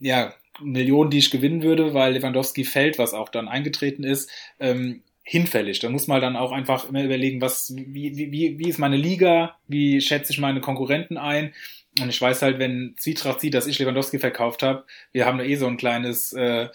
ja, 0.00 0.34
Millionen, 0.60 1.10
die 1.10 1.18
ich 1.18 1.30
gewinnen 1.30 1.62
würde, 1.62 1.94
weil 1.94 2.14
Lewandowski 2.14 2.64
fällt, 2.64 2.98
was 2.98 3.14
auch 3.14 3.28
dann 3.28 3.48
eingetreten 3.48 4.04
ist, 4.04 4.30
ähm, 4.60 5.02
hinfällig. 5.22 5.78
Da 5.80 5.88
muss 5.88 6.06
man 6.06 6.20
dann 6.20 6.36
auch 6.36 6.52
einfach 6.52 6.88
immer 6.88 7.02
überlegen, 7.02 7.40
was, 7.40 7.74
wie, 7.76 8.16
wie, 8.16 8.58
wie 8.58 8.68
ist 8.68 8.78
meine 8.78 8.96
Liga, 8.96 9.56
wie 9.66 10.00
schätze 10.00 10.32
ich 10.32 10.38
meine 10.38 10.60
Konkurrenten 10.60 11.16
ein 11.16 11.52
und 12.00 12.08
ich 12.08 12.20
weiß 12.20 12.42
halt, 12.42 12.58
wenn 12.58 12.94
Zwietracht 12.98 13.40
sieht, 13.40 13.54
dass 13.54 13.66
ich 13.66 13.78
Lewandowski 13.78 14.18
verkauft 14.18 14.62
habe, 14.62 14.84
wir 15.12 15.26
haben 15.26 15.38
da 15.38 15.44
eh 15.44 15.54
so 15.54 15.66
ein 15.66 15.76
kleines 15.76 16.32
äh, 16.32 16.68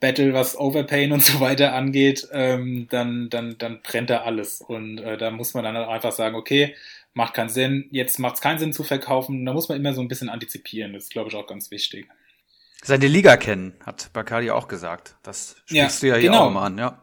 Battle, 0.00 0.34
was 0.34 0.58
Overpayen 0.58 1.12
und 1.12 1.22
so 1.24 1.40
weiter 1.40 1.72
angeht, 1.72 2.28
ähm, 2.32 2.86
dann, 2.90 3.30
dann, 3.30 3.56
dann 3.58 3.80
brennt 3.82 4.10
da 4.10 4.22
alles. 4.22 4.60
Und 4.60 4.98
äh, 4.98 5.16
da 5.16 5.30
muss 5.30 5.54
man 5.54 5.64
dann 5.64 5.76
einfach 5.76 6.12
sagen, 6.12 6.36
okay, 6.36 6.74
macht 7.14 7.32
keinen 7.32 7.48
Sinn, 7.48 7.88
jetzt 7.90 8.18
macht 8.18 8.34
es 8.34 8.40
keinen 8.42 8.58
Sinn 8.58 8.74
zu 8.74 8.84
verkaufen. 8.84 9.46
Da 9.46 9.54
muss 9.54 9.68
man 9.68 9.78
immer 9.78 9.94
so 9.94 10.02
ein 10.02 10.08
bisschen 10.08 10.28
antizipieren. 10.28 10.92
Das 10.92 11.04
ist, 11.04 11.10
glaube 11.10 11.30
ich, 11.30 11.34
auch 11.34 11.46
ganz 11.46 11.70
wichtig. 11.70 12.06
Seine 12.82 13.06
Liga 13.06 13.38
kennen, 13.38 13.72
hat 13.84 14.12
Bakali 14.12 14.50
auch 14.50 14.68
gesagt. 14.68 15.16
Das 15.22 15.56
sprichst 15.64 16.02
ja, 16.02 16.08
du 16.08 16.14
ja 16.14 16.20
hier 16.20 16.30
genau. 16.30 16.46
auch 16.46 16.50
mal 16.50 16.66
an, 16.66 16.78
ja. 16.78 17.02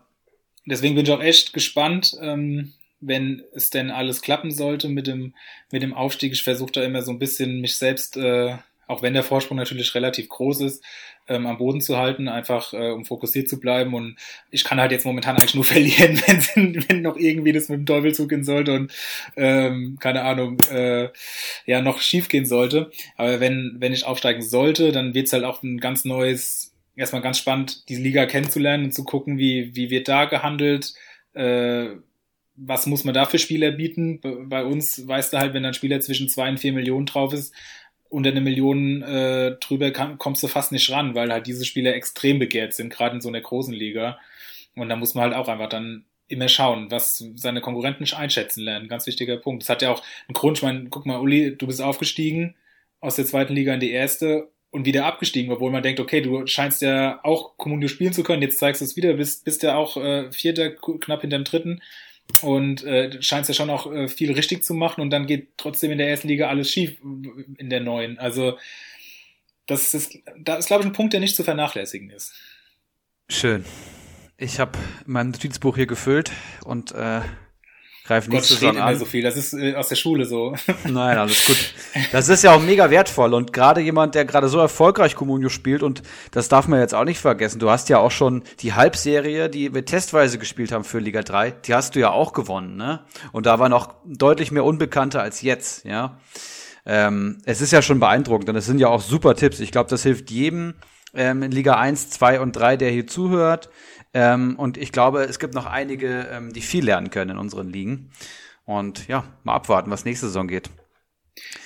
Deswegen 0.65 0.95
bin 0.95 1.05
ich 1.05 1.11
auch 1.11 1.21
echt 1.21 1.51
gespannt, 1.51 2.15
ähm, 2.21 2.73
wenn 3.05 3.43
es 3.53 3.69
denn 3.69 3.91
alles 3.91 4.21
klappen 4.21 4.51
sollte 4.51 4.89
mit 4.89 5.07
dem, 5.07 5.33
mit 5.71 5.83
dem 5.83 5.93
Aufstieg. 5.93 6.33
Ich 6.33 6.43
versuche 6.43 6.71
da 6.71 6.83
immer 6.83 7.01
so 7.01 7.11
ein 7.11 7.19
bisschen 7.19 7.61
mich 7.61 7.77
selbst, 7.77 8.17
äh, 8.17 8.55
auch 8.87 9.01
wenn 9.01 9.13
der 9.13 9.23
Vorsprung 9.23 9.57
natürlich 9.57 9.95
relativ 9.95 10.29
groß 10.29 10.61
ist, 10.61 10.83
ähm, 11.27 11.45
am 11.45 11.57
Boden 11.57 11.81
zu 11.81 11.97
halten, 11.97 12.27
einfach 12.27 12.73
äh, 12.73 12.91
um 12.91 13.05
fokussiert 13.05 13.47
zu 13.47 13.59
bleiben. 13.59 13.93
Und 13.93 14.17
ich 14.51 14.63
kann 14.63 14.79
halt 14.79 14.91
jetzt 14.91 15.05
momentan 15.05 15.37
eigentlich 15.37 15.55
nur 15.55 15.63
verlieren, 15.63 16.21
wenn, 16.27 16.89
wenn 16.89 17.01
noch 17.01 17.17
irgendwie 17.17 17.53
das 17.53 17.69
mit 17.69 17.79
dem 17.79 17.85
Teufel 17.85 18.27
gehen 18.27 18.43
sollte 18.43 18.73
und 18.73 18.91
ähm, 19.35 19.97
keine 19.99 20.23
Ahnung, 20.23 20.59
äh, 20.69 21.09
ja, 21.65 21.81
noch 21.81 22.01
schief 22.01 22.27
gehen 22.27 22.45
sollte. 22.45 22.91
Aber 23.15 23.39
wenn, 23.39 23.77
wenn 23.79 23.93
ich 23.93 24.05
aufsteigen 24.05 24.41
sollte, 24.41 24.91
dann 24.91 25.13
wird's 25.13 25.33
halt 25.33 25.43
auch 25.43 25.63
ein 25.63 25.79
ganz 25.79 26.05
neues, 26.05 26.73
erstmal 26.95 27.21
ganz 27.21 27.37
spannend, 27.37 27.89
diese 27.89 28.01
Liga 28.01 28.25
kennenzulernen 28.25 28.85
und 28.85 28.93
zu 28.93 29.03
gucken, 29.03 29.37
wie, 29.37 29.75
wie 29.75 29.89
wird 29.89 30.07
da 30.07 30.25
gehandelt, 30.25 30.93
äh, 31.33 31.87
was 32.55 32.85
muss 32.85 33.03
man 33.03 33.13
da 33.13 33.25
für 33.25 33.39
Spieler 33.39 33.71
bieten? 33.71 34.19
Bei 34.21 34.63
uns 34.63 35.07
weißt 35.07 35.33
du 35.33 35.37
halt, 35.37 35.53
wenn 35.53 35.65
ein 35.65 35.73
Spieler 35.73 35.99
zwischen 35.99 36.29
zwei 36.29 36.49
und 36.49 36.59
vier 36.59 36.73
Millionen 36.73 37.05
drauf 37.05 37.33
ist, 37.33 37.53
unter 38.09 38.29
eine 38.29 38.41
Million 38.41 39.01
äh, 39.01 39.55
drüber 39.59 39.89
kann, 39.91 40.19
kommst 40.19 40.43
du 40.43 40.47
fast 40.47 40.71
nicht 40.71 40.89
ran, 40.91 41.15
weil 41.15 41.31
halt 41.31 41.47
diese 41.47 41.65
Spieler 41.65 41.95
extrem 41.95 42.37
begehrt 42.37 42.73
sind, 42.73 42.91
gerade 42.91 43.15
in 43.15 43.21
so 43.21 43.29
einer 43.29 43.41
großen 43.41 43.73
Liga. 43.73 44.19
Und 44.75 44.89
da 44.89 44.95
muss 44.95 45.15
man 45.15 45.25
halt 45.25 45.33
auch 45.33 45.47
einfach 45.47 45.69
dann 45.69 46.05
immer 46.27 46.47
schauen, 46.47 46.91
was 46.91 47.25
seine 47.35 47.61
Konkurrenten 47.61 48.05
einschätzen 48.13 48.61
lernen. 48.61 48.87
Ganz 48.87 49.07
wichtiger 49.07 49.37
Punkt. 49.37 49.63
Das 49.63 49.69
hat 49.69 49.81
ja 49.81 49.91
auch 49.91 50.03
einen 50.27 50.35
Grund. 50.35 50.57
Ich 50.57 50.63
meine, 50.63 50.89
guck 50.89 51.05
mal, 51.05 51.19
Uli, 51.19 51.55
du 51.57 51.67
bist 51.67 51.81
aufgestiegen 51.81 52.55
aus 52.99 53.15
der 53.15 53.25
zweiten 53.25 53.53
Liga 53.53 53.73
in 53.73 53.79
die 53.79 53.91
erste 53.91 54.49
und 54.69 54.85
wieder 54.85 55.05
abgestiegen, 55.05 55.51
obwohl 55.51 55.71
man 55.71 55.83
denkt, 55.83 55.99
okay, 55.99 56.21
du 56.21 56.47
scheinst 56.47 56.81
ja 56.81 57.19
auch 57.23 57.57
Kommunio 57.57 57.87
spielen 57.87 58.13
zu 58.13 58.23
können, 58.23 58.41
jetzt 58.41 58.57
zeigst 58.57 58.81
du 58.81 58.85
es 58.85 58.95
wieder, 58.95 59.13
bist, 59.13 59.45
bist 59.45 59.61
ja 59.61 59.75
auch 59.75 59.97
äh, 59.97 60.31
Vierter, 60.31 60.71
knapp 60.71 61.21
hinter 61.21 61.37
dem 61.37 61.43
Dritten 61.43 61.81
und 62.41 62.83
äh, 62.83 63.21
scheinst 63.21 63.49
ja 63.49 63.55
schon 63.55 63.69
auch 63.69 63.91
äh, 63.91 64.07
viel 64.07 64.31
richtig 64.31 64.63
zu 64.63 64.73
machen 64.73 65.01
und 65.01 65.09
dann 65.09 65.27
geht 65.27 65.57
trotzdem 65.57 65.91
in 65.91 65.97
der 65.97 66.09
ersten 66.09 66.27
Liga 66.27 66.49
alles 66.49 66.69
schief 66.69 66.99
in 67.01 67.69
der 67.69 67.79
neuen. 67.79 68.17
Also 68.19 68.57
das 69.65 69.93
ist, 69.93 70.17
da 70.39 70.55
ist 70.55 70.67
glaube 70.67 70.83
ich 70.83 70.87
ein 70.89 70.93
Punkt, 70.93 71.13
der 71.13 71.19
nicht 71.19 71.35
zu 71.35 71.43
vernachlässigen 71.43 72.09
ist. 72.09 72.33
Schön. 73.29 73.65
Ich 74.37 74.59
habe 74.59 74.77
mein 75.05 75.29
Notizbuch 75.29 75.75
hier 75.75 75.85
gefüllt 75.85 76.31
und 76.65 76.91
äh, 76.91 77.21
Greif 78.05 78.27
nicht 78.27 78.49
Gott, 78.49 78.57
steht 78.57 78.75
immer 78.75 78.95
so 78.95 79.05
viel. 79.05 79.23
Das 79.23 79.37
ist 79.37 79.53
äh, 79.53 79.75
aus 79.75 79.87
der 79.87 79.95
Schule 79.95 80.25
so. 80.25 80.53
Nein, 80.83 81.17
alles 81.17 81.45
gut. 81.45 81.57
Das 82.11 82.27
ist 82.27 82.43
ja 82.43 82.53
auch 82.53 82.61
mega 82.61 82.89
wertvoll. 82.89 83.33
Und 83.33 83.53
gerade 83.53 83.79
jemand, 83.79 84.13
der 84.15 84.25
gerade 84.25 84.49
so 84.49 84.59
erfolgreich 84.59 85.15
Communio 85.15 85.49
spielt, 85.49 85.83
und 85.83 86.03
das 86.31 86.49
darf 86.49 86.67
man 86.67 86.79
jetzt 86.79 86.93
auch 86.93 87.05
nicht 87.05 87.19
vergessen, 87.19 87.59
du 87.59 87.69
hast 87.69 87.87
ja 87.89 87.99
auch 87.99 88.11
schon 88.11 88.43
die 88.59 88.73
Halbserie, 88.73 89.49
die 89.49 89.73
wir 89.73 89.85
testweise 89.85 90.37
gespielt 90.37 90.71
haben 90.71 90.83
für 90.83 90.99
Liga 90.99 91.21
3, 91.21 91.51
die 91.51 91.73
hast 91.73 91.95
du 91.95 91.99
ja 91.99 92.11
auch 92.11 92.33
gewonnen, 92.33 92.75
ne? 92.75 93.01
Und 93.31 93.45
da 93.45 93.59
war 93.59 93.69
noch 93.69 93.95
deutlich 94.05 94.51
mehr 94.51 94.65
Unbekannter 94.65 95.21
als 95.21 95.41
jetzt, 95.41 95.85
ja. 95.85 96.17
Ähm, 96.85 97.37
es 97.45 97.61
ist 97.61 97.71
ja 97.71 97.81
schon 97.81 97.99
beeindruckend 97.99 98.49
und 98.49 98.55
es 98.57 98.65
sind 98.65 98.79
ja 98.79 98.89
auch 98.89 99.01
super 99.01 99.35
Tipps. 99.35 99.61
Ich 99.61 99.71
glaube, 99.71 99.89
das 99.89 100.03
hilft 100.03 100.29
jedem 100.29 100.75
ähm, 101.13 101.43
in 101.43 101.51
Liga 101.51 101.75
1, 101.75 102.09
2 102.09 102.41
und 102.41 102.53
3, 102.53 102.75
der 102.77 102.91
hier 102.91 103.07
zuhört. 103.07 103.69
Ähm, 104.13 104.55
und 104.57 104.77
ich 104.77 104.91
glaube, 104.91 105.23
es 105.23 105.39
gibt 105.39 105.53
noch 105.53 105.65
einige, 105.65 106.27
ähm, 106.31 106.53
die 106.53 106.61
viel 106.61 106.85
lernen 106.85 107.09
können 107.09 107.31
in 107.31 107.37
unseren 107.37 107.69
Ligen. 107.69 108.11
Und 108.65 109.07
ja, 109.07 109.25
mal 109.43 109.55
abwarten, 109.55 109.91
was 109.91 110.05
nächste 110.05 110.27
Saison 110.27 110.47
geht. 110.47 110.69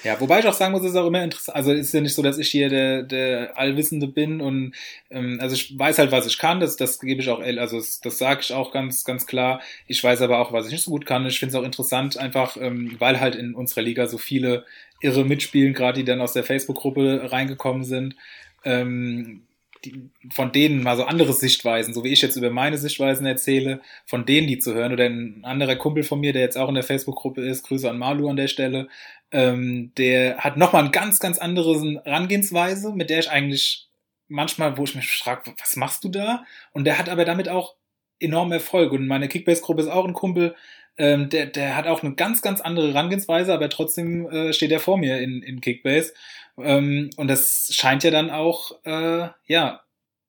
Ja, 0.03 0.19
wobei 0.21 0.39
ich 0.39 0.47
auch 0.47 0.53
sagen 0.53 0.71
muss, 0.71 0.81
es 0.83 0.91
ist 0.91 0.95
auch 0.95 1.07
immer 1.07 1.23
interessant. 1.23 1.55
Also 1.57 1.73
es 1.73 1.87
ist 1.87 1.93
ja 1.93 1.99
nicht 1.99 2.13
so, 2.13 2.21
dass 2.21 2.37
ich 2.37 2.49
hier 2.49 2.69
der, 2.69 3.03
der 3.03 3.57
Allwissende 3.57 4.07
bin 4.07 4.39
und 4.39 4.73
ähm, 5.09 5.39
also 5.41 5.55
ich 5.55 5.77
weiß 5.77 5.99
halt, 5.99 6.11
was 6.11 6.25
ich 6.25 6.37
kann. 6.37 6.61
Das, 6.61 6.77
das 6.77 6.99
gebe 6.99 7.21
ich 7.21 7.29
auch, 7.29 7.41
also 7.41 7.77
das, 7.77 7.99
das 7.99 8.17
sage 8.17 8.39
ich 8.41 8.53
auch 8.53 8.71
ganz, 8.71 9.03
ganz 9.03 9.27
klar. 9.27 9.61
Ich 9.85 10.01
weiß 10.01 10.21
aber 10.21 10.39
auch, 10.39 10.53
was 10.53 10.67
ich 10.67 10.71
nicht 10.71 10.83
so 10.83 10.91
gut 10.91 11.05
kann. 11.05 11.25
Ich 11.25 11.39
finde 11.39 11.55
es 11.55 11.61
auch 11.61 11.65
interessant, 11.65 12.17
einfach, 12.17 12.55
ähm, 12.57 12.95
weil 12.99 13.19
halt 13.19 13.35
in 13.35 13.55
unserer 13.55 13.81
Liga 13.81 14.07
so 14.07 14.17
viele 14.17 14.65
irre 15.01 15.25
mitspielen, 15.25 15.73
gerade 15.73 15.99
die 15.99 16.05
dann 16.05 16.21
aus 16.21 16.33
der 16.33 16.45
Facebook-Gruppe 16.45 17.29
reingekommen 17.31 17.83
sind. 17.83 18.15
Ähm, 18.63 19.43
die, 19.91 20.09
von 20.33 20.51
denen 20.51 20.83
mal 20.83 20.97
so 20.97 21.03
andere 21.03 21.33
Sichtweisen, 21.33 21.93
so 21.93 22.03
wie 22.03 22.11
ich 22.11 22.21
jetzt 22.21 22.35
über 22.35 22.49
meine 22.49 22.77
Sichtweisen 22.77 23.25
erzähle, 23.25 23.81
von 24.05 24.25
denen 24.25 24.47
die 24.47 24.59
zu 24.59 24.73
hören. 24.73 24.93
Oder 24.93 25.05
ein 25.05 25.43
anderer 25.43 25.75
Kumpel 25.75 26.03
von 26.03 26.19
mir, 26.19 26.33
der 26.33 26.41
jetzt 26.41 26.57
auch 26.57 26.69
in 26.69 26.75
der 26.75 26.83
Facebook-Gruppe 26.83 27.41
ist, 27.41 27.63
Grüße 27.63 27.89
an 27.89 27.97
Malu 27.97 28.29
an 28.29 28.35
der 28.35 28.47
Stelle, 28.47 28.87
ähm, 29.31 29.91
der 29.97 30.37
hat 30.37 30.57
nochmal 30.57 30.83
eine 30.83 30.91
ganz, 30.91 31.19
ganz 31.19 31.37
andere 31.37 32.01
Herangehensweise, 32.03 32.93
mit 32.93 33.09
der 33.09 33.19
ich 33.19 33.29
eigentlich 33.29 33.89
manchmal, 34.27 34.77
wo 34.77 34.83
ich 34.83 34.95
mich 34.95 35.09
frage, 35.09 35.53
was 35.59 35.75
machst 35.75 36.03
du 36.03 36.09
da? 36.09 36.43
Und 36.71 36.85
der 36.85 36.97
hat 36.97 37.09
aber 37.09 37.25
damit 37.25 37.49
auch 37.49 37.75
enormen 38.19 38.53
Erfolg. 38.53 38.91
Und 38.91 39.07
meine 39.07 39.27
Kickbase-Gruppe 39.27 39.81
ist 39.81 39.87
auch 39.87 40.05
ein 40.05 40.13
Kumpel, 40.13 40.55
ähm, 40.97 41.29
der, 41.29 41.47
der 41.47 41.75
hat 41.75 41.87
auch 41.87 42.03
eine 42.03 42.15
ganz, 42.15 42.41
ganz 42.41 42.61
andere 42.61 42.89
Herangehensweise, 42.89 43.53
aber 43.53 43.69
trotzdem 43.69 44.29
äh, 44.29 44.53
steht 44.53 44.71
er 44.71 44.79
vor 44.79 44.97
mir 44.97 45.19
in, 45.19 45.41
in 45.41 45.61
Kickbase. 45.61 46.13
Ähm, 46.57 47.09
und 47.17 47.27
das 47.27 47.69
scheint 47.71 48.03
ja 48.03 48.11
dann 48.11 48.29
auch, 48.29 48.71
äh, 48.83 49.29
ja, 49.45 49.81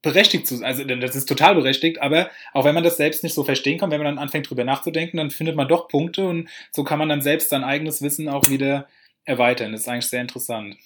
berechtigt 0.03 0.47
zu 0.47 0.57
sein. 0.57 0.67
Also 0.67 0.85
das 0.85 1.17
ist 1.17 1.29
total 1.29 1.55
berechtigt, 1.55 2.01
aber 2.01 2.31
auch 2.53 2.65
wenn 2.65 2.75
man 2.75 2.85
das 2.85 2.97
selbst 2.97 3.25
nicht 3.25 3.35
so 3.35 3.45
verstehen 3.45 3.79
kann, 3.79 3.91
wenn 3.91 3.99
man 4.01 4.17
dann 4.17 4.23
anfängt 4.23 4.49
drüber 4.49 4.65
nachzudenken, 4.65 5.17
dann 5.17 5.31
findet 5.31 5.57
man 5.57 5.69
doch 5.69 5.89
Punkte 5.89 6.27
und 6.27 6.49
so 6.71 6.85
kann 6.85 6.99
man 6.99 7.09
dann 7.09 7.21
selbst 7.21 7.51
sein 7.51 7.65
eigenes 7.65 8.01
Wissen 8.01 8.29
auch 8.29 8.49
wieder 8.49 8.87
erweitern. 9.25 9.73
Das 9.73 9.83
ist 9.83 9.89
eigentlich 9.89 10.07
sehr 10.07 10.21
interessant. 10.21 10.77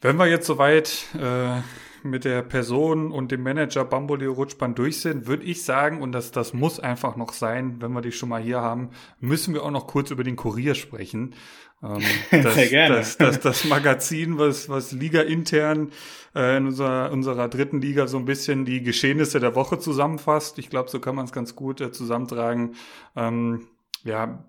Wenn 0.00 0.16
wir 0.16 0.28
jetzt 0.28 0.46
soweit 0.46 1.04
äh, 1.14 1.60
mit 2.04 2.24
der 2.24 2.42
Person 2.42 3.12
und 3.12 3.30
dem 3.30 3.42
Manager 3.42 3.84
Bamboleo 3.84 4.32
Rutschbahn 4.32 4.74
durch 4.74 5.00
sind, 5.00 5.26
würde 5.26 5.44
ich 5.44 5.62
sagen, 5.64 6.00
und 6.02 6.12
das, 6.12 6.30
das 6.30 6.52
muss 6.52 6.80
einfach 6.80 7.16
noch 7.16 7.32
sein, 7.32 7.76
wenn 7.80 7.92
wir 7.92 8.00
die 8.00 8.12
schon 8.12 8.28
mal 8.28 8.42
hier 8.42 8.60
haben, 8.60 8.90
müssen 9.20 9.54
wir 9.54 9.62
auch 9.62 9.70
noch 9.70 9.86
kurz 9.86 10.10
über 10.10 10.24
den 10.24 10.36
Kurier 10.36 10.74
sprechen. 10.74 11.34
Ähm, 11.82 12.02
das, 12.30 12.54
Sehr 12.54 12.68
gerne. 12.68 12.96
Das, 12.96 13.16
das, 13.16 13.40
das 13.40 13.64
Magazin, 13.64 14.38
was, 14.38 14.68
was 14.68 14.92
Liga 14.92 15.22
intern 15.22 15.90
äh, 16.34 16.56
in 16.56 16.66
unserer, 16.66 17.10
unserer 17.10 17.48
dritten 17.48 17.80
Liga 17.80 18.06
so 18.06 18.18
ein 18.18 18.24
bisschen 18.24 18.64
die 18.64 18.82
Geschehnisse 18.82 19.40
der 19.40 19.54
Woche 19.54 19.78
zusammenfasst. 19.78 20.58
Ich 20.58 20.70
glaube, 20.70 20.90
so 20.90 21.00
kann 21.00 21.14
man 21.14 21.24
es 21.24 21.32
ganz 21.32 21.56
gut 21.56 21.80
äh, 21.80 21.92
zusammentragen. 21.92 22.74
Ähm, 23.16 23.68
ja, 24.04 24.44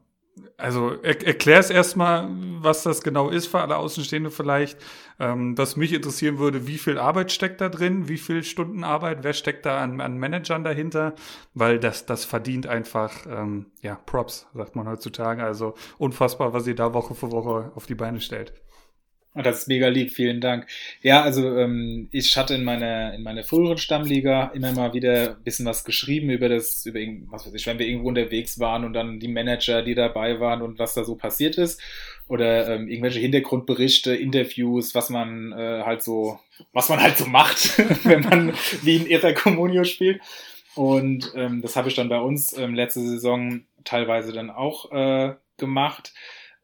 also 0.57 0.91
er, 1.01 1.25
erklär 1.25 1.59
es 1.59 1.69
erstmal, 1.69 2.27
was 2.29 2.83
das 2.83 3.01
genau 3.01 3.29
ist 3.29 3.47
für 3.47 3.59
alle 3.59 3.77
Außenstehende 3.77 4.31
vielleicht. 4.31 4.77
Ähm, 5.19 5.57
was 5.57 5.75
mich 5.75 5.93
interessieren 5.93 6.39
würde, 6.39 6.67
wie 6.67 6.77
viel 6.77 6.97
Arbeit 6.97 7.31
steckt 7.31 7.61
da 7.61 7.69
drin, 7.69 8.07
wie 8.07 8.17
viel 8.17 8.43
Stunden 8.43 8.83
Arbeit, 8.83 9.23
wer 9.23 9.33
steckt 9.33 9.65
da 9.65 9.79
an, 9.81 10.01
an 10.01 10.17
Managern 10.17 10.63
dahinter, 10.63 11.13
weil 11.53 11.79
das, 11.79 12.05
das 12.05 12.25
verdient 12.25 12.67
einfach, 12.67 13.25
ähm, 13.27 13.67
ja, 13.81 13.95
Props, 13.95 14.47
sagt 14.53 14.75
man 14.75 14.87
heutzutage. 14.87 15.43
Also 15.43 15.75
unfassbar, 15.97 16.53
was 16.53 16.67
ihr 16.67 16.75
da 16.75 16.93
Woche 16.93 17.15
für 17.15 17.31
Woche 17.31 17.71
auf 17.75 17.85
die 17.85 17.95
Beine 17.95 18.21
stellt. 18.21 18.53
Das 19.33 19.59
ist 19.59 19.67
mega 19.69 19.87
lieb, 19.87 20.11
vielen 20.11 20.41
Dank. 20.41 20.67
Ja, 21.01 21.21
also 21.21 21.57
ähm, 21.57 22.09
ich 22.11 22.35
hatte 22.35 22.53
in 22.53 22.65
meiner 22.65 23.13
in 23.13 23.23
meiner 23.23 23.43
früheren 23.43 23.77
Stammliga 23.77 24.51
immer 24.53 24.73
mal 24.73 24.93
wieder 24.93 25.37
ein 25.37 25.43
bisschen 25.43 25.65
was 25.65 25.85
geschrieben 25.85 26.29
über 26.29 26.49
das, 26.49 26.85
über 26.85 26.99
was 27.29 27.47
weiß 27.47 27.53
ich, 27.53 27.65
wenn 27.65 27.79
wir 27.79 27.87
irgendwo 27.87 28.09
unterwegs 28.09 28.59
waren 28.59 28.83
und 28.83 28.91
dann 28.91 29.21
die 29.21 29.29
Manager, 29.29 29.83
die 29.83 29.95
dabei 29.95 30.41
waren 30.41 30.61
und 30.61 30.79
was 30.79 30.95
da 30.95 31.05
so 31.05 31.15
passiert 31.15 31.57
ist. 31.57 31.81
Oder 32.27 32.75
ähm, 32.75 32.89
irgendwelche 32.89 33.19
Hintergrundberichte, 33.19 34.13
Interviews, 34.13 34.95
was 34.95 35.09
man 35.09 35.53
äh, 35.53 35.83
halt 35.85 36.03
so, 36.03 36.39
was 36.73 36.89
man 36.89 37.01
halt 37.01 37.17
so 37.17 37.25
macht, 37.25 37.77
wenn 38.05 38.21
man 38.21 38.53
wie 38.83 38.97
in 38.97 39.07
Irrer 39.07 39.33
Communio 39.33 39.85
spielt. 39.85 40.19
Und 40.75 41.31
ähm, 41.35 41.61
das 41.61 41.77
habe 41.77 41.87
ich 41.87 41.95
dann 41.95 42.09
bei 42.09 42.19
uns 42.19 42.57
ähm, 42.57 42.75
letzte 42.75 42.99
Saison 43.01 43.63
teilweise 43.85 44.33
dann 44.33 44.49
auch 44.49 44.91
äh, 44.91 45.35
gemacht. 45.57 46.13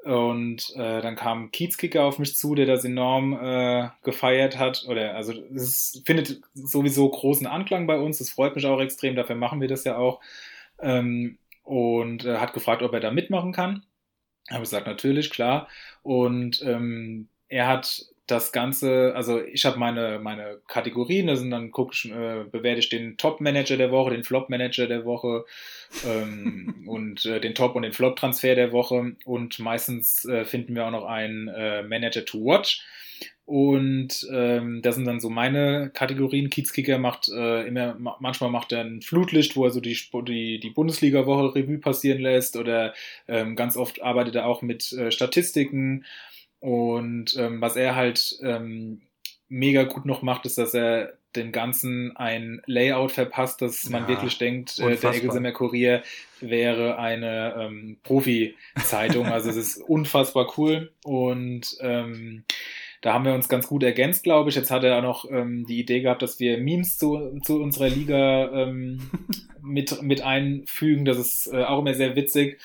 Und 0.04 0.74
äh, 0.76 1.02
dann 1.02 1.16
kam 1.16 1.52
Kiezkicker 1.52 2.04
auf 2.04 2.20
mich 2.20 2.38
zu, 2.38 2.56
der 2.56 2.66
das 2.66 2.86
enorm 2.86 3.34
äh, 3.34 3.90
gefeiert 4.04 4.58
hat. 4.58 4.86
Oder 4.88 5.16
also 5.16 5.34
es 5.54 6.02
findet 6.06 6.42
sowieso 6.54 7.10
großen 7.10 7.48
Anklang 7.48 7.88
bei 7.88 7.98
uns. 8.00 8.20
Das 8.20 8.30
freut 8.30 8.56
mich 8.56 8.66
auch 8.66 8.80
extrem, 8.80 9.16
dafür 9.16 9.36
machen 9.36 9.60
wir 9.60 9.68
das 9.68 9.84
ja 9.84 9.98
auch. 9.98 10.22
Ähm, 10.80 11.38
und 11.64 12.24
äh, 12.26 12.38
hat 12.38 12.54
gefragt, 12.54 12.84
ob 12.84 12.94
er 12.94 13.02
da 13.02 13.12
mitmachen 13.12 13.52
kann. 13.52 13.84
Habe 14.50 14.62
gesagt, 14.62 14.88
natürlich, 14.88 15.30
klar. 15.30 15.68
Und 16.04 16.62
ähm, 16.62 17.28
er 17.50 17.68
hat 17.68 18.06
das 18.28 18.52
Ganze, 18.52 19.14
also 19.16 19.42
ich 19.42 19.66
habe 19.66 19.80
meine, 19.80 20.20
meine 20.20 20.60
Kategorien, 20.68 21.30
also 21.30 21.50
dann 21.50 21.72
gucke 21.72 21.94
ich, 21.94 22.12
äh, 22.12 22.44
bewerte 22.52 22.80
ich 22.80 22.90
den 22.90 23.18
Top-Manager 23.18 23.78
der 23.78 23.90
Woche, 23.92 24.12
den 24.12 24.26
Flop-Manager 24.26 24.88
der 24.88 25.06
Woche 25.06 25.46
ähm, 26.06 26.84
und 26.88 27.26
äh, 27.26 27.40
den 27.40 27.56
Top- 27.56 27.76
und 27.76 27.84
den 27.84 27.94
Flop-Transfer 27.94 28.56
der 28.56 28.74
Woche 28.74 29.16
und 29.24 29.60
meistens 29.60 30.26
äh, 30.26 30.44
finden 30.44 30.76
wir 30.76 30.86
auch 30.86 30.92
noch 30.92 31.06
einen 31.06 31.48
äh, 31.48 31.84
Manager 31.84 32.26
to 32.26 32.40
Watch. 32.40 32.84
Und 33.46 34.28
ähm, 34.30 34.82
das 34.82 34.96
sind 34.96 35.06
dann 35.06 35.22
so 35.22 35.30
meine 35.30 35.90
Kategorien. 35.94 36.50
Kiezkicker 36.50 36.98
macht 36.98 37.30
äh, 37.30 37.66
immer, 37.66 37.96
manchmal 38.20 38.50
macht 38.50 38.74
er 38.74 38.82
ein 38.82 39.02
Flutlicht, 39.02 39.56
wo 39.56 39.64
er 39.64 39.72
so 39.72 39.80
die, 39.80 39.98
die, 40.28 40.60
die 40.60 40.70
Bundesliga-Woche 40.70 41.56
Revue 41.56 41.78
passieren 41.78 42.20
lässt 42.20 42.58
oder 42.58 42.94
ähm, 43.30 43.56
ganz 43.56 43.78
oft 43.78 44.02
arbeitet 44.02 44.36
er 44.36 44.48
auch 44.48 44.62
mit 44.62 44.92
äh, 44.92 45.12
Statistiken 45.12 46.04
und 46.60 47.36
ähm, 47.38 47.62
was 47.62 47.76
er 47.76 47.96
halt 47.96 48.38
ähm, 48.42 49.02
mega 49.50 49.84
gut 49.84 50.06
noch 50.06 50.22
macht, 50.22 50.46
ist, 50.46 50.58
dass 50.58 50.74
er 50.74 51.14
den 51.36 51.52
Ganzen 51.52 52.16
ein 52.18 52.62
Layout 52.66 53.12
verpasst, 53.12 53.62
dass 53.62 53.90
man 53.90 54.04
Ja, 54.04 54.08
wirklich 54.10 54.38
denkt, 54.38 54.80
äh, 54.80 54.96
der. 54.96 55.14
Egelsemer 55.14 55.52
Kurier 55.52 56.04
wäre 56.40 56.98
eine 56.98 57.56
ähm, 57.60 57.98
Profi-Zeitung. 58.04 59.28
Also 59.28 59.50
es 59.50 59.56
ist 59.56 59.78
unfassbar 59.78 60.54
cool 60.58 60.92
und 61.04 61.78
ähm, 61.82 62.44
da 63.02 63.14
haben 63.14 63.26
wir 63.26 63.36
uns 63.36 63.48
ganz 63.48 63.68
gut 63.68 63.84
ergänzt, 63.84 64.24
glaube 64.24 64.50
ich. 64.50 64.56
Jetzt 64.56 64.72
hat 64.72 64.84
er 64.84 64.98
auch 64.98 65.04
noch 65.04 65.30
ähm, 65.30 65.66
die 65.68 65.80
Idee 65.80 66.02
gehabt, 66.02 66.22
dass 66.24 66.40
wir 66.40 66.58
Memes 66.58 66.98
zu, 66.98 67.40
zu 67.44 67.62
unserer 67.62 67.90
Liga 67.90 68.52
ähm, 68.52 69.10
mit, 69.62 70.02
mit 70.02 70.22
einfügen. 70.22 71.06
Das 71.06 71.18
ist 71.18 71.48
äh, 71.48 71.64
auch 71.64 71.80
immer 71.80 71.94
sehr 71.94 72.16
witzig. 72.16 72.60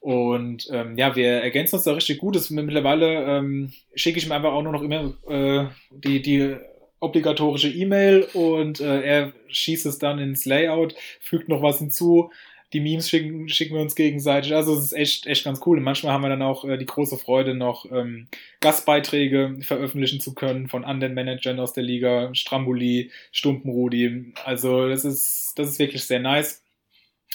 Und 0.00 0.66
ähm, 0.72 0.96
ja, 0.96 1.14
wir 1.14 1.28
ergänzen 1.42 1.76
uns 1.76 1.84
da 1.84 1.92
richtig 1.92 2.18
gut. 2.18 2.34
Das, 2.34 2.48
mittlerweile 2.48 3.24
ähm, 3.26 3.72
schicke 3.94 4.18
ich 4.18 4.26
ihm 4.26 4.32
einfach 4.32 4.52
auch 4.52 4.62
nur 4.62 4.72
noch 4.72 4.82
immer 4.82 5.12
äh, 5.28 5.66
die, 5.90 6.22
die 6.22 6.56
obligatorische 7.00 7.68
E-Mail 7.68 8.28
und 8.34 8.80
äh, 8.80 9.02
er 9.02 9.32
schießt 9.48 9.86
es 9.86 9.98
dann 9.98 10.18
ins 10.18 10.44
Layout, 10.44 10.94
fügt 11.20 11.48
noch 11.48 11.62
was 11.62 11.78
hinzu. 11.78 12.30
Die 12.72 12.80
Memes 12.80 13.10
schicken, 13.10 13.48
schicken 13.48 13.74
wir 13.74 13.82
uns 13.82 13.96
gegenseitig. 13.96 14.54
Also 14.54 14.74
es 14.74 14.84
ist 14.84 14.92
echt, 14.92 15.26
echt 15.26 15.44
ganz 15.44 15.60
cool. 15.66 15.78
Und 15.78 15.84
manchmal 15.84 16.12
haben 16.12 16.22
wir 16.22 16.28
dann 16.28 16.42
auch 16.42 16.64
äh, 16.64 16.78
die 16.78 16.86
große 16.86 17.18
Freude, 17.18 17.54
noch 17.54 17.90
ähm, 17.90 18.28
Gastbeiträge 18.60 19.58
veröffentlichen 19.62 20.20
zu 20.20 20.34
können 20.34 20.68
von 20.68 20.84
anderen 20.84 21.14
Managern 21.14 21.58
aus 21.58 21.72
der 21.72 21.82
Liga, 21.82 22.32
Stramboli, 22.32 23.10
Stumpenrudi. 23.32 24.34
Also 24.44 24.88
das 24.88 25.04
ist, 25.04 25.54
das 25.56 25.70
ist 25.70 25.78
wirklich 25.80 26.04
sehr 26.04 26.20
nice. 26.20 26.62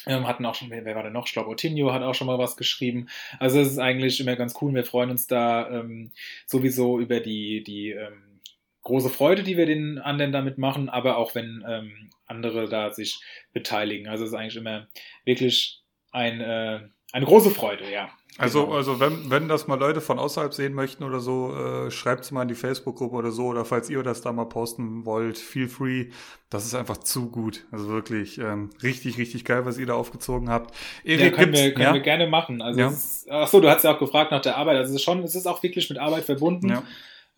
Ähm, 0.07 0.27
hatten 0.27 0.45
auch 0.45 0.55
schon, 0.55 0.69
wer, 0.69 0.85
wer 0.85 0.95
war 0.95 1.03
denn 1.03 1.13
noch? 1.13 1.25
Ich 1.25 1.33
glaube, 1.33 1.49
Otinho 1.49 1.91
hat 1.91 2.03
auch 2.03 2.13
schon 2.13 2.27
mal 2.27 2.37
was 2.37 2.57
geschrieben. 2.57 3.07
Also 3.39 3.59
es 3.59 3.71
ist 3.71 3.79
eigentlich 3.79 4.19
immer 4.19 4.35
ganz 4.35 4.55
cool. 4.61 4.73
Wir 4.73 4.85
freuen 4.85 5.09
uns 5.09 5.27
da 5.27 5.69
ähm, 5.69 6.11
sowieso 6.45 6.99
über 6.99 7.19
die, 7.19 7.63
die 7.63 7.91
ähm, 7.91 8.39
große 8.83 9.09
Freude, 9.09 9.43
die 9.43 9.57
wir 9.57 9.65
den 9.65 9.97
anderen 9.97 10.31
damit 10.31 10.57
machen, 10.57 10.89
aber 10.89 11.17
auch 11.17 11.33
wenn 11.35 11.65
ähm, 11.67 12.11
andere 12.27 12.69
da 12.69 12.91
sich 12.91 13.19
beteiligen. 13.51 14.07
Also 14.07 14.23
es 14.23 14.31
ist 14.31 14.35
eigentlich 14.35 14.57
immer 14.57 14.87
wirklich 15.25 15.81
ein, 16.11 16.39
äh, 16.39 16.81
eine 17.11 17.25
große 17.25 17.51
Freude, 17.51 17.91
ja. 17.91 18.09
Also, 18.37 18.63
Genau. 18.65 18.75
also 18.75 18.99
wenn, 18.99 19.29
wenn 19.29 19.47
das 19.47 19.67
mal 19.67 19.79
Leute 19.79 20.01
von 20.01 20.19
außerhalb 20.19 20.53
sehen 20.53 20.73
möchten 20.73 21.03
oder 21.05 21.21
so, 21.21 21.55
äh, 21.55 21.89
schreibt 21.89 22.25
es 22.25 22.31
mal 22.31 22.41
in 22.41 22.49
die 22.49 22.55
Facebook-Gruppe 22.55 23.15
oder 23.15 23.31
so, 23.31 23.45
oder 23.45 23.63
falls 23.63 23.89
ihr 23.89 24.03
das 24.03 24.21
da 24.21 24.33
mal 24.33 24.45
posten 24.45 25.05
wollt, 25.05 25.37
feel 25.37 25.69
free. 25.69 26.07
Das 26.49 26.65
ist 26.65 26.75
einfach 26.75 26.97
zu 26.97 27.29
gut. 27.29 27.65
Also 27.71 27.87
wirklich 27.87 28.37
ähm, 28.37 28.71
richtig, 28.83 29.17
richtig 29.17 29.45
geil, 29.45 29.65
was 29.65 29.77
ihr 29.77 29.85
da 29.85 29.93
aufgezogen 29.93 30.49
habt. 30.49 30.75
Ja, 31.05 31.15
Erik, 31.17 31.35
können, 31.35 31.53
wir, 31.53 31.71
können 31.73 31.83
ja? 31.85 31.93
wir 31.93 32.01
gerne 32.01 32.27
machen. 32.27 32.61
Also 32.61 32.79
Ja. 32.79 32.87
ist, 32.89 33.27
ach 33.29 33.47
so, 33.47 33.61
du 33.61 33.69
hast 33.69 33.83
ja 33.83 33.95
auch 33.95 33.99
gefragt 33.99 34.31
nach 34.31 34.41
der 34.41 34.57
Arbeit. 34.57 34.77
Also 34.77 34.89
es 34.89 34.95
ist 34.97 35.03
schon, 35.03 35.23
es 35.23 35.35
ist 35.35 35.47
auch 35.47 35.63
wirklich 35.63 35.89
mit 35.89 35.97
Arbeit 35.99 36.25
verbunden. 36.25 36.69
Ja. 36.69 36.83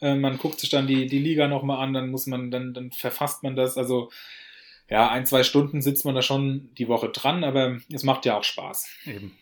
Äh, 0.01 0.15
man 0.15 0.39
guckt 0.39 0.59
sich 0.59 0.69
dann 0.71 0.87
die, 0.87 1.05
die 1.05 1.19
Liga 1.19 1.47
nochmal 1.47 1.77
an, 1.83 1.93
dann 1.93 2.09
muss 2.09 2.25
man, 2.25 2.49
dann, 2.49 2.73
dann 2.73 2.91
verfasst 2.91 3.43
man 3.43 3.55
das. 3.55 3.77
Also 3.77 4.09
ja, 4.89 5.09
ein, 5.09 5.27
zwei 5.27 5.43
Stunden 5.43 5.81
sitzt 5.83 6.05
man 6.05 6.15
da 6.15 6.23
schon 6.23 6.69
die 6.77 6.87
Woche 6.87 7.09
dran, 7.09 7.43
aber 7.43 7.77
es 7.93 8.01
macht 8.03 8.25
ja 8.25 8.35
auch 8.37 8.43
Spaß. 8.43 8.87
Eben. 9.05 9.37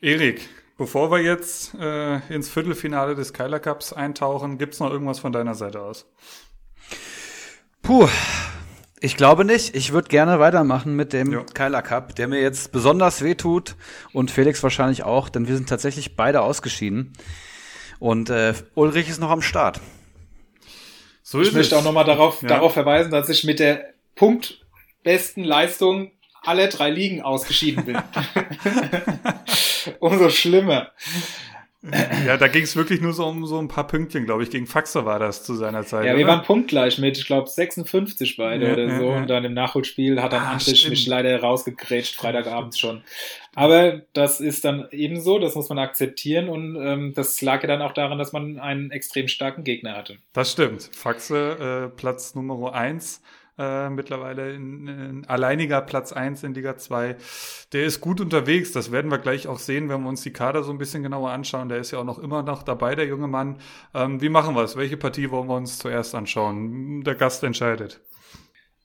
Erik, 0.00 0.40
bevor 0.76 1.10
wir 1.10 1.18
jetzt 1.20 1.74
äh, 1.74 2.16
ins 2.32 2.48
Viertelfinale 2.48 3.14
des 3.14 3.32
Kyler 3.32 3.60
Cups 3.60 3.92
eintauchen, 3.92 4.58
gibt's 4.58 4.80
noch 4.80 4.90
irgendwas 4.90 5.18
von 5.18 5.32
deiner 5.32 5.54
Seite 5.54 5.80
aus? 5.80 6.06
Puh, 7.82 8.08
ich 9.00 9.16
glaube 9.16 9.44
nicht. 9.44 9.74
Ich 9.76 9.92
würde 9.92 10.08
gerne 10.08 10.40
weitermachen 10.40 10.96
mit 10.96 11.12
dem 11.12 11.32
Ja. 11.32 11.42
Kyler 11.54 11.82
Cup, 11.82 12.14
der 12.16 12.28
mir 12.28 12.40
jetzt 12.40 12.72
besonders 12.72 13.22
wehtut 13.22 13.76
und 14.12 14.30
Felix 14.30 14.62
wahrscheinlich 14.62 15.02
auch, 15.04 15.28
denn 15.28 15.46
wir 15.48 15.54
sind 15.56 15.68
tatsächlich 15.68 16.16
beide 16.16 16.40
ausgeschieden. 16.42 17.12
Und 17.98 18.30
äh, 18.30 18.54
Ulrich 18.74 19.08
ist 19.08 19.20
noch 19.20 19.30
am 19.30 19.42
Start. 19.42 19.80
So 21.22 21.40
Ich 21.40 21.52
möchte 21.52 21.76
auch 21.76 21.84
nochmal 21.84 22.04
darauf, 22.04 22.42
Ja. 22.42 22.48
darauf 22.48 22.72
verweisen, 22.74 23.10
dass 23.10 23.28
ich 23.28 23.44
mit 23.44 23.58
der 23.58 23.92
punktbesten 24.14 25.44
Leistung 25.44 26.10
aller 26.42 26.68
drei 26.68 26.90
Ligen 26.90 27.22
ausgeschieden 27.22 27.84
bin. 27.84 27.98
Umso 30.00 30.28
schlimmer. 30.30 30.92
Ja, 32.26 32.36
da 32.36 32.48
ging's 32.48 32.74
wirklich 32.74 33.00
nur 33.00 33.12
so 33.12 33.26
um 33.26 33.46
so 33.46 33.60
ein 33.60 33.68
paar 33.68 33.86
Pünktchen, 33.86 34.24
glaube 34.24 34.42
ich. 34.42 34.50
Gegen 34.50 34.66
Faxer 34.66 35.04
war 35.04 35.20
das 35.20 35.44
zu 35.44 35.54
seiner 35.54 35.84
Zeit. 35.84 36.04
Ja, 36.04 36.16
wir 36.16 36.24
oder? 36.24 36.34
waren 36.34 36.44
punktgleich 36.44 36.98
mit, 36.98 37.16
ich 37.16 37.26
glaube, 37.26 37.48
56 37.48 38.36
beide 38.36 38.66
Ja, 38.66 38.72
oder 38.72 38.86
ja, 38.88 38.98
so. 38.98 39.10
ja. 39.10 39.16
Und 39.18 39.28
dann 39.28 39.44
im 39.44 39.54
Nachholspiel 39.54 40.20
hat 40.20 40.32
dann 40.32 40.42
Ah, 40.42 40.52
Andrich 40.52 40.88
mich 40.88 41.06
leider 41.06 41.38
rausgegrätscht, 41.40 42.16
Freitagabends 42.16 42.78
schon. 42.78 43.02
Aber 43.54 44.02
das 44.14 44.40
ist 44.40 44.64
dann 44.64 44.88
ebenso, 44.90 45.38
das 45.38 45.54
muss 45.54 45.68
man 45.68 45.78
akzeptieren. 45.78 46.48
Und 46.48 46.76
ähm, 46.76 47.12
das 47.14 47.40
lag 47.40 47.62
ja 47.62 47.68
dann 47.68 47.82
auch 47.82 47.92
daran, 47.92 48.18
dass 48.18 48.32
man 48.32 48.58
einen 48.58 48.90
extrem 48.90 49.28
starken 49.28 49.62
Gegner 49.62 49.96
hatte. 49.96 50.16
Das 50.32 50.50
stimmt. 50.50 50.90
Faxe, 50.92 51.90
äh, 51.92 51.96
Platz 51.96 52.34
Nummer 52.34 52.74
eins 52.74 53.22
äh, 53.58 53.88
mittlerweile 53.90 54.52
in, 54.54 54.86
in 54.88 55.24
alleiniger 55.26 55.80
Platz 55.82 56.12
eins 56.12 56.42
in 56.42 56.54
Liga 56.54 56.76
2. 56.76 57.16
Der 57.72 57.84
ist 57.84 58.00
gut 58.00 58.20
unterwegs, 58.20 58.72
das 58.72 58.92
werden 58.92 59.10
wir 59.10 59.18
gleich 59.18 59.46
auch 59.48 59.58
sehen, 59.58 59.88
wenn 59.88 60.02
wir 60.02 60.08
uns 60.08 60.22
die 60.22 60.32
Kader 60.32 60.62
so 60.62 60.72
ein 60.72 60.78
bisschen 60.78 61.02
genauer 61.02 61.30
anschauen. 61.30 61.68
Der 61.68 61.78
ist 61.78 61.90
ja 61.90 61.98
auch 62.00 62.04
noch 62.04 62.18
immer 62.18 62.42
noch 62.42 62.62
dabei, 62.62 62.94
der 62.94 63.06
junge 63.06 63.28
Mann. 63.28 63.58
Ähm, 63.94 64.20
wie 64.20 64.28
machen 64.28 64.54
wir 64.54 64.62
es? 64.64 64.76
Welche 64.76 64.96
Partie 64.96 65.30
wollen 65.30 65.48
wir 65.48 65.56
uns 65.56 65.78
zuerst 65.78 66.14
anschauen? 66.14 67.02
Der 67.04 67.14
Gast 67.14 67.42
entscheidet. 67.44 68.00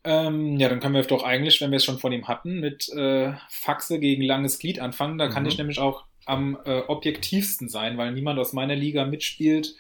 Ähm, 0.04 0.58
ja, 0.60 0.68
dann 0.70 0.80
können 0.80 0.96
wir 0.96 1.04
doch 1.04 1.24
eigentlich, 1.24 1.62
wenn 1.62 1.70
wir 1.72 1.78
es 1.78 1.86
schon 1.86 2.00
von 2.00 2.12
ihm 2.12 2.28
hatten, 2.28 2.60
mit 2.60 2.90
äh, 2.90 3.34
Faxe 3.50 4.00
gegen 4.00 4.24
langes 4.24 4.58
Glied 4.58 4.80
anfangen. 4.80 5.18
Da 5.18 5.28
kann 5.28 5.44
Mhm. 5.44 5.50
ich 5.50 5.58
nämlich 5.58 5.80
auch 5.80 6.06
am 6.26 6.58
äh, 6.66 6.80
objektivsten 6.88 7.70
sein, 7.70 7.98
weil 7.98 8.12
niemand 8.14 8.40
aus 8.40 8.54
meiner 8.54 8.76
Liga 8.76 9.06
mitspielt. 9.06 9.76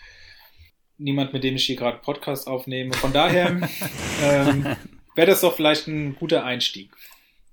Niemand, 1.02 1.34
mit 1.34 1.44
dem 1.44 1.56
ich 1.56 1.66
hier 1.66 1.76
gerade 1.76 1.98
Podcast 1.98 2.48
aufnehme. 2.48 2.94
Von 2.94 3.12
daher 3.12 3.50
ähm, 4.24 4.66
wäre 5.16 5.28
das 5.28 5.42
doch 5.42 5.56
vielleicht 5.56 5.88
ein 5.88 6.16
guter 6.16 6.46
Einstieg. 6.46 6.92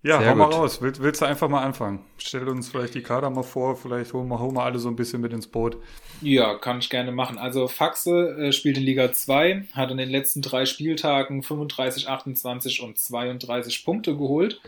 Ja, 0.02 0.20
Sehr 0.20 0.30
hau 0.30 0.36
mal 0.36 0.44
gut. 0.44 0.54
raus. 0.54 0.80
Willst, 0.80 1.02
willst 1.02 1.20
du 1.22 1.24
einfach 1.24 1.48
mal 1.48 1.64
anfangen? 1.64 2.04
Stell 2.18 2.48
uns 2.48 2.68
vielleicht 2.68 2.94
die 2.94 3.02
Kader 3.02 3.30
mal 3.30 3.42
vor, 3.42 3.76
vielleicht 3.76 4.12
holen 4.12 4.28
wir, 4.28 4.38
holen 4.38 4.54
wir 4.54 4.62
alle 4.62 4.78
so 4.78 4.88
ein 4.88 4.96
bisschen 4.96 5.20
mit 5.20 5.32
ins 5.32 5.48
Boot. 5.48 5.76
Ja, 6.20 6.54
kann 6.56 6.78
ich 6.78 6.88
gerne 6.88 7.10
machen. 7.10 7.36
Also 7.36 7.66
Faxe 7.66 8.36
äh, 8.38 8.52
spielt 8.52 8.76
in 8.78 8.84
Liga 8.84 9.12
2, 9.12 9.68
hat 9.72 9.90
in 9.90 9.96
den 9.96 10.10
letzten 10.10 10.40
drei 10.40 10.66
Spieltagen 10.66 11.42
35, 11.42 12.08
28 12.08 12.82
und 12.82 12.98
32 12.98 13.84
Punkte 13.84 14.16
geholt. 14.16 14.60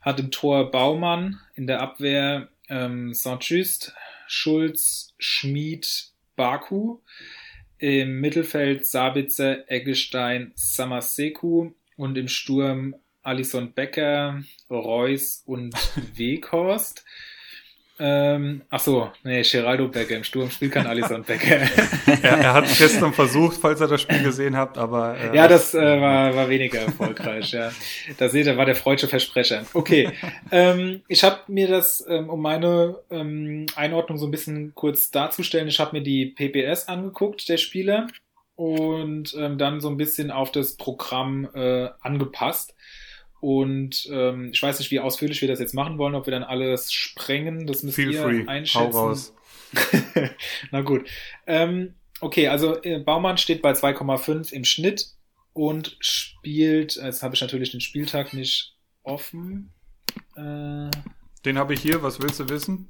Hat 0.00 0.20
im 0.20 0.30
Tor 0.30 0.70
Baumann, 0.70 1.40
in 1.54 1.66
der 1.66 1.80
Abwehr 1.80 2.48
ähm, 2.68 3.14
Saint-Just, 3.14 3.94
Schulz, 4.28 5.14
Schmid, 5.18 6.12
Baku. 6.36 6.98
Im 7.78 8.20
Mittelfeld 8.20 8.86
Sabitzer, 8.86 9.70
Eggestein, 9.70 10.52
Samaseku 10.56 11.70
und 11.96 12.18
im 12.18 12.26
Sturm 12.26 12.96
Alison 13.22 13.72
Becker, 13.72 14.42
Reus 14.68 15.42
und 15.46 15.74
Weghorst. 16.16 17.04
Ähm, 18.00 18.62
ach 18.70 18.80
so, 18.80 19.10
nee, 19.24 19.42
Geraldo 19.42 19.88
Becker 19.88 20.16
im 20.16 20.24
Sturm 20.24 20.50
spielt 20.50 20.72
kein 20.72 20.86
Alison 20.86 21.24
Becker. 21.24 21.60
Er, 22.22 22.38
er 22.38 22.54
hat 22.54 22.64
es 22.64 22.78
gestern 22.78 23.12
versucht, 23.12 23.58
falls 23.60 23.80
ihr 23.80 23.86
das 23.86 24.00
Spiel 24.00 24.22
gesehen 24.22 24.56
habt, 24.56 24.76
aber 24.76 25.16
äh, 25.16 25.36
ja, 25.36 25.46
das 25.46 25.74
äh, 25.74 26.00
war, 26.00 26.34
war 26.34 26.48
weniger 26.48 26.80
erfolgreich, 26.80 27.52
ja. 27.52 27.70
Da 28.16 28.28
seht 28.28 28.46
ihr, 28.46 28.56
war 28.56 28.66
der 28.66 28.74
freudsche 28.74 29.08
Versprecher. 29.08 29.64
Okay, 29.72 30.10
ähm, 30.50 31.02
ich 31.06 31.22
habe 31.22 31.40
mir 31.46 31.68
das, 31.68 32.04
ähm, 32.08 32.28
um 32.28 32.40
meine 32.40 32.96
ähm, 33.10 33.66
Einordnung 33.76 34.18
so 34.18 34.26
ein 34.26 34.30
bisschen 34.30 34.74
kurz 34.74 35.10
darzustellen, 35.10 35.68
ich 35.68 35.78
habe 35.78 35.96
mir 35.96 36.02
die 36.02 36.26
PPS 36.26 36.88
angeguckt, 36.88 37.48
der 37.48 37.58
Spieler, 37.58 38.08
und 38.58 39.36
ähm, 39.38 39.56
dann 39.56 39.80
so 39.80 39.88
ein 39.88 39.96
bisschen 39.96 40.32
auf 40.32 40.50
das 40.50 40.76
Programm 40.76 41.48
äh, 41.54 41.90
angepasst. 42.00 42.74
Und 43.40 44.08
ähm, 44.12 44.50
ich 44.52 44.60
weiß 44.62 44.78
nicht, 44.80 44.90
wie 44.90 45.00
ausführlich 45.00 45.40
wir 45.40 45.48
das 45.48 45.60
jetzt 45.60 45.74
machen 45.74 45.98
wollen, 45.98 46.14
ob 46.14 46.26
wir 46.26 46.32
dann 46.32 46.42
alles 46.42 46.92
sprengen, 46.92 47.66
das 47.66 47.82
müsst 47.82 47.96
feel 47.96 48.12
ihr 48.12 48.22
free. 48.22 48.44
Hau 48.44 48.50
einschätzen. 48.50 48.92
raus. 48.96 49.34
Na 50.70 50.80
gut. 50.80 51.06
Ähm, 51.46 51.94
okay, 52.20 52.48
also 52.48 52.82
äh, 52.82 52.98
Baumann 52.98 53.38
steht 53.38 53.62
bei 53.62 53.72
2,5 53.72 54.52
im 54.52 54.64
Schnitt 54.64 55.06
und 55.52 55.96
spielt, 56.00 56.96
jetzt 56.96 57.22
habe 57.22 57.34
ich 57.34 57.40
natürlich 57.40 57.70
den 57.70 57.80
Spieltag 57.80 58.32
nicht 58.34 58.74
offen, 59.02 59.72
äh, 60.36 60.90
Den 61.44 61.58
habe 61.58 61.74
ich 61.74 61.80
hier, 61.80 62.02
was 62.02 62.20
willst 62.20 62.40
du 62.40 62.48
wissen? 62.48 62.88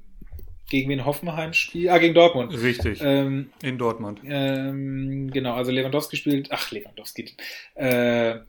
gegen 0.71 0.91
wen 0.91 1.07
Hoffenheim 1.07 1.55
spielt, 1.55 1.89
ah, 1.89 1.97
gegen 1.97 2.13
Dortmund. 2.13 2.53
Richtig, 2.53 3.01
Ähm, 3.03 3.51
in 3.63 3.79
Dortmund. 3.79 4.21
ähm, 4.27 5.31
genau, 5.33 5.55
also 5.55 5.71
Lewandowski 5.73 6.17
spielt, 6.19 6.53
ach, 6.53 6.71
Lewandowski, 6.71 7.35
äh, 7.75 8.41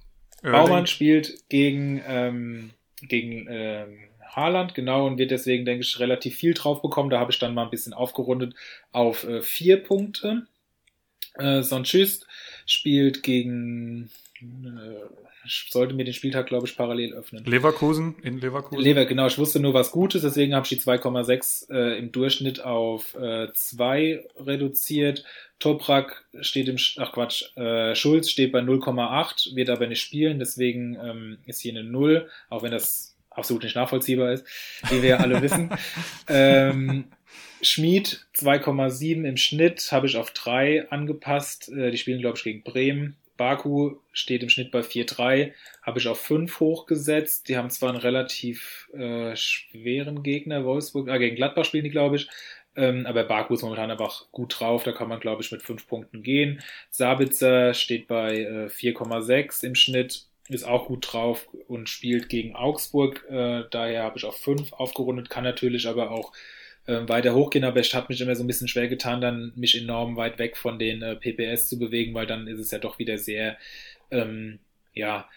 Erling. 0.41 0.51
Baumann 0.51 0.87
spielt 0.87 1.49
gegen, 1.49 2.01
ähm, 2.07 2.71
gegen 3.01 3.47
ähm, 3.49 3.99
Haaland, 4.23 4.75
genau, 4.75 5.07
und 5.07 5.17
wird 5.17 5.31
deswegen, 5.31 5.65
denke 5.65 5.83
ich, 5.83 5.99
relativ 5.99 6.37
viel 6.37 6.53
drauf 6.53 6.81
bekommen. 6.81 7.09
Da 7.09 7.19
habe 7.19 7.31
ich 7.31 7.39
dann 7.39 7.53
mal 7.53 7.63
ein 7.63 7.71
bisschen 7.71 7.93
aufgerundet 7.93 8.53
auf 8.91 9.23
äh, 9.25 9.41
vier 9.41 9.81
Punkte. 9.83 10.47
Äh, 11.35 11.61
Sonchist 11.61 12.27
spielt 12.65 13.23
gegen 13.23 14.11
ich 14.41 15.28
sollte 15.45 15.93
mir 15.93 16.03
den 16.03 16.13
Spieltag, 16.13 16.47
glaube 16.47 16.67
ich, 16.67 16.75
parallel 16.75 17.13
öffnen. 17.13 17.45
Leverkusen 17.45 18.15
in 18.23 18.39
Leverkusen? 18.39 18.81
Lever, 18.81 19.05
genau. 19.05 19.27
Ich 19.27 19.37
wusste 19.37 19.59
nur 19.59 19.73
was 19.73 19.91
Gutes, 19.91 20.21
deswegen 20.21 20.53
habe 20.53 20.65
ich 20.65 20.69
die 20.69 20.81
2,6 20.81 21.71
äh, 21.71 21.97
im 21.97 22.11
Durchschnitt 22.11 22.63
auf 22.63 23.15
äh, 23.15 23.51
2 23.53 24.25
reduziert. 24.37 25.23
Toprak 25.59 26.25
steht 26.41 26.67
im, 26.67 26.77
ach 26.97 27.11
Quatsch, 27.11 27.55
äh, 27.57 27.95
Schulz 27.95 28.29
steht 28.29 28.51
bei 28.51 28.59
0,8, 28.59 29.55
wird 29.55 29.69
aber 29.69 29.87
nicht 29.87 30.01
spielen, 30.01 30.39
deswegen 30.39 30.95
ähm, 30.95 31.37
ist 31.45 31.61
hier 31.61 31.73
eine 31.73 31.83
0, 31.83 32.29
auch 32.49 32.63
wenn 32.63 32.71
das 32.71 33.15
absolut 33.29 33.63
nicht 33.63 33.75
nachvollziehbar 33.75 34.33
ist, 34.33 34.45
wie 34.89 35.01
wir 35.01 35.19
alle 35.19 35.41
wissen. 35.41 35.69
Ähm, 36.27 37.05
Schmied 37.61 38.25
2,7 38.37 39.27
im 39.27 39.37
Schnitt 39.37 39.91
habe 39.91 40.07
ich 40.07 40.15
auf 40.15 40.31
3 40.31 40.89
angepasst. 40.89 41.69
Äh, 41.69 41.91
die 41.91 41.97
spielen, 41.97 42.21
glaube 42.21 42.37
ich, 42.37 42.43
gegen 42.43 42.63
Bremen. 42.63 43.15
Baku 43.39 43.95
steht 44.11 44.43
im 44.43 44.49
Schnitt 44.49 44.69
bei 44.69 44.81
4,3, 44.81 45.53
habe 45.81 45.97
ich 45.97 46.07
auf 46.09 46.19
5 46.19 46.59
hochgesetzt. 46.59 47.47
Die 47.47 47.55
haben 47.55 47.69
zwar 47.69 47.89
einen 47.89 47.99
relativ 47.99 48.89
äh, 48.93 49.33
schweren 49.37 50.23
Gegner, 50.23 50.65
Wolfsburg, 50.65 51.07
äh, 51.07 51.17
gegen 51.17 51.37
Gladbach 51.37 51.63
spielen 51.63 51.85
die, 51.85 51.89
glaube 51.89 52.17
ich. 52.17 52.27
Ähm, 52.75 53.05
aber 53.05 53.23
Baku 53.23 53.53
ist 53.53 53.61
momentan 53.61 53.89
einfach 53.89 54.29
gut 54.31 54.59
drauf, 54.59 54.83
da 54.83 54.91
kann 54.91 55.07
man, 55.07 55.21
glaube 55.21 55.41
ich, 55.41 55.53
mit 55.53 55.63
5 55.63 55.87
Punkten 55.87 56.21
gehen. 56.21 56.61
Sabitzer 56.89 57.73
steht 57.73 58.07
bei 58.07 58.39
äh, 58.39 58.65
4,6 58.67 59.65
im 59.65 59.75
Schnitt, 59.75 60.25
ist 60.49 60.65
auch 60.65 60.87
gut 60.87 61.07
drauf 61.11 61.47
und 61.69 61.87
spielt 61.87 62.27
gegen 62.27 62.55
Augsburg. 62.57 63.25
Äh, 63.29 63.63
daher 63.71 64.03
habe 64.03 64.17
ich 64.17 64.25
auf 64.25 64.35
5 64.35 64.73
aufgerundet, 64.73 65.29
kann 65.29 65.45
natürlich 65.45 65.87
aber 65.87 66.11
auch 66.11 66.33
äh, 66.89 67.07
weiter 67.07 67.35
hochgehen, 67.35 67.63
aber 67.63 67.79
ich 67.79 67.93
habe 67.93 68.07
mich 68.09 68.19
immer 68.19 68.35
so 68.35 68.43
ein 68.43 68.47
bisschen 68.47 68.67
schwer 68.67 68.87
getan, 68.87 69.21
dann 69.21 69.53
mich 69.55 69.79
enorm 69.79 70.15
weit 70.15 70.39
weg 70.39 70.57
von 70.57 70.79
den 70.79 71.01
äh, 71.01 71.15
PPS 71.15 71.69
zu 71.69 71.77
bewegen, 71.77 72.13
weil 72.13 72.25
dann 72.25 72.47
ist 72.47 72.59
es 72.59 72.71
ja 72.71 72.79
doch 72.79 72.97
wieder 72.97 73.17
sehr, 73.17 73.57
ähm, 74.11 74.59
ja, 74.93 75.29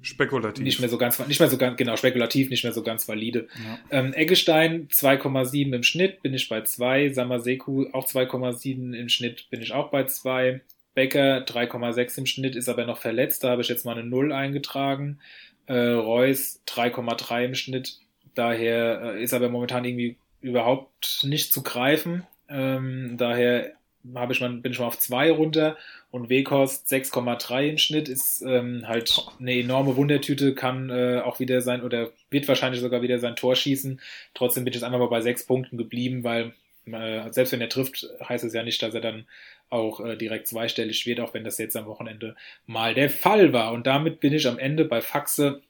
Spekulativ. 0.00 0.62
Nicht 0.62 0.78
mehr 0.78 0.88
so 0.88 0.96
ganz, 0.96 1.18
nicht 1.26 1.40
mehr 1.40 1.48
so 1.48 1.58
ganz, 1.58 1.76
genau, 1.76 1.96
spekulativ, 1.96 2.50
nicht 2.50 2.62
mehr 2.62 2.72
so 2.72 2.84
ganz 2.84 3.08
valide. 3.08 3.48
Ja. 3.64 3.98
Ähm, 3.98 4.14
Eggestein 4.14 4.86
2,7 4.88 5.74
im 5.74 5.82
Schnitt, 5.82 6.22
bin 6.22 6.34
ich 6.34 6.48
bei 6.48 6.60
2. 6.60 7.12
Samaseku 7.12 7.86
auch 7.92 8.06
2,7 8.06 8.94
im 8.96 9.08
Schnitt, 9.08 9.50
bin 9.50 9.60
ich 9.60 9.72
auch 9.72 9.90
bei 9.90 10.04
2. 10.04 10.60
Becker 10.94 11.44
3,6 11.44 12.18
im 12.18 12.26
Schnitt, 12.26 12.54
ist 12.54 12.68
aber 12.68 12.86
noch 12.86 12.98
verletzt, 12.98 13.42
da 13.42 13.50
habe 13.50 13.62
ich 13.62 13.68
jetzt 13.68 13.84
mal 13.84 13.98
eine 13.98 14.08
0 14.08 14.32
eingetragen. 14.32 15.18
Äh, 15.66 15.74
Reus 15.74 16.62
3,3 16.68 17.44
im 17.44 17.54
Schnitt, 17.56 17.98
daher 18.34 19.14
äh, 19.16 19.22
ist 19.22 19.34
aber 19.34 19.48
momentan 19.48 19.84
irgendwie 19.84 20.16
überhaupt 20.40 21.20
nicht 21.24 21.52
zu 21.52 21.62
greifen. 21.62 22.26
Ähm, 22.48 23.16
daher 23.18 23.72
habe 24.14 24.32
ich 24.32 24.40
mal, 24.40 24.50
bin 24.50 24.72
ich 24.72 24.78
mal 24.78 24.86
auf 24.86 24.98
2 24.98 25.32
runter 25.32 25.76
und 26.10 26.30
Wekost 26.30 26.90
6,3 26.90 27.68
im 27.68 27.78
Schnitt 27.78 28.08
ist 28.08 28.42
ähm, 28.42 28.86
halt 28.86 29.26
eine 29.38 29.58
enorme 29.58 29.96
Wundertüte, 29.96 30.54
kann 30.54 30.90
äh, 30.90 31.20
auch 31.24 31.40
wieder 31.40 31.60
sein 31.60 31.82
oder 31.82 32.10
wird 32.30 32.48
wahrscheinlich 32.48 32.80
sogar 32.80 33.02
wieder 33.02 33.18
sein 33.18 33.36
Tor 33.36 33.56
schießen. 33.56 34.00
Trotzdem 34.34 34.64
bin 34.64 34.72
ich 34.72 34.76
jetzt 34.76 34.84
einfach 34.84 34.98
mal 34.98 35.08
bei 35.08 35.20
6 35.20 35.46
Punkten 35.46 35.76
geblieben, 35.76 36.24
weil 36.24 36.54
äh, 36.86 37.30
selbst 37.32 37.52
wenn 37.52 37.60
er 37.60 37.68
trifft, 37.68 38.06
heißt 38.26 38.44
es 38.44 38.54
ja 38.54 38.62
nicht, 38.62 38.82
dass 38.82 38.94
er 38.94 39.00
dann 39.00 39.26
auch 39.70 40.00
äh, 40.00 40.16
direkt 40.16 40.46
zweistellig 40.46 41.04
wird, 41.06 41.20
auch 41.20 41.34
wenn 41.34 41.44
das 41.44 41.58
jetzt 41.58 41.76
am 41.76 41.86
Wochenende 41.86 42.36
mal 42.66 42.94
der 42.94 43.10
Fall 43.10 43.52
war. 43.52 43.72
Und 43.72 43.86
damit 43.86 44.20
bin 44.20 44.32
ich 44.32 44.46
am 44.46 44.58
Ende 44.58 44.84
bei 44.84 45.02
Faxe 45.02 45.60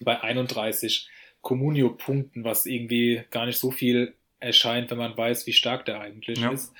bei 0.00 0.20
31 0.20 1.08
Communio-Punkten, 1.42 2.44
was 2.44 2.66
irgendwie 2.66 3.22
gar 3.30 3.46
nicht 3.46 3.58
so 3.58 3.70
viel 3.70 4.14
erscheint, 4.40 4.90
wenn 4.90 4.98
man 4.98 5.16
weiß, 5.16 5.46
wie 5.46 5.52
stark 5.52 5.84
der 5.84 6.00
eigentlich 6.00 6.38
ja. 6.38 6.50
ist. 6.50 6.72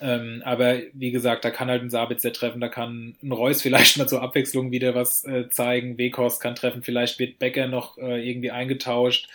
Ähm, 0.00 0.42
aber 0.46 0.78
wie 0.94 1.10
gesagt, 1.10 1.44
da 1.44 1.50
kann 1.50 1.68
halt 1.68 1.82
ein 1.82 1.90
Sabitzer 1.90 2.32
treffen, 2.32 2.60
da 2.60 2.68
kann 2.68 3.16
ein 3.22 3.32
Reus 3.32 3.62
vielleicht 3.62 3.98
mal 3.98 4.08
zur 4.08 4.22
Abwechslung 4.22 4.70
wieder 4.70 4.94
was 4.94 5.24
äh, 5.24 5.48
zeigen, 5.50 5.98
Weghorst 5.98 6.40
kann 6.40 6.54
treffen, 6.54 6.82
vielleicht 6.82 7.18
wird 7.18 7.38
Becker 7.38 7.66
noch 7.66 7.98
äh, 7.98 8.26
irgendwie 8.26 8.50
eingetauscht. 8.50 9.28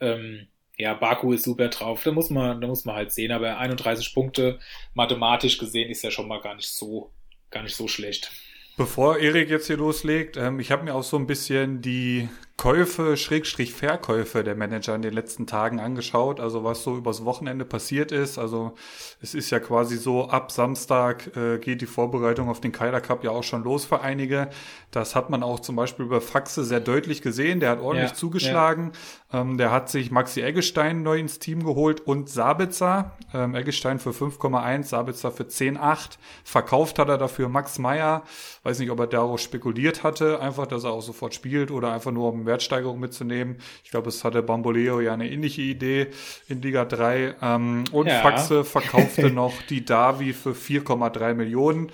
Ähm, 0.00 0.46
ja, 0.76 0.94
Baku 0.94 1.32
ist 1.32 1.44
super 1.44 1.68
drauf, 1.68 2.02
da 2.02 2.12
muss 2.12 2.30
man, 2.30 2.60
da 2.60 2.66
muss 2.66 2.84
man 2.84 2.96
halt 2.96 3.12
sehen, 3.12 3.32
aber 3.32 3.58
31 3.58 4.12
Punkte 4.14 4.58
mathematisch 4.92 5.58
gesehen 5.58 5.90
ist 5.90 6.02
ja 6.02 6.10
schon 6.10 6.28
mal 6.28 6.40
gar 6.40 6.54
nicht 6.54 6.68
so, 6.68 7.10
gar 7.50 7.62
nicht 7.62 7.76
so 7.76 7.88
schlecht. 7.88 8.32
Bevor 8.76 9.18
Erik 9.18 9.50
jetzt 9.50 9.68
hier 9.68 9.76
loslegt, 9.76 10.36
ähm, 10.36 10.58
ich 10.58 10.72
habe 10.72 10.84
mir 10.84 10.94
auch 10.94 11.04
so 11.04 11.16
ein 11.16 11.28
bisschen 11.28 11.80
die 11.80 12.28
Käufe, 12.56 13.16
Schrägstrich 13.16 13.74
Verkäufe 13.74 14.44
der 14.44 14.54
Manager 14.54 14.94
in 14.94 15.02
den 15.02 15.12
letzten 15.12 15.46
Tagen 15.46 15.80
angeschaut, 15.80 16.38
also 16.38 16.62
was 16.62 16.84
so 16.84 16.96
übers 16.96 17.24
Wochenende 17.24 17.64
passiert 17.64 18.12
ist. 18.12 18.38
Also 18.38 18.74
es 19.20 19.34
ist 19.34 19.50
ja 19.50 19.58
quasi 19.58 19.96
so, 19.96 20.28
ab 20.28 20.52
Samstag 20.52 21.36
äh, 21.36 21.58
geht 21.58 21.80
die 21.80 21.86
Vorbereitung 21.86 22.48
auf 22.48 22.60
den 22.60 22.70
Keiler 22.70 23.00
Cup 23.00 23.24
ja 23.24 23.32
auch 23.32 23.42
schon 23.42 23.64
los 23.64 23.84
für 23.84 24.02
einige. 24.02 24.50
Das 24.92 25.16
hat 25.16 25.30
man 25.30 25.42
auch 25.42 25.58
zum 25.58 25.74
Beispiel 25.74 26.06
über 26.06 26.20
Faxe 26.20 26.62
sehr 26.64 26.78
deutlich 26.78 27.22
gesehen. 27.22 27.58
Der 27.58 27.70
hat 27.70 27.80
ordentlich 27.80 28.10
ja, 28.10 28.16
zugeschlagen. 28.16 28.92
Ja. 29.32 29.40
Ähm, 29.40 29.58
der 29.58 29.72
hat 29.72 29.90
sich 29.90 30.12
Maxi 30.12 30.40
Eggestein 30.40 31.02
neu 31.02 31.18
ins 31.18 31.40
Team 31.40 31.64
geholt 31.64 32.00
und 32.02 32.30
Sabitzer. 32.30 33.16
Ähm, 33.34 33.56
Eggestein 33.56 33.98
für 33.98 34.10
5,1, 34.10 34.84
Sabitzer 34.84 35.32
für 35.32 35.42
10,8. 35.42 36.18
Verkauft 36.44 37.00
hat 37.00 37.08
er 37.08 37.18
dafür 37.18 37.48
Max 37.48 37.80
Meyer. 37.80 38.22
Weiß 38.62 38.78
nicht, 38.78 38.90
ob 38.90 39.00
er 39.00 39.08
darauf 39.08 39.40
spekuliert 39.40 40.04
hatte, 40.04 40.40
einfach, 40.40 40.68
dass 40.68 40.84
er 40.84 40.92
auch 40.92 41.02
sofort 41.02 41.34
spielt 41.34 41.72
oder 41.72 41.92
einfach 41.92 42.12
nur 42.12 42.32
um 42.32 42.43
Wertsteigerung 42.46 43.00
mitzunehmen. 43.00 43.56
Ich 43.84 43.90
glaube, 43.90 44.08
es 44.08 44.24
hatte 44.24 44.42
Bamboleo 44.42 45.00
ja 45.00 45.12
eine 45.12 45.30
ähnliche 45.30 45.62
Idee 45.62 46.08
in 46.48 46.62
Liga 46.62 46.84
3. 46.84 47.36
Ähm, 47.40 47.84
und 47.92 48.06
ja. 48.06 48.20
Faxe 48.20 48.64
verkaufte 48.64 49.30
noch 49.30 49.54
die 49.68 49.84
Davi 49.84 50.32
für 50.32 50.52
4,3 50.52 51.34
Millionen. 51.34 51.90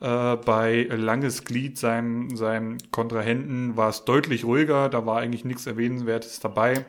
Äh, 0.00 0.36
bei 0.36 0.88
Langes 0.90 1.44
Glied, 1.44 1.78
seinem, 1.78 2.36
seinem 2.36 2.78
Kontrahenten, 2.90 3.76
war 3.76 3.88
es 3.88 4.04
deutlich 4.04 4.44
ruhiger. 4.44 4.88
Da 4.88 5.06
war 5.06 5.20
eigentlich 5.20 5.44
nichts 5.44 5.66
Erwähnenswertes 5.66 6.40
dabei. 6.40 6.84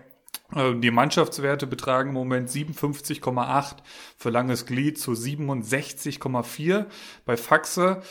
Äh, 0.56 0.76
die 0.76 0.92
Mannschaftswerte 0.92 1.68
betragen 1.68 2.10
im 2.10 2.16
Moment 2.16 2.50
57,8 2.50 3.76
für 4.18 4.30
langes 4.30 4.66
Glied 4.66 5.00
zu 5.00 5.12
67,4 5.12 6.86
bei 7.26 7.38
Faxe. 7.38 8.02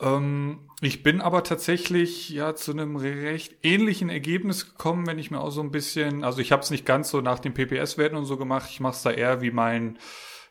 Ähm, 0.00 0.67
ich 0.80 1.02
bin 1.02 1.20
aber 1.20 1.42
tatsächlich 1.42 2.28
ja 2.30 2.54
zu 2.54 2.72
einem 2.72 2.96
recht 2.96 3.56
ähnlichen 3.62 4.10
Ergebnis 4.10 4.66
gekommen, 4.66 5.06
wenn 5.06 5.18
ich 5.18 5.30
mir 5.30 5.40
auch 5.40 5.50
so 5.50 5.60
ein 5.60 5.72
bisschen, 5.72 6.22
also 6.24 6.40
ich 6.40 6.52
habe 6.52 6.62
es 6.62 6.70
nicht 6.70 6.86
ganz 6.86 7.10
so 7.10 7.20
nach 7.20 7.40
den 7.40 7.54
PPS-Werten 7.54 8.16
und 8.16 8.26
so 8.26 8.36
gemacht, 8.36 8.68
ich 8.70 8.80
mache 8.80 8.94
es 8.94 9.02
da 9.02 9.10
eher 9.10 9.40
wie 9.40 9.50
mein 9.50 9.98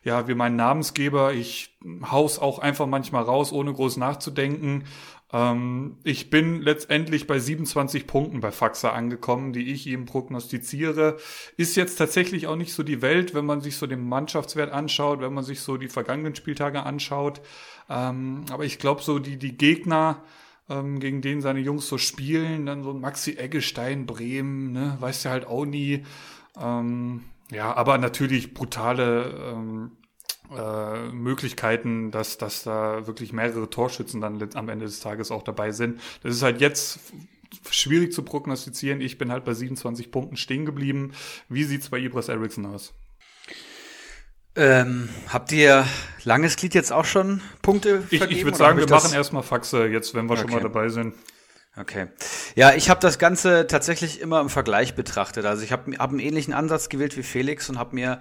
ja, 0.04 0.28
wie 0.28 0.34
mein 0.34 0.56
Namensgeber. 0.56 1.32
Ich 1.32 1.76
haus 2.10 2.38
auch 2.38 2.58
einfach 2.58 2.86
manchmal 2.86 3.24
raus, 3.24 3.52
ohne 3.52 3.72
groß 3.72 3.96
nachzudenken. 3.96 4.84
Ähm, 5.32 5.96
ich 6.04 6.30
bin 6.30 6.62
letztendlich 6.62 7.26
bei 7.26 7.38
27 7.38 8.06
Punkten 8.06 8.40
bei 8.40 8.50
Faxa 8.50 8.90
angekommen, 8.90 9.52
die 9.52 9.72
ich 9.72 9.86
ihm 9.86 10.06
prognostiziere. 10.06 11.18
Ist 11.56 11.76
jetzt 11.76 11.96
tatsächlich 11.96 12.46
auch 12.46 12.56
nicht 12.56 12.72
so 12.72 12.82
die 12.82 13.02
Welt, 13.02 13.34
wenn 13.34 13.46
man 13.46 13.60
sich 13.60 13.76
so 13.76 13.86
den 13.86 14.08
Mannschaftswert 14.08 14.72
anschaut, 14.72 15.20
wenn 15.20 15.34
man 15.34 15.44
sich 15.44 15.60
so 15.60 15.76
die 15.76 15.88
vergangenen 15.88 16.34
Spieltage 16.34 16.82
anschaut. 16.82 17.40
Ähm, 17.90 18.44
aber 18.50 18.64
ich 18.64 18.78
glaube, 18.78 19.02
so 19.02 19.18
die, 19.18 19.38
die 19.38 19.56
Gegner, 19.56 20.22
ähm, 20.68 21.00
gegen 21.00 21.22
denen 21.22 21.40
seine 21.40 21.60
Jungs 21.60 21.88
so 21.88 21.98
spielen, 21.98 22.66
dann 22.66 22.82
so 22.82 22.92
Maxi 22.94 23.36
Eggestein, 23.36 24.06
Bremen, 24.06 24.72
ne, 24.72 24.96
weißt 25.00 25.24
du 25.24 25.30
halt 25.30 25.46
auch 25.46 25.64
nie. 25.64 26.04
Ähm, 26.60 27.22
ja, 27.50 27.74
aber 27.74 27.98
natürlich 27.98 28.52
brutale 28.54 29.54
ähm, 29.54 29.92
äh, 30.56 31.10
Möglichkeiten, 31.10 32.10
dass, 32.10 32.38
dass 32.38 32.62
da 32.62 33.06
wirklich 33.06 33.32
mehrere 33.32 33.68
Torschützen 33.68 34.20
dann 34.20 34.48
am 34.54 34.68
Ende 34.68 34.86
des 34.86 35.00
Tages 35.00 35.30
auch 35.30 35.42
dabei 35.42 35.72
sind. 35.72 36.00
Das 36.22 36.34
ist 36.34 36.42
halt 36.42 36.60
jetzt 36.60 37.00
schwierig 37.70 38.12
zu 38.12 38.22
prognostizieren. 38.22 39.00
Ich 39.00 39.18
bin 39.18 39.30
halt 39.30 39.44
bei 39.44 39.54
27 39.54 40.10
Punkten 40.10 40.36
stehen 40.36 40.64
geblieben. 40.64 41.12
Wie 41.48 41.64
sieht's 41.64 41.88
bei 41.88 41.98
Ibras 41.98 42.28
Eriksson 42.28 42.66
aus? 42.66 42.94
Ähm, 44.56 45.08
habt 45.28 45.52
ihr 45.52 45.86
langes 46.24 46.56
Glied 46.56 46.74
jetzt 46.74 46.92
auch 46.92 47.04
schon 47.04 47.40
Punkte 47.62 48.00
vergeben? 48.00 48.32
Ich, 48.32 48.38
ich 48.38 48.44
würde 48.44 48.58
sagen, 48.58 48.78
wir 48.78 48.88
machen 48.88 49.12
erstmal 49.12 49.42
Faxe 49.42 49.86
jetzt, 49.86 50.14
wenn 50.14 50.26
wir 50.26 50.32
okay. 50.32 50.42
schon 50.42 50.50
mal 50.50 50.60
dabei 50.60 50.88
sind. 50.88 51.14
Okay. 51.80 52.08
Ja, 52.56 52.74
ich 52.74 52.90
habe 52.90 52.98
das 52.98 53.18
Ganze 53.20 53.68
tatsächlich 53.68 54.20
immer 54.20 54.40
im 54.40 54.48
Vergleich 54.48 54.96
betrachtet. 54.96 55.46
Also 55.46 55.62
ich 55.62 55.70
habe 55.70 55.96
hab 55.98 56.10
einen 56.10 56.18
ähnlichen 56.18 56.52
Ansatz 56.52 56.88
gewählt 56.88 57.16
wie 57.16 57.22
Felix 57.22 57.70
und 57.70 57.78
habe 57.78 57.94
mir 57.94 58.18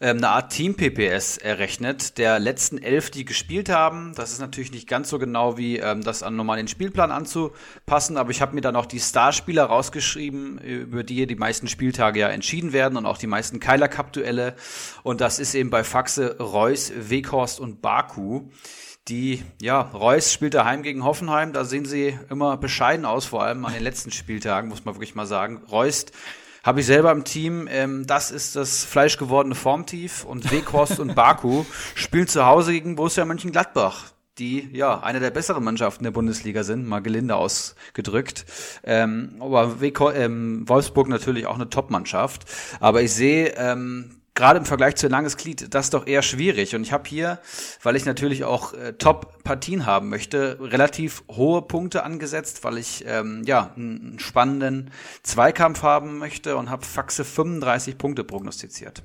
ähm, 0.00 0.18
eine 0.18 0.28
Art 0.28 0.52
Team-PPS 0.52 1.38
errechnet, 1.38 2.18
der 2.18 2.38
letzten 2.38 2.78
elf, 2.78 3.10
die 3.10 3.24
gespielt 3.24 3.68
haben. 3.68 4.14
Das 4.14 4.30
ist 4.30 4.38
natürlich 4.38 4.70
nicht 4.70 4.88
ganz 4.88 5.08
so 5.08 5.18
genau 5.18 5.58
wie 5.58 5.78
ähm, 5.78 6.02
das 6.04 6.22
an 6.22 6.36
normalen 6.36 6.68
Spielplan 6.68 7.10
anzupassen, 7.10 8.16
aber 8.16 8.30
ich 8.30 8.42
habe 8.42 8.54
mir 8.54 8.60
dann 8.60 8.76
auch 8.76 8.86
die 8.86 9.00
Starspieler 9.00 9.64
rausgeschrieben, 9.64 10.58
über 10.58 11.02
die 11.02 11.26
die 11.26 11.34
meisten 11.34 11.66
Spieltage 11.66 12.20
ja 12.20 12.28
entschieden 12.28 12.72
werden 12.72 12.96
und 12.96 13.06
auch 13.06 13.18
die 13.18 13.26
meisten 13.26 13.58
Keiler 13.58 13.88
Cup-Duelle. 13.88 14.54
Und 15.02 15.20
das 15.20 15.40
ist 15.40 15.54
eben 15.54 15.70
bei 15.70 15.82
Faxe, 15.82 16.36
Reus, 16.38 16.92
Weghorst 16.94 17.58
und 17.58 17.82
Baku. 17.82 18.50
Die, 19.08 19.42
ja, 19.60 19.80
Reus 19.80 20.32
spielt 20.32 20.54
daheim 20.54 20.82
gegen 20.82 21.04
Hoffenheim. 21.04 21.52
Da 21.52 21.64
sehen 21.64 21.84
sie 21.84 22.18
immer 22.28 22.56
bescheiden 22.56 23.04
aus, 23.04 23.26
vor 23.26 23.42
allem 23.42 23.64
an 23.64 23.72
den 23.72 23.82
letzten 23.82 24.10
Spieltagen, 24.10 24.68
muss 24.68 24.84
man 24.84 24.94
wirklich 24.94 25.14
mal 25.14 25.26
sagen. 25.26 25.62
Reus 25.70 26.06
habe 26.62 26.80
ich 26.80 26.86
selber 26.86 27.10
im 27.10 27.24
Team. 27.24 27.66
Ähm, 27.70 28.06
das 28.06 28.30
ist 28.30 28.56
das 28.56 28.84
fleischgewordene 28.84 29.54
Formtief. 29.54 30.24
Und 30.24 30.50
Weghorst 30.50 31.00
und 31.00 31.14
Baku 31.14 31.64
spielen 31.94 32.28
zu 32.28 32.44
Hause 32.46 32.72
gegen 32.72 32.96
Borussia 32.96 33.24
Mönchengladbach 33.24 34.12
die 34.40 34.70
ja 34.72 35.00
eine 35.00 35.20
der 35.20 35.30
besseren 35.30 35.62
Mannschaften 35.62 36.02
der 36.02 36.10
Bundesliga 36.10 36.64
sind, 36.64 36.88
mal 36.88 37.00
gelinde 37.00 37.36
ausgedrückt. 37.36 38.46
Ähm, 38.82 39.36
aber 39.38 39.76
ähm, 39.82 40.68
Wolfsburg 40.68 41.08
natürlich 41.08 41.46
auch 41.46 41.54
eine 41.54 41.68
Top-Mannschaft. 41.68 42.46
Aber 42.80 43.02
ich 43.02 43.12
sehe 43.12 43.54
ähm, 43.56 44.19
gerade 44.40 44.58
im 44.58 44.64
Vergleich 44.64 44.96
zu 44.96 45.08
Langes 45.08 45.36
Glied 45.36 45.74
das 45.74 45.90
doch 45.90 46.06
eher 46.06 46.22
schwierig. 46.22 46.74
Und 46.74 46.82
ich 46.82 46.92
habe 46.92 47.06
hier, 47.06 47.40
weil 47.82 47.94
ich 47.94 48.06
natürlich 48.06 48.44
auch 48.44 48.72
äh, 48.72 48.94
Top-Partien 48.94 49.84
haben 49.84 50.08
möchte, 50.08 50.58
relativ 50.60 51.22
hohe 51.30 51.62
Punkte 51.62 52.04
angesetzt, 52.04 52.64
weil 52.64 52.78
ich 52.78 53.04
ähm, 53.06 53.42
ja 53.44 53.72
einen 53.76 54.18
spannenden 54.18 54.90
Zweikampf 55.22 55.82
haben 55.82 56.18
möchte 56.18 56.56
und 56.56 56.70
habe 56.70 56.86
Faxe 56.86 57.24
35 57.24 57.98
Punkte 57.98 58.24
prognostiziert. 58.24 59.02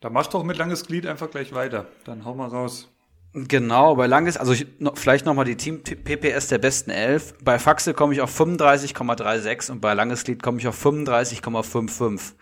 Da 0.00 0.10
machst 0.10 0.34
doch 0.34 0.42
mit 0.42 0.58
Langes 0.58 0.84
Glied 0.84 1.06
einfach 1.06 1.30
gleich 1.30 1.54
weiter. 1.54 1.86
Dann 2.04 2.24
hau 2.24 2.34
mal 2.34 2.48
raus. 2.48 2.88
Genau, 3.32 3.96
bei 3.96 4.06
Langes, 4.06 4.36
also 4.36 4.52
ich, 4.52 4.66
no, 4.78 4.92
vielleicht 4.94 5.24
nochmal 5.24 5.44
die 5.44 5.56
Team 5.56 5.82
PPS 5.82 6.48
der 6.48 6.58
besten 6.58 6.90
elf. 6.90 7.34
Bei 7.42 7.58
Faxe 7.58 7.94
komme 7.94 8.12
ich 8.12 8.20
auf 8.20 8.38
35,36 8.38 9.70
und 9.70 9.80
bei 9.80 9.94
Langes 9.94 10.24
Glied 10.24 10.42
komme 10.42 10.58
ich 10.58 10.68
auf 10.68 10.84
35,55. 10.84 12.34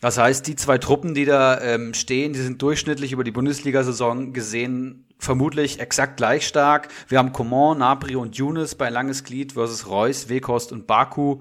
Das 0.00 0.18
heißt, 0.18 0.46
die 0.46 0.56
zwei 0.56 0.78
Truppen, 0.78 1.14
die 1.14 1.24
da 1.24 1.60
ähm, 1.60 1.94
stehen, 1.94 2.32
die 2.32 2.40
sind 2.40 2.60
durchschnittlich 2.60 3.12
über 3.12 3.24
die 3.24 3.30
Bundesliga-Saison 3.30 4.32
gesehen 4.32 5.06
vermutlich 5.18 5.80
exakt 5.80 6.18
gleich 6.18 6.46
stark. 6.46 6.88
Wir 7.08 7.18
haben 7.18 7.32
Coman, 7.32 7.78
Napri 7.78 8.16
und 8.16 8.36
Younes 8.36 8.74
bei 8.74 8.90
Langes 8.90 9.24
Glied 9.24 9.52
versus 9.52 9.88
Reus, 9.88 10.28
Wekost 10.28 10.72
und 10.72 10.86
Baku. 10.86 11.40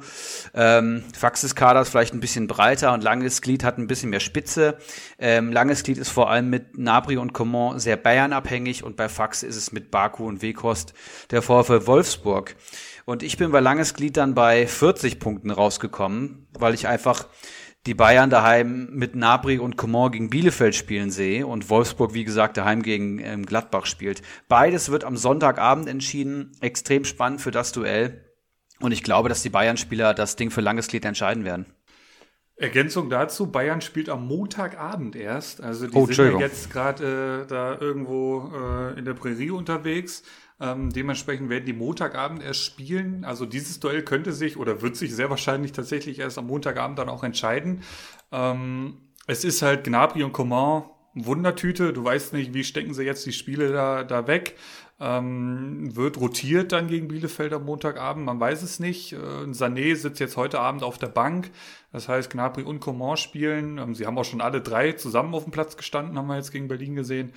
Ähm, 0.54 1.04
Faxes 1.14 1.56
Kader 1.56 1.82
ist 1.82 1.90
vielleicht 1.90 2.14
ein 2.14 2.20
bisschen 2.20 2.48
breiter 2.48 2.94
und 2.94 3.04
Langes 3.04 3.42
Glied 3.42 3.64
hat 3.64 3.78
ein 3.78 3.88
bisschen 3.88 4.10
mehr 4.10 4.20
Spitze. 4.20 4.78
Ähm, 5.20 5.52
Langes 5.52 5.84
Glied 5.84 5.98
ist 5.98 6.10
vor 6.10 6.30
allem 6.30 6.50
mit 6.50 6.78
Napri 6.78 7.18
und 7.18 7.34
Coman 7.34 7.80
sehr 7.80 7.98
Bayern-abhängig 7.98 8.84
und 8.84 8.96
bei 8.96 9.10
Fax 9.10 9.44
ist 9.44 9.58
es 9.58 9.72
mit 9.72 9.92
Baku 9.92 10.26
und 10.26 10.42
Wekost 10.42 10.94
der 11.32 11.42
VfL 11.42 11.86
Wolfsburg. 11.86 12.56
Und 13.04 13.22
ich 13.22 13.38
bin 13.38 13.52
bei 13.52 13.60
Langes 13.60 13.94
Glied 13.94 14.18
dann 14.18 14.34
bei 14.34 14.66
40 14.66 15.20
Punkten 15.20 15.52
rausgekommen, 15.52 16.48
weil 16.54 16.74
ich 16.74 16.88
einfach 16.88 17.28
die 17.86 17.94
Bayern 17.94 18.30
daheim 18.30 18.90
mit 18.92 19.16
Nabri 19.16 19.60
und 19.60 19.78
Coman 19.78 20.12
gegen 20.12 20.30
Bielefeld 20.30 20.74
spielen 20.76 21.12
sehe 21.12 21.46
und 21.46 21.70
Wolfsburg, 21.70 22.14
wie 22.14 22.24
gesagt, 22.24 22.58
daheim 22.58 22.82
gegen 22.82 23.20
ähm, 23.20 23.46
Gladbach 23.46 23.86
spielt. 23.86 24.22
Beides 24.48 24.90
wird 24.90 25.04
am 25.04 25.18
Sonntagabend 25.18 25.88
entschieden. 25.88 26.52
Extrem 26.62 27.06
spannend 27.06 27.42
für 27.42 27.52
das 27.52 27.72
Duell. 27.72 28.26
Und 28.80 28.92
ich 28.92 29.04
glaube, 29.04 29.30
dass 29.30 29.44
die 29.44 29.50
Bayern-Spieler 29.50 30.14
das 30.14 30.36
Ding 30.36 30.50
für 30.50 30.62
langes 30.62 30.88
Glied 30.88 31.06
entscheiden 31.06 31.46
werden. 31.46 31.68
Ergänzung 32.58 33.10
dazu, 33.10 33.52
Bayern 33.52 33.82
spielt 33.82 34.10
am 34.10 34.28
Montagabend 34.28 35.16
erst. 35.16 35.62
Also 35.62 35.88
die 35.88 35.98
oh, 35.98 36.06
sind 36.06 36.18
ja 36.18 36.40
jetzt 36.40 36.72
gerade 36.72 37.44
äh, 37.44 37.48
da 37.48 37.78
irgendwo 37.80 38.52
äh, 38.56 38.98
in 38.98 39.04
der 39.04 39.14
Prärie 39.14 39.52
unterwegs. 39.52 40.24
Ähm, 40.60 40.90
dementsprechend 40.90 41.50
werden 41.50 41.66
die 41.66 41.74
Montagabend 41.74 42.42
erst 42.42 42.64
spielen. 42.64 43.26
Also 43.26 43.46
dieses 43.46 43.80
Duell 43.80 44.04
könnte 44.04 44.32
sich 44.32 44.58
oder 44.58 44.82
wird 44.82 44.96
sich 44.96 45.14
sehr 45.14 45.30
wahrscheinlich 45.30 45.74
tatsächlich 45.74 46.20
erst 46.20 46.38
am 46.38 46.48
Montagabend 46.48 46.98
dann 46.98 47.10
auch 47.10 47.24
entscheiden. 47.24 47.82
Ähm, 48.32 48.98
es 49.28 49.44
ist 49.44 49.62
halt 49.62 49.84
Gnabry 49.84 50.24
und 50.24 50.34
Coman 50.34 50.84
Wundertüte. 51.14 51.94
Du 51.94 52.04
weißt 52.04 52.34
nicht, 52.34 52.54
wie 52.54 52.64
stecken 52.64 52.94
sie 52.94 53.04
jetzt 53.04 53.26
die 53.26 53.34
Spiele 53.34 53.72
da, 53.72 54.04
da 54.04 54.28
weg. 54.28 54.56
Ähm, 54.98 55.94
wird 55.94 56.18
rotiert 56.18 56.72
dann 56.72 56.88
gegen 56.88 57.10
Bielefeld 57.10 57.52
am 57.52 57.66
Montagabend, 57.66 58.26
man 58.26 58.40
weiß 58.40 58.64
es 58.64 58.80
nicht. 58.80 59.12
Äh, 59.12 59.18
Sané 59.18 59.94
sitzt 59.94 60.22
jetzt 60.22 60.38
heute 60.38 60.62
Abend 60.62 60.84
auf 60.84 60.98
der 60.98 61.08
Bank. 61.08 61.52
Das 61.92 62.08
heißt, 62.08 62.30
Gnabry 62.30 62.64
und 62.64 62.80
Coman 62.80 63.18
spielen. 63.18 63.78
Ähm, 63.78 63.94
sie 63.94 64.06
haben 64.06 64.18
auch 64.18 64.24
schon 64.24 64.40
alle 64.40 64.62
drei 64.62 64.94
zusammen 64.94 65.34
auf 65.34 65.44
dem 65.44 65.52
Platz 65.52 65.76
gestanden, 65.76 66.18
haben 66.18 66.28
wir 66.28 66.38
jetzt 66.38 66.52
gegen 66.52 66.70
Berlin 66.70 66.96
gesehen. 66.96 67.34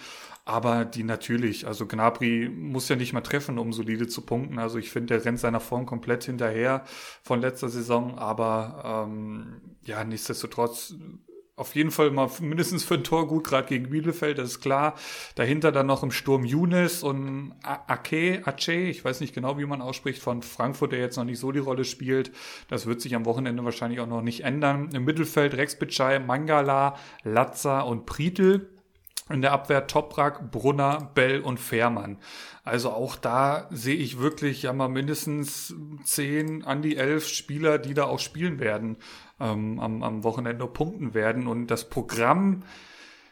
Aber 0.48 0.86
die 0.86 1.04
natürlich, 1.04 1.66
also 1.66 1.84
Gnabry 1.84 2.48
muss 2.48 2.88
ja 2.88 2.96
nicht 2.96 3.12
mal 3.12 3.20
treffen, 3.20 3.58
um 3.58 3.74
solide 3.74 4.08
zu 4.08 4.22
punkten. 4.22 4.58
Also 4.58 4.78
ich 4.78 4.90
finde, 4.90 5.08
der 5.08 5.26
rennt 5.26 5.38
seiner 5.38 5.60
Form 5.60 5.84
komplett 5.84 6.24
hinterher 6.24 6.84
von 7.22 7.42
letzter 7.42 7.68
Saison. 7.68 8.16
Aber 8.16 9.06
ähm, 9.06 9.60
ja, 9.84 10.02
nichtsdestotrotz 10.04 10.94
auf 11.54 11.74
jeden 11.74 11.90
Fall 11.90 12.12
mal 12.12 12.30
mindestens 12.40 12.82
für 12.82 12.94
ein 12.94 13.04
Tor 13.04 13.28
gut, 13.28 13.44
gerade 13.44 13.68
gegen 13.68 13.90
Bielefeld, 13.90 14.38
das 14.38 14.52
ist 14.52 14.60
klar. 14.60 14.94
Dahinter 15.34 15.70
dann 15.70 15.86
noch 15.86 16.02
im 16.02 16.12
Sturm 16.12 16.46
Younes 16.46 17.02
und 17.02 17.52
Ake, 17.62 18.40
Ache, 18.46 18.72
ich 18.72 19.04
weiß 19.04 19.20
nicht 19.20 19.34
genau, 19.34 19.58
wie 19.58 19.66
man 19.66 19.82
ausspricht, 19.82 20.22
von 20.22 20.40
Frankfurt, 20.40 20.92
der 20.92 21.00
jetzt 21.00 21.16
noch 21.16 21.24
nicht 21.24 21.40
so 21.40 21.52
die 21.52 21.58
Rolle 21.58 21.84
spielt. 21.84 22.30
Das 22.68 22.86
wird 22.86 23.02
sich 23.02 23.14
am 23.14 23.26
Wochenende 23.26 23.66
wahrscheinlich 23.66 24.00
auch 24.00 24.06
noch 24.06 24.22
nicht 24.22 24.44
ändern. 24.44 24.88
Im 24.94 25.04
Mittelfeld 25.04 25.52
Rex 25.52 25.78
Bitschei, 25.78 26.18
Mangala, 26.20 26.96
Latza 27.22 27.82
und 27.82 28.06
Pritel. 28.06 28.77
In 29.30 29.42
der 29.42 29.52
Abwehr 29.52 29.86
Toprak, 29.86 30.50
Brunner, 30.50 31.10
Bell 31.14 31.40
und 31.40 31.58
Fährmann. 31.58 32.18
Also 32.64 32.90
auch 32.90 33.16
da 33.16 33.66
sehe 33.70 33.96
ich 33.96 34.18
wirklich 34.18 34.62
ja 34.62 34.72
mal 34.72 34.88
mindestens 34.88 35.74
zehn 36.04 36.64
an 36.64 36.82
die 36.82 36.96
elf 36.96 37.26
Spieler, 37.26 37.78
die 37.78 37.94
da 37.94 38.04
auch 38.04 38.18
spielen 38.18 38.58
werden, 38.58 38.96
ähm, 39.40 39.80
am, 39.80 40.02
am 40.02 40.24
Wochenende 40.24 40.66
punkten 40.66 41.14
werden. 41.14 41.46
Und 41.46 41.68
das 41.68 41.88
Programm, 41.88 42.62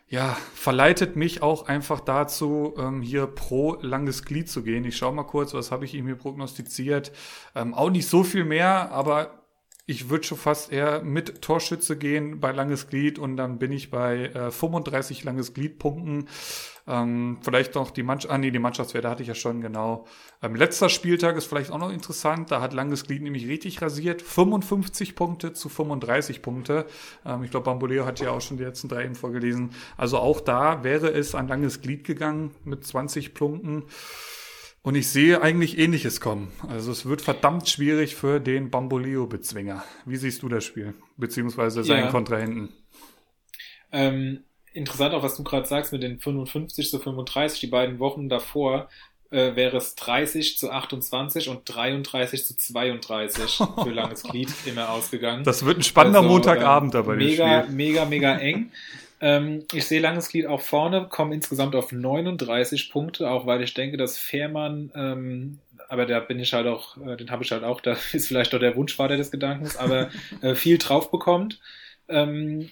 ja, 0.08 0.36
verleitet 0.54 1.16
mich 1.16 1.42
auch 1.42 1.66
einfach 1.66 2.00
dazu, 2.00 2.74
ähm, 2.78 3.02
hier 3.02 3.26
pro 3.26 3.74
langes 3.80 4.24
Glied 4.24 4.48
zu 4.48 4.62
gehen. 4.62 4.84
Ich 4.84 4.96
schaue 4.96 5.14
mal 5.14 5.24
kurz, 5.24 5.52
was 5.52 5.72
habe 5.72 5.84
ich 5.84 5.94
ihm 5.94 6.06
hier 6.06 6.16
prognostiziert. 6.16 7.12
Ähm, 7.54 7.74
auch 7.74 7.90
nicht 7.90 8.06
so 8.06 8.22
viel 8.22 8.44
mehr, 8.44 8.92
aber 8.92 9.45
ich 9.88 10.10
würde 10.10 10.24
schon 10.24 10.38
fast 10.38 10.72
eher 10.72 11.02
mit 11.02 11.42
Torschütze 11.42 11.96
gehen 11.96 12.40
bei 12.40 12.50
langes 12.50 12.88
Glied 12.88 13.20
und 13.20 13.36
dann 13.36 13.58
bin 13.58 13.70
ich 13.70 13.90
bei 13.90 14.26
äh, 14.26 14.50
35 14.50 15.22
langes 15.22 15.54
Gliedpunkten. 15.54 16.28
Ähm, 16.88 17.38
vielleicht 17.40 17.76
noch 17.76 17.92
die 17.92 18.02
Mannschaft, 18.02 18.32
ah 18.32 18.38
nee, 18.38 18.50
die 18.50 18.58
Mannschaftswerte 18.58 19.08
hatte 19.08 19.22
ich 19.22 19.28
ja 19.28 19.34
schon, 19.34 19.60
genau. 19.60 20.06
Ähm, 20.42 20.56
letzter 20.56 20.88
Spieltag 20.88 21.36
ist 21.36 21.46
vielleicht 21.46 21.70
auch 21.70 21.78
noch 21.78 21.90
interessant, 21.90 22.50
da 22.50 22.60
hat 22.60 22.72
langes 22.72 23.04
Glied 23.04 23.22
nämlich 23.22 23.46
richtig 23.46 23.80
rasiert. 23.80 24.22
55 24.22 25.14
Punkte 25.14 25.52
zu 25.52 25.68
35 25.68 26.42
Punkte. 26.42 26.86
Ähm, 27.24 27.44
ich 27.44 27.52
glaube, 27.52 27.64
Bamboleo 27.64 28.06
hat 28.06 28.18
ja 28.18 28.30
auch 28.30 28.40
schon 28.40 28.56
die 28.56 28.64
letzten 28.64 28.88
drei 28.88 29.04
eben 29.04 29.14
vorgelesen. 29.14 29.70
Also 29.96 30.18
auch 30.18 30.40
da 30.40 30.82
wäre 30.82 31.10
es 31.10 31.36
an 31.36 31.46
langes 31.46 31.80
Glied 31.80 32.02
gegangen 32.02 32.52
mit 32.64 32.84
20 32.84 33.34
Punkten. 33.34 33.84
Und 34.86 34.94
ich 34.94 35.08
sehe 35.08 35.42
eigentlich 35.42 35.78
Ähnliches 35.78 36.20
kommen. 36.20 36.52
Also 36.68 36.92
es 36.92 37.06
wird 37.06 37.20
verdammt 37.20 37.68
schwierig 37.68 38.14
für 38.14 38.38
den 38.38 38.70
Bamboleo-Bezwinger. 38.70 39.82
Wie 40.04 40.14
siehst 40.14 40.44
du 40.44 40.48
das 40.48 40.62
Spiel? 40.62 40.94
Beziehungsweise 41.16 41.82
seinen 41.82 42.04
ja. 42.04 42.10
Kontrahenten? 42.12 42.68
Ähm, 43.90 44.44
interessant 44.74 45.12
auch, 45.12 45.24
was 45.24 45.36
du 45.36 45.42
gerade 45.42 45.66
sagst 45.66 45.92
mit 45.92 46.04
den 46.04 46.20
55 46.20 46.88
zu 46.88 47.00
35. 47.00 47.58
Die 47.58 47.66
beiden 47.66 47.98
Wochen 47.98 48.28
davor 48.28 48.88
äh, 49.32 49.56
wäre 49.56 49.76
es 49.78 49.96
30 49.96 50.56
zu 50.56 50.70
28 50.70 51.48
und 51.48 51.62
33 51.64 52.46
zu 52.46 52.56
32 52.56 53.56
für 53.56 53.90
langes 53.92 54.22
Glied 54.22 54.54
immer 54.66 54.90
ausgegangen. 54.90 55.42
Das 55.42 55.64
wird 55.64 55.78
ein 55.78 55.82
spannender 55.82 56.20
also, 56.20 56.30
Montagabend 56.30 56.94
dabei. 56.94 57.16
Mega, 57.16 57.66
mega, 57.68 58.04
mega 58.04 58.36
eng. 58.36 58.70
Ähm, 59.26 59.64
ich 59.72 59.86
sehe 59.86 60.00
langes 60.00 60.28
Glied 60.28 60.46
auch 60.46 60.60
vorne, 60.60 61.08
komme 61.08 61.34
insgesamt 61.34 61.74
auf 61.74 61.90
39 61.90 62.90
Punkte, 62.90 63.28
auch 63.28 63.44
weil 63.44 63.60
ich 63.60 63.74
denke, 63.74 63.96
dass 63.96 64.18
Fährmann, 64.18 64.92
ähm, 64.94 65.58
aber 65.88 66.06
da 66.06 66.20
bin 66.20 66.38
ich 66.38 66.52
halt 66.52 66.68
auch, 66.68 66.96
äh, 66.98 67.16
den 67.16 67.32
habe 67.32 67.42
ich 67.42 67.50
halt 67.50 67.64
auch, 67.64 67.80
da 67.80 67.96
ist 68.12 68.28
vielleicht 68.28 68.52
doch 68.52 68.60
der 68.60 68.76
Wunschvater 68.76 69.16
des 69.16 69.32
Gedankens, 69.32 69.76
aber 69.76 70.10
äh, 70.42 70.54
viel 70.54 70.78
drauf 70.78 71.10
bekommt 71.10 71.58
ähm, 72.08 72.70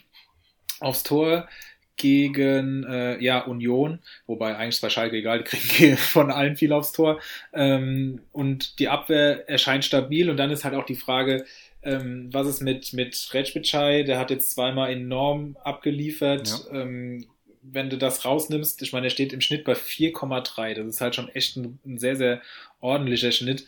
aufs 0.78 1.02
Tor 1.02 1.48
gegen 1.96 2.84
äh, 2.84 3.20
ja, 3.20 3.40
Union, 3.40 3.98
wobei 4.28 4.57
eigentlich 4.57 4.80
bei 4.80 4.90
Schalke 4.90 5.16
egal, 5.16 5.40
die 5.40 5.44
kriegen 5.44 5.96
von 5.96 6.30
allen 6.30 6.57
viel 6.57 6.72
aufs 6.72 6.92
Tor. 6.92 7.20
Ähm, 7.52 8.20
und 8.30 8.78
die 8.78 8.88
Abwehr 8.88 9.48
erscheint 9.48 9.84
stabil 9.84 10.30
und 10.30 10.36
dann 10.36 10.50
ist 10.50 10.62
halt 10.62 10.74
auch 10.74 10.86
die 10.86 10.94
Frage, 10.94 11.46
ähm, 11.85 12.28
was 12.32 12.47
ist 12.47 12.62
mit, 12.62 12.93
mit 12.93 13.28
Recbicai? 13.32 14.03
Der 14.03 14.18
hat 14.18 14.30
jetzt 14.30 14.53
zweimal 14.53 14.91
enorm 14.93 15.57
abgeliefert. 15.62 16.64
Ja. 16.70 16.82
Ähm, 16.82 17.26
wenn 17.62 17.89
du 17.89 17.97
das 17.97 18.24
rausnimmst, 18.24 18.82
ich 18.82 18.93
meine, 18.93 19.07
er 19.07 19.11
steht 19.11 19.32
im 19.32 19.41
Schnitt 19.41 19.64
bei 19.64 19.72
4,3. 19.72 20.74
Das 20.74 20.87
ist 20.87 21.01
halt 21.01 21.14
schon 21.14 21.28
echt 21.30 21.57
ein, 21.57 21.78
ein 21.85 21.99
sehr, 21.99 22.16
sehr 22.16 22.43
ordentlicher 22.80 23.32
Schnitt. 23.32 23.66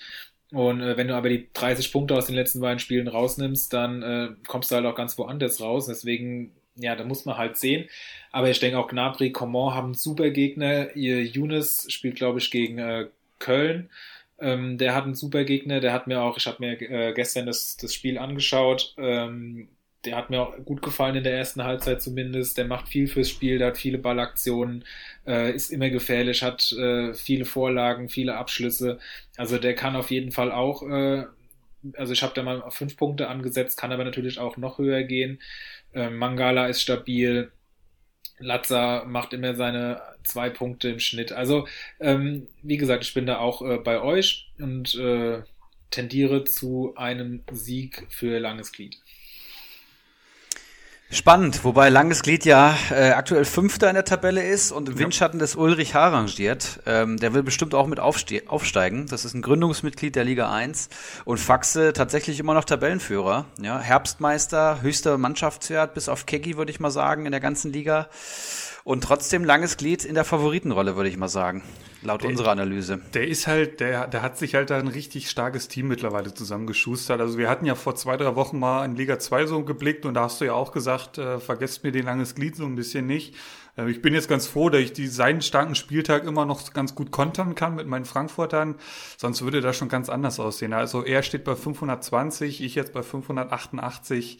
Und 0.53 0.81
äh, 0.81 0.97
wenn 0.97 1.09
du 1.09 1.15
aber 1.15 1.29
die 1.29 1.49
30 1.53 1.93
Punkte 1.93 2.15
aus 2.15 2.27
den 2.27 2.35
letzten 2.35 2.61
beiden 2.61 2.79
Spielen 2.79 3.09
rausnimmst, 3.09 3.73
dann 3.73 4.03
äh, 4.03 4.29
kommst 4.47 4.71
du 4.71 4.77
halt 4.77 4.87
auch 4.87 4.95
ganz 4.95 5.19
woanders 5.19 5.61
raus. 5.61 5.87
Deswegen, 5.87 6.53
ja, 6.77 6.95
da 6.95 7.05
muss 7.05 7.25
man 7.25 7.37
halt 7.37 7.57
sehen. 7.57 7.89
Aber 8.33 8.51
ich 8.51 8.61
denke 8.61 8.79
auch 8.79 8.89
Gnabry, 8.89 9.33
Coman 9.33 9.75
haben 9.75 9.95
super 9.95 10.31
Gegner. 10.31 10.95
Ihr 10.95 11.25
Younes 11.25 11.87
spielt, 11.89 12.17
glaube 12.17 12.39
ich, 12.39 12.51
gegen 12.51 12.79
äh, 12.79 13.07
Köln. 13.39 13.91
Ähm, 14.39 14.79
der 14.79 14.95
hat 14.95 15.05
einen 15.05 15.15
super 15.15 15.45
Gegner, 15.45 15.81
der 15.81 15.93
hat 15.93 16.07
mir 16.07 16.21
auch, 16.21 16.37
ich 16.37 16.47
habe 16.47 16.59
mir 16.61 16.81
äh, 16.81 17.13
gestern 17.15 17.47
das, 17.47 17.77
das 17.79 17.95
Spiel 17.95 18.19
angeschaut, 18.19 18.95
ähm, 18.99 19.69
der 20.05 20.17
hat 20.17 20.31
mir 20.31 20.41
auch 20.41 20.57
gut 20.65 20.83
gefallen 20.83 21.17
in 21.17 21.25
der 21.25 21.37
ersten 21.37 21.65
Halbzeit 21.65 22.01
zumindest. 22.01 22.57
Der 22.59 22.67
macht 22.67 22.89
viel 22.89 23.09
fürs 23.09 23.29
Spiel, 23.29 23.59
der 23.59 23.69
hat 23.69 23.79
viele 23.79 23.99
Ballaktionen, 23.99 24.85
äh, 25.27 25.53
ist 25.55 25.71
immer 25.71 25.91
gefährlich, 25.91 26.43
hat 26.43 26.73
äh, 26.73 27.13
viele 27.15 27.45
Vorlagen, 27.45 28.09
viele 28.09 28.37
Abschlüsse. 28.37 28.99
Also 29.37 29.59
der 29.59 29.75
kann 29.75 29.97
auf 29.97 30.11
jeden 30.11 30.33
Fall 30.33 30.53
auch, 30.53 30.83
äh, 30.83 31.25
also 31.95 32.13
ich 32.13 32.23
habe 32.23 32.35
da 32.35 32.43
mal 32.43 32.71
fünf 32.71 32.97
Punkte 32.97 33.29
angesetzt, 33.29 33.79
kann 33.79 33.93
aber 33.93 34.05
natürlich 34.05 34.39
auch 34.39 34.57
noch 34.57 34.79
höher 34.79 35.03
gehen. 35.03 35.41
Äh, 35.93 36.11
Mangala 36.11 36.67
ist 36.69 36.83
stabil. 36.83 37.51
Latza 38.39 39.05
macht 39.07 39.33
immer 39.33 39.55
seine 39.55 40.03
zwei 40.25 40.51
Punkte 40.51 40.89
im 40.91 41.01
Schnitt. 41.01 41.33
Also, 41.33 41.67
ähm, 42.01 42.49
wie 42.63 42.77
gesagt, 42.77 43.05
ich 43.05 43.15
bin 43.15 43.27
da 43.27 43.39
auch 43.39 43.63
äh, 43.63 43.79
bei 43.79 44.01
euch 44.01 44.51
und 44.59 44.95
äh, 44.97 45.43
tendiere 45.91 46.45
zu 46.45 46.95
einem 46.97 47.43
Sieg 47.53 48.07
für 48.11 48.39
Langes 48.39 48.73
Glied. 48.73 48.99
Spannend, 51.09 51.63
wobei 51.63 51.89
Langes 51.89 52.23
Glied 52.23 52.45
ja 52.45 52.77
äh, 52.91 53.11
aktuell 53.11 53.45
Fünfter 53.45 53.89
in 53.89 53.95
der 53.95 54.05
Tabelle 54.05 54.43
ist 54.43 54.73
und 54.73 54.89
im 54.89 54.99
Windschatten 54.99 55.39
des 55.39 55.55
Ulrich 55.55 55.95
H. 55.95 56.09
rangiert. 56.09 56.81
Ähm, 56.85 57.17
der 57.19 57.33
will 57.33 57.45
bestimmt 57.45 57.77
auch 57.77 57.87
mit 57.87 58.01
aufsteigen. 58.01 59.07
Das 59.07 59.25
ist 59.25 59.33
ein 59.33 59.41
Gründungsmitglied 59.41 60.17
der 60.17 60.25
Liga 60.25 60.53
1 60.53 60.89
und 61.25 61.39
Faxe 61.39 61.93
tatsächlich 61.93 62.41
immer 62.41 62.55
noch 62.55 62.65
Tabellenführer. 62.65 63.45
Ja, 63.63 63.79
Herbstmeister, 63.79 64.83
höchster 64.83 65.17
Mannschaftswert 65.17 65.95
bis 65.95 66.09
auf 66.09 66.27
Keggy, 66.27 66.57
würde 66.57 66.73
ich 66.73 66.81
mal 66.81 66.91
sagen, 66.91 67.25
in 67.25 67.31
der 67.31 67.41
ganzen 67.41 67.73
Liga. 67.73 68.09
Und 68.87 69.03
trotzdem 69.03 69.43
langes 69.43 69.79
Glied 69.79 70.05
in 70.05 70.15
der 70.15 70.25
Favoritenrolle, 70.25 70.95
würde 70.95 71.09
ich 71.09 71.17
mal 71.17 71.27
sagen, 71.27 71.65
laut 72.03 72.23
der, 72.23 72.31
unserer 72.31 72.53
Analyse. 72.53 73.01
Der 73.15 73.27
ist 73.27 73.49
halt, 73.49 73.81
der, 73.81 74.07
der 74.07 74.23
hat 74.23 74.39
sich 74.39 74.55
halt 74.55 74.71
da 74.71 74.79
ein 74.79 74.87
richtig 74.87 75.29
starkes 75.29 75.67
Team 75.67 75.89
mittlerweile 75.89 76.33
zusammengeschustert. 76.33 77.21
Also 77.21 77.37
wir 77.37 77.51
hatten 77.51 77.67
ja 77.67 77.75
vor 77.75 77.97
zwei, 77.97 78.17
drei 78.17 78.37
Wochen 78.37 78.61
mal 78.61 78.85
in 78.85 78.95
Liga 78.95 79.19
2 79.19 79.47
so 79.47 79.65
geblickt 79.65 80.07
und 80.07 80.15
da 80.15 80.23
hast 80.23 80.41
du 80.41 80.45
ja 80.45 80.53
auch 80.53 80.71
gesagt, 80.71 81.19
äh, 81.19 81.41
vergesst 81.41 81.83
mir 81.83 81.91
den 81.91 82.05
langes 82.05 82.37
Glied 82.37 82.55
so 82.55 82.65
ein 82.65 82.77
bisschen 82.77 83.09
nicht. 83.09 83.35
Äh, 83.77 83.91
ich 83.91 84.03
bin 84.03 84.15
jetzt 84.15 84.29
ganz 84.29 84.47
froh, 84.47 84.71
dass 84.71 84.83
ich 84.83 84.93
die, 84.93 85.09
seinen 85.09 85.43
starken 85.43 85.75
Spieltag 85.75 86.23
immer 86.23 86.45
noch 86.47 86.73
ganz 86.73 86.95
gut 86.95 87.11
kontern 87.11 87.57
kann 87.57 87.75
mit 87.75 87.89
meinen 87.89 88.05
Frankfurtern. 88.05 88.77
Sonst 89.17 89.43
würde 89.43 89.63
das 89.63 89.77
schon 89.77 89.89
ganz 89.89 90.09
anders 90.09 90.39
aussehen. 90.39 90.73
Also 90.73 91.03
er 91.03 91.25
steht 91.25 91.43
bei 91.43 91.57
520, 91.57 92.63
ich 92.63 92.77
jetzt 92.77 92.93
bei 92.93 93.03
588. 93.03 94.39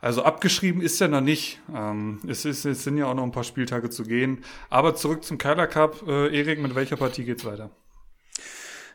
Also 0.00 0.22
abgeschrieben 0.22 0.80
ist 0.80 1.00
er 1.00 1.08
noch 1.08 1.20
nicht. 1.20 1.60
Ähm, 1.74 2.20
es, 2.26 2.44
ist, 2.44 2.64
es 2.64 2.84
sind 2.84 2.98
ja 2.98 3.06
auch 3.06 3.14
noch 3.14 3.22
ein 3.22 3.32
paar 3.32 3.44
Spieltage 3.44 3.90
zu 3.90 4.04
gehen. 4.04 4.44
Aber 4.70 4.94
zurück 4.94 5.24
zum 5.24 5.38
Kyler 5.38 5.66
Cup. 5.66 6.06
Äh, 6.06 6.36
Erik, 6.38 6.60
mit 6.60 6.74
welcher 6.74 6.96
Partie 6.96 7.24
geht's 7.24 7.44
weiter? 7.44 7.70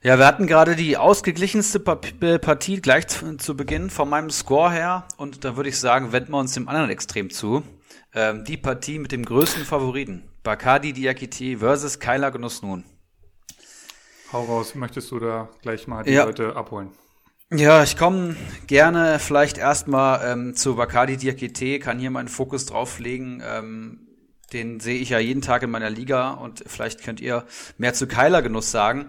Ja, 0.04 0.18
wir 0.18 0.26
hatten 0.26 0.48
gerade 0.48 0.76
die 0.76 0.98
ausgeglichenste 0.98 1.80
äh, 2.22 2.40
Partie 2.40 2.82
gleich 2.82 3.08
zu, 3.08 3.38
zu, 3.38 3.56
Beginn 3.56 3.90
von 3.92 4.10
meinem 4.10 4.32
Score 4.32 4.72
her. 4.72 5.08
Und 5.18 5.46
da 5.46 5.56
würde 5.56 5.70
ich 5.70 5.80
sagen, 5.80 6.12
wenden 6.12 6.32
wir 6.32 6.40
uns 6.40 6.54
dem 6.54 6.68
anderen 6.68 6.90
Extrem 6.90 7.30
zu. 7.30 7.64
Ähm, 8.14 8.44
die 8.46 8.58
Partie 8.58 9.00
mit 9.00 9.12
dem 9.12 9.24
größten 9.24 9.64
Favoriten. 9.64 10.24
Bacardi 10.44 10.94
Diakiti 10.94 11.58
versus 11.58 12.00
Kyler 12.00 12.32
Genuss 12.32 12.64
nun. 12.64 12.84
Hau 14.34 14.44
raus, 14.46 14.76
möchtest 14.76 15.12
du 15.12 15.20
da 15.20 15.50
gleich 15.62 15.88
mal 15.88 16.04
die 16.04 16.14
ja. 16.14 16.24
Leute 16.24 16.56
abholen? 16.56 16.90
Ja, 17.54 17.84
ich 17.84 17.98
komme 17.98 18.38
gerne 18.68 19.20
vielleicht 19.20 19.58
erstmal 19.58 20.32
ähm, 20.32 20.56
zu 20.56 20.78
Bacardi 20.78 21.18
Diakite, 21.18 21.80
kann 21.80 22.00
hier 22.00 22.10
meinen 22.10 22.30
Fokus 22.30 22.66
drauf 22.66 22.98
legen. 23.00 23.44
Ähm, 23.46 24.08
den 24.54 24.80
sehe 24.80 24.98
ich 24.98 25.10
ja 25.10 25.20
jeden 25.20 25.42
Tag 25.42 25.62
in 25.62 25.70
meiner 25.70 25.90
Liga 25.90 26.32
und 26.32 26.64
vielleicht 26.66 27.04
könnt 27.04 27.20
ihr 27.20 27.46
mehr 27.78 27.94
zu 27.94 28.08
Keiler 28.08 28.42
Genuss 28.42 28.72
sagen. 28.72 29.08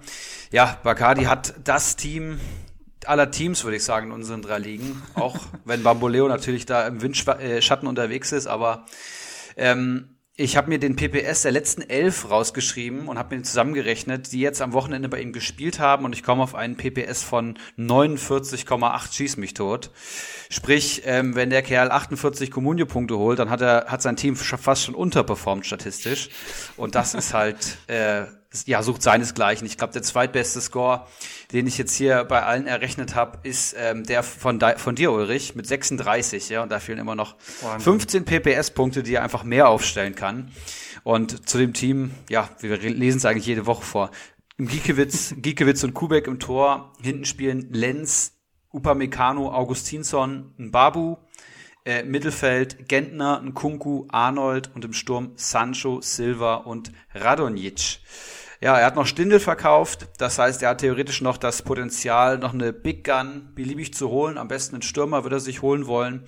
Ja, 0.51 0.77
Bacardi 0.83 1.25
hat 1.25 1.55
das 1.63 1.95
Team 1.95 2.41
aller 3.07 3.31
Teams, 3.31 3.63
würde 3.63 3.77
ich 3.77 3.85
sagen, 3.85 4.09
in 4.09 4.13
unseren 4.13 4.43
drei 4.43 4.59
Ligen. 4.59 5.01
Auch 5.15 5.37
wenn 5.65 5.85
Bamboleo 5.85 6.27
natürlich 6.27 6.67
da 6.67 6.85
im 6.89 7.01
Windschatten 7.01 7.87
unterwegs 7.87 8.33
ist, 8.33 8.49
aber 8.49 8.87
ähm, 9.57 10.17
ich 10.43 10.57
habe 10.57 10.69
mir 10.69 10.81
den 10.81 10.97
PPS 10.97 11.43
der 11.43 11.53
letzten 11.53 11.83
elf 11.83 12.29
rausgeschrieben 12.29 13.07
und 13.07 13.17
habe 13.17 13.37
mir 13.37 13.43
zusammengerechnet, 13.43 14.33
die 14.33 14.41
jetzt 14.41 14.61
am 14.61 14.73
Wochenende 14.73 15.09
bei 15.09 15.21
ihm 15.21 15.33
gespielt 15.33 15.79
haben 15.79 16.05
und 16.05 16.15
ich 16.15 16.25
komme 16.25 16.43
auf 16.43 16.57
einen 16.57 16.77
PPS 16.77 17.23
von 17.23 17.59
49,8 17.79 19.13
schieß 19.13 19.37
mich 19.37 19.55
tot. 19.55 19.91
Sprich, 20.51 21.03
ähm, 21.05 21.37
wenn 21.37 21.51
der 21.51 21.63
Kerl 21.63 21.93
48 21.93 22.51
Kommunio-Punkte 22.51 23.17
holt, 23.17 23.39
dann 23.39 23.51
hat 23.51 23.61
er 23.61 23.87
hat 23.87 24.03
sein 24.03 24.17
Team 24.17 24.35
fast 24.35 24.85
schon 24.85 24.97
unterperformt 24.97 25.65
statistisch 25.65 26.29
und 26.77 26.97
das 26.97 27.15
ist 27.15 27.35
halt 27.35 27.79
äh, 27.87 28.25
ja, 28.67 28.83
sucht 28.83 29.03
seinesgleichen. 29.03 29.67
Ich 29.67 29.79
glaube, 29.79 29.93
der 29.93 30.03
zweitbeste 30.03 30.61
Score, 30.61 31.07
den 31.53 31.67
ich 31.67 31.79
jetzt 31.79 31.95
hier 31.95 32.25
bei 32.25 32.43
allen 32.43 32.67
errechnet 32.67 33.15
habe, 33.15 33.39
ist 33.43 33.75
ähm, 33.79 34.05
der 34.05 34.23
von, 34.23 34.61
von 34.77 34.95
dir, 34.95 35.13
Ulrich, 35.13 35.55
mit 35.55 35.67
36. 35.67 36.49
Ja, 36.49 36.63
und 36.63 36.71
da 36.71 36.79
fehlen 36.81 36.99
immer 36.99 37.15
noch 37.15 37.37
Wahnsinn. 37.63 37.81
15 37.81 38.25
PPS-Punkte, 38.25 39.03
die 39.03 39.15
er 39.15 39.23
einfach 39.23 39.45
mehr 39.45 39.69
aufstellen 39.69 40.15
kann. 40.15 40.51
Und 41.05 41.49
zu 41.49 41.59
dem 41.59 41.73
Team, 41.73 42.13
ja, 42.29 42.49
wir 42.61 42.79
lesen 42.79 43.19
es 43.19 43.25
eigentlich 43.25 43.47
jede 43.47 43.67
Woche 43.67 43.83
vor. 43.83 44.11
Giekewitz, 44.59 45.35
Giekewitz 45.39 45.83
und 45.85 45.95
Kubek 45.95 46.27
im 46.27 46.39
Tor. 46.39 46.93
Hinten 47.01 47.25
spielen 47.25 47.73
Lenz, 47.73 48.35
Upamecano, 48.71 49.53
Augustinsson, 49.53 50.55
Babu. 50.59 51.17
Äh, 51.85 52.05
Mittelfeld 52.05 52.89
Gentner, 52.89 53.43
Nkunku, 53.43 54.07
Arnold 54.09 54.71
und 54.73 54.85
im 54.85 54.93
Sturm 54.93 55.33
Sancho, 55.35 56.01
Silva 56.01 56.55
und 56.55 56.93
Radonjic. 57.13 57.99
Ja, 58.63 58.79
er 58.79 58.87
hat 58.87 58.95
noch 58.95 59.09
Stindel 59.09 59.41
verkauft. 59.41 60.07
Das 60.19 60.39
heißt, 60.39 60.63
er 60.63 60.69
hat 60.69 60.79
theoretisch 60.79 61.21
noch 61.21 61.37
das 61.37 61.63
Potenzial, 61.63 62.39
noch 62.39 62.55
eine 62.55 62.73
Big 62.73 63.03
Gun 63.03 63.49
beliebig 63.57 63.93
zu 63.93 64.09
holen. 64.09 64.39
Am 64.39 64.47
besten 64.47 64.77
einen 64.77 64.83
Stürmer 64.83 65.25
würde 65.25 65.35
er 65.35 65.41
sich 65.41 65.63
holen 65.63 65.89
wollen. 65.89 66.23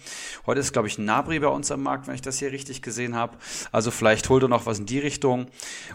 Heute 0.44 0.58
ist, 0.58 0.72
glaube 0.72 0.88
ich, 0.88 0.98
ein 0.98 1.04
Nabri 1.04 1.38
bei 1.38 1.46
uns 1.46 1.70
am 1.70 1.84
Markt, 1.84 2.08
wenn 2.08 2.16
ich 2.16 2.22
das 2.22 2.40
hier 2.40 2.50
richtig 2.50 2.82
gesehen 2.82 3.14
habe. 3.14 3.36
Also 3.70 3.92
vielleicht 3.92 4.28
holt 4.30 4.42
er 4.42 4.48
noch 4.48 4.66
was 4.66 4.80
in 4.80 4.86
die 4.86 4.98
Richtung. 4.98 5.46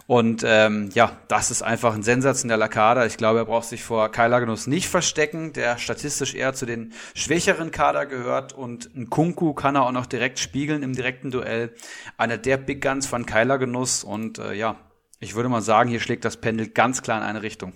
Und 0.06 0.42
ähm, 0.46 0.88
ja, 0.94 1.12
das 1.28 1.50
ist 1.50 1.60
einfach 1.60 1.94
ein 1.94 2.02
sensationeller 2.02 2.68
Kader. 2.68 3.04
Ich 3.04 3.18
glaube, 3.18 3.40
er 3.40 3.44
braucht 3.44 3.68
sich 3.68 3.84
vor 3.84 4.10
Kai 4.10 4.28
Lagenus 4.28 4.66
nicht 4.66 4.88
verstecken, 4.88 5.52
der 5.52 5.76
statistisch 5.76 6.34
eher 6.34 6.54
zu 6.54 6.64
den 6.64 6.94
schwächeren 7.14 7.70
Kader 7.70 8.06
gehört. 8.06 8.54
Und 8.54 8.88
ein 8.96 9.10
Kunku 9.10 9.52
kann 9.52 9.76
er 9.76 9.82
auch 9.82 9.92
noch 9.92 10.06
direkt 10.06 10.38
spiegeln 10.38 10.82
im 10.84 10.94
direkten 10.94 11.30
Duell. 11.30 11.74
Einer 12.16 12.38
der 12.38 12.56
Big 12.56 12.80
Guns 12.80 13.06
von 13.06 13.26
Keiler 13.26 13.58
Genuss. 13.58 14.04
Und 14.04 14.38
äh, 14.38 14.54
ja, 14.54 14.76
ich 15.20 15.34
würde 15.34 15.48
mal 15.48 15.62
sagen, 15.62 15.90
hier 15.90 16.00
schlägt 16.00 16.24
das 16.24 16.38
Pendel 16.38 16.68
ganz 16.68 17.02
klar 17.02 17.18
in 17.18 17.24
eine 17.24 17.42
Richtung. 17.42 17.74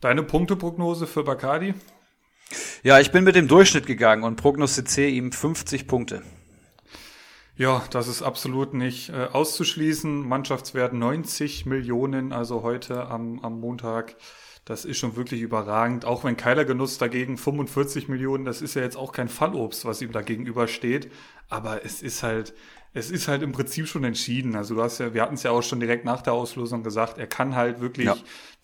Deine 0.00 0.22
Punkteprognose 0.22 1.06
für 1.06 1.24
Bacardi? 1.24 1.74
Ja, 2.82 3.00
ich 3.00 3.10
bin 3.10 3.24
mit 3.24 3.34
dem 3.34 3.48
Durchschnitt 3.48 3.86
gegangen 3.86 4.22
und 4.22 4.36
prognostiziere 4.36 5.08
ihm 5.08 5.32
50 5.32 5.88
Punkte. 5.88 6.22
Ja, 7.56 7.82
das 7.90 8.06
ist 8.06 8.20
absolut 8.20 8.74
nicht 8.74 9.08
äh, 9.08 9.28
auszuschließen. 9.32 10.28
Mannschaftswert 10.28 10.92
90 10.92 11.64
Millionen, 11.64 12.32
also 12.32 12.62
heute 12.62 13.06
am, 13.06 13.40
am 13.40 13.58
Montag. 13.58 14.16
Das 14.66 14.84
ist 14.84 14.98
schon 14.98 15.16
wirklich 15.16 15.40
überragend. 15.40 16.04
Auch 16.04 16.24
wenn 16.24 16.36
Keiler 16.36 16.66
Genuss 16.66 16.98
dagegen 16.98 17.38
45 17.38 18.08
Millionen, 18.08 18.44
das 18.44 18.60
ist 18.60 18.74
ja 18.74 18.82
jetzt 18.82 18.96
auch 18.96 19.12
kein 19.12 19.28
Fallobst, 19.28 19.86
was 19.86 20.02
ihm 20.02 20.12
da 20.12 20.20
gegenübersteht. 20.20 21.10
Aber 21.48 21.84
es 21.84 22.02
ist 22.02 22.22
halt, 22.22 22.52
es 22.96 23.10
ist 23.10 23.28
halt 23.28 23.42
im 23.42 23.52
Prinzip 23.52 23.88
schon 23.88 24.04
entschieden. 24.04 24.56
Also 24.56 24.74
du 24.74 24.82
hast 24.82 24.98
ja, 24.98 25.12
wir 25.12 25.20
hatten 25.20 25.34
es 25.34 25.42
ja 25.42 25.50
auch 25.50 25.62
schon 25.62 25.80
direkt 25.80 26.06
nach 26.06 26.22
der 26.22 26.32
Auslosung 26.32 26.82
gesagt, 26.82 27.18
er 27.18 27.26
kann 27.26 27.54
halt 27.54 27.80
wirklich 27.80 28.06
ja. 28.06 28.16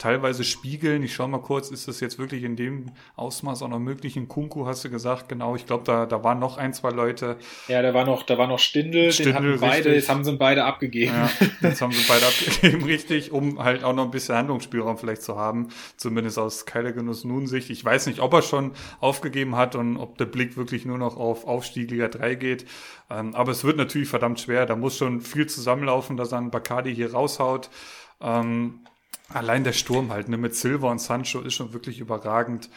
Teilweise 0.03 0.42
spiegeln. 0.42 1.03
Ich 1.05 1.14
schau 1.14 1.28
mal 1.28 1.40
kurz, 1.40 1.70
ist 1.70 1.86
das 1.86 2.00
jetzt 2.00 2.18
wirklich 2.18 2.42
in 2.42 2.57
dem 2.57 2.86
Ausmaß 3.14 3.62
auch 3.62 3.68
noch 3.68 3.78
möglich? 3.78 4.16
In 4.16 4.26
Kunku 4.26 4.66
hast 4.66 4.84
du 4.84 4.90
gesagt, 4.90 5.28
genau. 5.28 5.55
Ich 5.55 5.64
glaube, 5.64 5.84
da, 5.84 6.07
da 6.07 6.24
waren 6.24 6.40
noch 6.40 6.59
ein, 6.59 6.74
zwei 6.74 6.90
Leute. 6.90 7.36
Ja, 7.68 7.82
da 7.82 7.94
war 7.94 8.05
noch, 8.05 8.24
da 8.24 8.36
war 8.36 8.48
noch 8.48 8.59
Stindel, 8.59 9.12
Stindel 9.12 9.32
den 9.32 9.53
hatten 9.53 9.61
beide, 9.61 9.94
jetzt 9.94 10.09
haben 10.09 10.24
sie 10.24 10.32
beide 10.32 10.64
abgegeben. 10.64 11.12
Ja, 11.14 11.30
jetzt 11.61 11.80
haben 11.80 11.92
sie 11.92 12.05
beide 12.09 12.26
abgegeben, 12.26 12.84
richtig, 12.84 13.30
um 13.30 13.62
halt 13.62 13.84
auch 13.84 13.94
noch 13.94 14.05
ein 14.05 14.11
bisschen 14.11 14.34
Handlungsspielraum 14.34 14.98
vielleicht 14.98 15.22
zu 15.22 15.36
haben. 15.36 15.68
Zumindest 15.96 16.36
aus 16.38 16.66
Keilergenuss 16.66 17.22
nun 17.22 17.46
Sicht. 17.46 17.70
Ich 17.70 17.84
weiß 17.84 18.07
nicht, 18.07 18.18
ob 18.18 18.32
er 18.34 18.42
schon 18.42 18.72
aufgegeben 18.98 19.55
hat 19.55 19.76
und 19.76 19.96
ob 19.98 20.18
der 20.18 20.26
Blick 20.26 20.57
wirklich 20.57 20.84
nur 20.84 20.98
noch 20.98 21.16
auf 21.16 21.46
Aufstieg 21.46 21.90
Liga 21.92 22.09
3 22.09 22.34
geht. 22.34 22.66
Ähm, 23.09 23.36
aber 23.36 23.53
es 23.53 23.62
wird 23.62 23.76
natürlich 23.76 24.09
verdammt 24.09 24.40
schwer. 24.40 24.66
Da 24.66 24.74
muss 24.74 24.96
schon 24.96 25.20
viel 25.20 25.46
zusammenlaufen, 25.46 26.16
dass 26.16 26.30
dann 26.30 26.50
Bacardi 26.50 26.92
hier 26.92 27.12
raushaut. 27.12 27.70
Ähm, 28.20 28.80
allein 29.35 29.64
der 29.64 29.72
Sturm 29.72 30.12
halt, 30.12 30.28
ne, 30.28 30.37
mit 30.37 30.55
Silva 30.55 30.91
und 30.91 31.01
Sancho 31.01 31.41
ist 31.41 31.55
schon 31.55 31.72
wirklich 31.72 32.01
überragend. 32.01 32.68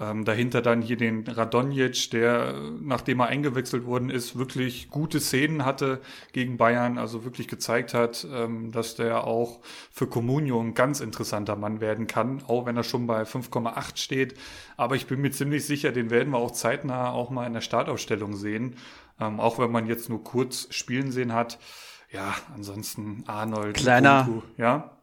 Ähm, 0.00 0.24
dahinter 0.24 0.60
dann 0.60 0.82
hier 0.82 0.96
den 0.96 1.24
Radonjic, 1.24 2.10
der, 2.10 2.54
nachdem 2.80 3.20
er 3.20 3.28
eingewechselt 3.28 3.86
worden 3.86 4.10
ist, 4.10 4.36
wirklich 4.36 4.90
gute 4.90 5.20
Szenen 5.20 5.64
hatte 5.64 6.00
gegen 6.32 6.56
Bayern, 6.56 6.98
also 6.98 7.24
wirklich 7.24 7.46
gezeigt 7.46 7.94
hat, 7.94 8.26
ähm, 8.28 8.72
dass 8.72 8.96
der 8.96 9.24
auch 9.24 9.60
für 9.92 10.08
Comunio 10.08 10.60
ein 10.60 10.74
ganz 10.74 10.98
interessanter 10.98 11.54
Mann 11.54 11.80
werden 11.80 12.08
kann, 12.08 12.42
auch 12.48 12.66
wenn 12.66 12.76
er 12.76 12.82
schon 12.82 13.06
bei 13.06 13.22
5,8 13.22 13.96
steht. 13.96 14.34
Aber 14.76 14.96
ich 14.96 15.06
bin 15.06 15.20
mir 15.20 15.30
ziemlich 15.30 15.64
sicher, 15.64 15.92
den 15.92 16.10
werden 16.10 16.32
wir 16.32 16.38
auch 16.38 16.50
zeitnah 16.50 17.12
auch 17.12 17.30
mal 17.30 17.46
in 17.46 17.52
der 17.52 17.60
Startaufstellung 17.60 18.34
sehen. 18.34 18.74
Ähm, 19.20 19.38
auch 19.38 19.60
wenn 19.60 19.70
man 19.70 19.86
jetzt 19.86 20.08
nur 20.08 20.24
kurz 20.24 20.66
spielen 20.74 21.12
sehen 21.12 21.32
hat. 21.32 21.60
Ja, 22.10 22.34
ansonsten 22.52 23.22
Arnold. 23.28 23.76
Kleiner, 23.76 24.24
Kunku, 24.24 24.42
ja. 24.56 24.93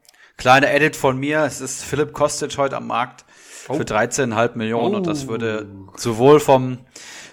Kleiner 0.41 0.71
Edit 0.71 0.95
von 0.95 1.19
mir. 1.19 1.43
Es 1.43 1.61
ist 1.61 1.83
Philipp 1.83 2.13
Kostic 2.13 2.57
heute 2.57 2.75
am 2.75 2.87
Markt 2.87 3.25
oh. 3.69 3.75
für 3.75 3.83
13,5 3.83 4.57
Millionen 4.57 4.95
oh. 4.95 4.97
und 4.97 5.05
das 5.05 5.27
würde 5.27 5.67
sowohl 5.95 6.39
vom, 6.39 6.79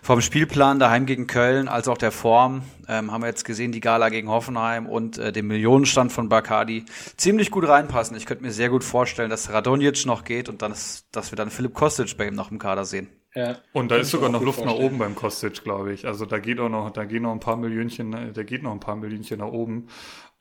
vom 0.02 0.20
Spielplan 0.20 0.78
daheim 0.78 1.06
gegen 1.06 1.26
Köln 1.26 1.68
als 1.68 1.88
auch 1.88 1.96
der 1.96 2.12
Form, 2.12 2.64
ähm, 2.86 3.10
haben 3.10 3.22
wir 3.22 3.28
jetzt 3.28 3.46
gesehen, 3.46 3.72
die 3.72 3.80
Gala 3.80 4.10
gegen 4.10 4.28
Hoffenheim 4.28 4.84
und 4.84 5.16
äh, 5.16 5.32
dem 5.32 5.46
Millionenstand 5.46 6.12
von 6.12 6.28
Bacardi 6.28 6.84
ziemlich 7.16 7.50
gut 7.50 7.66
reinpassen. 7.66 8.14
Ich 8.14 8.26
könnte 8.26 8.44
mir 8.44 8.52
sehr 8.52 8.68
gut 8.68 8.84
vorstellen, 8.84 9.30
dass 9.30 9.50
Radonjic 9.50 10.04
noch 10.04 10.24
geht 10.24 10.50
und 10.50 10.60
dann, 10.60 10.74
dass 11.10 11.32
wir 11.32 11.36
dann 11.36 11.48
Philipp 11.48 11.72
Kostic 11.72 12.14
bei 12.18 12.26
ihm 12.26 12.34
noch 12.34 12.50
im 12.50 12.58
Kader 12.58 12.84
sehen. 12.84 13.08
Ja, 13.34 13.56
und 13.72 13.90
da 13.90 13.96
ist 13.96 14.10
sogar 14.10 14.28
noch 14.28 14.42
Luft 14.42 14.58
vorstellen. 14.58 14.80
nach 14.80 14.84
oben 14.84 14.98
beim 14.98 15.14
Kostic, 15.14 15.64
glaube 15.64 15.94
ich. 15.94 16.06
Also 16.06 16.26
da 16.26 16.38
geht 16.38 16.60
auch 16.60 16.68
noch, 16.68 16.90
da 16.90 17.06
gehen 17.06 17.22
noch 17.22 17.32
ein 17.32 17.40
paar 17.40 17.56
Millionchen, 17.56 18.34
da 18.34 18.42
geht 18.42 18.62
noch 18.62 18.72
ein 18.72 18.80
paar 18.80 18.96
Millionchen 18.96 19.38
nach 19.38 19.48
oben. 19.48 19.88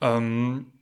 Ähm, 0.02 0.74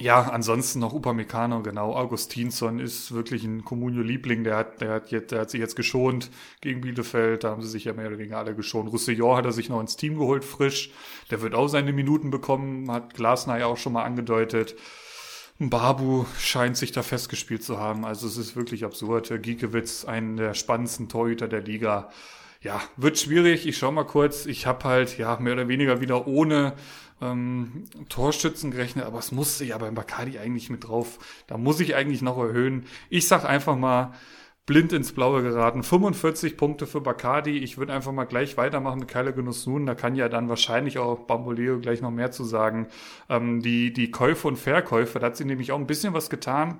ja, 0.00 0.22
ansonsten 0.22 0.80
noch 0.80 0.92
Upamecano, 0.92 1.62
genau. 1.62 1.94
Augustinsson 1.94 2.80
ist 2.80 3.12
wirklich 3.12 3.44
ein 3.44 3.64
Comunio-Liebling. 3.64 4.42
Der 4.42 4.56
hat, 4.56 4.80
der 4.80 4.90
hat 4.90 5.12
jetzt, 5.12 5.30
der 5.30 5.42
hat 5.42 5.50
sich 5.50 5.60
jetzt 5.60 5.76
geschont 5.76 6.30
gegen 6.60 6.80
Bielefeld. 6.80 7.44
Da 7.44 7.50
haben 7.50 7.62
sie 7.62 7.68
sich 7.68 7.84
ja 7.84 7.92
mehr 7.92 8.08
oder 8.08 8.18
weniger 8.18 8.38
alle 8.38 8.56
geschont. 8.56 8.90
Roussillon 8.90 9.36
hat 9.36 9.44
er 9.44 9.52
sich 9.52 9.68
noch 9.68 9.80
ins 9.80 9.96
Team 9.96 10.18
geholt, 10.18 10.44
frisch. 10.44 10.90
Der 11.30 11.42
wird 11.42 11.54
auch 11.54 11.68
seine 11.68 11.92
Minuten 11.92 12.30
bekommen, 12.30 12.90
hat 12.90 13.14
Glasner 13.14 13.58
ja 13.58 13.66
auch 13.66 13.76
schon 13.76 13.92
mal 13.92 14.02
angedeutet. 14.02 14.74
Babu 15.60 16.24
scheint 16.40 16.76
sich 16.76 16.90
da 16.90 17.04
festgespielt 17.04 17.62
zu 17.62 17.78
haben. 17.78 18.04
Also 18.04 18.26
es 18.26 18.36
ist 18.36 18.56
wirklich 18.56 18.84
absurd. 18.84 19.32
Giekewitz, 19.42 20.04
einen 20.04 20.36
der 20.36 20.54
spannendsten 20.54 21.08
Torhüter 21.08 21.46
der 21.46 21.60
Liga. 21.60 22.10
Ja, 22.60 22.82
wird 22.96 23.18
schwierig. 23.18 23.66
Ich 23.66 23.78
schau 23.78 23.92
mal 23.92 24.04
kurz. 24.04 24.46
Ich 24.46 24.66
habe 24.66 24.88
halt 24.88 25.18
ja 25.18 25.38
mehr 25.38 25.52
oder 25.52 25.68
weniger 25.68 26.00
wieder 26.00 26.26
ohne 26.26 26.72
ähm, 27.24 27.84
Torschützen 28.08 28.70
gerechnet, 28.70 29.06
aber 29.06 29.18
es 29.18 29.32
musste 29.32 29.64
ja 29.64 29.78
beim 29.78 29.94
Bacardi 29.94 30.38
eigentlich 30.38 30.70
mit 30.70 30.86
drauf. 30.86 31.18
Da 31.46 31.58
muss 31.58 31.80
ich 31.80 31.94
eigentlich 31.94 32.22
noch 32.22 32.38
erhöhen. 32.38 32.84
Ich 33.08 33.26
sag 33.26 33.44
einfach 33.44 33.76
mal, 33.76 34.12
blind 34.66 34.92
ins 34.92 35.12
Blaue 35.12 35.42
geraten. 35.42 35.82
45 35.82 36.56
Punkte 36.56 36.86
für 36.86 37.00
Bacardi. 37.00 37.58
Ich 37.58 37.76
würde 37.76 37.92
einfach 37.92 38.12
mal 38.12 38.24
gleich 38.24 38.56
weitermachen 38.56 39.00
mit 39.00 39.08
Keiler 39.08 39.32
Genuss 39.32 39.66
nun. 39.66 39.86
Da 39.86 39.94
kann 39.94 40.14
ja 40.14 40.28
dann 40.28 40.48
wahrscheinlich 40.48 40.98
auch 40.98 41.26
Bamboleo 41.26 41.80
gleich 41.80 42.00
noch 42.00 42.10
mehr 42.10 42.30
zu 42.30 42.44
sagen. 42.44 42.88
Ähm, 43.28 43.60
die, 43.60 43.92
die 43.92 44.10
Käufe 44.10 44.48
und 44.48 44.56
Verkäufe, 44.56 45.18
da 45.18 45.26
hat 45.26 45.36
sie 45.36 45.44
nämlich 45.44 45.72
auch 45.72 45.78
ein 45.78 45.86
bisschen 45.86 46.14
was 46.14 46.30
getan. 46.30 46.78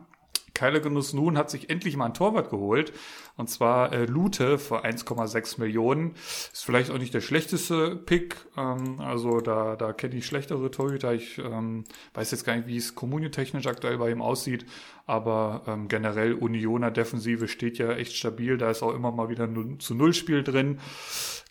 Keile 0.54 0.80
Genuss 0.80 1.12
nun 1.12 1.36
hat 1.36 1.50
sich 1.50 1.68
endlich 1.68 1.96
mal 1.96 2.06
ein 2.06 2.14
Torwart 2.14 2.48
geholt. 2.48 2.92
Und 3.36 3.50
zwar 3.50 3.92
äh, 3.92 4.04
Lute 4.04 4.58
für 4.58 4.84
1,6 4.84 5.58
Millionen. 5.60 6.14
Ist 6.14 6.64
vielleicht 6.64 6.90
auch 6.90 6.98
nicht 6.98 7.12
der 7.12 7.20
schlechteste 7.20 7.96
Pick. 7.96 8.36
Ähm, 8.56 9.00
also 9.00 9.40
da, 9.40 9.74
da 9.74 9.92
kenne 9.92 10.14
ich 10.14 10.26
schlechtere 10.26 10.70
Torhüter. 10.70 11.12
Ich 11.12 11.38
ähm, 11.38 11.84
weiß 12.14 12.30
jetzt 12.30 12.44
gar 12.44 12.54
nicht, 12.56 12.68
wie 12.68 12.76
es 12.76 12.94
kommunietechnisch 12.94 13.66
aktuell 13.66 13.98
bei 13.98 14.10
ihm 14.10 14.22
aussieht. 14.22 14.66
Aber 15.06 15.62
ähm, 15.66 15.88
generell 15.88 16.34
Unioner 16.34 16.90
Defensive 16.90 17.48
steht 17.48 17.78
ja 17.78 17.92
echt 17.92 18.14
stabil. 18.14 18.56
Da 18.56 18.70
ist 18.70 18.82
auch 18.82 18.94
immer 18.94 19.10
mal 19.10 19.28
wieder 19.28 19.44
ein 19.44 19.80
zu 19.80 19.94
Null 19.94 20.14
Spiel 20.14 20.44
drin. 20.44 20.78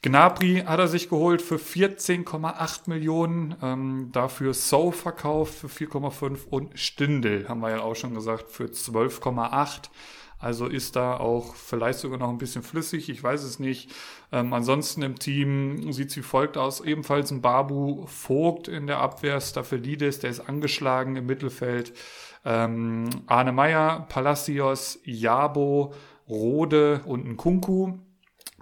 Gnabry 0.02 0.64
hat 0.66 0.80
er 0.80 0.88
sich 0.88 1.08
geholt 1.10 1.42
für 1.42 1.56
14,8 1.56 2.90
Millionen, 2.90 3.56
ähm, 3.62 4.10
dafür 4.12 4.54
So 4.54 4.92
verkauft 4.92 5.54
für 5.54 5.68
4,5 5.68 6.48
und 6.50 6.78
Stindel, 6.78 7.48
haben 7.48 7.62
wir 7.62 7.70
ja 7.70 7.82
auch 7.82 7.96
schon 7.96 8.14
gesagt, 8.14 8.52
für 8.52 8.66
12,8. 8.66 9.90
Also 10.44 10.68
ist 10.68 10.98
da 10.98 11.16
auch 11.16 11.56
vielleicht 11.56 12.00
sogar 12.00 12.20
noch 12.20 12.30
ein 12.30 12.38
bisschen 12.38 12.64
flüssig, 12.64 13.08
ich 13.10 13.24
weiß 13.24 13.44
es 13.44 13.60
nicht. 13.60 13.90
Ähm, 14.32 14.52
ansonsten 14.52 15.02
im 15.02 15.18
Team 15.18 15.94
sieht 15.94 16.10
es 16.10 16.18
wie 16.18 16.22
folgt 16.22 16.58
aus. 16.58 16.82
Ebenfalls 16.82 17.32
ein 17.32 17.42
Babu 17.42 18.06
Vogt 18.08 18.68
in 18.68 18.86
der 18.86 18.98
Abwehr, 18.98 19.40
Staffelidis, 19.40 20.20
der 20.20 20.32
ist 20.32 20.42
angeschlagen 20.42 21.16
im 21.16 21.28
Mittelfeld. 21.28 21.94
Ähm, 22.44 23.10
Arne 23.26 23.54
Meyer, 23.54 24.06
Palacios, 24.10 25.00
Jabo, 25.06 25.94
Rode 26.28 27.02
und 27.06 27.26
ein 27.26 27.38
Kunku. 27.38 27.94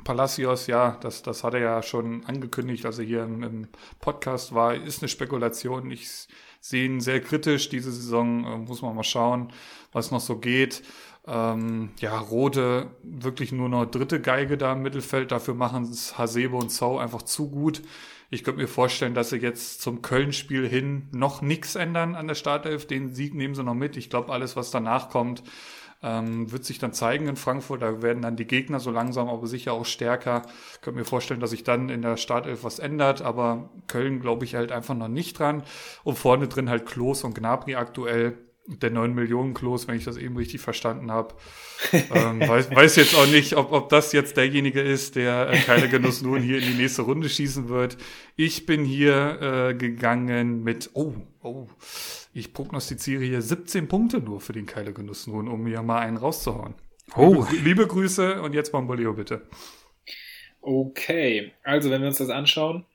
Palacios, 0.03 0.67
ja, 0.67 0.97
das, 1.01 1.23
das 1.23 1.43
hat 1.43 1.55
er 1.55 1.61
ja 1.61 1.81
schon 1.81 2.25
angekündigt, 2.25 2.85
als 2.85 2.99
er 2.99 3.05
hier 3.05 3.23
im, 3.23 3.41
im 3.41 3.67
Podcast 3.99 4.53
war, 4.53 4.75
ist 4.75 5.01
eine 5.01 5.09
Spekulation. 5.09 5.89
Ich 5.89 6.27
sehe 6.59 6.85
ihn 6.85 7.01
sehr 7.01 7.21
kritisch 7.21 7.69
diese 7.69 7.91
Saison, 7.91 8.45
äh, 8.45 8.57
muss 8.57 8.81
man 8.81 8.95
mal 8.95 9.03
schauen, 9.03 9.51
was 9.91 10.11
noch 10.11 10.21
so 10.21 10.37
geht. 10.37 10.83
Ähm, 11.31 11.91
ja, 11.99 12.19
Rote 12.19 12.87
wirklich 13.03 13.53
nur 13.53 13.69
noch 13.69 13.85
dritte 13.85 14.19
Geige 14.19 14.57
da 14.57 14.73
im 14.73 14.81
Mittelfeld, 14.81 15.31
dafür 15.31 15.53
machen 15.53 15.83
es 15.83 16.17
Hasebe 16.17 16.57
und 16.57 16.69
Zau 16.71 16.97
einfach 16.97 17.21
zu 17.21 17.49
gut. 17.49 17.81
Ich 18.29 18.43
könnte 18.43 18.59
mir 18.59 18.67
vorstellen, 18.67 19.13
dass 19.13 19.29
sie 19.29 19.37
jetzt 19.37 19.81
zum 19.81 20.01
Köln-Spiel 20.01 20.67
hin 20.67 21.07
noch 21.11 21.41
nichts 21.41 21.75
ändern 21.75 22.15
an 22.15 22.27
der 22.27 22.35
Startelf. 22.35 22.85
Den 22.85 23.13
Sieg 23.13 23.33
nehmen 23.33 23.55
sie 23.55 23.63
noch 23.63 23.75
mit. 23.75 23.95
Ich 23.95 24.09
glaube, 24.09 24.31
alles, 24.31 24.57
was 24.57 24.71
danach 24.71 25.09
kommt, 25.09 25.41
ähm, 26.03 26.51
wird 26.51 26.65
sich 26.65 26.79
dann 26.79 26.91
zeigen 26.93 27.27
in 27.27 27.37
Frankfurt. 27.37 27.81
Da 27.81 28.01
werden 28.01 28.21
dann 28.21 28.35
die 28.35 28.47
Gegner 28.47 28.81
so 28.81 28.91
langsam, 28.91 29.29
aber 29.29 29.47
sicher 29.47 29.71
auch 29.73 29.85
stärker. 29.85 30.41
Ich 30.73 30.81
könnte 30.81 30.99
mir 30.99 31.05
vorstellen, 31.05 31.39
dass 31.39 31.51
sich 31.51 31.63
dann 31.63 31.87
in 31.89 32.01
der 32.01 32.17
Startelf 32.17 32.65
was 32.65 32.79
ändert, 32.79 33.21
aber 33.21 33.69
Köln 33.87 34.19
glaube 34.19 34.43
ich 34.43 34.55
halt 34.55 34.73
einfach 34.73 34.95
noch 34.95 35.07
nicht 35.07 35.39
dran. 35.39 35.63
Und 36.03 36.17
vorne 36.17 36.49
drin 36.49 36.69
halt 36.69 36.85
Klos 36.85 37.23
und 37.23 37.35
Gnabry 37.35 37.75
aktuell 37.75 38.37
der 38.67 38.91
9 38.91 39.13
Millionen 39.13 39.53
Klos, 39.53 39.87
wenn 39.87 39.95
ich 39.95 40.05
das 40.05 40.17
eben 40.17 40.37
richtig 40.37 40.61
verstanden 40.61 41.11
habe. 41.11 41.35
ähm, 41.91 42.39
weiß, 42.39 42.73
weiß 42.73 42.95
jetzt 42.95 43.15
auch 43.15 43.27
nicht, 43.27 43.55
ob, 43.55 43.71
ob 43.71 43.89
das 43.89 44.13
jetzt 44.13 44.37
derjenige 44.37 44.81
ist, 44.81 45.15
der 45.15 45.49
äh, 45.49 45.57
keine 45.59 45.89
Genuss 45.89 46.21
nun 46.21 46.41
hier 46.41 46.59
in 46.59 46.65
die 46.65 46.81
nächste 46.81 47.01
Runde 47.03 47.29
schießen 47.29 47.69
wird. 47.69 47.97
Ich 48.35 48.65
bin 48.65 48.85
hier 48.85 49.41
äh, 49.41 49.73
gegangen 49.73 50.63
mit, 50.63 50.91
oh, 50.93 51.13
oh, 51.41 51.67
ich 52.33 52.53
prognostiziere 52.53 53.23
hier 53.23 53.41
17 53.41 53.87
Punkte 53.87 54.19
nur 54.19 54.41
für 54.41 54.53
den 54.53 54.65
Keile 54.65 54.93
Genuss 54.93 55.27
nun, 55.27 55.47
um 55.47 55.63
mir 55.63 55.81
mal 55.81 55.99
einen 55.99 56.17
rauszuhauen. 56.17 56.75
Oh. 57.15 57.45
Liebe, 57.49 57.63
liebe 57.63 57.87
Grüße 57.87 58.41
und 58.41 58.53
jetzt 58.53 58.71
Bomboleo 58.71 59.13
bitte. 59.13 59.41
Okay, 60.61 61.53
also 61.63 61.89
wenn 61.89 62.01
wir 62.01 62.07
uns 62.07 62.19
das 62.19 62.29
anschauen, 62.29 62.85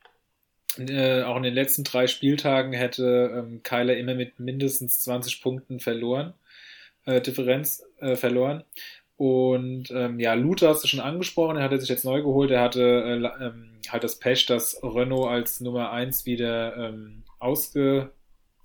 äh, 0.79 1.23
auch 1.23 1.37
in 1.37 1.43
den 1.43 1.53
letzten 1.53 1.83
drei 1.83 2.07
Spieltagen 2.07 2.73
hätte 2.73 3.31
ähm, 3.35 3.61
Kyler 3.63 3.97
immer 3.97 4.15
mit 4.15 4.39
mindestens 4.39 5.01
20 5.01 5.41
Punkten 5.41 5.79
verloren, 5.79 6.33
äh, 7.05 7.21
Differenz 7.21 7.83
äh, 7.99 8.15
verloren. 8.15 8.63
Und 9.17 9.89
ähm, 9.89 10.19
ja, 10.19 10.35
Luther 10.35 10.69
hast 10.69 10.83
du 10.83 10.87
schon 10.87 10.99
angesprochen, 10.99 11.57
er 11.57 11.63
hatte 11.63 11.79
sich 11.79 11.89
jetzt 11.89 12.05
neu 12.05 12.21
geholt, 12.21 12.51
er 12.51 12.61
hatte 12.61 12.81
äh, 12.81 13.45
ähm, 13.45 13.71
halt 13.89 14.03
das 14.03 14.19
Pech, 14.19 14.45
dass 14.45 14.79
Renault 14.83 15.29
als 15.29 15.59
Nummer 15.59 15.91
1 15.91 16.27
wieder 16.27 16.77
ähm, 16.77 17.23
ausge 17.39 18.11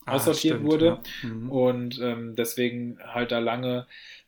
ah, 0.04 0.16
aussortiert 0.16 0.56
stimmt, 0.56 0.70
wurde. 0.70 0.86
Ja. 1.22 1.28
Mhm. 1.28 1.50
Und 1.50 2.00
ähm, 2.02 2.36
deswegen 2.36 2.98
halt 3.02 3.32
da 3.32 3.38
lange, 3.38 3.86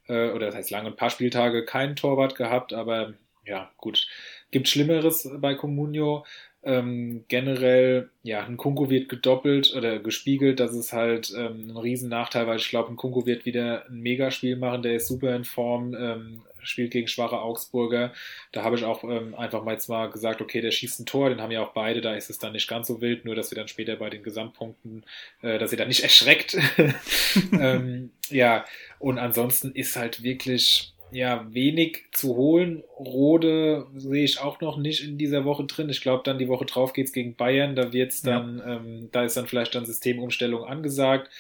äh, 0.09 0.31
oder 0.31 0.47
das 0.47 0.55
heißt 0.55 0.71
lange, 0.71 0.89
ein 0.89 0.97
paar 0.97 1.11
Spieltage 1.11 1.67
keinen 1.67 1.95
Torwart 1.95 2.37
gehabt, 2.37 2.73
aber 2.73 3.13
ja, 3.47 3.71
gut. 3.77 4.07
Gibt 4.51 4.69
Schlimmeres 4.69 5.29
bei 5.39 5.55
Comunio. 5.55 6.25
Ähm, 6.65 7.25
generell, 7.29 8.11
ja, 8.23 8.45
ein 8.45 8.57
Kunko 8.57 8.89
wird 8.89 9.09
gedoppelt 9.09 9.75
oder 9.77 9.99
gespiegelt. 9.99 10.61
Das 10.61 10.75
ist 10.75 10.93
halt 10.93 11.33
ähm, 11.37 11.69
ein 11.69 11.77
Riesennachteil, 11.77 12.47
weil 12.47 12.57
ich 12.57 12.69
glaube, 12.69 12.91
ein 12.91 12.97
Kunko 12.97 13.27
wird 13.27 13.45
wieder 13.45 13.87
ein 13.87 14.01
Megaspiel 14.01 14.57
machen. 14.57 14.83
Der 14.83 14.95
ist 14.95 15.09
super 15.09 15.37
in 15.37 15.45
Form, 15.45 15.95
ähm, 15.95 16.43
spielt 16.63 16.93
gegen 16.93 17.09
schwache 17.09 17.41
Augsburger. 17.41 18.13
Da 18.53 18.65
habe 18.65 18.77
ich 18.77 18.85
auch 18.85 19.05
ähm, 19.05 19.35
einfach 19.35 19.63
mal 19.63 19.73
jetzt 19.73 19.89
mal 19.89 20.09
gesagt, 20.11 20.41
okay, 20.41 20.63
der 20.63 20.71
schießt 20.71 21.01
ein 21.01 21.07
Tor, 21.07 21.29
den 21.29 21.43
haben 21.43 21.51
ja 21.51 21.63
auch 21.63 21.75
beide, 21.75 22.01
da 22.01 22.15
ist 22.15 22.31
es 22.31 22.39
dann 22.39 22.53
nicht 22.53 22.69
ganz 22.69 22.89
so 22.89 23.03
wild, 23.03 23.27
nur 23.27 23.35
dass 23.35 23.51
wir 23.51 23.57
dann 23.57 23.69
später 23.69 23.97
bei 23.97 24.09
den 24.09 24.23
Gesamtpunkten, 24.23 25.05
äh, 25.43 25.59
dass 25.59 25.73
ihr 25.73 25.79
dann 25.79 25.89
nicht 25.89 26.03
erschreckt. 26.03 26.57
ähm, 27.53 28.11
ja, 28.31 28.65
und 28.99 29.19
ansonsten 29.19 29.73
ist 29.73 29.97
halt 29.97 30.23
wirklich 30.23 30.94
ja, 31.15 31.47
wenig 31.55 32.07
zu 32.11 32.35
holen. 32.35 32.83
Rode 32.99 33.87
sehe 33.95 34.25
ich 34.25 34.41
auch 34.41 34.61
noch 34.61 34.77
nicht 34.77 35.05
in 35.05 35.17
dieser 35.17 35.45
Woche 35.45 35.65
drin. 35.65 35.89
Ich 35.89 36.01
glaube, 36.01 36.25
dann 36.25 36.39
die 36.39 36.49
Woche 36.49 36.65
drauf 36.65 36.93
geht's 36.93 37.13
gegen 37.13 37.37
Bayern. 37.37 37.77
Da 37.77 37.93
wird's 37.93 38.23
dann, 38.23 38.59
ja. 38.59 38.77
ähm, 38.77 39.09
da 39.13 39.25
ist 39.25 39.37
dann 39.37 39.47
vielleicht 39.47 39.77
dann 39.77 39.87
Systemumstellung 39.87 40.65
angesagt. 40.65 41.31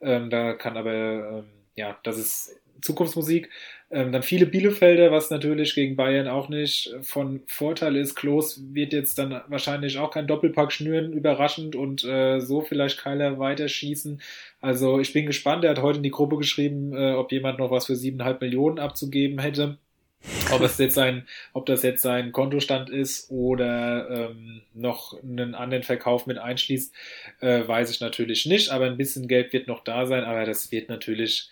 Ähm, 0.00 0.30
da 0.30 0.54
kann 0.54 0.76
aber, 0.76 1.38
ähm, 1.38 1.44
ja, 1.76 1.96
das 2.02 2.18
ist 2.18 2.60
Zukunftsmusik. 2.82 3.50
Ähm, 3.92 4.12
dann 4.12 4.22
viele 4.22 4.46
Bielefelder, 4.46 5.10
was 5.10 5.30
natürlich 5.30 5.74
gegen 5.74 5.96
Bayern 5.96 6.28
auch 6.28 6.48
nicht 6.48 6.94
von 7.02 7.42
Vorteil 7.46 7.96
ist. 7.96 8.14
Klos 8.14 8.62
wird 8.72 8.92
jetzt 8.92 9.18
dann 9.18 9.40
wahrscheinlich 9.48 9.98
auch 9.98 10.12
kein 10.12 10.28
Doppelpack 10.28 10.70
schnüren, 10.70 11.12
überraschend 11.12 11.74
und 11.74 12.04
äh, 12.04 12.38
so 12.38 12.60
vielleicht 12.60 12.98
Keiler 12.98 13.40
weiterschießen. 13.40 14.22
Also 14.60 15.00
ich 15.00 15.12
bin 15.12 15.26
gespannt. 15.26 15.64
Er 15.64 15.70
hat 15.70 15.82
heute 15.82 15.96
in 15.96 16.04
die 16.04 16.12
Gruppe 16.12 16.36
geschrieben, 16.36 16.92
äh, 16.94 17.14
ob 17.14 17.32
jemand 17.32 17.58
noch 17.58 17.72
was 17.72 17.86
für 17.86 17.96
siebeneinhalb 17.96 18.40
Millionen 18.40 18.78
abzugeben 18.78 19.40
hätte. 19.40 19.78
Ob 20.52 20.60
es 20.60 20.78
jetzt 20.78 20.94
sein, 20.94 21.26
ob 21.52 21.66
das 21.66 21.82
jetzt 21.82 22.02
sein 22.02 22.30
Kontostand 22.30 22.90
ist 22.90 23.30
oder 23.30 24.30
ähm, 24.30 24.60
noch 24.74 25.20
einen 25.22 25.54
anderen 25.54 25.82
Verkauf 25.82 26.26
mit 26.26 26.38
einschließt, 26.38 26.94
äh, 27.40 27.66
weiß 27.66 27.90
ich 27.90 28.00
natürlich 28.00 28.46
nicht. 28.46 28.70
Aber 28.70 28.84
ein 28.84 28.98
bisschen 28.98 29.26
Geld 29.26 29.52
wird 29.52 29.66
noch 29.66 29.82
da 29.82 30.06
sein. 30.06 30.22
Aber 30.24 30.44
das 30.44 30.70
wird 30.70 30.90
natürlich 30.90 31.48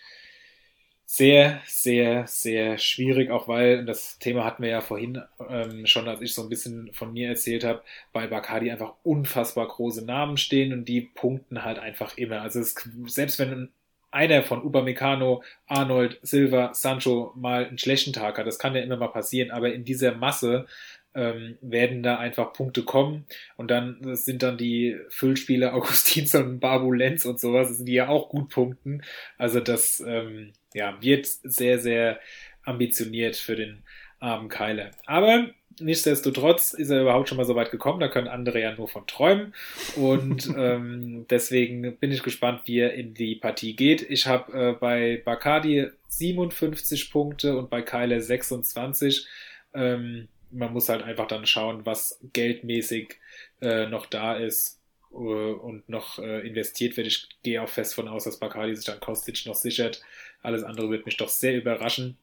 sehr, 1.11 1.59
sehr, 1.65 2.27
sehr 2.27 2.77
schwierig, 2.77 3.31
auch 3.31 3.47
weil, 3.47 3.83
das 3.83 4.19
Thema 4.19 4.45
hatten 4.45 4.61
wir 4.61 4.69
ja 4.69 4.79
vorhin 4.79 5.19
ähm, 5.49 5.87
schon, 5.87 6.07
als 6.07 6.21
ich 6.21 6.35
so 6.35 6.43
ein 6.43 6.49
bisschen 6.49 6.93
von 6.93 7.11
mir 7.13 7.29
erzählt 7.29 7.63
habe, 7.63 7.81
bei 8.13 8.27
Bacardi 8.27 8.69
einfach 8.69 8.93
unfassbar 9.01 9.67
große 9.67 10.05
Namen 10.05 10.37
stehen 10.37 10.71
und 10.71 10.85
die 10.85 11.01
punkten 11.01 11.63
halt 11.65 11.79
einfach 11.79 12.15
immer. 12.15 12.43
Also 12.43 12.59
es, 12.59 12.75
selbst 13.07 13.39
wenn 13.39 13.69
einer 14.11 14.43
von 14.43 14.61
Upamecano, 14.61 15.41
Arnold, 15.65 16.19
Silva, 16.21 16.75
Sancho 16.75 17.33
mal 17.35 17.65
einen 17.65 17.79
schlechten 17.79 18.13
Tag 18.13 18.37
hat, 18.37 18.45
das 18.45 18.59
kann 18.59 18.75
ja 18.75 18.83
immer 18.83 18.97
mal 18.97 19.07
passieren, 19.07 19.49
aber 19.49 19.73
in 19.73 19.85
dieser 19.85 20.13
Masse 20.13 20.67
ähm, 21.15 21.57
werden 21.61 22.03
da 22.03 22.19
einfach 22.19 22.53
Punkte 22.53 22.83
kommen 22.83 23.25
und 23.57 23.71
dann 23.71 24.15
sind 24.15 24.43
dann 24.43 24.59
die 24.59 24.95
Füllspiele 25.09 25.73
Augustinsson, 25.73 26.59
Babu 26.59 26.91
Lenz 26.91 27.25
und 27.25 27.39
sowas, 27.39 27.83
die 27.83 27.93
ja 27.93 28.09
auch 28.09 28.29
gut 28.29 28.49
punkten. 28.49 29.01
Also 29.39 29.59
das 29.59 30.03
ähm, 30.05 30.53
ja, 30.73 31.01
wird 31.01 31.25
sehr, 31.25 31.79
sehr 31.79 32.19
ambitioniert 32.63 33.35
für 33.35 33.55
den 33.55 33.83
armen 34.19 34.49
Keiler. 34.49 34.91
Aber 35.05 35.49
nichtsdestotrotz 35.79 36.73
ist 36.73 36.89
er 36.89 37.01
überhaupt 37.01 37.29
schon 37.29 37.37
mal 37.37 37.45
so 37.45 37.55
weit 37.55 37.71
gekommen, 37.71 37.99
da 37.99 38.07
können 38.07 38.27
andere 38.27 38.61
ja 38.61 38.75
nur 38.75 38.87
von 38.87 39.07
träumen. 39.07 39.53
Und 39.95 40.47
ähm, 40.57 41.25
deswegen 41.29 41.97
bin 41.97 42.11
ich 42.11 42.23
gespannt, 42.23 42.61
wie 42.65 42.79
er 42.79 42.93
in 42.93 43.13
die 43.13 43.35
Partie 43.35 43.75
geht. 43.75 44.01
Ich 44.09 44.27
habe 44.27 44.53
äh, 44.53 44.73
bei 44.73 45.21
Bacardi 45.23 45.87
57 46.09 47.11
Punkte 47.11 47.57
und 47.57 47.69
bei 47.69 47.81
Keiler 47.81 48.21
26. 48.21 49.27
Ähm, 49.73 50.27
man 50.51 50.73
muss 50.73 50.89
halt 50.89 51.03
einfach 51.03 51.27
dann 51.27 51.45
schauen, 51.45 51.85
was 51.85 52.19
geldmäßig 52.33 53.17
äh, 53.61 53.85
noch 53.87 54.07
da 54.07 54.35
ist 54.35 54.79
äh, 55.11 55.15
und 55.15 55.87
noch 55.89 56.19
äh, 56.19 56.47
investiert 56.47 56.97
wird. 56.97 57.07
Ich 57.07 57.29
gehe 57.43 57.61
auch 57.61 57.69
fest 57.69 57.93
von 57.95 58.07
aus, 58.07 58.23
dass 58.23 58.39
Bacardi 58.39 58.75
sich 58.75 58.85
dann 58.85 58.99
Kostic 58.99 59.45
noch 59.45 59.55
sichert. 59.55 60.01
Alles 60.41 60.63
andere 60.63 60.89
wird 60.89 61.05
mich 61.05 61.17
doch 61.17 61.29
sehr 61.29 61.57
überraschen. 61.57 62.17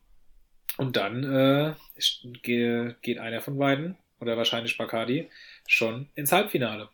Und 0.78 0.96
dann 0.96 1.24
äh, 1.24 1.74
geht 3.02 3.18
einer 3.18 3.40
von 3.40 3.58
beiden, 3.58 3.96
oder 4.20 4.36
wahrscheinlich 4.36 4.76
Bacardi, 4.76 5.28
schon 5.66 6.08
ins 6.14 6.32
Halbfinale. 6.32 6.88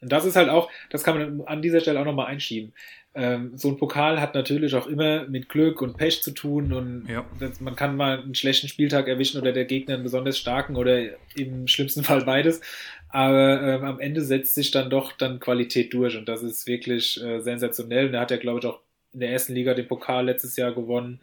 Und 0.00 0.10
das 0.10 0.24
ist 0.24 0.36
halt 0.36 0.48
auch, 0.48 0.70
das 0.90 1.04
kann 1.04 1.18
man 1.18 1.46
an 1.46 1.62
dieser 1.62 1.80
Stelle 1.80 2.00
auch 2.00 2.04
nochmal 2.04 2.26
einschieben. 2.26 2.72
Ähm, 3.14 3.52
so 3.56 3.68
ein 3.68 3.76
Pokal 3.76 4.20
hat 4.20 4.34
natürlich 4.34 4.74
auch 4.74 4.86
immer 4.86 5.28
mit 5.28 5.48
Glück 5.50 5.82
und 5.82 5.98
Pech 5.98 6.22
zu 6.22 6.30
tun 6.30 6.72
und 6.72 7.06
ja. 7.08 7.26
das, 7.38 7.60
man 7.60 7.76
kann 7.76 7.94
mal 7.94 8.20
einen 8.20 8.34
schlechten 8.34 8.68
Spieltag 8.68 9.06
erwischen 9.06 9.38
oder 9.38 9.52
der 9.52 9.66
Gegner 9.66 9.94
einen 9.94 10.02
besonders 10.02 10.38
starken 10.38 10.76
oder 10.76 10.98
im 11.36 11.68
schlimmsten 11.68 12.04
Fall 12.04 12.24
beides. 12.24 12.62
Aber 13.10 13.62
ähm, 13.62 13.84
am 13.84 14.00
Ende 14.00 14.22
setzt 14.22 14.54
sich 14.54 14.70
dann 14.70 14.88
doch 14.88 15.12
dann 15.12 15.40
Qualität 15.40 15.92
durch 15.92 16.16
und 16.16 16.26
das 16.26 16.42
ist 16.42 16.66
wirklich 16.66 17.22
äh, 17.22 17.40
sensationell. 17.40 18.06
Und 18.06 18.14
er 18.14 18.20
hat 18.20 18.30
ja, 18.30 18.38
glaube 18.38 18.60
ich, 18.60 18.66
auch 18.66 18.80
in 19.12 19.20
der 19.20 19.30
ersten 19.30 19.54
Liga 19.54 19.74
den 19.74 19.88
Pokal 19.88 20.26
letztes 20.26 20.56
Jahr 20.56 20.72
gewonnen 20.72 21.20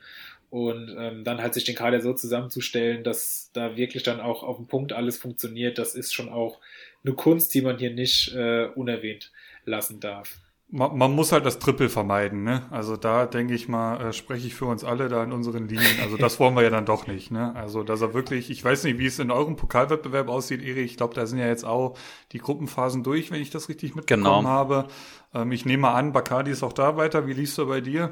und 0.49 0.95
ähm, 0.97 1.23
dann 1.23 1.41
halt 1.41 1.53
sich 1.53 1.63
den 1.63 1.75
Kader 1.75 2.01
so 2.01 2.13
zusammenzustellen, 2.13 3.03
dass 3.03 3.51
da 3.53 3.77
wirklich 3.77 4.03
dann 4.03 4.19
auch 4.19 4.43
auf 4.43 4.57
dem 4.57 4.67
Punkt 4.67 4.93
alles 4.93 5.17
funktioniert, 5.17 5.77
das 5.77 5.95
ist 5.95 6.13
schon 6.13 6.29
auch 6.29 6.59
eine 7.03 7.13
Kunst, 7.13 7.53
die 7.53 7.61
man 7.61 7.77
hier 7.77 7.91
nicht 7.91 8.33
äh, 8.33 8.65
unerwähnt 8.65 9.31
lassen 9.65 9.99
darf. 9.99 10.37
Man, 10.72 10.95
man 10.97 11.11
muss 11.15 11.32
halt 11.32 11.47
das 11.47 11.57
Triple 11.57 11.89
vermeiden, 11.89 12.43
ne? 12.43 12.61
Also 12.70 12.95
da 12.95 13.26
denke 13.26 13.55
ich 13.55 13.67
mal, 13.67 13.99
äh, 14.01 14.13
spreche 14.13 14.45
ich 14.45 14.53
für 14.53 14.65
uns 14.65 14.84
alle 14.84 15.09
da 15.09 15.24
in 15.24 15.32
unseren 15.32 15.67
Linien. 15.67 15.99
Also 16.03 16.15
das 16.15 16.39
wollen 16.39 16.55
wir 16.55 16.61
ja 16.61 16.70
dann 16.70 16.86
doch 16.86 17.07
nicht, 17.07 17.32
ne? 17.32 17.55
Also 17.55 17.82
dass 17.82 18.01
er 18.01 18.13
wirklich, 18.13 18.51
ich 18.51 18.63
weiß 18.63 18.84
nicht, 18.84 18.99
wie 18.99 19.07
es 19.07 19.17
in 19.17 19.32
eurem 19.32 19.55
Pokalwettbewerb 19.55 20.30
aussieht, 20.30 20.61
Eri. 20.61 20.82
Ich 20.82 20.95
glaube, 20.95 21.15
da 21.15 21.26
sind 21.26 21.39
ja 21.39 21.47
jetzt 21.47 21.65
auch 21.65 21.97
die 22.34 22.38
Gruppenphasen 22.38 23.01
durch, 23.01 23.32
wenn 23.32 23.41
ich 23.41 23.49
das 23.49 23.67
richtig 23.67 23.95
mitbekommen 23.95 24.24
genau. 24.24 24.43
habe. 24.43 24.88
Ähm, 25.34 25.51
ich 25.51 25.65
nehme 25.65 25.89
an, 25.89 26.11
Bacardi 26.13 26.51
ist 26.51 26.61
auch 26.61 26.74
da 26.74 26.97
weiter. 26.97 27.26
Wie 27.26 27.34
liest 27.34 27.57
du 27.57 27.65
bei 27.65 27.82
dir? 27.82 28.11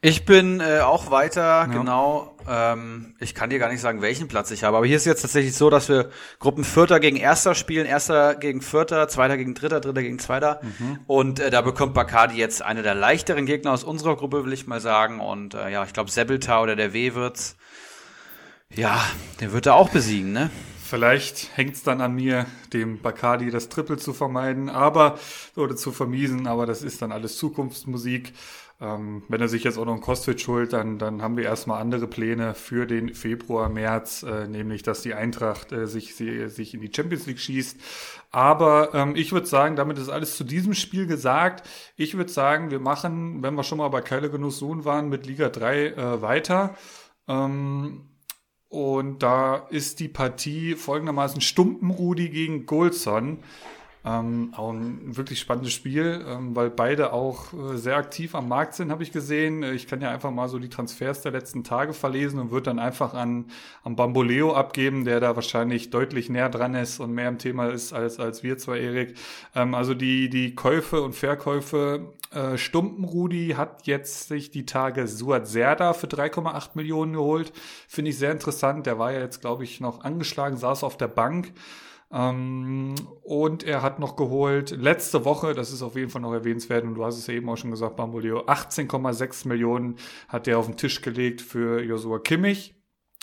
Ich 0.00 0.24
bin 0.24 0.60
äh, 0.60 0.80
auch 0.80 1.10
weiter, 1.10 1.42
ja. 1.42 1.66
genau. 1.66 2.36
Ähm, 2.48 3.14
ich 3.20 3.34
kann 3.34 3.50
dir 3.50 3.58
gar 3.58 3.70
nicht 3.70 3.80
sagen, 3.80 4.02
welchen 4.02 4.28
Platz 4.28 4.50
ich 4.50 4.64
habe. 4.64 4.76
Aber 4.76 4.86
hier 4.86 4.96
ist 4.96 5.04
jetzt 5.06 5.22
tatsächlich 5.22 5.54
so, 5.54 5.70
dass 5.70 5.88
wir 5.88 6.10
Gruppen 6.38 6.64
Vierter 6.64 7.00
gegen 7.00 7.16
Erster 7.16 7.54
spielen, 7.54 7.86
Erster 7.86 8.34
gegen 8.34 8.60
Vierter, 8.60 9.08
Zweiter 9.08 9.36
gegen 9.36 9.54
Dritter, 9.54 9.80
Dritter 9.80 10.02
gegen 10.02 10.18
Zweiter. 10.18 10.60
Mhm. 10.62 11.00
Und 11.06 11.40
äh, 11.40 11.50
da 11.50 11.62
bekommt 11.62 11.94
Bacardi 11.94 12.36
jetzt 12.36 12.62
eine 12.62 12.82
der 12.82 12.94
leichteren 12.94 13.46
Gegner 13.46 13.72
aus 13.72 13.84
unserer 13.84 14.16
Gruppe, 14.16 14.44
will 14.44 14.52
ich 14.52 14.66
mal 14.66 14.80
sagen. 14.80 15.20
Und 15.20 15.54
äh, 15.54 15.70
ja, 15.70 15.84
ich 15.84 15.92
glaube, 15.92 16.10
Sebelta 16.10 16.62
oder 16.62 16.76
der 16.76 16.92
W 16.92 17.14
wird's. 17.14 17.56
Ja, 18.74 19.00
der 19.40 19.52
wird 19.52 19.66
er 19.66 19.74
auch 19.74 19.90
besiegen, 19.90 20.32
ne? 20.32 20.50
Vielleicht 20.86 21.56
hängt's 21.56 21.82
dann 21.82 22.00
an 22.00 22.14
mir, 22.14 22.46
dem 22.72 23.00
Bacardi 23.00 23.50
das 23.50 23.68
Triple 23.68 23.96
zu 23.96 24.12
vermeiden, 24.12 24.68
aber 24.68 25.18
oder 25.56 25.76
zu 25.76 25.92
vermiesen, 25.92 26.46
aber 26.46 26.66
das 26.66 26.82
ist 26.82 27.00
dann 27.02 27.10
alles 27.10 27.38
Zukunftsmusik. 27.38 28.34
Ähm, 28.80 29.22
wenn 29.28 29.40
er 29.40 29.48
sich 29.48 29.62
jetzt 29.62 29.78
auch 29.78 29.84
noch 29.84 29.92
einen 29.92 30.02
Kostwitz 30.02 30.46
holt, 30.48 30.72
dann, 30.72 30.98
dann 30.98 31.22
haben 31.22 31.36
wir 31.36 31.44
erstmal 31.44 31.80
andere 31.80 32.08
Pläne 32.08 32.54
für 32.54 32.86
den 32.86 33.14
Februar, 33.14 33.68
März, 33.68 34.24
äh, 34.24 34.48
nämlich 34.48 34.82
dass 34.82 35.02
die 35.02 35.14
Eintracht 35.14 35.70
äh, 35.70 35.86
sich, 35.86 36.16
sie, 36.16 36.48
sich 36.48 36.74
in 36.74 36.80
die 36.80 36.90
Champions 36.94 37.26
League 37.26 37.38
schießt. 37.38 37.78
Aber 38.30 38.92
ähm, 38.92 39.14
ich 39.14 39.32
würde 39.32 39.46
sagen, 39.46 39.76
damit 39.76 39.98
ist 39.98 40.08
alles 40.08 40.36
zu 40.36 40.42
diesem 40.42 40.74
Spiel 40.74 41.06
gesagt. 41.06 41.68
Ich 41.96 42.16
würde 42.16 42.32
sagen, 42.32 42.72
wir 42.72 42.80
machen, 42.80 43.42
wenn 43.44 43.54
wir 43.54 43.62
schon 43.62 43.78
mal 43.78 43.88
bei 43.88 44.00
Keile 44.00 44.28
Genuss 44.28 44.58
Sohn 44.58 44.84
waren, 44.84 45.08
mit 45.08 45.26
Liga 45.26 45.50
3 45.50 45.86
äh, 45.86 46.22
weiter. 46.22 46.74
Ähm, 47.28 48.08
und 48.68 49.22
da 49.22 49.68
ist 49.70 50.00
die 50.00 50.08
Partie 50.08 50.74
folgendermaßen 50.74 51.40
Stumpenrudi 51.40 52.28
gegen 52.28 52.66
Golson. 52.66 53.38
Ähm, 54.06 54.52
auch 54.54 54.70
ein 54.70 55.16
wirklich 55.16 55.40
spannendes 55.40 55.72
Spiel, 55.72 56.22
ähm, 56.28 56.54
weil 56.54 56.68
beide 56.68 57.14
auch 57.14 57.54
äh, 57.54 57.78
sehr 57.78 57.96
aktiv 57.96 58.34
am 58.34 58.48
Markt 58.48 58.74
sind, 58.74 58.90
habe 58.90 59.02
ich 59.02 59.12
gesehen. 59.12 59.62
Äh, 59.62 59.72
ich 59.72 59.86
kann 59.86 60.02
ja 60.02 60.10
einfach 60.10 60.30
mal 60.30 60.46
so 60.50 60.58
die 60.58 60.68
Transfers 60.68 61.22
der 61.22 61.32
letzten 61.32 61.64
Tage 61.64 61.94
verlesen 61.94 62.38
und 62.38 62.50
würde 62.50 62.64
dann 62.64 62.78
einfach 62.78 63.14
an, 63.14 63.46
an 63.82 63.96
Bamboleo 63.96 64.52
abgeben, 64.52 65.06
der 65.06 65.20
da 65.20 65.36
wahrscheinlich 65.36 65.88
deutlich 65.88 66.28
näher 66.28 66.50
dran 66.50 66.74
ist 66.74 67.00
und 67.00 67.14
mehr 67.14 67.30
im 67.30 67.38
Thema 67.38 67.68
ist 67.68 67.94
als, 67.94 68.20
als 68.20 68.42
wir 68.42 68.58
zwei, 68.58 68.78
Erik. 68.78 69.16
Ähm, 69.54 69.74
also 69.74 69.94
die, 69.94 70.28
die 70.28 70.54
Käufe 70.54 71.00
und 71.00 71.14
Verkäufe. 71.14 72.12
Äh, 72.30 72.58
Stumpenrudi 72.58 73.54
hat 73.56 73.86
jetzt 73.86 74.28
sich 74.28 74.50
die 74.50 74.66
Tage 74.66 75.08
Suat 75.08 75.48
Serda 75.48 75.94
für 75.94 76.08
3,8 76.08 76.70
Millionen 76.74 77.14
geholt. 77.14 77.54
Finde 77.88 78.10
ich 78.10 78.18
sehr 78.18 78.32
interessant. 78.32 78.84
Der 78.84 78.98
war 78.98 79.12
ja 79.12 79.20
jetzt, 79.20 79.40
glaube 79.40 79.64
ich, 79.64 79.80
noch 79.80 80.04
angeschlagen, 80.04 80.58
saß 80.58 80.84
auf 80.84 80.98
der 80.98 81.08
Bank. 81.08 81.54
Ähm, 82.14 82.94
und 83.22 83.64
er 83.64 83.82
hat 83.82 83.98
noch 83.98 84.14
geholt, 84.14 84.70
letzte 84.70 85.24
Woche, 85.24 85.52
das 85.52 85.72
ist 85.72 85.82
auf 85.82 85.96
jeden 85.96 86.10
Fall 86.10 86.22
noch 86.22 86.32
erwähnenswert, 86.32 86.84
und 86.84 86.94
du 86.94 87.04
hast 87.04 87.18
es 87.18 87.26
ja 87.26 87.34
eben 87.34 87.48
auch 87.50 87.56
schon 87.56 87.72
gesagt, 87.72 87.96
Bamboleo, 87.96 88.46
18,6 88.46 89.48
Millionen 89.48 89.96
hat 90.28 90.46
er 90.46 90.58
auf 90.58 90.66
den 90.66 90.76
Tisch 90.76 91.02
gelegt 91.02 91.42
für 91.42 91.82
Josua 91.82 92.20
Kimmich. 92.20 92.74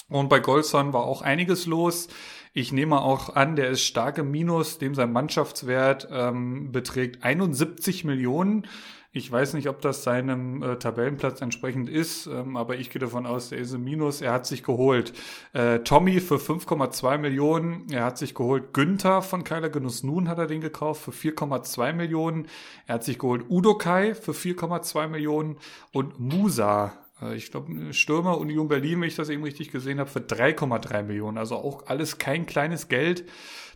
Und 0.10 0.28
bei 0.28 0.42
Golson 0.42 0.92
war 0.92 1.04
auch 1.04 1.22
einiges 1.22 1.68
los. 1.68 2.10
Ich 2.54 2.74
nehme 2.74 3.02
auch 3.02 3.34
an, 3.38 3.56
der 3.56 3.70
ist 3.70 3.84
stark 3.84 4.18
im 4.18 4.30
Minus, 4.30 4.78
dem 4.78 4.94
sein 4.94 5.14
Mannschaftswert 5.14 6.10
ähm, 6.12 6.74
beträgt 6.74 7.24
71 7.24 8.04
Millionen. 8.04 8.68
Ich 9.14 9.30
weiß 9.30 9.55
nicht, 9.55 9.68
ob 9.68 9.82
das 9.82 10.03
seinem 10.03 10.64
äh, 10.64 10.78
Tabellenplatz 10.78 11.41
entsprechend 11.41 11.89
ist, 11.89 12.28
ähm, 12.28 12.55
aber 12.55 12.78
ich 12.78 12.89
gehe 12.89 13.01
davon 13.01 13.26
aus, 13.26 13.49
der 13.49 13.57
ist 13.57 13.74
im 13.74 13.84
Minus. 13.84 14.22
Er 14.22 14.32
hat 14.32 14.45
sich 14.45 14.64
geholt 14.64 15.12
äh, 15.51 15.80
Tommy 15.80 16.22
für 16.22 16.38
5,2 16.38 17.18
Millionen. 17.18 17.88
Er 17.91 18.05
hat 18.05 18.18
sich 18.18 18.34
geholt 18.34 18.74
Günther 18.74 19.22
von 19.22 19.43
Keiler 19.43 19.70
Genuss 19.70 20.03
Nun 20.03 20.30
hat 20.30 20.38
er 20.38 20.47
den 20.47 20.62
gekauft 20.62 21.03
für 21.03 21.12
4,2 21.12 21.91
Millionen. 21.91 22.47
Er 22.88 22.95
hat 22.95 23.03
sich 23.03 23.20
geholt 23.20 23.43
Udokai 23.49 24.16
für 24.16 24.32
4,2 24.32 25.07
Millionen 25.09 25.57
und 25.91 26.18
Musa 26.18 26.93
äh, 27.22 27.36
ich 27.36 27.51
glaube, 27.51 27.93
Stürmer 27.93 28.38
Union 28.38 28.70
Berlin, 28.70 29.01
wenn 29.01 29.09
ich 29.09 29.18
das 29.18 29.28
eben 29.28 29.43
richtig 29.43 29.72
gesehen 29.72 29.99
habe, 29.99 30.09
für 30.09 30.20
3,3 30.20 31.03
Millionen. 31.03 31.38
Also 31.38 31.55
auch 31.55 31.88
alles 31.88 32.18
kein 32.18 32.45
kleines 32.45 32.88
Geld. 32.88 33.26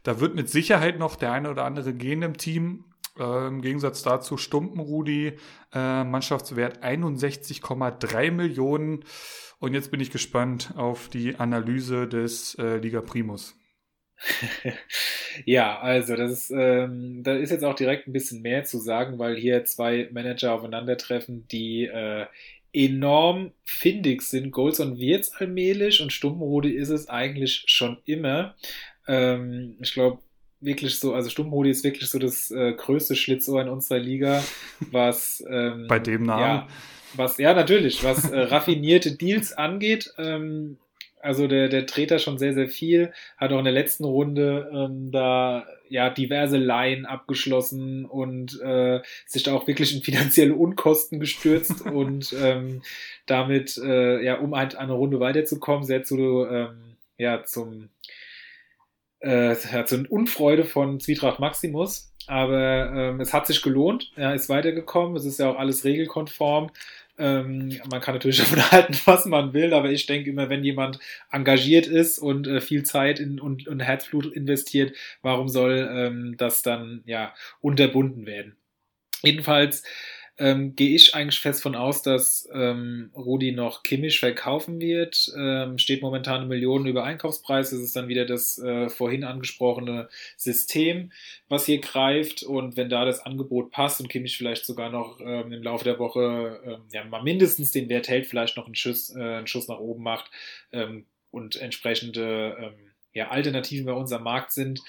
Da 0.03 0.21
wird 0.21 0.36
mit 0.36 0.49
Sicherheit 0.49 0.97
noch 0.97 1.17
der 1.17 1.33
eine 1.33 1.49
oder 1.49 1.65
andere 1.65 1.93
gehen 1.93 2.21
im 2.21 2.38
Team. 2.38 2.86
Äh, 3.18 3.47
Im 3.47 3.61
Gegensatz 3.61 4.03
dazu 4.03 4.38
Stumpenrudi, 4.38 5.34
äh, 5.74 6.03
Mannschaftswert 6.03 6.84
61,3 6.84 8.32
Millionen. 8.32 9.05
Und 9.59 9.74
jetzt 9.74 9.91
bin 9.91 9.99
ich 9.99 10.11
gespannt 10.11 10.74
auf 10.76 11.07
die 11.09 11.36
Analyse 11.36 12.07
des 12.07 12.55
äh, 12.55 12.78
Liga 12.78 13.01
Primus. 13.01 13.55
ja, 15.45 15.80
also 15.80 16.16
das 16.16 16.32
ist, 16.32 16.51
ähm, 16.51 17.22
da 17.24 17.36
ist 17.36 17.51
jetzt 17.51 17.63
auch 17.63 17.76
direkt 17.76 18.07
ein 18.07 18.13
bisschen 18.13 18.41
mehr 18.41 18.63
zu 18.63 18.80
sagen, 18.80 19.20
weil 19.20 19.36
hier 19.36 19.66
zwei 19.66 20.09
Manager 20.11 20.53
aufeinandertreffen, 20.53 21.47
die 21.49 21.86
äh, 21.86 22.26
enorm 22.74 23.53
findig 23.63 24.22
sind. 24.22 24.51
Golson 24.51 24.97
wird's 24.97 25.32
allmählich 25.32 26.01
und 26.01 26.11
Stumpenrudi 26.11 26.72
ist 26.72 26.89
es 26.89 27.07
eigentlich 27.07 27.63
schon 27.68 27.97
immer. 28.05 28.55
Ähm, 29.07 29.78
ich 29.82 29.93
glaube, 29.93 30.20
wirklich 30.62 30.99
so, 30.99 31.14
also 31.14 31.30
Stummholi 31.30 31.70
ist 31.70 31.84
wirklich 31.84 32.10
so 32.10 32.20
das 32.20 32.51
äh, 32.51 32.74
größte 32.74 33.16
Schlitzohr 33.16 33.62
in 33.62 33.70
unserer 33.70 33.99
Liga, 33.99 34.43
was 34.91 35.43
ähm, 35.49 35.88
bei 35.88 35.99
dem 35.99 36.24
Namen. 36.24 36.41
Ja, 36.41 36.68
was, 37.16 37.38
ja, 37.38 37.53
natürlich, 37.53 38.03
was 38.03 38.30
äh, 38.30 38.39
raffinierte 38.39 39.14
Deals 39.14 39.53
angeht. 39.53 40.14
Ähm, 40.18 40.78
also 41.22 41.47
der, 41.47 41.70
der 41.70 41.84
dreht 41.84 42.12
da 42.12 42.20
schon 42.20 42.38
sehr, 42.38 42.53
sehr 42.53 42.68
viel, 42.68 43.12
hat 43.38 43.51
auch 43.51 43.58
in 43.58 43.64
der 43.64 43.74
letzten 43.74 44.03
Runde 44.03 44.70
ähm, 44.72 45.12
da 45.12 45.66
ja 45.89 46.10
diverse 46.10 46.58
Laien 46.58 47.06
abgeschlossen 47.06 48.06
und 48.06 48.62
äh, 48.62 49.01
sich 49.26 49.43
da 49.43 49.53
auch 49.53 49.66
wirklich 49.66 49.95
in 49.95 50.03
finanzielle 50.03 50.53
Unkosten 50.53 51.20
gestürzt 51.20 51.82
und 51.86 52.36
ähm, 52.39 52.84
damit, 53.26 53.78
äh, 53.78 54.24
ja, 54.24 54.39
um 54.39 54.56
halt 54.56 54.76
eine 54.76 54.93
Runde 54.93 55.20
weiterzukommen, 55.20 55.84
sehr 55.84 56.03
zu, 56.03 56.45
ähm, 56.45 56.95
ja, 57.18 57.43
zum 57.43 57.89
äh, 59.26 59.55
so 59.88 59.95
eine 59.95 60.07
Unfreude 60.07 60.65
von 60.65 60.99
Zwietracht 60.99 61.39
Maximus, 61.39 62.13
aber 62.28 62.91
ähm, 62.95 63.19
es 63.19 63.34
hat 63.34 63.47
sich 63.47 63.61
gelohnt. 63.61 64.11
Er 64.15 64.36
ist 64.36 64.49
weitergekommen. 64.49 65.15
Es 65.15 65.26
ist 65.26 65.39
ja 65.39 65.49
auch 65.49 65.57
alles 65.57 65.84
regelkonform. 65.84 66.69
Ähm, 67.17 67.80
man 67.89 68.01
kann 68.01 68.13
natürlich 68.13 68.38
davon 68.39 68.71
halten, 68.71 68.95
was 69.05 69.26
man 69.26 69.53
will, 69.53 69.73
aber 69.73 69.89
ich 69.89 70.05
denke 70.05 70.30
immer, 70.30 70.49
wenn 70.49 70.63
jemand 70.63 70.99
engagiert 71.32 71.88
ist 71.88 72.19
und 72.19 72.45
äh, 72.45 72.61
viel 72.61 72.84
Zeit 72.84 73.19
in, 73.19 73.39
und, 73.39 73.67
und 73.67 73.80
Herzblut 73.80 74.32
investiert, 74.32 74.95
warum 75.21 75.47
soll 75.47 75.89
ähm, 75.91 76.36
das 76.38 76.61
dann 76.61 77.01
ja 77.05 77.34
unterbunden 77.61 78.26
werden? 78.26 78.57
Jedenfalls 79.23 79.84
ähm, 80.38 80.75
gehe 80.75 80.93
ich 80.95 81.15
eigentlich 81.15 81.39
fest 81.39 81.63
von 81.63 81.75
aus, 81.75 82.01
dass 82.01 82.49
ähm, 82.53 83.09
Rudi 83.15 83.53
noch 83.53 83.83
Kimmich 83.83 84.19
verkaufen 84.19 84.81
wird. 84.81 85.31
Ähm, 85.38 85.77
steht 85.77 86.01
momentan 86.01 86.41
eine 86.41 86.45
Million 86.47 86.86
über 86.86 87.05
Einkaufspreis. 87.05 87.69
Das 87.69 87.79
ist 87.79 87.95
dann 87.95 88.09
wieder 88.09 88.25
das 88.25 88.57
äh, 88.57 88.89
vorhin 88.89 89.23
angesprochene 89.23 90.09
System, 90.36 91.11
was 91.47 91.65
hier 91.65 91.79
greift. 91.79 92.43
Und 92.43 92.75
wenn 92.75 92.89
da 92.89 93.05
das 93.05 93.21
Angebot 93.21 93.71
passt 93.71 94.01
und 94.01 94.09
Kimmich 94.09 94.38
vielleicht 94.38 94.65
sogar 94.65 94.89
noch 94.89 95.21
ähm, 95.21 95.53
im 95.53 95.63
Laufe 95.63 95.86
der 95.86 95.99
Woche 95.99 96.59
ähm, 96.65 96.81
ja, 96.91 97.05
mal 97.05 97.23
mindestens 97.23 97.71
den 97.71 97.88
Wert 97.88 98.09
hält, 98.09 98.25
vielleicht 98.25 98.57
noch 98.57 98.65
einen 98.65 98.75
Schuss, 98.75 99.15
äh, 99.15 99.21
einen 99.21 99.47
Schuss 99.47 99.69
nach 99.69 99.79
oben 99.79 100.03
macht 100.03 100.29
ähm, 100.73 101.05
und 101.31 101.55
entsprechende 101.55 102.57
ähm, 102.59 102.91
ja, 103.13 103.29
Alternativen 103.29 103.86
bei 103.86 103.93
unserem 103.93 104.23
Markt 104.23 104.51
sind, 104.51 104.81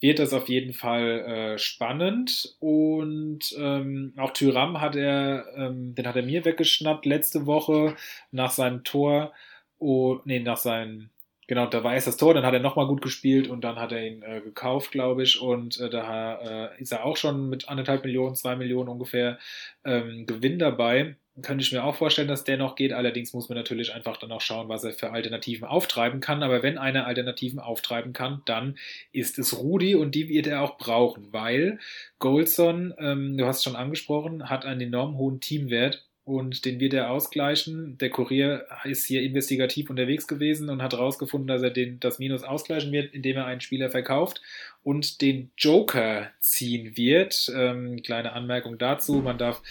wird 0.00 0.18
das 0.18 0.32
auf 0.32 0.48
jeden 0.48 0.74
Fall 0.74 1.54
äh, 1.56 1.58
spannend. 1.58 2.56
Und 2.60 3.54
ähm, 3.58 4.12
auch 4.16 4.32
Tyram 4.32 4.80
hat 4.80 4.96
er, 4.96 5.46
ähm, 5.56 5.94
den 5.94 6.06
hat 6.06 6.16
er 6.16 6.22
mir 6.22 6.44
weggeschnappt 6.44 7.06
letzte 7.06 7.46
Woche 7.46 7.96
nach 8.30 8.50
seinem 8.50 8.84
Tor. 8.84 9.32
Oh, 9.78 10.20
nee, 10.24 10.40
nach 10.40 10.56
seinem, 10.58 11.10
genau, 11.46 11.66
da 11.66 11.84
war 11.84 11.94
erst 11.94 12.06
das 12.06 12.16
Tor, 12.16 12.34
dann 12.34 12.44
hat 12.46 12.54
er 12.54 12.60
nochmal 12.60 12.86
gut 12.86 13.02
gespielt 13.02 13.48
und 13.48 13.62
dann 13.64 13.76
hat 13.76 13.92
er 13.92 14.06
ihn 14.06 14.22
äh, 14.22 14.40
gekauft, 14.40 14.90
glaube 14.92 15.22
ich. 15.22 15.40
Und 15.40 15.80
äh, 15.80 15.90
da 15.90 16.70
äh, 16.74 16.80
ist 16.82 16.92
er 16.92 17.04
auch 17.04 17.16
schon 17.16 17.48
mit 17.48 17.68
anderthalb 17.68 18.04
Millionen, 18.04 18.34
zwei 18.36 18.56
Millionen 18.56 18.88
ungefähr 18.88 19.38
ähm, 19.84 20.26
Gewinn 20.26 20.58
dabei 20.58 21.16
könnte 21.42 21.62
ich 21.62 21.72
mir 21.72 21.84
auch 21.84 21.96
vorstellen, 21.96 22.28
dass 22.28 22.44
der 22.44 22.56
noch 22.56 22.76
geht. 22.76 22.92
Allerdings 22.92 23.32
muss 23.32 23.48
man 23.48 23.58
natürlich 23.58 23.94
einfach 23.94 24.16
dann 24.16 24.32
auch 24.32 24.40
schauen, 24.40 24.68
was 24.68 24.84
er 24.84 24.92
für 24.92 25.10
Alternativen 25.10 25.66
auftreiben 25.66 26.20
kann. 26.20 26.42
Aber 26.42 26.62
wenn 26.62 26.78
einer 26.78 27.06
Alternativen 27.06 27.58
auftreiben 27.58 28.12
kann, 28.12 28.42
dann 28.46 28.78
ist 29.12 29.38
es 29.38 29.58
Rudi 29.58 29.94
und 29.94 30.14
die 30.14 30.28
wird 30.28 30.46
er 30.46 30.62
auch 30.62 30.78
brauchen, 30.78 31.32
weil 31.32 31.78
Goldson, 32.18 32.94
ähm, 32.98 33.36
du 33.36 33.46
hast 33.46 33.58
es 33.58 33.64
schon 33.64 33.76
angesprochen, 33.76 34.48
hat 34.48 34.64
einen 34.64 34.80
enorm 34.80 35.18
hohen 35.18 35.40
Teamwert 35.40 36.05
und 36.26 36.64
den 36.64 36.80
wird 36.80 36.92
er 36.92 37.12
ausgleichen. 37.12 37.98
Der 37.98 38.10
Kurier 38.10 38.66
ist 38.82 39.06
hier 39.06 39.22
investigativ 39.22 39.90
unterwegs 39.90 40.26
gewesen 40.26 40.68
und 40.68 40.82
hat 40.82 40.92
herausgefunden, 40.92 41.46
dass 41.46 41.62
er 41.62 41.70
den, 41.70 42.00
das 42.00 42.18
Minus 42.18 42.42
ausgleichen 42.42 42.90
wird, 42.90 43.14
indem 43.14 43.36
er 43.36 43.46
einen 43.46 43.60
Spieler 43.60 43.90
verkauft 43.90 44.42
und 44.82 45.20
den 45.22 45.52
Joker 45.56 46.32
ziehen 46.40 46.96
wird. 46.96 47.48
Ähm, 47.54 48.02
kleine 48.02 48.32
Anmerkung 48.32 48.76
dazu, 48.76 49.22
man 49.22 49.38
darf 49.38 49.62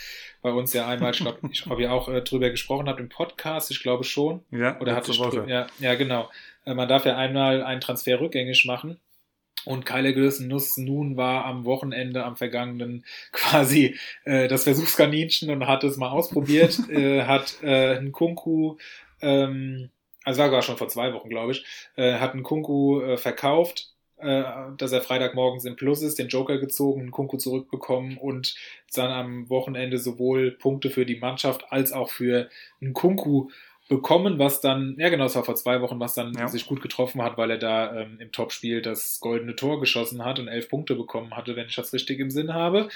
bei 0.42 0.52
uns 0.54 0.72
ja 0.72 0.88
einmal, 0.88 1.12
ich 1.12 1.20
glaube, 1.20 1.40
ich 1.52 1.66
habe 1.66 1.84
ja 1.84 1.92
auch 1.92 2.08
äh, 2.08 2.22
drüber 2.22 2.50
gesprochen 2.50 2.88
habt 2.88 3.02
im 3.02 3.10
Podcast, 3.10 3.70
ich 3.70 3.82
glaube 3.82 4.06
schon. 4.06 4.42
Ja, 4.50 4.80
oder 4.80 4.96
hat. 4.96 5.10
Ja, 5.48 5.68
ja, 5.80 5.96
genau. 5.96 6.30
Äh, 6.64 6.74
man 6.74 6.88
darf 6.88 7.06
ja 7.06 7.18
einmal 7.18 7.64
einen 7.64 7.82
Transfer 7.82 8.22
rückgängig 8.22 8.64
machen. 8.64 8.98
Und 9.66 9.86
Kyler 9.86 10.32
Nuss 10.42 10.78
nun 10.78 11.18
war 11.18 11.46
am 11.46 11.66
Wochenende, 11.66 12.24
am 12.24 12.36
vergangenen 12.36 13.06
quasi 13.32 13.96
äh, 14.24 14.48
das 14.48 14.64
Versuchskaninchen 14.64 15.50
und 15.50 15.68
hat 15.68 15.84
es 15.84 15.98
mal 15.98 16.10
ausprobiert, 16.10 16.80
äh, 16.90 17.24
hat 17.24 17.58
äh, 17.62 17.98
einen 17.98 18.12
Kunku, 18.12 18.78
ähm, 19.22 19.90
also 20.24 20.40
war 20.40 20.48
sogar 20.48 20.62
schon 20.62 20.78
vor 20.78 20.88
zwei 20.88 21.14
Wochen, 21.14 21.30
glaube 21.30 21.52
ich, 21.52 21.66
äh, 21.96 22.16
hat 22.16 22.34
einen 22.34 22.44
Kunku 22.44 23.02
äh, 23.02 23.18
verkauft, 23.18 23.92
äh, 24.18 24.44
dass 24.78 24.92
er 24.92 25.02
Freitagmorgens 25.02 25.66
im 25.66 25.76
Plus 25.76 26.02
ist, 26.02 26.20
den 26.20 26.30
Joker 26.30 26.58
gezogen, 26.58 27.02
einen 27.02 27.12
Kunku 27.12 27.38
zurückbekommen 27.38 28.18
und 28.18 28.56
dann 28.94 29.12
am 29.12 29.50
Wochenende 29.50 29.98
sowohl 29.98 30.52
Punkte 30.52 30.90
für 30.90 31.06
die 31.06 31.18
Mannschaft 31.18 31.66
als 31.72 31.92
auch 31.92 32.10
für 32.10 32.50
einen 32.82 32.94
Kunku 32.94 33.50
bekommen, 33.88 34.40
was 34.40 34.62
dann, 34.62 34.96
ja 34.98 35.10
genau, 35.10 35.26
es 35.26 35.36
war 35.36 35.44
vor 35.44 35.56
zwei 35.56 35.82
Wochen, 35.82 36.00
was 36.00 36.16
dann 36.16 36.34
ja. 36.34 36.48
sich 36.48 36.66
gut 36.66 36.82
getroffen 36.82 37.22
hat, 37.22 37.38
weil 37.38 37.52
er 37.52 37.58
da 37.58 37.96
ähm, 37.96 38.18
im 38.20 38.32
Topspiel 38.32 38.82
das 38.82 39.20
goldene 39.20 39.56
Tor 39.56 39.80
geschossen 39.80 40.26
hat 40.26 40.40
und 40.40 40.48
elf 40.48 40.70
Punkte 40.70 40.96
bekommen 40.96 41.36
hatte, 41.36 41.56
wenn 41.56 41.68
ich 41.68 41.76
das 41.76 41.94
richtig 41.94 42.20
im 42.20 42.32
Sinn 42.32 42.54
habe. 42.54 42.90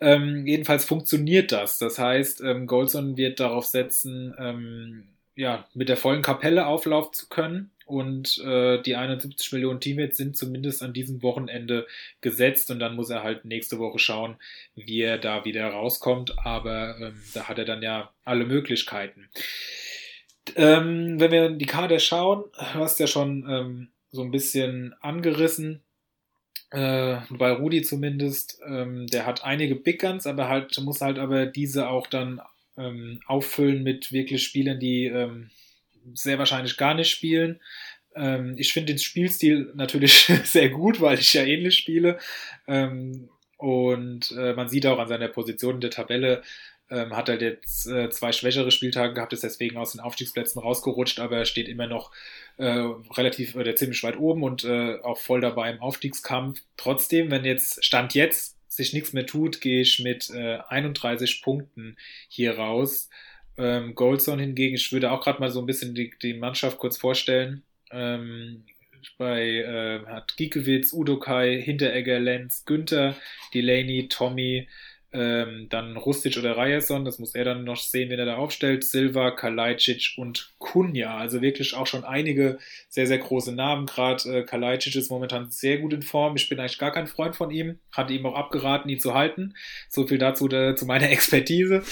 Ähm, 0.00 0.46
jedenfalls 0.46 0.84
funktioniert 0.84 1.50
das. 1.50 1.78
Das 1.78 1.98
heißt, 1.98 2.42
ähm, 2.42 2.66
Goldson 2.66 3.16
wird 3.16 3.40
darauf 3.40 3.64
setzen, 3.64 4.34
ähm, 4.38 5.04
ja, 5.34 5.66
mit 5.74 5.88
der 5.88 5.96
vollen 5.96 6.22
Kapelle 6.22 6.66
auflaufen 6.66 7.12
zu 7.14 7.28
können. 7.28 7.70
Und 7.86 8.38
äh, 8.38 8.80
die 8.80 8.96
71 8.96 9.52
Millionen 9.52 9.80
Teammates 9.80 10.16
sind 10.16 10.36
zumindest 10.36 10.82
an 10.82 10.94
diesem 10.94 11.22
Wochenende 11.22 11.86
gesetzt 12.22 12.70
und 12.70 12.78
dann 12.78 12.96
muss 12.96 13.10
er 13.10 13.22
halt 13.22 13.44
nächste 13.44 13.78
Woche 13.78 13.98
schauen, 13.98 14.36
wie 14.74 15.02
er 15.02 15.18
da 15.18 15.44
wieder 15.44 15.66
rauskommt. 15.68 16.38
Aber 16.38 16.96
ähm, 16.98 17.20
da 17.34 17.46
hat 17.48 17.58
er 17.58 17.66
dann 17.66 17.82
ja 17.82 18.10
alle 18.24 18.46
Möglichkeiten. 18.46 19.28
Ähm, 20.56 21.18
wenn 21.18 21.30
wir 21.32 21.46
in 21.46 21.58
die 21.58 21.66
Karte 21.66 21.98
schauen, 22.00 22.44
hast 22.56 23.00
ja 23.00 23.06
schon 23.06 23.46
ähm, 23.48 23.88
so 24.10 24.22
ein 24.22 24.30
bisschen 24.30 24.94
angerissen. 25.00 25.82
Äh, 26.70 27.18
bei 27.30 27.52
Rudi 27.52 27.82
zumindest, 27.82 28.60
ähm, 28.66 29.06
der 29.06 29.26
hat 29.26 29.44
einige 29.44 29.76
Big 29.76 30.00
Guns, 30.00 30.26
aber 30.26 30.48
halt 30.48 30.76
muss 30.80 31.00
halt 31.00 31.18
aber 31.18 31.46
diese 31.46 31.88
auch 31.88 32.06
dann 32.06 32.40
ähm, 32.76 33.20
auffüllen 33.26 33.82
mit 33.82 34.12
wirklich 34.12 34.42
Spielern, 34.42 34.80
die 34.80 35.06
ähm, 35.06 35.50
sehr 36.14 36.38
wahrscheinlich 36.38 36.76
gar 36.76 36.94
nicht 36.94 37.10
spielen. 37.10 37.60
Ähm, 38.14 38.54
ich 38.58 38.72
finde 38.72 38.92
den 38.92 38.98
Spielstil 38.98 39.72
natürlich 39.74 40.24
sehr 40.44 40.68
gut, 40.68 41.00
weil 41.00 41.18
ich 41.18 41.32
ja 41.32 41.44
ähnlich 41.44 41.76
spiele. 41.76 42.18
Und 43.56 44.30
äh, 44.32 44.52
man 44.54 44.68
sieht 44.68 44.86
auch 44.86 44.98
an 44.98 45.08
seiner 45.08 45.28
Position 45.28 45.76
in 45.76 45.80
der 45.80 45.90
Tabelle, 45.90 46.42
ähm, 46.94 47.16
hat 47.16 47.28
er 47.28 47.40
jetzt 47.40 47.86
äh, 47.86 48.08
zwei 48.10 48.32
schwächere 48.32 48.70
Spieltage 48.70 49.14
gehabt, 49.14 49.32
ist 49.32 49.42
deswegen 49.42 49.76
aus 49.76 49.92
den 49.92 50.00
Aufstiegsplätzen 50.00 50.62
rausgerutscht, 50.62 51.18
aber 51.18 51.38
er 51.38 51.44
steht 51.44 51.68
immer 51.68 51.86
noch 51.86 52.12
äh, 52.56 52.86
relativ 53.16 53.56
oder 53.56 53.74
ziemlich 53.74 54.02
weit 54.04 54.18
oben 54.18 54.44
und 54.44 54.64
äh, 54.64 55.00
auch 55.02 55.18
voll 55.18 55.40
dabei 55.40 55.70
im 55.70 55.80
Aufstiegskampf. 55.80 56.60
Trotzdem, 56.76 57.30
wenn 57.30 57.44
jetzt 57.44 57.84
Stand 57.84 58.14
jetzt 58.14 58.56
sich 58.68 58.92
nichts 58.92 59.12
mehr 59.12 59.26
tut, 59.26 59.60
gehe 59.60 59.82
ich 59.82 60.00
mit 60.00 60.30
äh, 60.30 60.58
31 60.68 61.42
Punkten 61.42 61.96
hier 62.28 62.56
raus. 62.58 63.08
Ähm, 63.56 63.94
Goldson 63.94 64.38
hingegen, 64.38 64.74
ich 64.74 64.92
würde 64.92 65.10
auch 65.10 65.20
gerade 65.20 65.40
mal 65.40 65.50
so 65.50 65.60
ein 65.60 65.66
bisschen 65.66 65.94
die, 65.94 66.12
die 66.22 66.34
Mannschaft 66.34 66.78
kurz 66.78 66.96
vorstellen. 66.96 67.62
Ähm, 67.90 68.64
bei 69.18 69.42
äh, 69.42 70.06
hat 70.06 70.36
Giekewitz, 70.36 70.92
Udokai, 70.92 71.60
Hinteregger, 71.60 72.18
Lenz, 72.18 72.64
Günther, 72.64 73.14
Delaney, 73.52 74.08
Tommy, 74.08 74.66
ähm, 75.14 75.68
dann 75.70 75.96
Rustic 75.96 76.36
oder 76.36 76.56
Ryerson, 76.56 77.04
das 77.04 77.18
muss 77.18 77.34
er 77.34 77.44
dann 77.44 77.64
noch 77.64 77.76
sehen, 77.76 78.10
wenn 78.10 78.18
er 78.18 78.26
da 78.26 78.36
aufstellt. 78.36 78.84
Silva, 78.84 79.30
Kalajdzic 79.30 80.14
und 80.16 80.54
Kunja. 80.58 81.16
Also 81.16 81.40
wirklich 81.40 81.74
auch 81.74 81.86
schon 81.86 82.04
einige 82.04 82.58
sehr, 82.88 83.06
sehr 83.06 83.18
große 83.18 83.54
Namen. 83.54 83.86
Gerade 83.86 84.38
äh, 84.38 84.42
Kalajdzic 84.42 84.96
ist 84.96 85.10
momentan 85.10 85.50
sehr 85.50 85.78
gut 85.78 85.92
in 85.92 86.02
Form. 86.02 86.36
Ich 86.36 86.48
bin 86.48 86.58
eigentlich 86.58 86.78
gar 86.78 86.92
kein 86.92 87.06
Freund 87.06 87.36
von 87.36 87.50
ihm. 87.50 87.78
Hatte 87.92 88.12
ihm 88.12 88.26
auch 88.26 88.34
abgeraten, 88.34 88.90
ihn 88.90 89.00
zu 89.00 89.14
halten. 89.14 89.54
So 89.88 90.06
viel 90.06 90.18
dazu 90.18 90.48
da, 90.48 90.74
zu 90.74 90.84
meiner 90.86 91.10
Expertise. 91.10 91.82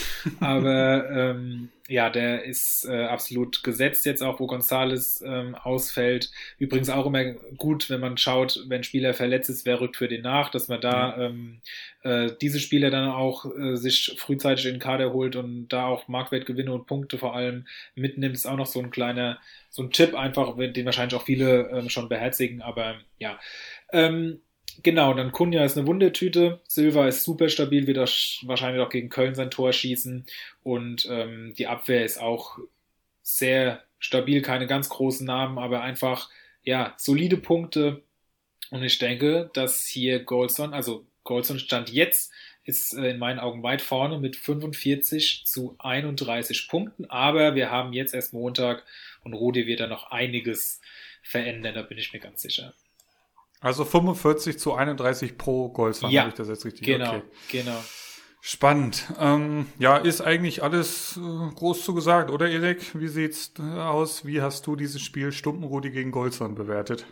Aber 0.41 1.09
ähm, 1.11 1.71
ja, 1.89 2.11
der 2.11 2.45
ist 2.45 2.85
äh, 2.85 3.05
absolut 3.05 3.63
gesetzt 3.65 4.07
jetzt 4.07 4.23
auch, 4.23 4.39
wo 4.39 4.47
Gonzales 4.47 5.23
ähm, 5.27 5.55
ausfällt. 5.55 6.31
Übrigens 6.59 6.89
auch 6.91 7.07
immer 7.07 7.25
gut, 7.57 7.91
wenn 7.91 8.01
man 8.01 8.17
schaut, 8.17 8.65
wenn 8.69 8.85
Spieler 8.85 9.15
verletzt 9.15 9.51
ist, 9.51 9.67
wer 9.67 9.81
rückt 9.81 9.97
für 9.97 10.09
den 10.09 10.23
nach, 10.23 10.51
dass 10.51 10.69
man 10.69 10.81
da 10.81 11.17
ähm, 11.19 11.61
äh, 12.03 12.31
diese 12.41 12.61
Spieler 12.61 12.91
dann 12.91 13.09
auch 13.11 13.47
äh, 13.57 13.77
sich 13.77 14.15
frühzeitig 14.17 14.67
in 14.67 14.75
den 14.75 14.81
Kader 14.81 15.13
holt 15.13 15.35
und 15.35 15.69
da 15.69 15.87
auch 15.87 16.07
Marktwertgewinne 16.07 16.73
und 16.73 16.87
Punkte 16.87 17.19
vor 17.19 17.35
allem 17.35 17.67
mitnimmt, 17.95 18.35
ist 18.35 18.47
auch 18.47 18.57
noch 18.57 18.67
so 18.67 18.81
ein 18.81 18.91
kleiner, 18.91 19.39
so 19.69 19.83
ein 19.83 19.91
Tipp 19.91 20.15
einfach, 20.15 20.57
den 20.57 20.87
wahrscheinlich 20.87 21.19
auch 21.19 21.25
viele 21.25 21.69
ähm, 21.71 21.89
schon 21.89 22.09
beherzigen, 22.09 22.63
aber 22.63 22.97
ja. 23.19 23.39
Ähm, 23.93 24.41
Genau, 24.83 25.15
dann 25.15 25.31
Kunja 25.31 25.65
ist 25.65 25.77
eine 25.79 25.87
Wundertüte. 25.87 26.61
Silva 26.67 27.07
ist 27.07 27.23
super 27.23 27.49
stabil, 27.49 27.87
wird 27.87 27.99
auch 27.99 28.11
wahrscheinlich 28.43 28.83
auch 28.83 28.91
gegen 28.91 29.11
Köln 29.11 29.35
sein 29.35 29.51
Tor 29.51 29.73
schießen. 29.73 30.27
Und 30.65 31.07
ähm, 31.09 31.55
die 31.57 31.69
Abwehr 31.69 32.05
ist 32.05 32.19
auch 32.19 32.59
sehr 33.23 33.85
stabil, 34.01 34.43
keine 34.43 34.67
ganz 34.67 34.89
großen 34.89 35.25
Namen, 35.25 35.59
aber 35.59 35.83
einfach, 35.83 36.31
ja, 36.65 36.95
solide 36.97 37.37
Punkte. 37.37 38.03
Und 38.71 38.83
ich 38.83 38.99
denke, 38.99 39.51
dass 39.55 39.87
hier 39.87 40.25
Goldson, 40.25 40.75
also 40.75 41.07
Goldson 41.23 41.61
stand 41.61 41.91
jetzt, 41.91 42.33
ist 42.65 42.95
äh, 42.95 43.11
in 43.11 43.19
meinen 43.19 43.39
Augen 43.39 43.63
weit 43.63 43.83
vorne 43.83 44.19
mit 44.19 44.37
45 44.37 45.45
zu 45.47 45.77
31 45.79 46.69
Punkten. 46.69 47.05
Aber 47.09 47.55
wir 47.55 47.71
haben 47.71 47.93
jetzt 47.93 48.15
erst 48.15 48.33
Montag 48.33 48.85
und 49.23 49.35
Rudi 49.35 49.67
wird 49.67 49.81
da 49.81 49.87
noch 49.87 50.11
einiges 50.11 50.81
verändern, 51.23 51.75
da 51.75 51.83
bin 51.83 51.99
ich 51.99 52.13
mir 52.13 52.19
ganz 52.19 52.43
sicher. 52.43 52.75
Also 53.63 53.85
45 53.85 54.59
zu 54.59 54.75
31 54.75 55.39
pro 55.39 55.69
Goldsmann, 55.69 56.11
ja, 56.11 56.23
habe 56.23 56.31
ich 56.31 56.35
das 56.35 56.49
jetzt 56.49 56.65
richtig 56.65 56.85
Genau, 56.85 57.11
okay. 57.11 57.23
genau. 57.51 57.79
Spannend. 58.41 59.07
Ähm, 59.21 59.69
ja, 59.79 59.97
ist 59.99 60.21
eigentlich 60.21 60.65
alles 60.65 61.17
äh, 61.17 61.55
groß 61.55 61.85
zu 61.85 61.95
gesagt, 61.95 62.29
oder 62.33 62.51
Erik? 62.51 62.99
Wie 62.99 63.07
sieht's 63.07 63.53
äh, 63.61 63.63
aus? 63.63 64.27
Wie 64.27 64.43
hast 64.43 64.67
du 64.67 64.75
dieses 64.75 65.01
Spiel 65.01 65.31
Stumpenrudi 65.31 65.91
gegen 65.91 66.11
Goldsmann 66.11 66.57
bewertet? 66.57 67.07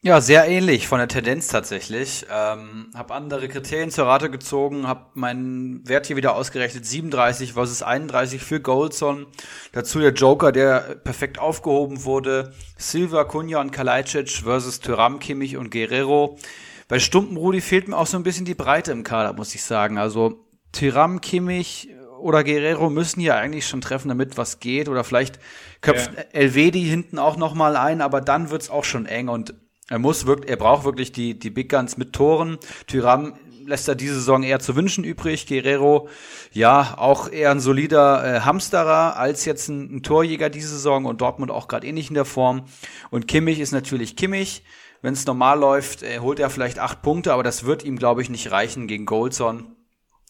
Ja, 0.00 0.20
sehr 0.20 0.46
ähnlich 0.46 0.86
von 0.86 0.98
der 0.98 1.08
Tendenz 1.08 1.48
tatsächlich. 1.48 2.24
Ähm, 2.30 2.88
habe 2.94 3.14
andere 3.14 3.48
Kriterien 3.48 3.90
zur 3.90 4.06
Rate 4.06 4.30
gezogen, 4.30 4.86
habe 4.86 5.06
meinen 5.14 5.86
Wert 5.88 6.06
hier 6.06 6.14
wieder 6.14 6.36
ausgerechnet, 6.36 6.86
37 6.86 7.54
versus 7.54 7.82
31 7.82 8.40
für 8.40 8.60
Goldson. 8.60 9.26
Dazu 9.72 9.98
der 9.98 10.12
Joker, 10.12 10.52
der 10.52 10.78
perfekt 11.02 11.40
aufgehoben 11.40 12.04
wurde. 12.04 12.52
Silva, 12.76 13.24
Kunja 13.24 13.60
und 13.60 13.72
Kalajdzic 13.72 14.30
versus 14.30 14.78
Thuram, 14.78 15.18
Kimmich 15.18 15.56
und 15.56 15.72
Guerrero. 15.72 16.38
Bei 16.86 17.00
Stumpenrudi 17.00 17.60
fehlt 17.60 17.88
mir 17.88 17.96
auch 17.96 18.06
so 18.06 18.16
ein 18.16 18.22
bisschen 18.22 18.44
die 18.46 18.54
Breite 18.54 18.92
im 18.92 19.02
Kader, 19.02 19.32
muss 19.32 19.52
ich 19.56 19.64
sagen. 19.64 19.98
Also 19.98 20.46
Thuram, 20.70 21.20
Kimmich 21.20 21.88
oder 22.20 22.44
Guerrero 22.44 22.88
müssen 22.88 23.18
hier 23.18 23.34
eigentlich 23.34 23.66
schon 23.66 23.80
treffen, 23.80 24.10
damit 24.10 24.36
was 24.36 24.60
geht. 24.60 24.88
Oder 24.88 25.02
vielleicht 25.02 25.40
köpft 25.80 26.12
ja. 26.14 26.22
Elvedi 26.32 26.84
hinten 26.84 27.18
auch 27.18 27.36
noch 27.36 27.54
mal 27.54 27.76
ein, 27.76 28.00
aber 28.00 28.20
dann 28.20 28.50
wird's 28.50 28.70
auch 28.70 28.84
schon 28.84 29.04
eng 29.04 29.26
und 29.26 29.54
er 29.88 29.98
muss 29.98 30.26
wirklich, 30.26 30.50
er 30.50 30.56
braucht 30.56 30.84
wirklich 30.84 31.12
die, 31.12 31.38
die 31.38 31.50
Big 31.50 31.70
Guns 31.70 31.96
mit 31.96 32.12
Toren. 32.12 32.58
Tyram 32.86 33.34
lässt 33.68 33.88
er 33.88 33.94
diese 33.94 34.14
Saison 34.14 34.42
eher 34.42 34.60
zu 34.60 34.76
wünschen 34.76 35.04
übrig. 35.04 35.46
Guerrero, 35.46 36.08
ja, 36.52 36.94
auch 36.98 37.30
eher 37.30 37.50
ein 37.50 37.60
solider 37.60 38.24
äh, 38.24 38.40
Hamsterer 38.40 39.16
als 39.16 39.44
jetzt 39.44 39.68
ein, 39.68 39.96
ein 39.96 40.02
Torjäger 40.02 40.50
diese 40.50 40.68
Saison 40.68 41.04
und 41.04 41.20
Dortmund 41.20 41.50
auch 41.50 41.68
gerade 41.68 41.86
ähnlich 41.86 42.08
in 42.08 42.14
der 42.14 42.24
Form. 42.24 42.64
Und 43.10 43.28
Kimmich 43.28 43.60
ist 43.60 43.72
natürlich 43.72 44.16
Kimmich. 44.16 44.62
Wenn 45.00 45.14
es 45.14 45.26
normal 45.26 45.60
läuft, 45.60 46.02
äh, 46.02 46.18
holt 46.18 46.40
er 46.40 46.50
vielleicht 46.50 46.78
acht 46.78 47.02
Punkte, 47.02 47.32
aber 47.32 47.42
das 47.42 47.64
wird 47.64 47.84
ihm, 47.84 47.98
glaube 47.98 48.20
ich, 48.22 48.30
nicht 48.30 48.50
reichen 48.50 48.88
gegen 48.88 49.06
Goldson. 49.06 49.76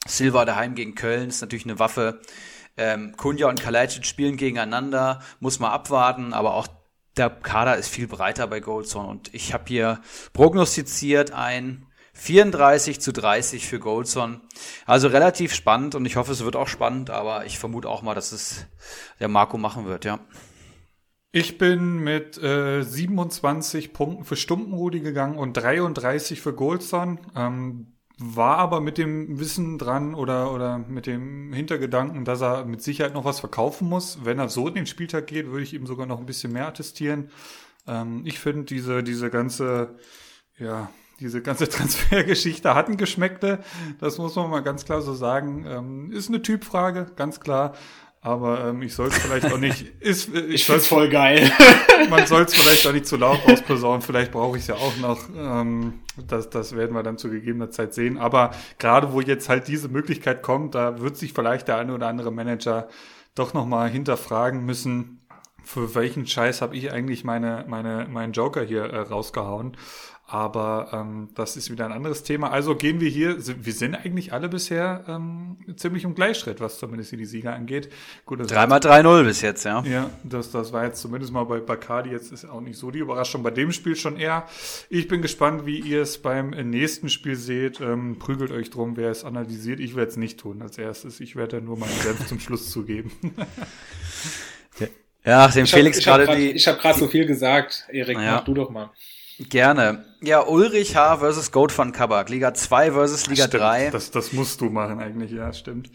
Silva 0.07 0.45
daheim 0.45 0.75
gegen 0.75 0.95
Köln 0.95 1.29
ist 1.29 1.41
natürlich 1.41 1.65
eine 1.65 1.79
Waffe. 1.79 2.21
Ähm, 2.77 3.17
Kunja 3.17 3.49
und 3.49 3.61
Kalajdzic 3.61 4.07
spielen 4.07 4.37
gegeneinander, 4.37 5.21
muss 5.41 5.59
man 5.59 5.73
abwarten, 5.73 6.33
aber 6.33 6.55
auch 6.55 6.69
der 7.19 7.31
Kader 7.31 7.77
ist 7.77 7.89
viel 7.89 8.07
breiter 8.07 8.47
bei 8.47 8.61
Goldson 8.61 9.07
und 9.07 9.35
ich 9.35 9.53
habe 9.53 9.65
hier 9.67 10.01
prognostiziert 10.33 11.33
ein 11.33 11.87
34 12.15 13.01
zu 13.01 13.13
30 13.13 13.67
für 13.67 13.79
Goldson. 13.79 14.41
Also 14.87 15.09
relativ 15.09 15.55
spannend 15.55 15.95
und 15.95 16.05
ich 16.05 16.17
hoffe, 16.17 16.33
es 16.33 16.45
wird 16.45 16.57
auch 16.57 16.69
spannend, 16.69 17.11
aber 17.11 17.47
ich 17.47 17.59
vermute 17.59 17.89
auch 17.89 18.03
mal, 18.03 18.15
dass 18.15 18.33
es 18.33 18.67
der 19.21 19.29
Marco 19.29 19.57
machen 19.57 19.87
wird, 19.87 20.05
ja. 20.05 20.19
Ich 21.31 21.59
bin 21.59 21.99
mit 21.99 22.43
äh, 22.43 22.83
27 22.83 23.93
Punkten 23.93 24.25
für 24.25 24.35
Stumpenrudi 24.37 25.01
gegangen 25.01 25.39
und 25.39 25.53
33 25.53 26.41
für 26.41 26.55
Goldson. 26.55 27.21
Ähm, 27.37 27.98
war 28.19 28.59
aber 28.59 28.81
mit 28.81 28.99
dem 28.99 29.39
Wissen 29.39 29.79
dran 29.79 30.15
oder, 30.15 30.53
oder 30.53 30.79
mit 30.79 31.07
dem 31.07 31.53
Hintergedanken, 31.53 32.25
dass 32.25 32.41
er 32.41 32.65
mit 32.65 32.83
Sicherheit 32.83 33.15
noch 33.15 33.25
was 33.25 33.39
verkaufen 33.39 33.89
muss. 33.89 34.25
Wenn 34.25 34.41
er 34.41 34.49
so 34.49 34.67
in 34.67 34.75
den 34.75 34.87
Spieltag 34.87 35.29
geht, 35.29 35.47
würde 35.47 35.63
ich 35.63 35.73
ihm 35.73 35.87
sogar 35.87 36.07
noch 36.07 36.19
ein 36.19 36.27
bisschen 36.27 36.53
mehr 36.53 36.67
attestieren. 36.67 37.31
Ähm, 37.87 38.23
ich 38.25 38.41
finde 38.41 38.65
diese, 38.65 39.05
diese 39.05 39.31
ganze, 39.31 39.95
ja, 40.59 40.91
diese 41.21 41.43
ganze 41.43 41.69
Transfergeschichte 41.71 42.75
hat 42.75 42.89
ein 42.89 42.97
Geschmäckte. 42.97 43.61
Das 44.01 44.19
muss 44.19 44.35
man 44.35 44.51
mal 44.51 44.63
ganz 44.63 44.85
klar 44.85 45.01
so 45.01 45.15
sagen. 45.15 45.65
Ähm, 45.69 46.11
ist 46.11 46.29
eine 46.29 46.43
Typfrage, 46.43 47.07
ganz 47.15 47.39
klar. 47.39 47.75
Aber 48.29 48.63
ähm, 48.67 48.83
ich 48.83 48.95
soll 48.95 49.09
es 49.09 49.17
vielleicht 49.17 49.51
auch 49.51 49.57
nicht. 49.57 49.87
Ist, 50.01 50.35
äh, 50.35 50.41
ich 50.41 50.57
ich 50.57 50.65
finde 50.67 50.83
voll 50.83 51.09
geil. 51.09 51.51
man 52.11 52.27
soll 52.27 52.43
es 52.43 52.55
vielleicht 52.55 52.87
auch 52.87 52.93
nicht 52.93 53.07
zu 53.07 53.17
laut 53.17 53.41
ausposaunen. 53.47 54.03
Vielleicht 54.03 54.33
brauche 54.33 54.59
ich 54.59 54.65
es 54.65 54.69
ja 54.69 54.75
auch 54.75 54.97
noch. 54.99 55.19
Ähm, 55.35 56.01
das, 56.27 56.51
das 56.51 56.77
werden 56.77 56.95
wir 56.95 57.03
dann 57.03 57.17
zu 57.17 57.31
gegebener 57.31 57.71
Zeit 57.71 57.95
sehen. 57.95 58.19
Aber 58.19 58.51
gerade 58.79 59.15
wo 59.15 59.23
jetzt 59.23 59.49
halt 59.49 59.67
diese 59.67 59.89
Möglichkeit 59.89 60.43
kommt, 60.43 60.75
da 60.75 61.01
wird 61.01 61.17
sich 61.17 61.33
vielleicht 61.33 61.69
der 61.69 61.79
eine 61.79 61.95
oder 61.95 62.07
andere 62.09 62.31
Manager 62.31 62.89
doch 63.35 63.55
nochmal 63.55 63.89
hinterfragen 63.89 64.63
müssen, 64.63 65.23
für 65.65 65.95
welchen 65.95 66.27
Scheiß 66.27 66.61
habe 66.61 66.77
ich 66.77 66.93
eigentlich 66.93 67.25
meine, 67.25 67.65
meine, 67.67 68.09
meinen 68.11 68.35
Joker 68.35 68.63
hier 68.63 68.85
äh, 68.85 68.99
rausgehauen. 69.01 69.75
Aber 70.31 70.91
ähm, 70.93 71.31
das 71.35 71.57
ist 71.57 71.71
wieder 71.71 71.87
ein 71.87 71.93
anderes 71.93 72.23
Thema. 72.23 72.51
Also 72.51 72.77
gehen 72.77 73.01
wir 73.01 73.09
hier, 73.09 73.39
wir 73.39 73.73
sind 73.73 73.95
eigentlich 73.95 74.35
alle 74.35 74.51
bisher 74.51 75.03
ähm, 75.09 75.57
ziemlich 75.77 76.05
im 76.05 76.15
Gleichschritt, 76.15 76.61
was 76.61 76.79
zumindest 76.79 77.09
hier 77.09 77.19
die 77.19 77.25
Sieger 77.25 77.55
angeht. 77.55 77.91
Gut, 78.27 78.39
Dreimal 78.51 78.79
3-0 78.79 79.25
bis 79.25 79.41
jetzt, 79.41 79.65
ja. 79.65 79.83
Ja, 79.85 80.11
das, 80.25 80.51
das 80.51 80.71
war 80.75 80.85
jetzt 80.85 81.01
zumindest 81.01 81.33
mal 81.33 81.45
bei 81.45 81.61
Bacardi 81.61 82.11
jetzt 82.11 82.31
ist 82.31 82.45
auch 82.45 82.61
nicht 82.61 82.79
so 82.79 82.91
die 82.91 82.99
Überraschung. 82.99 83.43
Bei 83.43 83.51
dem 83.51 83.73
Spiel 83.73 83.97
schon 83.97 84.19
eher. 84.19 84.47
Ich 84.91 85.09
bin 85.09 85.23
gespannt, 85.23 85.65
wie 85.65 85.81
ihr 85.81 86.03
es 86.03 86.19
beim 86.19 86.51
nächsten 86.51 87.09
Spiel 87.09 87.35
seht. 87.35 87.81
Ähm, 87.81 88.19
prügelt 88.19 88.51
euch 88.51 88.69
drum, 88.69 88.99
wer 88.99 89.11
es 89.11 89.25
analysiert. 89.25 89.81
Ich 89.81 89.97
werde 89.97 90.11
es 90.11 90.19
nicht 90.19 90.39
tun 90.39 90.61
als 90.61 90.77
erstes. 90.77 91.21
Ich 91.21 91.37
werde 91.37 91.63
nur 91.63 91.79
meinen 91.79 91.99
Selbst 92.03 92.29
zum 92.29 92.39
Schluss 92.39 92.71
zugeben. 92.71 93.13
ja, 95.25 95.49
dem 95.49 95.67
Felix 95.67 96.05
gerade 96.05 96.27
die. 96.37 96.51
Ich 96.51 96.69
habe 96.69 96.79
gerade 96.79 96.99
so 96.99 97.09
viel 97.09 97.25
gesagt. 97.25 97.87
Erik, 97.89 98.19
ja. 98.19 98.35
mach 98.35 98.45
du 98.45 98.53
doch 98.53 98.69
mal. 98.69 98.91
Gerne. 99.39 100.05
Ja, 100.21 100.45
Ulrich 100.45 100.97
H. 100.97 101.19
versus 101.19 101.53
Goat 101.53 101.71
von 101.71 101.93
Kabak. 101.93 102.29
Liga 102.29 102.55
2 102.55 102.91
versus 102.91 103.29
Liga 103.29 103.47
stimmt, 103.47 103.63
3. 103.63 103.91
Das, 103.91 104.11
das 104.11 104.33
musst 104.33 104.61
du 104.61 104.69
machen 104.69 104.99
eigentlich, 105.01 105.31
ja, 105.31 105.53
stimmt. 105.53 105.91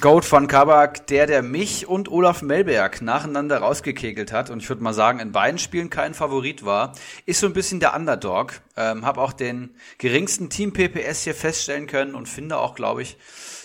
Goat 0.00 0.24
von 0.24 0.46
Kabak, 0.46 1.08
der, 1.08 1.26
der 1.26 1.42
mich 1.42 1.88
und 1.88 2.08
Olaf 2.08 2.42
Melberg 2.42 3.02
nacheinander 3.02 3.58
rausgekegelt 3.58 4.32
hat 4.32 4.50
und 4.50 4.60
ich 4.62 4.68
würde 4.68 4.82
mal 4.82 4.94
sagen, 4.94 5.18
in 5.18 5.32
beiden 5.32 5.58
Spielen 5.58 5.90
kein 5.90 6.14
Favorit 6.14 6.64
war, 6.64 6.92
ist 7.26 7.40
so 7.40 7.46
ein 7.46 7.52
bisschen 7.52 7.80
der 7.80 7.94
Underdog. 7.94 8.60
Ähm, 8.76 9.04
hab 9.04 9.18
auch 9.18 9.32
den 9.32 9.70
geringsten 9.98 10.48
Team 10.48 10.72
PPS 10.72 11.24
hier 11.24 11.34
feststellen 11.34 11.86
können 11.86 12.14
und 12.14 12.28
finde 12.28 12.58
auch, 12.58 12.74
glaube 12.74 13.02
ich, 13.02 13.16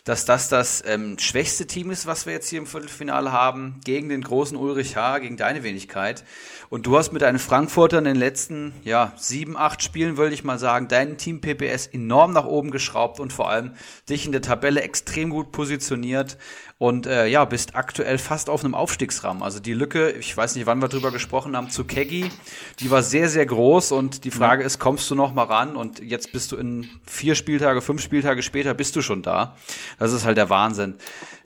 dass 0.10 0.26
das 0.26 0.50
das 0.50 0.84
ähm, 0.88 1.20
schwächste 1.20 1.68
Team 1.68 1.92
ist, 1.92 2.08
was 2.08 2.26
wir 2.26 2.34
jetzt 2.34 2.50
hier 2.50 2.58
im 2.58 2.66
Viertelfinale 2.66 3.32
haben, 3.32 3.80
gegen 3.86 4.10
den 4.10 4.24
großen 4.24 4.58
Ulrich 4.58 4.96
H., 4.96 5.20
gegen 5.20 5.38
deine 5.38 5.62
Wenigkeit. 5.62 6.24
Und 6.70 6.88
du 6.88 6.98
hast 6.98 7.14
mit 7.14 7.22
deinen 7.22 7.38
Frankfurtern 7.38 8.08
in 8.08 8.16
den 8.16 8.20
letzten, 8.20 8.74
ja, 8.84 9.14
sieben, 9.18 9.56
acht 9.56 9.84
Spielen, 9.84 10.18
würde 10.18 10.34
ich 10.34 10.44
mal 10.44 10.58
sagen, 10.58 10.88
dein 10.88 11.18
Team 11.18 11.42
PPS 11.42 11.86
enorm 11.86 12.34
nach 12.34 12.46
oben 12.46 12.72
geschraubt 12.72 13.20
und 13.20 13.32
vor 13.32 13.52
allem 13.52 13.76
dich 14.10 14.26
in 14.26 14.32
der 14.32 14.42
Tabelle 14.42 14.82
extrem 14.82 15.30
gut 15.30 15.52
positioniert 15.52 16.40
und 16.80 17.08
äh, 17.08 17.28
ja, 17.28 17.44
bist 17.44 17.76
aktuell 17.76 18.18
fast 18.18 18.50
auf 18.50 18.64
einem 18.64 18.74
Aufstiegsrahmen. 18.74 19.44
Also 19.44 19.60
die 19.60 19.74
Lücke, 19.74 20.12
ich 20.12 20.36
weiß 20.36 20.56
nicht, 20.56 20.66
wann 20.66 20.82
wir 20.82 20.88
drüber 20.88 21.12
gesprochen 21.12 21.56
haben, 21.56 21.70
zu 21.70 21.84
Keggy, 21.84 22.32
die 22.80 22.90
war 22.90 23.04
sehr, 23.04 23.28
sehr 23.28 23.46
groß 23.46 23.92
und 23.92 24.24
die 24.24 24.32
Frage 24.32 24.62
ja. 24.62 24.66
ist, 24.66 24.80
kommst 24.80 25.12
du 25.12 25.16
noch 25.16 25.34
mal 25.34 25.44
ran? 25.44 25.76
Und 25.76 26.00
jetzt 26.00 26.32
bist 26.32 26.54
du 26.54 26.56
in 26.56 26.90
vier 27.06 27.36
Spieltage, 27.36 27.82
fünf 27.82 28.02
Spieltage 28.02 28.42
später 28.42 28.74
bist 28.74 28.96
du 28.96 29.02
schon 29.02 29.22
da. 29.22 29.58
Das 30.00 30.14
ist 30.14 30.26
halt 30.26 30.38
der 30.38 30.50
Wahnsinn. 30.50 30.96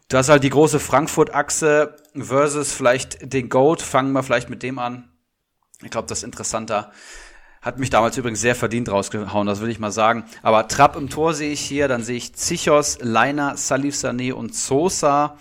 Du 0.07 0.17
hast 0.17 0.29
halt 0.29 0.43
die 0.43 0.51
große 0.51 0.79
Frankfurt-Achse 0.79 1.95
versus 2.15 2.71
vielleicht 2.71 3.33
den 3.33 3.49
Goat. 3.49 3.81
Fangen 3.81 4.11
wir 4.11 4.21
vielleicht 4.21 4.51
mit 4.51 4.61
dem 4.61 4.77
an. 4.77 5.09
Ich 5.81 5.89
glaube, 5.89 6.07
das 6.07 6.19
ist 6.19 6.25
interessanter. 6.25 6.91
Hat 7.63 7.79
mich 7.79 7.89
damals 7.89 8.17
übrigens 8.17 8.41
sehr 8.41 8.55
verdient 8.55 8.91
rausgehauen, 8.91 9.47
das 9.47 9.61
will 9.61 9.69
ich 9.69 9.79
mal 9.79 9.91
sagen. 9.91 10.25
Aber 10.41 10.67
Trapp 10.67 10.97
im 10.97 11.09
Tor 11.09 11.33
sehe 11.33 11.53
ich 11.53 11.61
hier, 11.61 11.87
dann 11.87 12.03
sehe 12.03 12.17
ich 12.17 12.35
Zichos, 12.35 12.97
Leiner, 13.01 13.55
Salif 13.55 13.95
Sané 13.95 14.33
und 14.33 14.53
Sosa. 14.53 15.37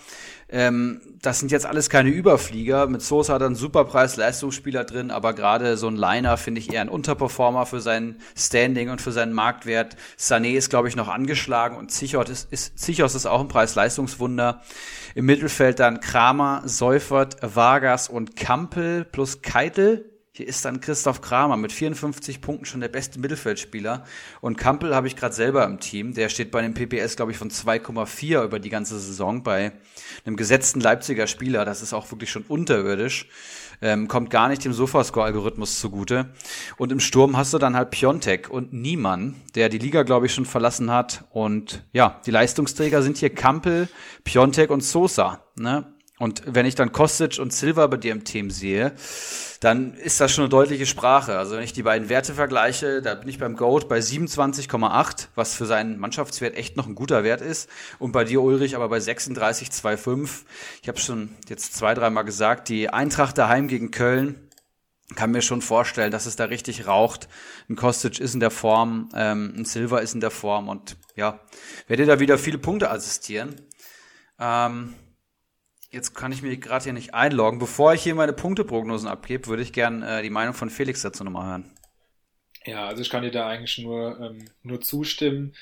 Ähm, 0.48 1.00
das 1.20 1.40
sind 1.40 1.50
jetzt 1.50 1.66
alles 1.66 1.90
keine 1.90 2.10
Überflieger. 2.10 2.86
Mit 2.86 3.02
Sosa 3.02 3.34
hat 3.34 3.42
er 3.42 3.46
einen 3.46 3.56
super 3.56 3.84
Preis-Leistungsspieler 3.84 4.84
drin, 4.84 5.10
aber 5.10 5.32
gerade 5.32 5.76
so 5.76 5.88
ein 5.88 5.96
Liner 5.96 6.36
finde 6.36 6.60
ich 6.60 6.72
eher 6.72 6.82
ein 6.82 6.88
Unterperformer 6.88 7.66
für 7.66 7.80
sein 7.80 8.16
Standing 8.36 8.90
und 8.90 9.00
für 9.00 9.10
seinen 9.10 9.32
Marktwert. 9.32 9.96
Sané 10.16 10.52
ist, 10.52 10.70
glaube 10.70 10.86
ich, 10.86 10.94
noch 10.94 11.08
angeschlagen 11.08 11.76
und 11.76 11.90
Zichos 11.90 12.28
ist, 12.28 12.52
ist, 12.52 12.78
Zichos 12.78 13.16
ist 13.16 13.26
auch 13.26 13.40
ein 13.40 13.48
Preis-Leistungswunder. 13.48 14.62
Im 15.16 15.26
Mittelfeld 15.26 15.80
dann 15.80 15.98
Kramer, 15.98 16.62
Seufert, 16.66 17.38
Vargas 17.42 18.08
und 18.08 18.36
Kampel 18.36 19.04
plus 19.04 19.42
Keitel. 19.42 20.11
Hier 20.34 20.48
ist 20.48 20.64
dann 20.64 20.80
Christoph 20.80 21.20
Kramer 21.20 21.58
mit 21.58 21.72
54 21.72 22.40
Punkten 22.40 22.64
schon 22.64 22.80
der 22.80 22.88
beste 22.88 23.20
Mittelfeldspieler. 23.20 24.02
Und 24.40 24.56
Kampel 24.56 24.94
habe 24.94 25.06
ich 25.06 25.14
gerade 25.14 25.34
selber 25.34 25.66
im 25.66 25.78
Team. 25.78 26.14
Der 26.14 26.30
steht 26.30 26.50
bei 26.50 26.60
einem 26.60 26.72
PPS, 26.72 27.16
glaube 27.16 27.32
ich, 27.32 27.36
von 27.36 27.50
2,4 27.50 28.42
über 28.42 28.58
die 28.58 28.70
ganze 28.70 28.98
Saison 28.98 29.42
bei 29.42 29.72
einem 30.24 30.36
gesetzten 30.36 30.80
Leipziger 30.80 31.26
Spieler. 31.26 31.66
Das 31.66 31.82
ist 31.82 31.92
auch 31.92 32.10
wirklich 32.10 32.30
schon 32.30 32.44
unterirdisch. 32.44 33.28
Ähm, 33.82 34.08
kommt 34.08 34.30
gar 34.30 34.48
nicht 34.48 34.64
dem 34.64 34.72
Sofascore-Algorithmus 34.72 35.78
zugute. 35.78 36.30
Und 36.78 36.92
im 36.92 37.00
Sturm 37.00 37.36
hast 37.36 37.52
du 37.52 37.58
dann 37.58 37.76
halt 37.76 37.90
Piontek 37.90 38.48
und 38.48 38.72
Niemann, 38.72 39.34
der 39.54 39.68
die 39.68 39.76
Liga, 39.76 40.02
glaube 40.02 40.24
ich, 40.24 40.32
schon 40.32 40.46
verlassen 40.46 40.90
hat. 40.90 41.26
Und 41.28 41.84
ja, 41.92 42.22
die 42.24 42.30
Leistungsträger 42.30 43.02
sind 43.02 43.18
hier 43.18 43.34
Kampel, 43.34 43.86
Piontek 44.24 44.70
und 44.70 44.82
Sosa. 44.82 45.44
Ne? 45.56 45.92
Und 46.22 46.44
wenn 46.46 46.66
ich 46.66 46.76
dann 46.76 46.92
Kostic 46.92 47.40
und 47.40 47.52
Silva 47.52 47.88
bei 47.88 47.96
dir 47.96 48.12
im 48.12 48.22
Team 48.22 48.52
sehe, 48.52 48.92
dann 49.58 49.94
ist 49.94 50.20
das 50.20 50.30
schon 50.30 50.44
eine 50.44 50.50
deutliche 50.50 50.86
Sprache. 50.86 51.36
Also 51.36 51.56
wenn 51.56 51.64
ich 51.64 51.72
die 51.72 51.82
beiden 51.82 52.08
Werte 52.08 52.32
vergleiche, 52.32 53.02
da 53.02 53.16
bin 53.16 53.28
ich 53.28 53.40
beim 53.40 53.56
Goat 53.56 53.88
bei 53.88 53.98
27,8, 53.98 55.26
was 55.34 55.56
für 55.56 55.66
seinen 55.66 55.98
Mannschaftswert 55.98 56.56
echt 56.56 56.76
noch 56.76 56.86
ein 56.86 56.94
guter 56.94 57.24
Wert 57.24 57.40
ist. 57.40 57.68
Und 57.98 58.12
bei 58.12 58.22
dir, 58.22 58.40
Ulrich, 58.40 58.76
aber 58.76 58.88
bei 58.88 58.98
36,25. 58.98 60.44
Ich 60.80 60.86
habe 60.86 61.00
schon 61.00 61.30
jetzt 61.48 61.74
zwei, 61.74 61.92
dreimal 61.92 62.24
gesagt, 62.24 62.68
die 62.68 62.88
Eintracht 62.88 63.36
daheim 63.36 63.66
gegen 63.66 63.90
Köln, 63.90 64.48
kann 65.16 65.32
mir 65.32 65.42
schon 65.42 65.60
vorstellen, 65.60 66.12
dass 66.12 66.26
es 66.26 66.36
da 66.36 66.44
richtig 66.44 66.86
raucht. 66.86 67.28
Ein 67.68 67.74
Kostic 67.74 68.20
ist 68.20 68.34
in 68.34 68.38
der 68.38 68.52
Form, 68.52 69.08
ähm, 69.16 69.54
ein 69.56 69.64
Silva 69.64 69.98
ist 69.98 70.14
in 70.14 70.20
der 70.20 70.30
Form 70.30 70.68
und 70.68 70.96
ja, 71.16 71.40
werde 71.88 72.06
da 72.06 72.20
wieder 72.20 72.38
viele 72.38 72.58
Punkte 72.58 72.92
assistieren. 72.92 73.56
Ähm, 74.38 74.94
Jetzt 75.92 76.14
kann 76.14 76.32
ich 76.32 76.40
mich 76.40 76.58
gerade 76.58 76.84
hier 76.84 76.94
nicht 76.94 77.12
einloggen. 77.12 77.58
Bevor 77.58 77.92
ich 77.92 78.02
hier 78.02 78.14
meine 78.14 78.32
Punkteprognosen 78.32 79.08
abgebe, 79.08 79.46
würde 79.48 79.62
ich 79.62 79.74
gerne 79.74 80.20
äh, 80.20 80.22
die 80.22 80.30
Meinung 80.30 80.54
von 80.54 80.70
Felix 80.70 81.02
dazu 81.02 81.22
nochmal 81.22 81.46
hören. 81.46 81.70
Ja, 82.64 82.86
also 82.86 83.02
ich 83.02 83.10
kann 83.10 83.22
dir 83.22 83.30
da 83.30 83.46
eigentlich 83.46 83.76
nur, 83.76 84.18
ähm, 84.18 84.46
nur 84.62 84.80
zustimmen. 84.80 85.54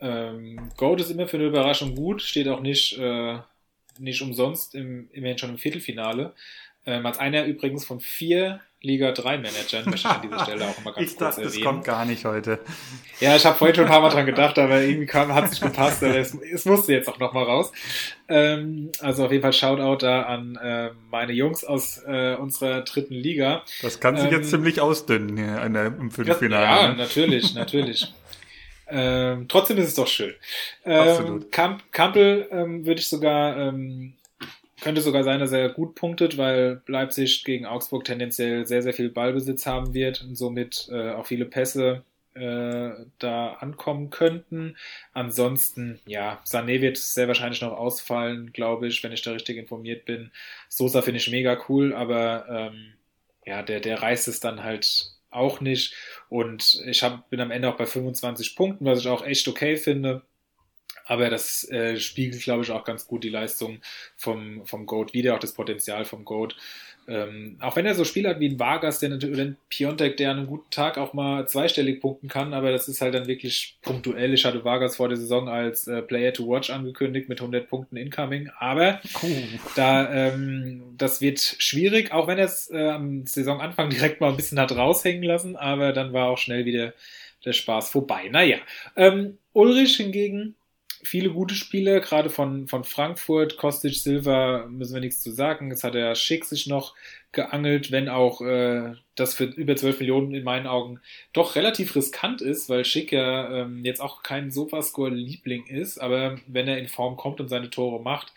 Ähm, 0.00 0.70
Goat 0.78 1.02
ist 1.02 1.10
immer 1.10 1.28
für 1.28 1.36
eine 1.36 1.48
Überraschung 1.48 1.94
gut, 1.94 2.22
steht 2.22 2.48
auch 2.48 2.60
nicht, 2.60 2.96
äh, 2.98 3.38
nicht 3.98 4.22
umsonst 4.22 4.74
im, 4.74 5.10
immerhin 5.12 5.36
schon 5.36 5.50
im 5.50 5.58
Viertelfinale. 5.58 6.34
Ähm, 6.86 7.04
als 7.04 7.18
einer 7.18 7.44
übrigens 7.44 7.84
von 7.84 8.00
vier 8.00 8.60
Liga 8.84 9.12
3 9.12 9.38
Managern 9.38 9.84
möchte 9.86 10.06
ich 10.08 10.14
an 10.14 10.22
dieser 10.22 10.44
Stelle 10.44 10.64
auch 10.66 10.84
mal 10.84 10.90
ganz 10.94 11.10
ich 11.10 11.16
kurz 11.16 11.36
dachte, 11.36 11.42
erwähnen. 11.42 11.62
das 11.62 11.64
kommt 11.64 11.84
gar 11.84 12.04
nicht 12.04 12.24
heute. 12.24 12.60
Ja, 13.20 13.34
ich 13.34 13.44
habe 13.44 13.56
vorhin 13.56 13.74
schon 13.74 13.84
ein 13.86 13.90
paar 13.90 14.00
Mal 14.00 14.10
dran 14.10 14.26
gedacht, 14.26 14.58
aber 14.58 14.80
irgendwie 14.80 15.06
kam, 15.06 15.32
hat 15.34 15.44
es 15.46 15.50
nicht 15.52 15.62
gepasst. 15.62 16.02
Aber 16.04 16.16
es, 16.16 16.34
es 16.34 16.64
musste 16.64 16.92
jetzt 16.92 17.08
auch 17.08 17.18
noch 17.18 17.32
mal 17.32 17.44
raus. 17.44 17.72
Ähm, 18.28 18.90
also 19.00 19.24
auf 19.26 19.32
jeden 19.32 19.42
Fall 19.42 19.52
Shoutout 19.52 20.04
da 20.04 20.22
an 20.22 20.56
äh, 20.56 20.90
meine 21.10 21.32
Jungs 21.32 21.64
aus 21.64 21.98
äh, 22.06 22.34
unserer 22.36 22.82
dritten 22.82 23.14
Liga. 23.14 23.62
Das 23.82 24.00
kann 24.00 24.16
sich 24.16 24.26
Ähm, 24.26 24.32
jetzt 24.32 24.50
ziemlich 24.50 24.80
ausdünnen 24.80 25.36
hier 25.36 25.62
in 25.62 25.74
der, 25.74 25.86
im 25.86 26.10
Viertelfinale. 26.10 26.64
ja, 26.64 26.88
ne? 26.88 26.96
natürlich, 26.96 27.54
natürlich. 27.54 28.12
ähm, 28.88 29.46
trotzdem 29.48 29.78
ist 29.78 29.88
es 29.88 29.94
doch 29.94 30.08
schön. 30.08 30.34
Ähm, 30.84 31.08
Absolut. 31.08 31.52
Kamp 31.52 31.92
Kampel 31.92 32.48
ähm, 32.50 32.84
würde 32.86 33.00
ich 33.00 33.08
sogar, 33.08 33.56
ähm, 33.56 34.14
könnte 34.80 35.00
sogar 35.00 35.24
sein, 35.24 35.40
dass 35.40 35.52
er 35.52 35.68
gut 35.68 35.94
punktet, 35.94 36.36
weil 36.36 36.82
Leipzig 36.86 37.44
gegen 37.44 37.66
Augsburg 37.66 38.04
tendenziell 38.04 38.66
sehr, 38.66 38.82
sehr 38.82 38.92
viel 38.92 39.10
Ballbesitz 39.10 39.66
haben 39.66 39.94
wird 39.94 40.22
und 40.22 40.36
somit 40.36 40.88
äh, 40.90 41.10
auch 41.12 41.26
viele 41.26 41.44
Pässe 41.44 42.04
äh, 42.34 42.90
da 43.18 43.52
ankommen 43.54 44.10
könnten. 44.10 44.76
Ansonsten, 45.12 46.00
ja, 46.06 46.42
Sané 46.44 46.80
wird 46.80 46.96
sehr 46.96 47.28
wahrscheinlich 47.28 47.60
noch 47.60 47.72
ausfallen, 47.72 48.52
glaube 48.52 48.88
ich, 48.88 49.02
wenn 49.04 49.12
ich 49.12 49.22
da 49.22 49.32
richtig 49.32 49.56
informiert 49.56 50.04
bin. 50.04 50.32
Sosa 50.68 51.02
finde 51.02 51.18
ich 51.18 51.30
mega 51.30 51.58
cool, 51.68 51.94
aber 51.94 52.46
ähm, 52.48 52.94
ja, 53.46 53.62
der, 53.62 53.80
der 53.80 54.02
reißt 54.02 54.28
es 54.28 54.40
dann 54.40 54.64
halt 54.64 55.12
auch 55.30 55.60
nicht. 55.60 55.94
Und 56.28 56.82
ich 56.86 57.02
hab, 57.02 57.28
bin 57.30 57.40
am 57.40 57.50
Ende 57.50 57.68
auch 57.68 57.76
bei 57.76 57.86
25 57.86 58.56
Punkten, 58.56 58.84
was 58.84 59.00
ich 59.00 59.08
auch 59.08 59.24
echt 59.24 59.46
okay 59.48 59.76
finde. 59.76 60.22
Aber 61.04 61.30
das 61.30 61.68
äh, 61.70 61.98
spiegelt, 61.98 62.42
glaube 62.42 62.62
ich, 62.64 62.70
auch 62.70 62.84
ganz 62.84 63.06
gut 63.06 63.24
die 63.24 63.30
Leistung 63.30 63.80
vom, 64.16 64.64
vom 64.66 64.86
Goat 64.86 65.12
wieder, 65.12 65.34
auch 65.34 65.38
das 65.38 65.52
Potenzial 65.52 66.04
vom 66.04 66.24
Goat. 66.24 66.56
Ähm, 67.06 67.58
auch 67.60 67.76
wenn 67.76 67.84
er 67.84 67.94
so 67.94 68.04
Spieler 68.04 68.30
hat 68.30 68.40
wie 68.40 68.48
ein 68.48 68.58
Vargas, 68.58 68.98
der 68.98 69.10
natürlich, 69.10 69.38
ein 69.38 69.56
Piontek, 69.68 70.16
der 70.16 70.30
an 70.30 70.38
einem 70.38 70.46
guten 70.46 70.70
Tag 70.70 70.96
auch 70.96 71.12
mal 71.12 71.46
zweistellig 71.46 72.00
punkten 72.00 72.28
kann, 72.28 72.54
aber 72.54 72.72
das 72.72 72.88
ist 72.88 73.02
halt 73.02 73.14
dann 73.14 73.26
wirklich 73.26 73.76
punktuell. 73.82 74.32
Ich 74.32 74.44
hatte 74.46 74.64
Vargas 74.64 74.96
vor 74.96 75.08
der 75.08 75.18
Saison 75.18 75.48
als 75.48 75.86
äh, 75.86 76.00
Player 76.00 76.32
to 76.32 76.48
Watch 76.48 76.70
angekündigt 76.70 77.28
mit 77.28 77.40
100 77.40 77.68
Punkten 77.68 77.96
incoming, 77.98 78.50
aber 78.58 79.00
da, 79.76 80.10
ähm, 80.12 80.94
das 80.96 81.20
wird 81.20 81.40
schwierig, 81.40 82.10
auch 82.12 82.26
wenn 82.26 82.38
er 82.38 82.46
es 82.46 82.70
äh, 82.70 82.88
am 82.88 83.26
Saisonanfang 83.26 83.90
direkt 83.90 84.22
mal 84.22 84.30
ein 84.30 84.36
bisschen 84.36 84.58
hat 84.58 84.72
raushängen 84.72 85.24
lassen, 85.24 85.56
aber 85.56 85.92
dann 85.92 86.14
war 86.14 86.28
auch 86.28 86.38
schnell 86.38 86.64
wieder 86.64 86.94
der 87.44 87.52
Spaß 87.52 87.90
vorbei. 87.90 88.28
Naja, 88.30 88.56
ähm, 88.96 89.36
Ulrich 89.52 89.96
hingegen, 89.96 90.54
viele 91.04 91.30
gute 91.30 91.54
Spiele, 91.54 92.00
gerade 92.00 92.30
von, 92.30 92.66
von 92.66 92.84
Frankfurt, 92.84 93.56
Kostic, 93.56 93.94
Silva, 93.94 94.66
müssen 94.68 94.94
wir 94.94 95.00
nichts 95.00 95.20
zu 95.20 95.30
sagen. 95.30 95.70
Jetzt 95.70 95.84
hat 95.84 95.94
der 95.94 96.14
Schick 96.14 96.44
sich 96.44 96.66
noch 96.66 96.94
geangelt, 97.32 97.90
wenn 97.90 98.08
auch 98.08 98.40
äh, 98.40 98.94
das 99.14 99.34
für 99.34 99.44
über 99.44 99.76
12 99.76 100.00
Millionen 100.00 100.34
in 100.34 100.44
meinen 100.44 100.66
Augen 100.66 101.00
doch 101.32 101.56
relativ 101.56 101.94
riskant 101.94 102.40
ist, 102.40 102.68
weil 102.68 102.84
Schick 102.84 103.12
ja 103.12 103.62
ähm, 103.62 103.84
jetzt 103.84 104.00
auch 104.00 104.22
kein 104.22 104.50
Sofascore-Liebling 104.50 105.66
ist, 105.66 105.98
aber 105.98 106.38
wenn 106.46 106.68
er 106.68 106.78
in 106.78 106.88
Form 106.88 107.16
kommt 107.16 107.40
und 107.40 107.48
seine 107.48 107.70
Tore 107.70 108.02
macht, 108.02 108.32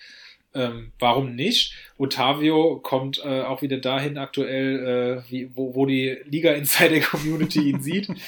ähm, 0.53 0.91
warum 0.99 1.35
nicht? 1.35 1.73
Otavio 1.97 2.79
kommt 2.79 3.21
äh, 3.23 3.41
auch 3.41 3.61
wieder 3.61 3.77
dahin 3.77 4.17
aktuell, 4.17 5.23
äh, 5.27 5.31
wie, 5.31 5.49
wo, 5.55 5.75
wo 5.75 5.85
die 5.85 6.17
Liga 6.25 6.53
Insider 6.53 6.99
Community 6.99 7.69
ihn 7.69 7.81
sieht. 7.81 8.09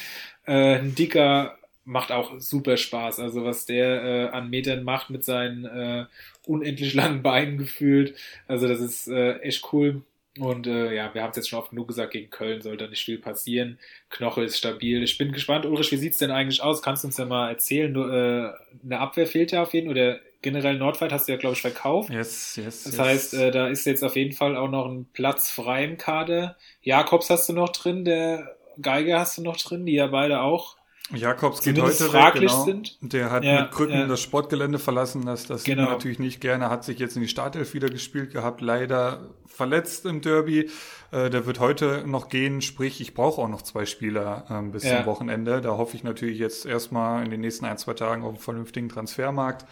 Äh, 0.46 0.78
ein 0.78 0.94
dicker 0.94 1.58
macht 1.90 2.12
auch 2.12 2.38
super 2.38 2.76
Spaß. 2.76 3.18
Also 3.18 3.44
was 3.44 3.66
der 3.66 4.02
äh, 4.04 4.28
an 4.28 4.48
Metern 4.48 4.84
macht 4.84 5.10
mit 5.10 5.24
seinen 5.24 5.64
äh, 5.64 6.06
unendlich 6.46 6.94
langen 6.94 7.22
Beinen 7.22 7.58
gefühlt. 7.58 8.14
Also 8.46 8.68
das 8.68 8.80
ist 8.80 9.08
äh, 9.08 9.38
echt 9.38 9.72
cool. 9.72 10.02
Und 10.38 10.68
äh, 10.68 10.94
ja, 10.94 11.12
wir 11.12 11.22
haben 11.22 11.30
es 11.30 11.36
jetzt 11.36 11.48
schon 11.48 11.58
oft 11.58 11.70
genug 11.70 11.88
gesagt, 11.88 12.12
gegen 12.12 12.30
Köln 12.30 12.62
soll 12.62 12.76
da 12.76 12.86
nicht 12.86 13.04
viel 13.04 13.18
passieren. 13.18 13.78
Knoche 14.08 14.44
ist 14.44 14.56
stabil. 14.56 15.02
Ich 15.02 15.18
bin 15.18 15.32
gespannt, 15.32 15.66
Ulrich, 15.66 15.90
wie 15.90 15.96
sieht's 15.96 16.18
denn 16.18 16.30
eigentlich 16.30 16.62
aus? 16.62 16.80
Kannst 16.80 17.02
du 17.02 17.08
uns 17.08 17.18
ja 17.18 17.24
mal 17.24 17.50
erzählen? 17.50 17.92
Du, 17.92 18.04
äh, 18.04 18.52
eine 18.84 19.00
Abwehr 19.00 19.26
fehlt 19.26 19.50
ja 19.50 19.62
auf 19.62 19.74
jeden 19.74 19.88
Fall. 19.88 19.96
Oder 19.96 20.20
generell 20.40 20.78
Nordweit 20.78 21.12
hast 21.12 21.26
du 21.26 21.32
ja, 21.32 21.38
glaube 21.38 21.54
ich, 21.56 21.60
verkauft. 21.60 22.10
Yes, 22.10 22.54
yes, 22.54 22.84
Das 22.84 22.92
yes. 22.92 23.00
heißt, 23.00 23.34
äh, 23.34 23.50
da 23.50 23.66
ist 23.66 23.84
jetzt 23.84 24.04
auf 24.04 24.14
jeden 24.14 24.32
Fall 24.32 24.56
auch 24.56 24.70
noch 24.70 24.86
ein 24.86 25.06
Platz 25.12 25.50
frei 25.50 25.84
im 25.84 25.98
Kader. 25.98 26.56
Jakobs 26.82 27.28
hast 27.28 27.48
du 27.48 27.52
noch 27.52 27.70
drin, 27.70 28.04
der 28.04 28.56
Geiger 28.80 29.18
hast 29.18 29.36
du 29.36 29.42
noch 29.42 29.56
drin, 29.56 29.84
die 29.84 29.94
ja 29.94 30.06
beide 30.06 30.40
auch 30.40 30.76
Jakobs 31.12 31.62
geht 31.62 31.80
heute 31.80 32.04
fraglich 32.04 32.42
weg, 32.44 32.48
genau. 32.50 32.64
sind. 32.64 32.98
Der 33.00 33.30
hat 33.30 33.44
Ja, 33.44 33.62
mit 33.62 33.72
Krücken 33.72 33.94
ja. 33.98 34.06
das 34.06 34.20
Sportgelände 34.20 34.78
verlassen. 34.78 35.26
Das, 35.26 35.46
das 35.46 35.64
Genau. 35.64 35.90
natürlich 35.90 36.18
nicht 36.18 36.40
gerne. 36.40 36.70
Hat 36.70 36.84
sich 36.84 36.98
jetzt 36.98 37.16
in 37.16 37.22
die 37.22 37.28
Startelf 37.28 37.74
wieder 37.74 37.88
gespielt 37.88 38.32
gehabt. 38.32 38.60
Leider 38.60 39.20
verletzt 39.46 40.06
im 40.06 40.20
Derby. 40.20 40.70
Äh, 41.10 41.30
der 41.30 41.46
wird 41.46 41.58
heute 41.60 42.04
noch 42.06 42.28
gehen. 42.28 42.60
Sprich, 42.62 43.00
ich 43.00 43.14
brauche 43.14 43.40
auch 43.42 43.48
noch 43.48 43.62
zwei 43.62 43.86
Spieler 43.86 44.44
ähm, 44.50 44.70
bis 44.72 44.84
Ja. 44.84 44.98
zum 44.98 45.06
Wochenende. 45.06 45.60
Da 45.60 45.76
hoffe 45.76 45.96
ich 45.96 46.04
natürlich 46.04 46.38
jetzt 46.38 46.64
erstmal 46.66 47.24
in 47.24 47.30
den 47.30 47.40
nächsten 47.40 47.64
ein, 47.64 47.76
zwei 47.78 47.94
Tagen 47.94 48.22
auf 48.22 48.28
einen 48.30 48.38
vernünftigen 48.38 48.88
Transfermarkt. 48.88 49.66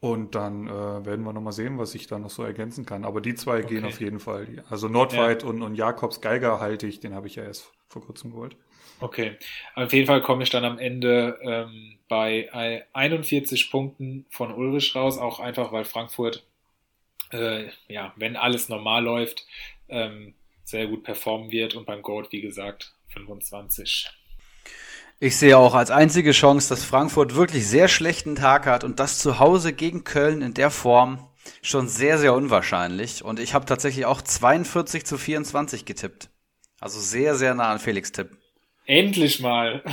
Und 0.00 0.34
dann 0.34 0.66
äh, 0.66 0.70
werden 0.70 1.26
wir 1.26 1.34
nochmal 1.34 1.52
sehen, 1.52 1.76
was 1.76 1.94
ich 1.94 2.06
da 2.06 2.18
noch 2.18 2.30
so 2.30 2.42
ergänzen 2.42 2.86
kann. 2.86 3.04
Aber 3.04 3.20
die 3.20 3.34
zwei 3.34 3.60
gehen 3.60 3.84
Okay. 3.84 3.92
auf 3.92 4.00
jeden 4.00 4.18
Fall. 4.18 4.46
Also 4.70 4.88
Nordweit 4.88 5.44
und, 5.44 5.60
und 5.60 5.74
Jakobs 5.74 6.22
Geiger 6.22 6.58
halte 6.58 6.86
ich. 6.86 7.00
Den 7.00 7.14
habe 7.14 7.26
ich 7.26 7.34
ja 7.36 7.42
erst 7.44 7.70
vor 7.88 8.00
kurzem 8.02 8.30
geholt. 8.30 8.56
Okay. 9.00 9.36
Auf 9.74 9.92
jeden 9.92 10.06
Fall 10.06 10.20
komme 10.20 10.42
ich 10.42 10.50
dann 10.50 10.64
am 10.64 10.78
Ende 10.78 11.38
ähm, 11.42 11.98
bei 12.08 12.48
äh, 12.52 12.82
41 12.92 13.70
Punkten 13.70 14.26
von 14.30 14.52
Ulrich 14.52 14.94
raus, 14.94 15.18
auch 15.18 15.40
einfach 15.40 15.72
weil 15.72 15.84
Frankfurt, 15.84 16.44
äh, 17.32 17.68
ja, 17.88 18.12
wenn 18.16 18.36
alles 18.36 18.68
normal 18.68 19.04
läuft, 19.04 19.46
ähm, 19.88 20.34
sehr 20.64 20.86
gut 20.86 21.02
performen 21.02 21.50
wird 21.50 21.74
und 21.74 21.86
beim 21.86 22.02
Gold, 22.02 22.30
wie 22.32 22.42
gesagt, 22.42 22.92
25. 23.08 24.08
Ich 25.22 25.36
sehe 25.36 25.58
auch 25.58 25.74
als 25.74 25.90
einzige 25.90 26.32
Chance, 26.32 26.70
dass 26.70 26.84
Frankfurt 26.84 27.34
wirklich 27.34 27.66
sehr 27.66 27.88
schlechten 27.88 28.36
Tag 28.36 28.66
hat 28.66 28.84
und 28.84 29.00
das 29.00 29.18
zu 29.18 29.38
Hause 29.38 29.72
gegen 29.72 30.04
Köln 30.04 30.40
in 30.40 30.54
der 30.54 30.70
Form 30.70 31.28
schon 31.62 31.88
sehr, 31.88 32.18
sehr 32.18 32.34
unwahrscheinlich. 32.34 33.22
Und 33.22 33.38
ich 33.38 33.52
habe 33.52 33.66
tatsächlich 33.66 34.06
auch 34.06 34.22
42 34.22 35.04
zu 35.04 35.18
24 35.18 35.84
getippt. 35.84 36.30
Also 36.80 36.98
sehr, 37.00 37.34
sehr 37.34 37.54
nah 37.54 37.70
an 37.70 37.78
Felix 37.78 38.12
Tipp. 38.12 38.39
Endlich 38.90 39.38
mal. 39.38 39.84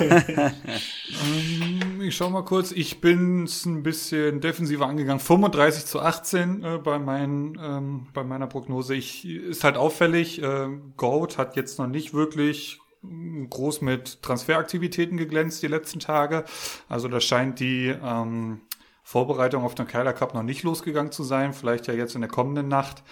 Ähm, 0.00 2.00
Ich 2.00 2.16
schau 2.16 2.30
mal 2.30 2.44
kurz. 2.44 2.72
Ich 2.72 3.02
bin 3.02 3.44
ein 3.44 3.82
bisschen 3.82 4.40
defensiver 4.40 4.86
angegangen. 4.86 5.20
35 5.20 5.84
zu 5.84 6.00
18 6.00 6.64
äh, 6.64 6.78
bei, 6.78 6.98
meinen, 6.98 7.58
ähm, 7.62 8.06
bei 8.14 8.24
meiner 8.24 8.46
Prognose. 8.46 8.94
Ich, 8.94 9.26
ist 9.26 9.62
halt 9.62 9.76
auffällig. 9.76 10.42
Äh, 10.42 10.68
Goat 10.96 11.36
hat 11.36 11.56
jetzt 11.56 11.78
noch 11.78 11.86
nicht 11.86 12.14
wirklich 12.14 12.80
mm, 13.02 13.48
groß 13.50 13.82
mit 13.82 14.22
Transferaktivitäten 14.22 15.18
geglänzt 15.18 15.62
die 15.62 15.68
letzten 15.68 16.00
Tage. 16.00 16.46
Also 16.88 17.08
da 17.08 17.20
scheint 17.20 17.60
die 17.60 17.88
ähm, 17.88 18.62
Vorbereitung 19.02 19.64
auf 19.64 19.74
den 19.74 19.86
Keiler 19.86 20.14
Cup 20.14 20.32
noch 20.32 20.42
nicht 20.42 20.62
losgegangen 20.62 21.12
zu 21.12 21.24
sein. 21.24 21.52
Vielleicht 21.52 21.88
ja 21.88 21.94
jetzt 21.94 22.14
in 22.14 22.22
der 22.22 22.30
kommenden 22.30 22.68
Nacht. 22.68 23.02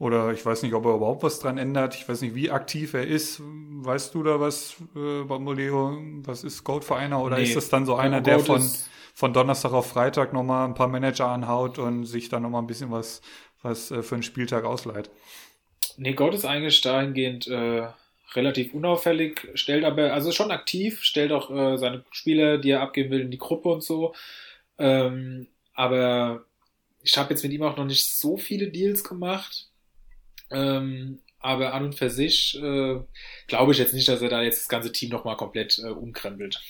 Oder 0.00 0.32
ich 0.32 0.44
weiß 0.46 0.64
nicht, 0.64 0.74
ob 0.74 0.86
er 0.86 0.96
überhaupt 0.96 1.22
was 1.24 1.40
dran 1.40 1.58
ändert. 1.58 1.94
Ich 1.94 2.08
weiß 2.08 2.22
nicht, 2.22 2.34
wie 2.34 2.50
aktiv 2.50 2.94
er 2.94 3.06
ist. 3.06 3.40
Weißt 3.44 4.14
du 4.16 4.24
da 4.24 4.40
was, 4.40 4.76
äh, 4.96 5.24
Bamboleo? 5.24 5.98
Was 6.24 6.44
ist 6.44 6.64
Goat 6.64 6.84
für 6.84 6.96
einer? 6.96 7.22
Oder 7.22 7.38
Nee. 7.38 7.44
ist 7.44 7.56
das 7.56 7.68
dann 7.70 7.86
so 7.86 7.96
einer, 7.96 8.22
der 8.22 8.40
von, 8.40 8.62
von 9.14 9.32
Donnerstag 9.34 9.72
auf 9.74 9.88
Freitag 9.88 10.32
nochmal 10.32 10.66
ein 10.66 10.74
paar 10.74 10.88
Manager 10.88 11.28
anhaut 11.28 11.78
und 11.78 12.06
sich 12.06 12.30
dann 12.30 12.42
nochmal 12.42 12.62
ein 12.62 12.68
bisschen 12.68 12.90
was, 12.90 13.22
was 13.62 13.92
äh, 13.92 14.02
für 14.02 14.16
einen 14.16 14.24
Spieltag 14.24 14.64
ausleiht? 14.64 15.10
Nee, 15.96 16.14
Gott 16.14 16.34
ist 16.34 16.44
eigentlich 16.46 16.80
dahingehend 16.80 17.46
äh, 17.48 17.88
relativ 18.34 18.74
unauffällig, 18.74 19.48
stellt 19.54 19.84
aber, 19.84 20.12
also 20.12 20.32
schon 20.32 20.50
aktiv, 20.50 21.02
stellt 21.02 21.32
auch 21.32 21.50
äh, 21.50 21.76
seine 21.78 22.04
Spieler, 22.10 22.58
die 22.58 22.70
er 22.70 22.80
abgeben 22.82 23.10
will, 23.10 23.20
in 23.20 23.30
die 23.30 23.38
Gruppe 23.38 23.70
und 23.70 23.82
so. 23.82 24.14
Ähm, 24.78 25.48
aber 25.74 26.44
ich 27.02 27.18
habe 27.18 27.30
jetzt 27.30 27.44
mit 27.44 27.52
ihm 27.52 27.62
auch 27.64 27.76
noch 27.78 27.86
nicht 27.86 28.06
so 28.16 28.36
viele 28.38 28.70
Deals 28.70 29.04
gemacht. 29.04 29.69
Ähm, 30.50 31.20
aber 31.38 31.72
an 31.72 31.84
und 31.84 31.94
für 31.94 32.10
sich 32.10 32.58
äh, 32.62 33.00
glaube 33.46 33.72
ich 33.72 33.78
jetzt 33.78 33.94
nicht, 33.94 34.08
dass 34.08 34.20
er 34.20 34.28
da 34.28 34.42
jetzt 34.42 34.60
das 34.60 34.68
ganze 34.68 34.92
Team 34.92 35.10
nochmal 35.10 35.36
komplett 35.36 35.78
äh, 35.78 35.88
umkrempelt. 35.88 36.60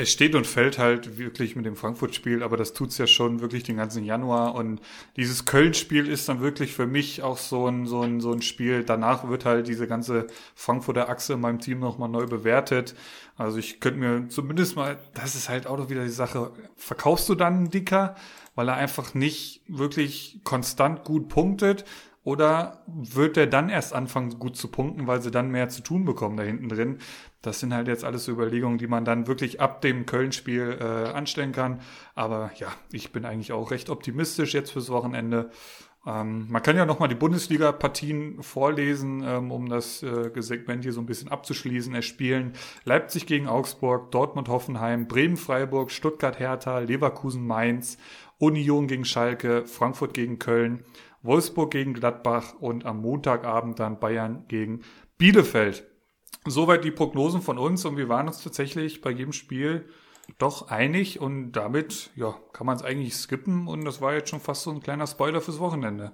Es 0.00 0.12
steht 0.12 0.36
und 0.36 0.46
fällt 0.46 0.78
halt 0.78 1.18
wirklich 1.18 1.56
mit 1.56 1.66
dem 1.66 1.74
Frankfurt-Spiel, 1.74 2.44
aber 2.44 2.56
das 2.56 2.72
tut's 2.72 2.98
ja 2.98 3.08
schon 3.08 3.40
wirklich 3.40 3.64
den 3.64 3.78
ganzen 3.78 4.04
Januar. 4.04 4.54
Und 4.54 4.80
dieses 5.16 5.44
Köln-Spiel 5.44 6.06
ist 6.06 6.28
dann 6.28 6.40
wirklich 6.40 6.72
für 6.72 6.86
mich 6.86 7.24
auch 7.24 7.36
so 7.36 7.66
ein, 7.66 7.84
so 7.84 8.02
ein, 8.02 8.20
so 8.20 8.30
ein 8.30 8.40
Spiel. 8.40 8.84
Danach 8.84 9.28
wird 9.28 9.44
halt 9.44 9.66
diese 9.66 9.88
ganze 9.88 10.28
Frankfurter 10.54 11.08
Achse 11.08 11.32
in 11.32 11.40
meinem 11.40 11.58
Team 11.58 11.80
nochmal 11.80 12.08
neu 12.08 12.26
bewertet. 12.26 12.94
Also 13.36 13.58
ich 13.58 13.80
könnte 13.80 13.98
mir 13.98 14.28
zumindest 14.28 14.76
mal, 14.76 15.00
das 15.14 15.34
ist 15.34 15.48
halt 15.48 15.66
auch 15.66 15.90
wieder 15.90 16.04
die 16.04 16.10
Sache, 16.10 16.52
verkaufst 16.76 17.28
du 17.28 17.34
dann 17.34 17.54
einen 17.54 17.70
Dicker, 17.70 18.14
weil 18.54 18.68
er 18.68 18.76
einfach 18.76 19.14
nicht 19.14 19.62
wirklich 19.66 20.38
konstant 20.44 21.02
gut 21.02 21.28
punktet? 21.28 21.84
Oder 22.28 22.84
wird 22.86 23.38
er 23.38 23.46
dann 23.46 23.70
erst 23.70 23.94
anfangen, 23.94 24.38
gut 24.38 24.54
zu 24.54 24.68
punkten, 24.68 25.06
weil 25.06 25.22
sie 25.22 25.30
dann 25.30 25.50
mehr 25.50 25.70
zu 25.70 25.82
tun 25.82 26.04
bekommen 26.04 26.36
da 26.36 26.42
hinten 26.42 26.68
drin? 26.68 26.98
Das 27.40 27.58
sind 27.58 27.72
halt 27.72 27.88
jetzt 27.88 28.04
alles 28.04 28.26
so 28.26 28.32
Überlegungen, 28.32 28.76
die 28.76 28.86
man 28.86 29.06
dann 29.06 29.26
wirklich 29.26 29.62
ab 29.62 29.80
dem 29.80 30.04
Köln-Spiel 30.04 30.76
äh, 30.78 30.84
anstellen 30.84 31.52
kann. 31.52 31.80
Aber 32.14 32.50
ja, 32.56 32.66
ich 32.92 33.12
bin 33.12 33.24
eigentlich 33.24 33.52
auch 33.52 33.70
recht 33.70 33.88
optimistisch 33.88 34.52
jetzt 34.52 34.72
fürs 34.72 34.90
Wochenende. 34.90 35.48
Ähm, 36.06 36.48
man 36.50 36.62
kann 36.62 36.76
ja 36.76 36.84
nochmal 36.84 37.08
die 37.08 37.14
Bundesliga-Partien 37.14 38.42
vorlesen, 38.42 39.22
ähm, 39.24 39.50
um 39.50 39.70
das 39.70 40.02
äh, 40.02 40.30
Segment 40.36 40.82
hier 40.82 40.92
so 40.92 41.00
ein 41.00 41.06
bisschen 41.06 41.30
abzuschließen. 41.30 41.94
Es 41.94 42.04
spielen 42.04 42.52
Leipzig 42.84 43.24
gegen 43.24 43.48
Augsburg, 43.48 44.10
Dortmund 44.10 44.50
Hoffenheim, 44.50 45.08
Bremen 45.08 45.38
Freiburg, 45.38 45.90
Stuttgart 45.90 46.38
Hertha, 46.38 46.80
Leverkusen 46.80 47.46
Mainz, 47.46 47.96
Union 48.36 48.86
gegen 48.86 49.06
Schalke, 49.06 49.64
Frankfurt 49.66 50.12
gegen 50.12 50.38
Köln, 50.38 50.84
Wolfsburg 51.28 51.70
gegen 51.70 51.94
Gladbach 51.94 52.54
und 52.58 52.84
am 52.84 53.00
Montagabend 53.00 53.78
dann 53.78 54.00
Bayern 54.00 54.44
gegen 54.48 54.80
Bielefeld. 55.18 55.86
Soweit 56.46 56.84
die 56.84 56.90
Prognosen 56.90 57.42
von 57.42 57.58
uns 57.58 57.84
und 57.84 57.96
wir 57.96 58.08
waren 58.08 58.26
uns 58.26 58.42
tatsächlich 58.42 59.00
bei 59.00 59.10
jedem 59.10 59.32
Spiel 59.32 59.88
doch 60.38 60.68
einig 60.68 61.20
und 61.20 61.52
damit 61.52 62.10
ja, 62.16 62.34
kann 62.52 62.66
man 62.66 62.76
es 62.76 62.82
eigentlich 62.82 63.14
skippen 63.14 63.68
und 63.68 63.84
das 63.84 64.00
war 64.00 64.14
jetzt 64.14 64.30
schon 64.30 64.40
fast 64.40 64.62
so 64.62 64.70
ein 64.70 64.80
kleiner 64.80 65.06
Spoiler 65.06 65.40
fürs 65.40 65.58
Wochenende. 65.58 66.12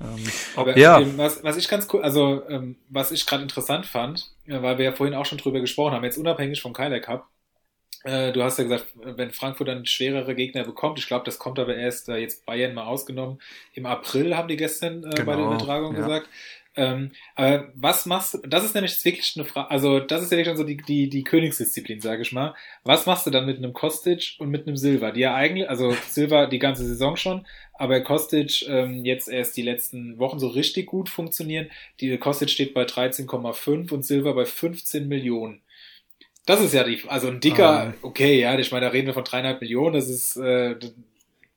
Ähm, 0.00 0.24
Aber 0.56 0.76
ja. 0.76 1.00
was, 1.16 1.42
was 1.42 1.56
ich 1.56 1.68
ganz 1.68 1.88
cool, 1.92 2.02
also 2.02 2.42
ähm, 2.48 2.76
was 2.88 3.10
ich 3.10 3.26
gerade 3.26 3.42
interessant 3.42 3.86
fand, 3.86 4.34
ja, 4.46 4.62
weil 4.62 4.78
wir 4.78 4.84
ja 4.84 4.92
vorhin 4.92 5.14
auch 5.14 5.26
schon 5.26 5.38
drüber 5.38 5.60
gesprochen 5.60 5.92
haben, 5.92 6.04
jetzt 6.04 6.18
unabhängig 6.18 6.60
vom 6.60 6.72
Kyler 6.72 7.00
Cup, 7.00 7.28
äh, 8.04 8.32
du 8.32 8.42
hast 8.42 8.58
ja 8.58 8.64
gesagt, 8.64 8.86
wenn 8.94 9.32
Frankfurt 9.32 9.68
dann 9.68 9.86
schwerere 9.86 10.34
Gegner 10.34 10.64
bekommt, 10.64 10.98
ich 10.98 11.06
glaube, 11.06 11.24
das 11.24 11.38
kommt 11.38 11.58
aber 11.58 11.76
erst 11.76 12.08
äh, 12.08 12.16
jetzt 12.16 12.46
Bayern 12.46 12.74
mal 12.74 12.84
ausgenommen. 12.84 13.40
Im 13.74 13.86
April 13.86 14.36
haben 14.36 14.48
die 14.48 14.56
gestern 14.56 15.04
äh, 15.04 15.10
genau, 15.10 15.24
bei 15.24 15.36
der 15.36 15.36
genau, 15.36 15.48
Übertragung 15.48 15.94
ja. 15.94 16.00
gesagt. 16.00 16.28
Ähm, 16.78 17.10
aber 17.34 17.72
was 17.74 18.06
machst 18.06 18.34
du, 18.34 18.38
das 18.38 18.64
ist 18.64 18.74
nämlich 18.74 19.04
wirklich 19.04 19.34
eine 19.34 19.44
Frage, 19.44 19.68
also 19.68 19.98
das 19.98 20.22
ist 20.22 20.30
ja 20.30 20.38
wirklich 20.38 20.56
so 20.56 20.62
die, 20.62 20.76
die, 20.76 21.08
die 21.08 21.24
Königsdisziplin, 21.24 22.00
sage 22.00 22.22
ich 22.22 22.30
mal. 22.30 22.54
Was 22.84 23.04
machst 23.04 23.26
du 23.26 23.30
dann 23.30 23.46
mit 23.46 23.56
einem 23.56 23.72
Kostic 23.72 24.36
und 24.38 24.48
mit 24.48 24.68
einem 24.68 24.76
Silva? 24.76 25.10
Die 25.10 25.20
ja 25.20 25.34
eigentlich, 25.34 25.68
also 25.68 25.90
Silva 26.06 26.46
die 26.46 26.60
ganze 26.60 26.86
Saison 26.86 27.16
schon, 27.16 27.46
aber 27.74 28.00
Kostic 28.00 28.68
ähm, 28.68 29.04
jetzt 29.04 29.28
erst 29.28 29.56
die 29.56 29.62
letzten 29.62 30.18
Wochen 30.18 30.38
so 30.38 30.46
richtig 30.46 30.86
gut 30.86 31.08
funktionieren. 31.08 31.68
Die 31.98 32.16
Kostic 32.16 32.48
steht 32.48 32.74
bei 32.74 32.84
13,5 32.84 33.92
und 33.92 34.04
Silva 34.04 34.30
bei 34.30 34.44
15 34.44 35.08
Millionen. 35.08 35.62
Das 36.48 36.62
ist 36.62 36.72
ja 36.72 36.82
die, 36.82 37.02
also 37.08 37.28
ein 37.28 37.40
dicker, 37.40 37.88
ah. 37.88 37.94
okay, 38.00 38.40
ja, 38.40 38.58
ich 38.58 38.72
meine, 38.72 38.86
da 38.86 38.92
reden 38.92 39.06
wir 39.06 39.12
von 39.12 39.24
dreieinhalb 39.24 39.60
Millionen, 39.60 39.92
das 39.92 40.08
ist, 40.08 40.36
äh, 40.38 40.76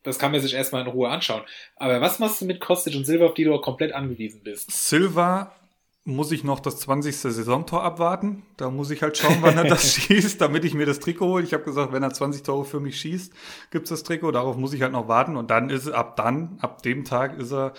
das 0.04 0.20
kann 0.20 0.34
man 0.34 0.42
sich 0.42 0.54
erstmal 0.54 0.82
in 0.82 0.88
Ruhe 0.88 1.08
anschauen. 1.08 1.44
Aber 1.78 2.02
was 2.02 2.20
machst 2.20 2.42
du 2.42 2.46
mit 2.46 2.60
Kostic 2.60 2.94
und 2.96 3.06
Silva, 3.06 3.28
auf 3.28 3.34
die 3.34 3.46
du 3.46 3.54
auch 3.54 3.62
komplett 3.62 3.94
angewiesen 3.94 4.42
bist? 4.44 4.70
Silva 4.70 5.56
muss 6.04 6.34
ich 6.34 6.44
noch 6.44 6.60
das 6.60 6.76
20. 6.78 7.16
Saisontor 7.16 7.84
abwarten. 7.84 8.44
Da 8.58 8.70
muss 8.70 8.92
ich 8.92 9.02
halt 9.02 9.18
schauen, 9.18 9.38
wann 9.40 9.58
er 9.58 9.64
das 9.64 9.94
schießt, 9.96 10.42
damit 10.42 10.66
ich 10.66 10.74
mir 10.74 10.86
das 10.86 11.00
Trikot 11.00 11.26
hole. 11.26 11.44
Ich 11.46 11.54
habe 11.54 11.64
gesagt, 11.64 11.94
wenn 11.94 12.04
er 12.04 12.12
20 12.12 12.44
Tore 12.44 12.66
für 12.66 12.82
mich 12.82 13.00
schießt, 13.00 13.32
gibt's 13.72 13.92
das 13.92 14.04
Trikot. 14.04 14.32
Darauf 14.32 14.58
muss 14.58 14.74
ich 14.74 14.82
halt 14.82 14.92
noch 14.92 15.08
warten. 15.08 15.38
Und 15.38 15.52
dann 15.52 15.70
ist 15.70 15.88
ab 15.88 16.18
dann, 16.18 16.58
ab 16.60 16.82
dem 16.82 17.06
Tag 17.06 17.38
ist 17.38 17.54
er 17.54 17.72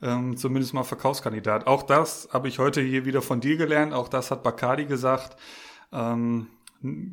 ähm, 0.00 0.38
zumindest 0.38 0.72
mal 0.72 0.84
Verkaufskandidat. 0.84 1.66
Auch 1.66 1.82
das 1.82 2.30
habe 2.32 2.48
ich 2.48 2.58
heute 2.58 2.80
hier 2.80 3.04
wieder 3.04 3.20
von 3.20 3.40
dir 3.40 3.58
gelernt. 3.58 3.92
Auch 3.92 4.08
das 4.08 4.30
hat 4.30 4.42
Bacardi 4.42 4.86
gesagt. 4.86 5.36
Ähm, 5.92 6.46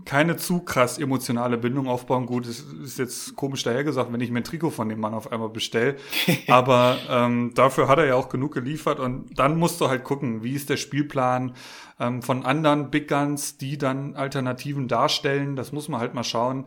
keine 0.05 0.37
zu 0.37 0.59
krass 0.59 0.97
emotionale 0.97 1.57
Bindung 1.57 1.87
aufbauen. 1.87 2.25
Gut, 2.25 2.45
es 2.45 2.59
ist 2.59 2.99
jetzt 2.99 3.35
komisch 3.35 3.63
dahergesagt, 3.63 4.11
wenn 4.11 4.19
ich 4.19 4.31
mir 4.31 4.39
ein 4.39 4.43
Trikot 4.43 4.71
von 4.71 4.89
dem 4.89 4.99
Mann 4.99 5.13
auf 5.13 5.31
einmal 5.31 5.49
bestell. 5.49 5.97
Aber 6.47 6.97
ähm, 7.09 7.53
dafür 7.55 7.87
hat 7.87 7.99
er 7.99 8.05
ja 8.05 8.15
auch 8.15 8.29
genug 8.29 8.53
geliefert 8.53 8.99
und 8.99 9.37
dann 9.39 9.57
musst 9.57 9.79
du 9.79 9.87
halt 9.87 10.03
gucken, 10.03 10.43
wie 10.43 10.53
ist 10.53 10.69
der 10.69 10.77
Spielplan 10.77 11.53
ähm, 11.99 12.21
von 12.21 12.45
anderen 12.45 12.91
Big 12.91 13.07
Guns, 13.07 13.57
die 13.57 13.77
dann 13.77 14.15
Alternativen 14.15 14.87
darstellen. 14.87 15.55
Das 15.55 15.71
muss 15.71 15.87
man 15.87 16.01
halt 16.01 16.13
mal 16.13 16.23
schauen. 16.23 16.65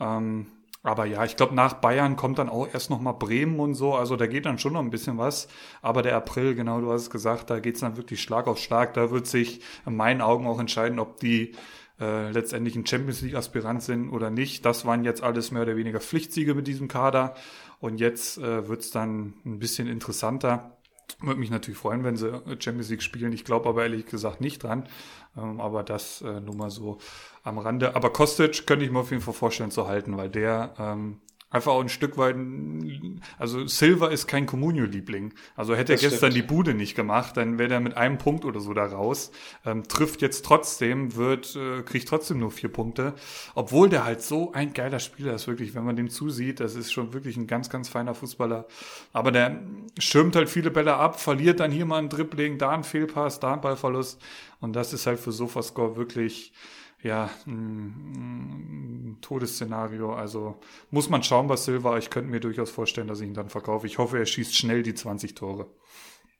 Ähm, 0.00 0.46
aber 0.86 1.04
ja, 1.04 1.24
ich 1.24 1.36
glaube, 1.36 1.54
nach 1.54 1.74
Bayern 1.74 2.14
kommt 2.14 2.38
dann 2.38 2.48
auch 2.48 2.68
erst 2.72 2.90
noch 2.90 3.00
mal 3.00 3.12
Bremen 3.12 3.58
und 3.58 3.74
so. 3.74 3.94
Also 3.94 4.14
da 4.14 4.28
geht 4.28 4.46
dann 4.46 4.60
schon 4.60 4.74
noch 4.74 4.80
ein 4.80 4.90
bisschen 4.90 5.18
was. 5.18 5.48
Aber 5.82 6.00
der 6.00 6.14
April, 6.14 6.54
genau, 6.54 6.80
du 6.80 6.92
hast 6.92 7.02
es 7.02 7.10
gesagt, 7.10 7.50
da 7.50 7.58
geht's 7.58 7.80
dann 7.80 7.96
wirklich 7.96 8.22
Schlag 8.22 8.46
auf 8.46 8.58
Schlag. 8.58 8.94
Da 8.94 9.10
wird 9.10 9.26
sich 9.26 9.62
in 9.84 9.96
meinen 9.96 10.20
Augen 10.20 10.46
auch 10.46 10.60
entscheiden, 10.60 11.00
ob 11.00 11.18
die 11.18 11.56
äh, 12.00 12.30
letztendlich 12.30 12.76
ein 12.76 12.86
Champions 12.86 13.22
League 13.22 13.34
Aspirant 13.34 13.82
sind 13.82 14.10
oder 14.10 14.30
nicht. 14.30 14.64
Das 14.64 14.84
waren 14.84 15.04
jetzt 15.04 15.22
alles 15.22 15.50
mehr 15.50 15.62
oder 15.62 15.76
weniger 15.76 16.00
Pflichtsiege 16.00 16.54
mit 16.54 16.66
diesem 16.66 16.88
Kader 16.88 17.34
und 17.80 18.00
jetzt 18.00 18.38
äh, 18.38 18.68
wird 18.68 18.82
es 18.82 18.90
dann 18.90 19.34
ein 19.44 19.58
bisschen 19.58 19.86
interessanter. 19.88 20.76
Würde 21.20 21.40
mich 21.40 21.50
natürlich 21.50 21.78
freuen, 21.78 22.04
wenn 22.04 22.16
sie 22.16 22.42
Champions 22.58 22.90
League 22.90 23.02
spielen. 23.02 23.32
Ich 23.32 23.44
glaube 23.44 23.68
aber 23.68 23.84
ehrlich 23.84 24.06
gesagt 24.06 24.40
nicht 24.40 24.62
dran. 24.62 24.88
Ähm, 25.36 25.60
aber 25.60 25.82
das 25.82 26.22
äh, 26.22 26.40
nur 26.40 26.56
mal 26.56 26.70
so 26.70 26.98
am 27.42 27.58
Rande. 27.58 27.94
Aber 27.94 28.12
Kostic 28.12 28.66
könnte 28.66 28.84
ich 28.84 28.90
mir 28.90 29.00
auf 29.00 29.10
jeden 29.10 29.22
Fall 29.22 29.34
vorstellen 29.34 29.70
zu 29.70 29.86
halten, 29.86 30.16
weil 30.16 30.28
der 30.28 30.74
ähm, 30.78 31.20
einfach 31.56 31.72
auch 31.72 31.80
ein 31.80 31.88
Stück 31.88 32.16
weit, 32.16 32.36
also 33.38 33.66
Silver 33.66 34.10
ist 34.10 34.26
kein 34.26 34.46
Comunio-Liebling. 34.46 35.32
Also 35.56 35.74
hätte 35.74 35.92
das 35.92 36.02
er 36.02 36.10
gestern 36.10 36.30
stimmt. 36.30 36.50
die 36.50 36.54
Bude 36.54 36.74
nicht 36.74 36.94
gemacht, 36.94 37.36
dann 37.36 37.58
wäre 37.58 37.74
er 37.74 37.80
mit 37.80 37.96
einem 37.96 38.18
Punkt 38.18 38.44
oder 38.44 38.60
so 38.60 38.72
da 38.74 38.86
raus. 38.86 39.32
Ähm, 39.64 39.82
trifft 39.88 40.22
jetzt 40.22 40.44
trotzdem, 40.44 41.16
wird, 41.16 41.56
äh, 41.56 41.82
kriegt 41.82 42.08
trotzdem 42.08 42.38
nur 42.38 42.50
vier 42.50 42.68
Punkte. 42.68 43.14
Obwohl 43.54 43.88
der 43.88 44.04
halt 44.04 44.22
so 44.22 44.52
ein 44.52 44.72
geiler 44.72 45.00
Spieler 45.00 45.34
ist, 45.34 45.48
wirklich, 45.48 45.74
wenn 45.74 45.84
man 45.84 45.96
dem 45.96 46.10
zusieht, 46.10 46.60
das 46.60 46.74
ist 46.74 46.92
schon 46.92 47.12
wirklich 47.12 47.36
ein 47.36 47.46
ganz, 47.46 47.70
ganz 47.70 47.88
feiner 47.88 48.14
Fußballer. 48.14 48.66
Aber 49.12 49.32
der 49.32 49.60
schirmt 49.98 50.36
halt 50.36 50.48
viele 50.48 50.70
Bälle 50.70 50.94
ab, 50.94 51.20
verliert 51.20 51.60
dann 51.60 51.70
hier 51.70 51.86
mal 51.86 51.98
ein 51.98 52.08
Dribbling, 52.08 52.58
da 52.58 52.70
ein 52.70 52.84
Fehlpass, 52.84 53.40
da 53.40 53.54
ein 53.54 53.60
Ballverlust. 53.60 54.20
Und 54.60 54.74
das 54.74 54.92
ist 54.92 55.06
halt 55.06 55.18
für 55.18 55.32
Sofascore 55.32 55.96
wirklich, 55.96 56.52
ja, 57.06 57.30
ein, 57.46 59.14
ein 59.14 59.18
Todesszenario. 59.20 60.12
Also 60.12 60.56
muss 60.90 61.08
man 61.08 61.22
schauen 61.22 61.46
bei 61.46 61.56
Silva. 61.56 61.98
Ich 61.98 62.10
könnte 62.10 62.30
mir 62.30 62.40
durchaus 62.40 62.70
vorstellen, 62.70 63.08
dass 63.08 63.20
ich 63.20 63.28
ihn 63.28 63.34
dann 63.34 63.48
verkaufe. 63.48 63.86
Ich 63.86 63.98
hoffe, 63.98 64.18
er 64.18 64.26
schießt 64.26 64.54
schnell 64.54 64.82
die 64.82 64.94
20 64.94 65.34
Tore. 65.34 65.70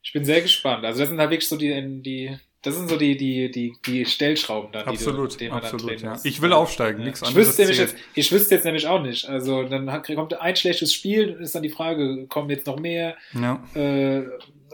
Ich 0.02 0.12
bin 0.12 0.24
sehr 0.24 0.40
gespannt. 0.40 0.84
Also 0.84 1.00
das 1.00 1.08
sind 1.08 1.18
halt 1.18 1.30
wirklich 1.30 1.48
so 1.48 1.56
die, 1.56 2.02
die 2.02 2.36
das 2.62 2.74
sind 2.74 2.88
so 2.88 2.96
die, 2.96 3.16
die, 3.16 3.48
die, 3.48 3.76
die 3.86 4.04
Stellschrauben 4.04 4.72
dann, 4.72 4.88
absolut, 4.88 5.38
die 5.40 5.46
du, 5.46 5.52
absolut, 5.52 5.86
man 5.86 5.96
dann 5.98 6.14
ja. 6.14 6.20
Ich 6.24 6.42
will 6.42 6.52
aufsteigen, 6.52 6.98
ja. 6.98 7.04
nichts 7.04 7.22
ich 7.22 7.28
anderes. 7.28 7.46
Wüsste 7.46 7.62
nämlich 7.62 7.78
jetzt, 7.78 7.96
ich 8.14 8.32
wüsste 8.32 8.56
jetzt 8.56 8.64
nämlich 8.64 8.88
auch 8.88 9.00
nicht. 9.00 9.28
Also 9.28 9.62
dann 9.62 9.86
kommt 10.02 10.34
ein 10.34 10.56
schlechtes 10.56 10.92
Spiel, 10.92 11.38
ist 11.40 11.54
dann 11.54 11.62
die 11.62 11.68
Frage, 11.68 12.26
kommen 12.26 12.50
jetzt 12.50 12.66
noch 12.66 12.80
mehr? 12.80 13.16
Ja. 13.34 13.62
Äh, 13.74 14.26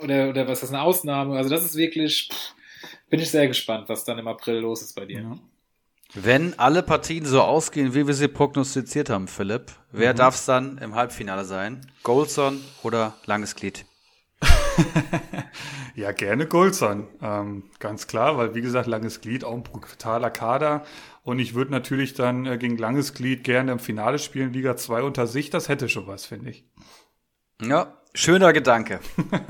oder, 0.02 0.30
oder 0.30 0.48
was 0.48 0.62
ist 0.62 0.70
eine 0.70 0.80
Ausnahme? 0.80 1.36
Also 1.36 1.50
das 1.50 1.66
ist 1.66 1.76
wirklich, 1.76 2.30
pff, 2.32 2.54
bin 3.10 3.20
ich 3.20 3.30
sehr 3.30 3.46
gespannt, 3.46 3.90
was 3.90 4.04
dann 4.06 4.18
im 4.18 4.26
April 4.26 4.56
los 4.56 4.80
ist 4.80 4.94
bei 4.94 5.04
dir. 5.04 5.20
Ja. 5.20 5.34
Wenn 6.14 6.58
alle 6.58 6.82
Partien 6.82 7.24
so 7.24 7.40
ausgehen, 7.40 7.94
wie 7.94 8.06
wir 8.06 8.12
sie 8.12 8.28
prognostiziert 8.28 9.08
haben, 9.08 9.28
Philipp, 9.28 9.72
wer 9.92 10.12
mhm. 10.12 10.16
darf 10.18 10.34
es 10.34 10.44
dann 10.44 10.76
im 10.78 10.94
Halbfinale 10.94 11.44
sein? 11.44 11.90
Goldson 12.02 12.60
oder 12.82 13.14
Langes 13.24 13.54
Glied? 13.54 13.86
ja, 15.94 16.12
gerne 16.12 16.46
Goldson. 16.46 17.08
Ähm, 17.22 17.70
ganz 17.78 18.08
klar, 18.08 18.36
weil 18.36 18.54
wie 18.54 18.60
gesagt, 18.60 18.88
Langes 18.88 19.22
Glied 19.22 19.44
auch 19.44 19.54
ein 19.54 19.62
brutaler 19.62 20.30
Kader. 20.30 20.84
Und 21.22 21.38
ich 21.38 21.54
würde 21.54 21.70
natürlich 21.70 22.12
dann 22.12 22.44
äh, 22.44 22.58
gegen 22.58 22.76
Langes 22.76 23.14
Glied 23.14 23.42
gerne 23.42 23.72
im 23.72 23.78
Finale 23.78 24.18
spielen, 24.18 24.52
Liga 24.52 24.76
2 24.76 25.02
unter 25.02 25.26
sich. 25.26 25.48
Das 25.48 25.70
hätte 25.70 25.88
schon 25.88 26.06
was, 26.06 26.26
finde 26.26 26.50
ich. 26.50 26.66
Ja, 27.62 27.96
schöner 28.12 28.52
Gedanke. 28.52 29.00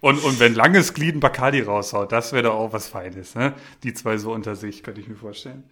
Und, 0.00 0.22
und 0.22 0.38
wenn 0.40 0.54
langes 0.54 0.94
Glied 0.94 1.16
ein 1.16 1.20
Bacardi 1.20 1.62
raushaut, 1.62 2.12
das 2.12 2.32
wäre 2.32 2.44
doch 2.44 2.54
auch 2.54 2.72
was 2.72 2.88
Feines, 2.88 3.34
ne? 3.34 3.54
Die 3.82 3.94
zwei 3.94 4.18
so 4.18 4.32
unter 4.32 4.54
sich, 4.54 4.82
könnte 4.82 5.00
ich 5.00 5.08
mir 5.08 5.16
vorstellen. 5.16 5.64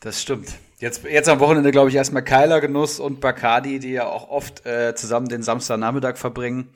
Das 0.00 0.20
stimmt. 0.20 0.54
Jetzt, 0.78 1.04
jetzt 1.04 1.28
am 1.28 1.40
Wochenende, 1.40 1.70
glaube 1.70 1.88
ich, 1.88 1.96
erstmal 1.96 2.22
Keiler 2.22 2.60
Genuss 2.60 3.00
und 3.00 3.20
Bacardi, 3.20 3.78
die 3.78 3.92
ja 3.92 4.06
auch 4.06 4.28
oft 4.28 4.66
äh, 4.66 4.94
zusammen 4.94 5.28
den 5.28 5.42
Samstagnachmittag 5.42 6.16
verbringen, 6.16 6.68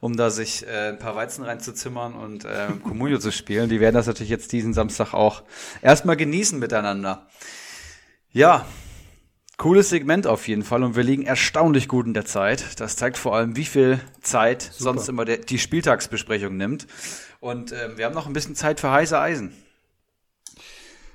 um 0.00 0.16
da 0.16 0.30
sich 0.30 0.66
äh, 0.66 0.88
ein 0.88 0.98
paar 0.98 1.14
Weizen 1.14 1.44
reinzuzimmern 1.44 2.14
und 2.14 2.44
äh, 2.44 2.68
Comunio 2.82 3.18
zu 3.18 3.30
spielen. 3.30 3.68
Die 3.68 3.78
werden 3.78 3.94
das 3.94 4.06
natürlich 4.06 4.30
jetzt 4.30 4.52
diesen 4.52 4.72
Samstag 4.72 5.12
auch 5.12 5.42
erstmal 5.82 6.16
genießen 6.16 6.58
miteinander. 6.58 7.28
Ja, 8.32 8.64
Cooles 9.58 9.90
Segment 9.90 10.26
auf 10.26 10.48
jeden 10.48 10.62
Fall 10.62 10.82
und 10.82 10.96
wir 10.96 11.04
liegen 11.04 11.22
erstaunlich 11.22 11.86
gut 11.88 12.06
in 12.06 12.14
der 12.14 12.24
Zeit. 12.24 12.80
Das 12.80 12.96
zeigt 12.96 13.16
vor 13.16 13.36
allem, 13.36 13.56
wie 13.56 13.64
viel 13.64 14.00
Zeit 14.20 14.62
Super. 14.62 14.74
sonst 14.84 15.08
immer 15.08 15.24
der, 15.24 15.38
die 15.38 15.58
Spieltagsbesprechung 15.58 16.56
nimmt. 16.56 16.86
Und 17.40 17.72
ähm, 17.72 17.96
wir 17.96 18.06
haben 18.06 18.14
noch 18.14 18.26
ein 18.26 18.32
bisschen 18.32 18.54
Zeit 18.54 18.80
für 18.80 18.90
heiße 18.90 19.18
Eisen. 19.18 19.52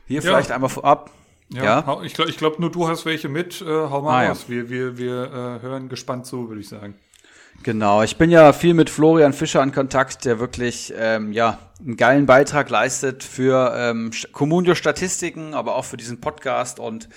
Hier 0.08 0.18
ja. 0.18 0.22
vielleicht 0.22 0.52
einmal 0.52 0.70
vorab. 0.70 1.12
Ja, 1.50 1.64
ja? 1.64 2.02
ich 2.04 2.14
glaube, 2.14 2.32
glaub, 2.34 2.60
nur 2.60 2.72
du 2.72 2.88
hast 2.88 3.06
welche 3.06 3.30
mit. 3.30 3.62
Äh, 3.62 3.66
hau 3.66 4.02
mal 4.02 4.26
ah, 4.26 4.30
raus. 4.30 4.46
Ja. 4.48 4.54
Wir, 4.54 4.70
wir, 4.70 4.98
wir 4.98 5.24
äh, 5.24 5.62
hören 5.62 5.90
gespannt 5.90 6.26
zu, 6.26 6.50
würde 6.50 6.62
ich 6.62 6.68
sagen. 6.68 6.96
Genau, 7.64 8.02
ich 8.02 8.18
bin 8.18 8.30
ja 8.30 8.54
viel 8.54 8.74
mit 8.74 8.90
Florian 8.90 9.34
Fischer 9.34 9.62
in 9.62 9.72
Kontakt, 9.72 10.26
der 10.26 10.40
wirklich 10.40 10.94
ähm, 10.98 11.34
ja 11.34 11.60
einen 11.80 11.98
geilen 11.98 12.26
Beitrag 12.26 12.70
leistet 12.70 13.24
für 13.24 13.74
ähm, 13.76 14.12
Communio-Statistiken, 14.32 15.54
aber 15.54 15.76
auch 15.76 15.86
für 15.86 15.98
diesen 15.98 16.20
Podcast. 16.20 16.80
Und 16.80 17.08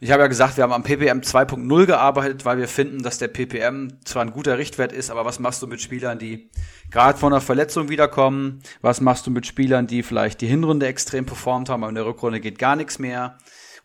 ich 0.00 0.10
habe 0.10 0.22
ja 0.22 0.28
gesagt, 0.28 0.56
wir 0.56 0.64
haben 0.64 0.72
am 0.72 0.82
PPM 0.82 1.20
2.0 1.20 1.86
gearbeitet, 1.86 2.44
weil 2.44 2.58
wir 2.58 2.68
finden, 2.68 3.02
dass 3.02 3.18
der 3.18 3.28
PPM 3.28 3.98
zwar 4.04 4.22
ein 4.22 4.32
guter 4.32 4.58
Richtwert 4.58 4.92
ist, 4.92 5.10
aber 5.10 5.24
was 5.24 5.38
machst 5.38 5.62
du 5.62 5.66
mit 5.66 5.80
Spielern, 5.80 6.18
die 6.18 6.50
gerade 6.90 7.18
von 7.18 7.32
einer 7.32 7.40
Verletzung 7.40 7.88
wiederkommen? 7.88 8.60
Was 8.80 9.00
machst 9.00 9.26
du 9.26 9.30
mit 9.30 9.46
Spielern, 9.46 9.86
die 9.86 10.02
vielleicht 10.02 10.40
die 10.40 10.46
Hinrunde 10.46 10.86
extrem 10.86 11.26
performt 11.26 11.68
haben, 11.68 11.82
aber 11.82 11.90
in 11.90 11.94
der 11.94 12.06
Rückrunde 12.06 12.40
geht 12.40 12.58
gar 12.58 12.76
nichts 12.76 12.98
mehr? 12.98 13.38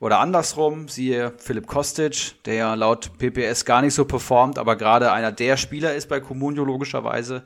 Oder 0.03 0.19
andersrum, 0.19 0.89
siehe 0.89 1.31
Philipp 1.37 1.65
Kostic, 1.65 2.43
der 2.43 2.75
laut 2.75 3.17
PPS 3.19 3.63
gar 3.63 3.81
nicht 3.81 3.93
so 3.93 4.03
performt, 4.03 4.59
aber 4.59 4.75
gerade 4.75 5.13
einer 5.13 5.31
der 5.31 5.55
Spieler 5.55 5.95
ist 5.95 6.09
bei 6.09 6.19
Comunio 6.19 6.65
logischerweise. 6.65 7.41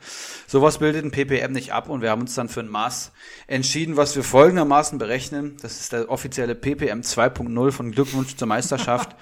Sowas 0.48 0.78
bildet 0.78 1.04
ein 1.04 1.12
PPM 1.12 1.52
nicht 1.52 1.72
ab 1.72 1.88
und 1.88 2.02
wir 2.02 2.10
haben 2.10 2.22
uns 2.22 2.34
dann 2.34 2.48
für 2.48 2.58
ein 2.58 2.68
Maß 2.68 3.12
entschieden, 3.46 3.96
was 3.96 4.16
wir 4.16 4.24
folgendermaßen 4.24 4.98
berechnen. 4.98 5.56
Das 5.62 5.78
ist 5.78 5.92
der 5.92 6.10
offizielle 6.10 6.56
PPM 6.56 7.02
2.0 7.02 7.70
von 7.70 7.92
Glückwunsch 7.92 8.34
zur 8.34 8.48
Meisterschaft. 8.48 9.14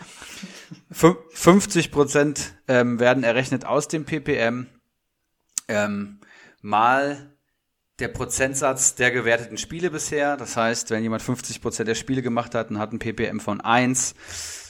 50 0.91 1.93
Prozent 1.93 2.55
ähm, 2.69 2.99
werden 3.01 3.23
errechnet 3.23 3.67
aus 3.67 3.87
dem 3.87 4.07
PPM 4.07 4.67
ähm, 5.69 6.21
mal 6.63 7.36
der 7.99 8.09
Prozentsatz 8.09 8.95
der 8.95 9.11
gewerteten 9.11 9.57
Spiele 9.57 9.91
bisher. 9.91 10.37
Das 10.37 10.57
heißt, 10.57 10.91
wenn 10.91 11.03
jemand 11.03 11.23
50 11.23 11.63
Prozent 11.63 11.89
der 11.89 11.95
Spiele 11.95 12.23
gemacht 12.23 12.55
hat 12.55 12.71
und 12.71 12.79
hat 12.79 12.93
ein 12.93 12.99
PPM 12.99 13.41
von 13.41 13.61
1, 13.61 14.15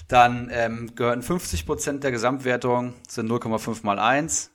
dann 0.09 0.49
ähm, 0.53 0.95
gehören 0.95 1.23
50 1.23 1.67
Prozent 1.67 2.05
der 2.05 2.13
Gesamtwertung, 2.13 2.95
sind 3.09 3.31
0,5 3.31 3.79
mal 3.83 3.99
1. 3.99 4.53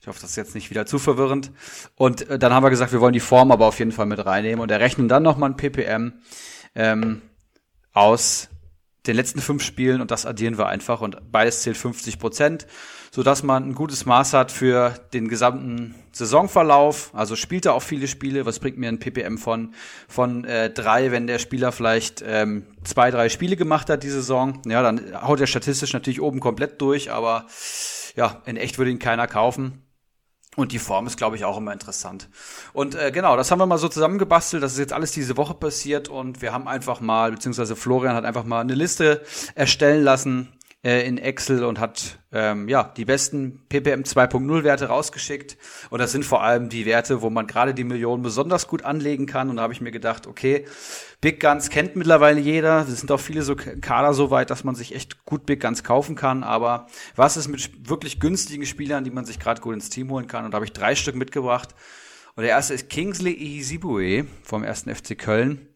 Ich 0.00 0.08
hoffe, 0.08 0.20
das 0.20 0.30
ist 0.30 0.36
jetzt 0.36 0.54
nicht 0.54 0.70
wieder 0.70 0.86
zu 0.86 0.98
verwirrend. 0.98 1.50
Und 1.94 2.28
äh, 2.28 2.38
dann 2.38 2.52
haben 2.52 2.62
wir 2.62 2.70
gesagt, 2.70 2.92
wir 2.92 3.00
wollen 3.00 3.12
die 3.12 3.20
Form 3.20 3.50
aber 3.50 3.66
auf 3.66 3.78
jeden 3.78 3.92
Fall 3.92 4.06
mit 4.06 4.24
reinnehmen 4.24 4.60
und 4.60 4.70
errechnen 4.70 5.08
dann 5.08 5.22
nochmal 5.22 5.50
ein 5.50 5.56
PPM 5.56 6.14
ähm, 6.74 7.22
aus 7.92 8.48
den 9.06 9.16
letzten 9.16 9.40
fünf 9.40 9.62
Spielen 9.62 10.00
und 10.00 10.10
das 10.10 10.26
addieren 10.26 10.58
wir 10.58 10.66
einfach 10.66 11.00
und 11.00 11.30
beides 11.30 11.62
zählt 11.62 11.76
50 11.76 12.18
Prozent, 12.18 12.66
sodass 13.16 13.42
man 13.42 13.70
ein 13.70 13.74
gutes 13.74 14.04
Maß 14.04 14.34
hat 14.34 14.52
für 14.52 14.90
den 15.14 15.28
gesamten 15.28 15.94
Saisonverlauf. 16.12 17.12
Also 17.14 17.34
spielt 17.34 17.64
er 17.64 17.72
auch 17.72 17.82
viele 17.82 18.08
Spiele. 18.08 18.44
Was 18.44 18.58
bringt 18.58 18.76
mir 18.76 18.90
ein 18.90 18.98
PPM 18.98 19.38
von, 19.38 19.72
von 20.06 20.44
äh, 20.44 20.68
drei, 20.68 21.12
wenn 21.12 21.26
der 21.26 21.38
Spieler 21.38 21.72
vielleicht 21.72 22.22
ähm, 22.26 22.66
zwei, 22.84 23.10
drei 23.10 23.30
Spiele 23.30 23.56
gemacht 23.56 23.88
hat 23.88 24.02
die 24.02 24.10
Saison? 24.10 24.60
Ja, 24.66 24.82
dann 24.82 25.00
haut 25.22 25.40
er 25.40 25.46
statistisch 25.46 25.94
natürlich 25.94 26.20
oben 26.20 26.40
komplett 26.40 26.78
durch, 26.82 27.10
aber 27.10 27.46
ja, 28.16 28.42
in 28.44 28.58
echt 28.58 28.76
würde 28.76 28.90
ihn 28.90 28.98
keiner 28.98 29.26
kaufen. 29.26 29.82
Und 30.54 30.72
die 30.72 30.78
Form 30.78 31.06
ist, 31.06 31.16
glaube 31.16 31.36
ich, 31.36 31.46
auch 31.46 31.56
immer 31.56 31.72
interessant. 31.72 32.28
Und 32.74 32.96
äh, 32.96 33.12
genau, 33.12 33.38
das 33.38 33.50
haben 33.50 33.60
wir 33.60 33.66
mal 33.66 33.78
so 33.78 33.88
zusammengebastelt. 33.88 34.62
Das 34.62 34.72
ist 34.72 34.78
jetzt 34.78 34.92
alles 34.92 35.12
diese 35.12 35.38
Woche 35.38 35.54
passiert 35.54 36.10
und 36.10 36.42
wir 36.42 36.52
haben 36.52 36.68
einfach 36.68 37.00
mal, 37.00 37.30
beziehungsweise 37.30 37.76
Florian 37.76 38.14
hat 38.14 38.26
einfach 38.26 38.44
mal 38.44 38.60
eine 38.60 38.74
Liste 38.74 39.22
erstellen 39.54 40.04
lassen 40.04 40.52
äh, 40.86 41.04
in 41.04 41.18
Excel 41.18 41.64
und 41.64 41.80
hat 41.80 42.20
ähm, 42.30 42.68
ja 42.68 42.84
die 42.96 43.04
besten 43.04 43.66
ppm 43.68 44.02
2.0 44.02 44.62
Werte 44.62 44.86
rausgeschickt. 44.86 45.58
Und 45.90 45.98
das 45.98 46.12
sind 46.12 46.24
vor 46.24 46.44
allem 46.44 46.68
die 46.68 46.86
Werte, 46.86 47.22
wo 47.22 47.28
man 47.28 47.48
gerade 47.48 47.74
die 47.74 47.82
Millionen 47.82 48.22
besonders 48.22 48.68
gut 48.68 48.84
anlegen 48.84 49.26
kann. 49.26 49.50
Und 49.50 49.56
da 49.56 49.62
habe 49.62 49.72
ich 49.72 49.80
mir 49.80 49.90
gedacht, 49.90 50.28
okay, 50.28 50.64
Big 51.20 51.40
Guns 51.40 51.70
kennt 51.70 51.96
mittlerweile 51.96 52.38
jeder. 52.38 52.86
Es 52.88 53.00
sind 53.00 53.10
auch 53.10 53.18
viele 53.18 53.42
so 53.42 53.56
Kader 53.56 54.14
so 54.14 54.30
weit, 54.30 54.50
dass 54.50 54.62
man 54.62 54.76
sich 54.76 54.94
echt 54.94 55.24
gut 55.24 55.44
Big 55.44 55.60
Guns 55.60 55.82
kaufen 55.82 56.14
kann. 56.14 56.44
Aber 56.44 56.86
was 57.16 57.36
ist 57.36 57.48
mit 57.48 57.88
wirklich 57.88 58.20
günstigen 58.20 58.64
Spielern, 58.64 59.02
die 59.02 59.10
man 59.10 59.24
sich 59.24 59.40
gerade 59.40 59.60
gut 59.60 59.74
ins 59.74 59.90
Team 59.90 60.10
holen 60.10 60.28
kann? 60.28 60.44
Und 60.44 60.52
da 60.52 60.56
habe 60.56 60.66
ich 60.66 60.72
drei 60.72 60.94
Stück 60.94 61.16
mitgebracht. 61.16 61.74
Und 62.36 62.42
der 62.42 62.50
erste 62.50 62.74
ist 62.74 62.88
Kingsley 62.88 63.32
Ihizibue 63.32 64.26
vom 64.44 64.62
ersten 64.62 64.94
FC 64.94 65.18
Köln. 65.18 65.66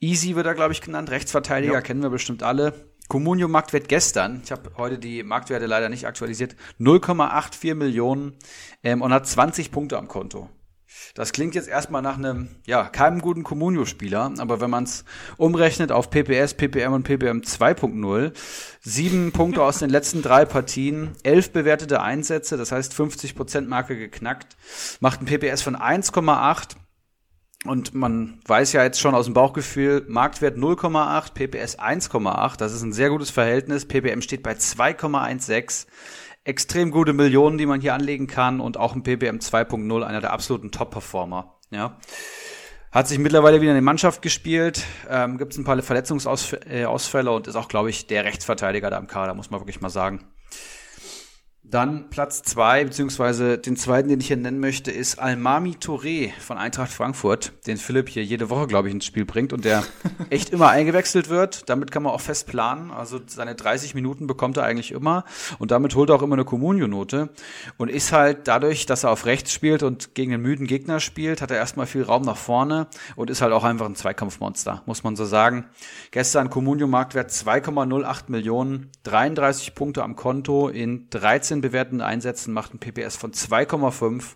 Easy 0.00 0.36
wird 0.36 0.46
er, 0.46 0.54
glaube 0.54 0.72
ich, 0.72 0.80
genannt. 0.80 1.10
Rechtsverteidiger 1.10 1.74
ja. 1.74 1.80
kennen 1.82 2.02
wir 2.02 2.10
bestimmt 2.10 2.42
alle. 2.42 2.91
Comunio 3.12 3.46
Marktwert 3.46 3.90
gestern, 3.90 4.40
ich 4.42 4.50
habe 4.52 4.70
heute 4.78 4.98
die 4.98 5.22
Marktwerte 5.22 5.66
leider 5.66 5.90
nicht 5.90 6.06
aktualisiert, 6.06 6.56
0,84 6.80 7.74
Millionen 7.74 8.38
ähm, 8.82 9.02
und 9.02 9.12
hat 9.12 9.26
20 9.26 9.70
Punkte 9.70 9.98
am 9.98 10.08
Konto. 10.08 10.48
Das 11.14 11.32
klingt 11.32 11.54
jetzt 11.54 11.68
erstmal 11.68 12.00
nach 12.00 12.16
einem, 12.16 12.48
ja, 12.64 12.84
keinem 12.84 13.20
guten 13.20 13.42
Comunio-Spieler, 13.42 14.32
aber 14.38 14.62
wenn 14.62 14.70
man 14.70 14.84
es 14.84 15.04
umrechnet 15.36 15.92
auf 15.92 16.08
PPS, 16.08 16.54
PPM 16.54 16.94
und 16.94 17.02
PPM 17.02 17.40
2.0, 17.40 18.32
sieben 18.80 19.32
Punkte 19.32 19.62
aus 19.62 19.80
den 19.80 19.90
letzten 19.90 20.22
drei 20.22 20.46
Partien, 20.46 21.10
elf 21.22 21.50
bewertete 21.52 22.00
Einsätze, 22.00 22.56
das 22.56 22.72
heißt 22.72 22.94
50% 22.94 23.68
Marke 23.68 23.98
geknackt, 23.98 24.56
macht 25.00 25.20
ein 25.20 25.26
PPS 25.26 25.60
von 25.60 25.76
1,8 25.76 26.76
und 27.64 27.94
man 27.94 28.40
weiß 28.46 28.72
ja 28.72 28.82
jetzt 28.82 29.00
schon 29.00 29.14
aus 29.14 29.26
dem 29.26 29.34
Bauchgefühl, 29.34 30.04
Marktwert 30.08 30.56
0,8, 30.56 31.32
PPS 31.32 31.78
1,8. 31.78 32.56
Das 32.56 32.72
ist 32.72 32.82
ein 32.82 32.92
sehr 32.92 33.10
gutes 33.10 33.30
Verhältnis. 33.30 33.86
PPM 33.86 34.20
steht 34.20 34.42
bei 34.42 34.52
2,16. 34.52 35.86
Extrem 36.44 36.90
gute 36.90 37.12
Millionen, 37.12 37.58
die 37.58 37.66
man 37.66 37.80
hier 37.80 37.94
anlegen 37.94 38.26
kann 38.26 38.60
und 38.60 38.76
auch 38.76 38.96
ein 38.96 39.04
PPM 39.04 39.38
2.0, 39.38 40.02
einer 40.02 40.20
der 40.20 40.32
absoluten 40.32 40.72
Top-Performer. 40.72 41.54
Ja. 41.70 41.98
Hat 42.90 43.06
sich 43.06 43.18
mittlerweile 43.18 43.60
wieder 43.60 43.70
in 43.70 43.78
die 43.78 43.80
Mannschaft 43.80 44.22
gespielt, 44.22 44.84
ähm, 45.08 45.38
gibt 45.38 45.52
es 45.52 45.58
ein 45.58 45.64
paar 45.64 45.80
Verletzungsausfälle 45.80 47.30
und 47.30 47.46
ist 47.46 47.56
auch, 47.56 47.68
glaube 47.68 47.90
ich, 47.90 48.06
der 48.08 48.24
Rechtsverteidiger 48.24 48.90
da 48.90 48.98
im 48.98 49.06
Kader, 49.06 49.34
muss 49.34 49.50
man 49.50 49.60
wirklich 49.60 49.80
mal 49.80 49.88
sagen. 49.88 50.26
Dann 51.72 52.10
Platz 52.10 52.42
zwei, 52.42 52.84
beziehungsweise 52.84 53.56
den 53.56 53.78
zweiten, 53.78 54.10
den 54.10 54.20
ich 54.20 54.26
hier 54.26 54.36
nennen 54.36 54.60
möchte, 54.60 54.90
ist 54.90 55.18
Almami 55.18 55.70
Touré 55.80 56.30
von 56.38 56.58
Eintracht 56.58 56.92
Frankfurt, 56.92 57.54
den 57.66 57.78
Philipp 57.78 58.10
hier 58.10 58.22
jede 58.22 58.50
Woche, 58.50 58.66
glaube 58.66 58.88
ich, 58.88 58.94
ins 58.94 59.06
Spiel 59.06 59.24
bringt 59.24 59.54
und 59.54 59.64
der 59.64 59.82
echt 60.28 60.50
immer 60.50 60.68
eingewechselt 60.68 61.30
wird. 61.30 61.70
Damit 61.70 61.90
kann 61.90 62.02
man 62.02 62.12
auch 62.12 62.20
fest 62.20 62.46
planen. 62.46 62.90
Also 62.90 63.20
seine 63.26 63.54
30 63.54 63.94
Minuten 63.94 64.26
bekommt 64.26 64.58
er 64.58 64.64
eigentlich 64.64 64.92
immer 64.92 65.24
und 65.58 65.70
damit 65.70 65.94
holt 65.94 66.10
er 66.10 66.16
auch 66.16 66.22
immer 66.22 66.34
eine 66.34 66.44
Communio-Note 66.44 67.30
und 67.78 67.88
ist 67.88 68.12
halt 68.12 68.48
dadurch, 68.48 68.84
dass 68.84 69.04
er 69.04 69.10
auf 69.10 69.24
rechts 69.24 69.50
spielt 69.50 69.82
und 69.82 70.14
gegen 70.14 70.34
einen 70.34 70.42
müden 70.42 70.66
Gegner 70.66 71.00
spielt, 71.00 71.40
hat 71.40 71.50
er 71.50 71.56
erstmal 71.56 71.86
viel 71.86 72.02
Raum 72.02 72.20
nach 72.20 72.36
vorne 72.36 72.86
und 73.16 73.30
ist 73.30 73.40
halt 73.40 73.54
auch 73.54 73.64
einfach 73.64 73.86
ein 73.86 73.96
Zweikampfmonster, 73.96 74.82
muss 74.84 75.04
man 75.04 75.16
so 75.16 75.24
sagen. 75.24 75.64
Gestern 76.10 76.50
Communio-Marktwert 76.50 77.30
2,08 77.30 78.24
Millionen, 78.26 78.90
33 79.04 79.74
Punkte 79.74 80.02
am 80.02 80.16
Konto 80.16 80.68
in 80.68 81.08
13 81.08 81.61
bewerteten 81.62 82.02
Einsätzen 82.02 82.52
macht 82.52 82.74
ein 82.74 82.78
PPS 82.78 83.16
von 83.16 83.32
2,5. 83.32 84.34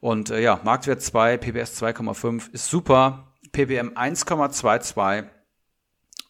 Und 0.00 0.30
äh, 0.30 0.40
ja, 0.40 0.60
Marktwert 0.62 1.00
2, 1.00 1.38
PPS 1.38 1.82
2,5 1.82 2.52
ist 2.52 2.68
super. 2.68 3.32
PPM 3.52 3.94
1,22. 3.94 5.24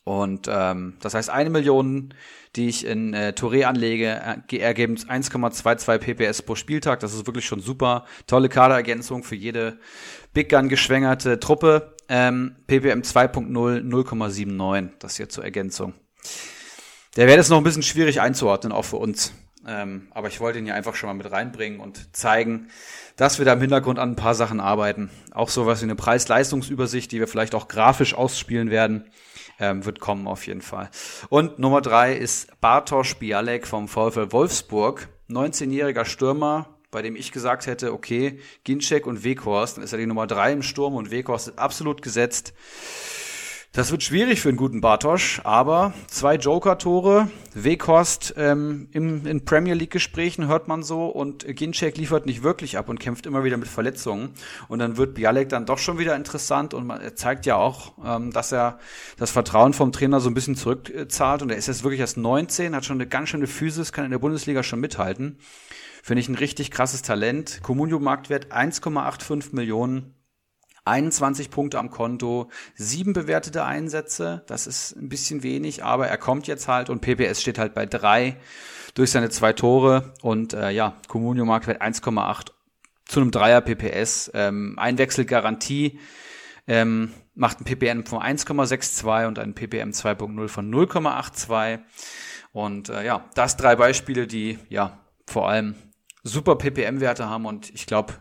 Und 0.05 0.49
ähm, 0.51 0.97
das 1.01 1.13
heißt, 1.13 1.29
eine 1.29 1.51
Million, 1.51 2.15
die 2.57 2.69
ich 2.69 2.87
in 2.87 3.13
äh, 3.13 3.35
Touré 3.37 3.65
anlege, 3.65 4.39
äh, 4.51 4.57
ergeben 4.57 4.97
1,22 4.97 5.99
PPS 5.99 6.41
pro 6.41 6.55
Spieltag. 6.55 7.01
Das 7.01 7.13
ist 7.13 7.27
wirklich 7.27 7.45
schon 7.45 7.61
super. 7.61 8.07
Tolle 8.27 8.49
Kaderergänzung 8.49 9.23
für 9.23 9.35
jede 9.35 9.79
Big 10.33 10.49
Gun 10.49 10.71
geschwängerte 10.71 11.39
Truppe. 11.41 11.95
Ähm, 12.09 12.57
PPM 12.67 13.03
2.0 13.03 13.83
0,79. 13.83 14.93
Das 14.99 15.17
hier 15.17 15.29
zur 15.29 15.45
Ergänzung. 15.45 15.93
Der 17.17 17.27
wäre 17.27 17.37
jetzt 17.37 17.51
noch 17.51 17.59
ein 17.59 17.65
bisschen 17.65 17.83
schwierig 17.83 18.23
einzuordnen, 18.23 18.73
auch 18.73 18.87
für 18.87 18.97
uns. 18.97 19.35
Ähm, 19.69 20.09
aber 20.13 20.29
ich 20.29 20.41
wollte 20.41 20.59
ihn 20.59 20.67
ja 20.67 20.75
einfach 20.75 20.95
schon 20.95 21.09
mal 21.09 21.15
mit 21.15 21.31
reinbringen 21.31 21.79
und 21.79 22.17
zeigen, 22.17 22.69
dass 23.17 23.39
wir 23.39 23.45
da 23.45 23.53
im 23.53 23.61
Hintergrund 23.61 23.99
an 23.99 24.13
ein 24.13 24.17
paar 24.17 24.35
Sachen 24.35 24.61
arbeiten. 24.61 25.11
Auch 25.33 25.51
sowas 25.51 25.81
wie 25.81 25.85
eine 25.85 25.95
Preis-Leistungsübersicht, 25.95 27.13
die 27.13 27.21
wir 27.21 27.29
vielleicht 27.29 27.55
auch 27.55 27.69
grafisch 27.69 28.15
ausspielen 28.15 28.71
werden, 28.71 29.05
ähm, 29.61 29.85
wird 29.85 30.01
kommen 30.01 30.27
auf 30.27 30.47
jeden 30.47 30.63
Fall. 30.63 30.89
Und 31.29 31.59
Nummer 31.59 31.83
drei 31.83 32.15
ist 32.15 32.59
Bartosz 32.63 33.17
Bialek 33.17 33.67
vom 33.67 33.89
VfL 33.89 34.33
Wolfsburg, 34.33 35.09
19-jähriger 35.29 36.07
Stürmer, 36.07 36.79
bei 36.91 37.03
dem 37.03 37.15
ich 37.15 37.31
gesagt 37.33 37.67
hätte, 37.67 37.93
okay, 37.93 38.41
Ginczek 38.65 39.07
und 39.07 39.23
Weghorst, 39.23 39.77
dann 39.77 39.85
ist 39.85 39.93
er 39.93 39.99
die 39.99 40.07
Nummer 40.07 40.27
drei 40.27 40.53
im 40.53 40.63
Sturm 40.63 40.95
und 40.95 41.11
Weghorst 41.11 41.49
ist 41.49 41.59
absolut 41.59 42.01
gesetzt. 42.01 42.55
Das 43.73 43.91
wird 43.91 44.03
schwierig 44.03 44.41
für 44.41 44.49
einen 44.49 44.57
guten 44.57 44.81
Bartosch, 44.81 45.43
aber 45.45 45.93
zwei 46.07 46.37
Joker-Tore, 46.37 47.31
Weghorst 47.53 48.35
ähm, 48.39 48.89
im, 48.93 49.27
in 49.27 49.45
Premier 49.45 49.75
League-Gesprächen 49.75 50.49
hört 50.49 50.69
man 50.69 50.83
so 50.83 51.07
und 51.07 51.47
Ginczek 51.47 51.99
liefert 51.99 52.25
nicht 52.25 52.43
wirklich 52.43 52.79
ab 52.79 52.89
und 52.89 52.99
kämpft 52.99 53.27
immer 53.27 53.45
wieder 53.45 53.59
mit 53.59 53.69
Verletzungen. 53.69 54.31
Und 54.69 54.79
dann 54.79 54.97
wird 54.97 55.15
Bialek 55.15 55.51
dann 55.51 55.67
doch 55.67 55.77
schon 55.77 55.99
wieder 55.99 56.17
interessant 56.17 56.73
und 56.73 56.87
man, 56.87 57.03
er 57.03 57.15
zeigt 57.15 57.45
ja 57.45 57.57
auch, 57.57 57.93
ähm, 58.03 58.33
dass 58.33 58.53
er 58.53 58.79
das 59.19 59.31
Vertrauen 59.31 59.75
vom 59.75 59.93
Trainer 59.93 60.21
so 60.21 60.31
ein 60.31 60.35
bisschen 60.35 60.57
zurückzahlt 60.57 61.43
und 61.43 61.51
er 61.51 61.59
ist 61.59 61.69
jetzt 61.69 61.85
wirklich 61.85 62.01
erst 62.01 62.17
19, 62.17 62.75
hat 62.75 62.87
schon 62.87 62.97
eine 62.97 63.07
ganz 63.07 63.29
schöne 63.29 63.47
Physis, 63.47 63.93
kann 63.93 64.07
in 64.07 64.11
der 64.11 64.19
Bundesliga 64.19 64.63
schon 64.63 64.81
mithalten. 64.81 65.39
Finde 66.03 66.23
ich 66.23 66.29
ein 66.29 66.37
richtig 66.37 66.71
krasses 66.71 67.03
Talent. 67.03 67.61
Comunio-Marktwert 67.63 68.51
1,85 68.51 69.55
Millionen 69.55 70.15
21 70.89 71.51
Punkte 71.51 71.79
am 71.79 71.91
Konto, 71.91 72.49
sieben 72.75 73.13
bewertete 73.13 73.65
Einsätze, 73.65 74.43
das 74.47 74.67
ist 74.67 74.97
ein 74.97 75.09
bisschen 75.09 75.43
wenig, 75.43 75.85
aber 75.85 76.09
er 76.09 76.19
kommt 76.19 76.47
jetzt 76.47 76.69
halt 76.69 76.91
und 76.91 77.01
PPS 77.01 77.41
steht 77.41 77.59
halt 77.59 77.75
bei 77.75 77.87
drei 77.87 78.37
durch 78.95 79.11
seine 79.11 79.31
zwei 79.31 79.53
Tore 79.53 80.13
und 80.23 80.55
äh, 80.55 80.71
ja, 80.71 80.97
Comunio 81.07 81.45
Marktwert 81.45 81.81
1,8 81.81 82.51
zu 83.05 83.21
einem 83.21 83.31
Dreier 83.31 83.61
PPS, 83.61 84.31
ähm, 84.35 84.79
Einwechselgarantie, 84.79 85.99
ähm, 86.67 87.13
macht 87.35 87.61
ein 87.61 87.65
PPM 87.65 88.05
von 88.05 88.21
1,62 88.21 89.27
und 89.27 89.39
ein 89.39 89.55
PPM 89.55 89.91
2.0 89.91 90.49
von 90.49 90.75
0,82 90.75 91.79
und 92.53 92.89
äh, 92.89 93.05
ja, 93.05 93.25
das 93.35 93.57
drei 93.57 93.77
Beispiele, 93.77 94.27
die 94.27 94.59
ja 94.69 94.99
vor 95.27 95.49
allem 95.49 95.77
super 96.23 96.57
PPM-Werte 96.57 97.29
haben 97.29 97.47
und 97.47 97.71
ich 97.71 97.87
glaube, 97.87 98.15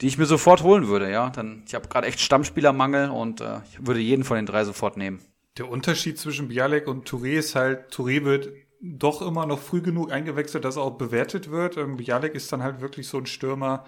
die 0.00 0.06
ich 0.06 0.18
mir 0.18 0.26
sofort 0.26 0.62
holen 0.62 0.88
würde, 0.88 1.10
ja. 1.10 1.30
Dann, 1.30 1.62
ich 1.66 1.74
habe 1.74 1.88
gerade 1.88 2.06
echt 2.06 2.20
Stammspielermangel 2.20 3.10
und 3.10 3.40
äh, 3.40 3.60
ich 3.70 3.86
würde 3.86 4.00
jeden 4.00 4.24
von 4.24 4.36
den 4.36 4.46
drei 4.46 4.64
sofort 4.64 4.96
nehmen. 4.96 5.20
Der 5.56 5.68
Unterschied 5.68 6.18
zwischen 6.18 6.48
Bialek 6.48 6.86
und 6.86 7.08
Touré 7.08 7.38
ist 7.38 7.54
halt, 7.54 7.92
Touré 7.92 8.24
wird 8.24 8.50
doch 8.80 9.22
immer 9.22 9.44
noch 9.46 9.58
früh 9.58 9.82
genug 9.82 10.12
eingewechselt, 10.12 10.64
dass 10.64 10.76
er 10.76 10.82
auch 10.82 10.98
bewertet 10.98 11.50
wird. 11.50 11.76
Ähm, 11.76 11.96
Bialek 11.96 12.34
ist 12.34 12.52
dann 12.52 12.62
halt 12.62 12.80
wirklich 12.80 13.08
so 13.08 13.18
ein 13.18 13.26
Stürmer, 13.26 13.84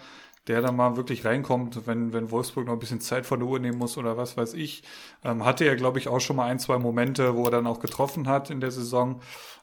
der 0.47 0.63
dann 0.63 0.75
mal 0.75 0.97
wirklich 0.97 1.25
reinkommt, 1.25 1.87
wenn, 1.87 2.13
wenn 2.13 2.31
Wolfsburg 2.33 2.67
noch 2.67 2.73
ein 2.73 2.79
bisschen 2.81 3.01
Zeit 3.01 3.25
von 3.25 3.39
der 3.39 3.49
Uhr 3.49 3.61
nehmen 3.61 3.79
muss 3.79 3.97
oder 3.99 4.17
was 4.17 4.37
weiß 4.37 4.55
ich. 4.55 4.83
Ähm, 5.23 5.45
hatte 5.45 5.65
er, 5.65 5.77
glaube 5.77 5.99
ich, 5.99 6.09
auch 6.09 6.21
schon 6.21 6.37
mal 6.37 6.47
ein, 6.47 6.59
zwei 6.59 6.79
Momente, 6.79 7.37
wo 7.37 7.45
er 7.45 7.53
dann 7.53 7.67
auch 7.69 7.79
getroffen 7.79 8.27
hat 8.27 8.51
in 8.51 8.61
der 8.61 8.73
Saison. 8.73 9.21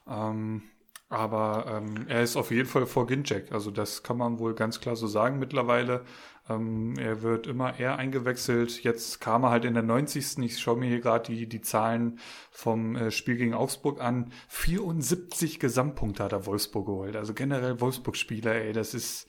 Ähm, 0.08 0.62
aber 1.10 1.66
ähm, 1.68 2.06
er 2.08 2.22
ist 2.22 2.36
auf 2.36 2.50
jeden 2.50 2.68
Fall 2.68 2.86
vor 2.86 3.06
Ginczek. 3.06 3.50
Also 3.52 3.70
das 3.70 4.02
kann 4.02 4.18
man 4.18 4.38
wohl 4.38 4.54
ganz 4.54 4.80
klar 4.80 4.94
so 4.94 5.06
sagen 5.06 5.38
mittlerweile. 5.38 6.04
Ähm, 6.48 6.94
er 6.98 7.22
wird 7.22 7.46
immer 7.46 7.78
eher 7.78 7.96
eingewechselt. 7.96 8.82
Jetzt 8.82 9.20
kam 9.20 9.44
er 9.44 9.50
halt 9.50 9.64
in 9.64 9.74
der 9.74 9.82
90. 9.82 10.38
Ich 10.38 10.58
schaue 10.58 10.78
mir 10.78 10.88
hier 10.88 11.00
gerade 11.00 11.32
die, 11.32 11.48
die 11.48 11.60
Zahlen 11.60 12.18
vom 12.50 12.96
äh, 12.96 13.10
Spiel 13.10 13.36
gegen 13.36 13.54
Augsburg 13.54 14.00
an. 14.00 14.32
74 14.48 15.60
Gesamtpunkte 15.60 16.24
hat 16.24 16.32
er 16.32 16.46
Wolfsburg 16.46 16.86
geholt. 16.86 17.16
Also 17.16 17.34
generell 17.34 17.80
Wolfsburg-Spieler, 17.80 18.54
ey, 18.54 18.72
das 18.72 18.94
ist 18.94 19.28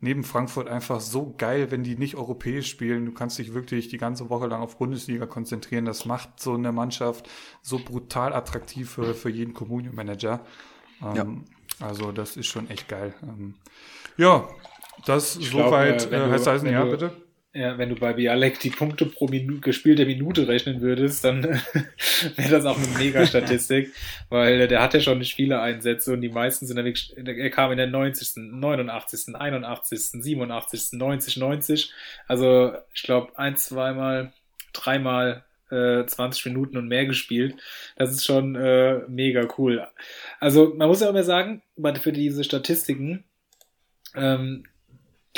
neben 0.00 0.22
Frankfurt 0.22 0.68
einfach 0.68 1.00
so 1.00 1.34
geil, 1.36 1.70
wenn 1.70 1.82
die 1.82 1.96
nicht 1.96 2.16
europäisch 2.16 2.68
spielen. 2.68 3.06
Du 3.06 3.12
kannst 3.12 3.38
dich 3.38 3.54
wirklich 3.54 3.88
die 3.88 3.98
ganze 3.98 4.30
Woche 4.30 4.46
lang 4.46 4.60
auf 4.60 4.78
Bundesliga 4.78 5.26
konzentrieren. 5.26 5.84
Das 5.84 6.04
macht 6.04 6.40
so 6.40 6.54
eine 6.54 6.72
Mannschaft 6.72 7.28
so 7.62 7.78
brutal 7.78 8.32
attraktiv 8.32 8.90
für, 8.90 9.14
für 9.14 9.30
jeden 9.30 9.54
Communio-Manager. 9.54 10.40
Ähm, 11.02 11.44
ja. 11.80 11.86
Also 11.86 12.12
das 12.12 12.36
ist 12.36 12.46
schon 12.46 12.70
echt 12.70 12.88
geil. 12.88 13.14
Ähm, 13.22 13.54
ja, 14.16 14.48
das 15.08 15.36
ich 15.36 15.50
soweit 15.50 16.08
glaub, 16.10 16.28
äh, 16.28 16.30
heißt 16.30 16.46
heißen, 16.46 16.70
ja, 16.70 16.84
bitte. 16.84 17.12
Ja, 17.54 17.78
wenn 17.78 17.88
du 17.88 17.96
bei 17.96 18.12
Bialek 18.12 18.60
die 18.60 18.70
Punkte 18.70 19.06
pro 19.06 19.26
Minu 19.26 19.60
gespielte 19.60 20.04
Minute 20.04 20.46
rechnen 20.46 20.82
würdest, 20.82 21.24
dann 21.24 21.42
wäre 22.36 22.50
das 22.50 22.66
auch 22.66 22.76
eine 22.76 22.86
Mega-Statistik, 22.98 23.92
weil 24.28 24.68
der 24.68 24.82
hatte 24.82 25.00
schon 25.00 25.24
viele 25.24 25.60
Einsätze 25.60 26.12
und 26.12 26.20
die 26.20 26.28
meisten 26.28 26.66
sind 26.66 26.76
wirklich, 26.76 27.16
er 27.16 27.50
kam 27.50 27.72
in 27.72 27.78
der 27.78 27.86
90., 27.86 28.36
89., 28.36 29.34
81., 29.34 30.22
87., 30.22 30.92
90, 30.92 31.36
90. 31.38 31.92
Also 32.26 32.74
ich 32.92 33.02
glaube 33.02 33.36
ein, 33.38 33.56
zweimal, 33.56 34.32
dreimal 34.74 35.42
äh, 35.70 36.04
20 36.04 36.46
Minuten 36.46 36.76
und 36.76 36.86
mehr 36.86 37.06
gespielt. 37.06 37.56
Das 37.96 38.12
ist 38.12 38.26
schon 38.26 38.56
äh, 38.56 39.00
mega 39.08 39.48
cool. 39.56 39.86
Also 40.38 40.74
man 40.76 40.86
muss 40.86 41.00
ja 41.00 41.08
auch 41.08 41.14
mal 41.14 41.24
sagen, 41.24 41.62
für 42.00 42.12
diese 42.12 42.44
Statistiken, 42.44 43.24
ähm, 44.14 44.64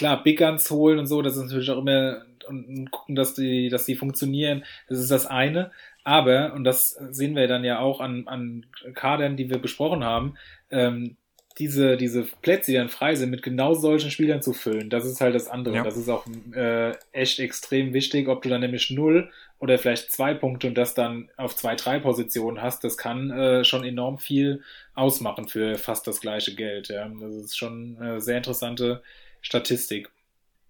klar, 0.01 0.23
Big 0.23 0.39
Guns 0.39 0.71
holen 0.71 0.99
und 0.99 1.07
so, 1.07 1.21
das 1.21 1.37
ist 1.37 1.43
natürlich 1.43 1.71
auch 1.71 1.77
immer 1.77 2.23
und 2.49 2.91
gucken, 2.91 3.15
dass 3.15 3.35
die, 3.35 3.69
dass 3.69 3.85
die 3.85 3.97
funktionieren. 3.97 4.65
Das 4.89 4.99
ist 4.99 5.11
das 5.11 5.27
eine. 5.27 5.73
Aber, 6.05 6.55
und 6.55 6.65
das 6.65 6.99
sehen 7.11 7.37
wir 7.37 7.47
dann 7.47 7.65
ja 7.65 7.81
auch 7.81 8.01
an, 8.01 8.27
an 8.27 8.65
Kadern, 8.95 9.37
die 9.37 9.51
wir 9.51 9.59
besprochen 9.59 10.03
haben, 10.03 10.37
ähm, 10.71 11.17
diese, 11.59 11.99
diese 11.99 12.23
Plätze, 12.41 12.71
die 12.71 12.79
dann 12.79 12.89
frei 12.89 13.15
sind, 13.15 13.29
mit 13.29 13.43
genau 13.43 13.75
solchen 13.75 14.11
Spielern 14.11 14.41
zu 14.41 14.55
füllen, 14.55 14.89
das 14.89 15.05
ist 15.05 15.21
halt 15.21 15.35
das 15.35 15.49
andere. 15.49 15.77
Ja. 15.77 15.85
Das 15.85 15.99
ist 15.99 16.09
auch 16.09 16.25
äh, 16.55 16.93
echt 17.13 17.39
extrem 17.39 17.93
wichtig, 17.93 18.27
ob 18.29 18.41
du 18.41 18.49
dann 18.49 18.63
nämlich 18.63 18.91
null 18.91 19.31
oder 19.59 19.77
vielleicht 19.77 20.11
zwei 20.11 20.33
Punkte 20.33 20.69
und 20.69 20.79
das 20.79 20.95
dann 20.95 21.29
auf 21.37 21.55
zwei, 21.55 21.75
drei 21.75 21.99
Positionen 21.99 22.63
hast, 22.63 22.85
das 22.85 22.97
kann 22.97 23.31
äh, 23.31 23.65
schon 23.65 23.85
enorm 23.85 24.17
viel 24.19 24.63
ausmachen 24.95 25.47
für 25.47 25.77
fast 25.77 26.07
das 26.07 26.23
gleiche 26.23 26.55
Geld. 26.55 26.89
Ja. 26.89 27.07
Das 27.21 27.35
ist 27.35 27.59
schon 27.59 27.99
eine 28.01 28.23
sehr 28.23 28.39
interessante 28.39 29.03
Statistik. 29.41 30.11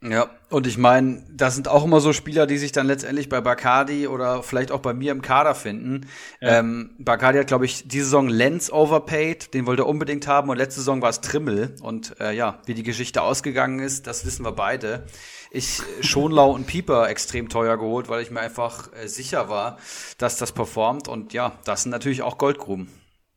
Ja, 0.02 0.30
und 0.48 0.66
ich 0.66 0.78
meine, 0.78 1.22
das 1.30 1.54
sind 1.54 1.68
auch 1.68 1.84
immer 1.84 2.00
so 2.00 2.14
Spieler, 2.14 2.46
die 2.46 2.56
sich 2.56 2.72
dann 2.72 2.86
letztendlich 2.86 3.28
bei 3.28 3.42
Bacardi 3.42 4.06
oder 4.06 4.42
vielleicht 4.42 4.72
auch 4.72 4.80
bei 4.80 4.94
mir 4.94 5.12
im 5.12 5.20
Kader 5.20 5.54
finden. 5.54 6.06
Ja. 6.40 6.60
Ähm, 6.60 6.94
Bacardi 6.98 7.38
hat, 7.38 7.48
glaube 7.48 7.66
ich, 7.66 7.86
diese 7.86 8.04
Saison 8.04 8.26
Lenz 8.26 8.72
overpaid, 8.72 9.52
den 9.52 9.66
wollte 9.66 9.82
er 9.82 9.88
unbedingt 9.88 10.26
haben 10.26 10.48
und 10.48 10.56
letzte 10.56 10.80
Saison 10.80 11.02
war 11.02 11.10
es 11.10 11.20
Trimmel. 11.20 11.76
Und 11.82 12.18
äh, 12.18 12.32
ja, 12.32 12.62
wie 12.64 12.72
die 12.72 12.82
Geschichte 12.82 13.20
ausgegangen 13.20 13.78
ist, 13.78 14.06
das 14.06 14.24
wissen 14.24 14.42
wir 14.42 14.52
beide. 14.52 15.04
Ich 15.50 15.82
Schonlau 16.00 16.52
und 16.52 16.66
Pieper 16.66 17.10
extrem 17.10 17.50
teuer 17.50 17.76
geholt, 17.76 18.08
weil 18.08 18.22
ich 18.22 18.30
mir 18.30 18.40
einfach 18.40 18.90
äh, 18.94 19.06
sicher 19.06 19.50
war, 19.50 19.78
dass 20.16 20.38
das 20.38 20.52
performt. 20.52 21.08
Und 21.08 21.34
ja, 21.34 21.58
das 21.66 21.82
sind 21.82 21.90
natürlich 21.90 22.22
auch 22.22 22.38
Goldgruben. 22.38 22.88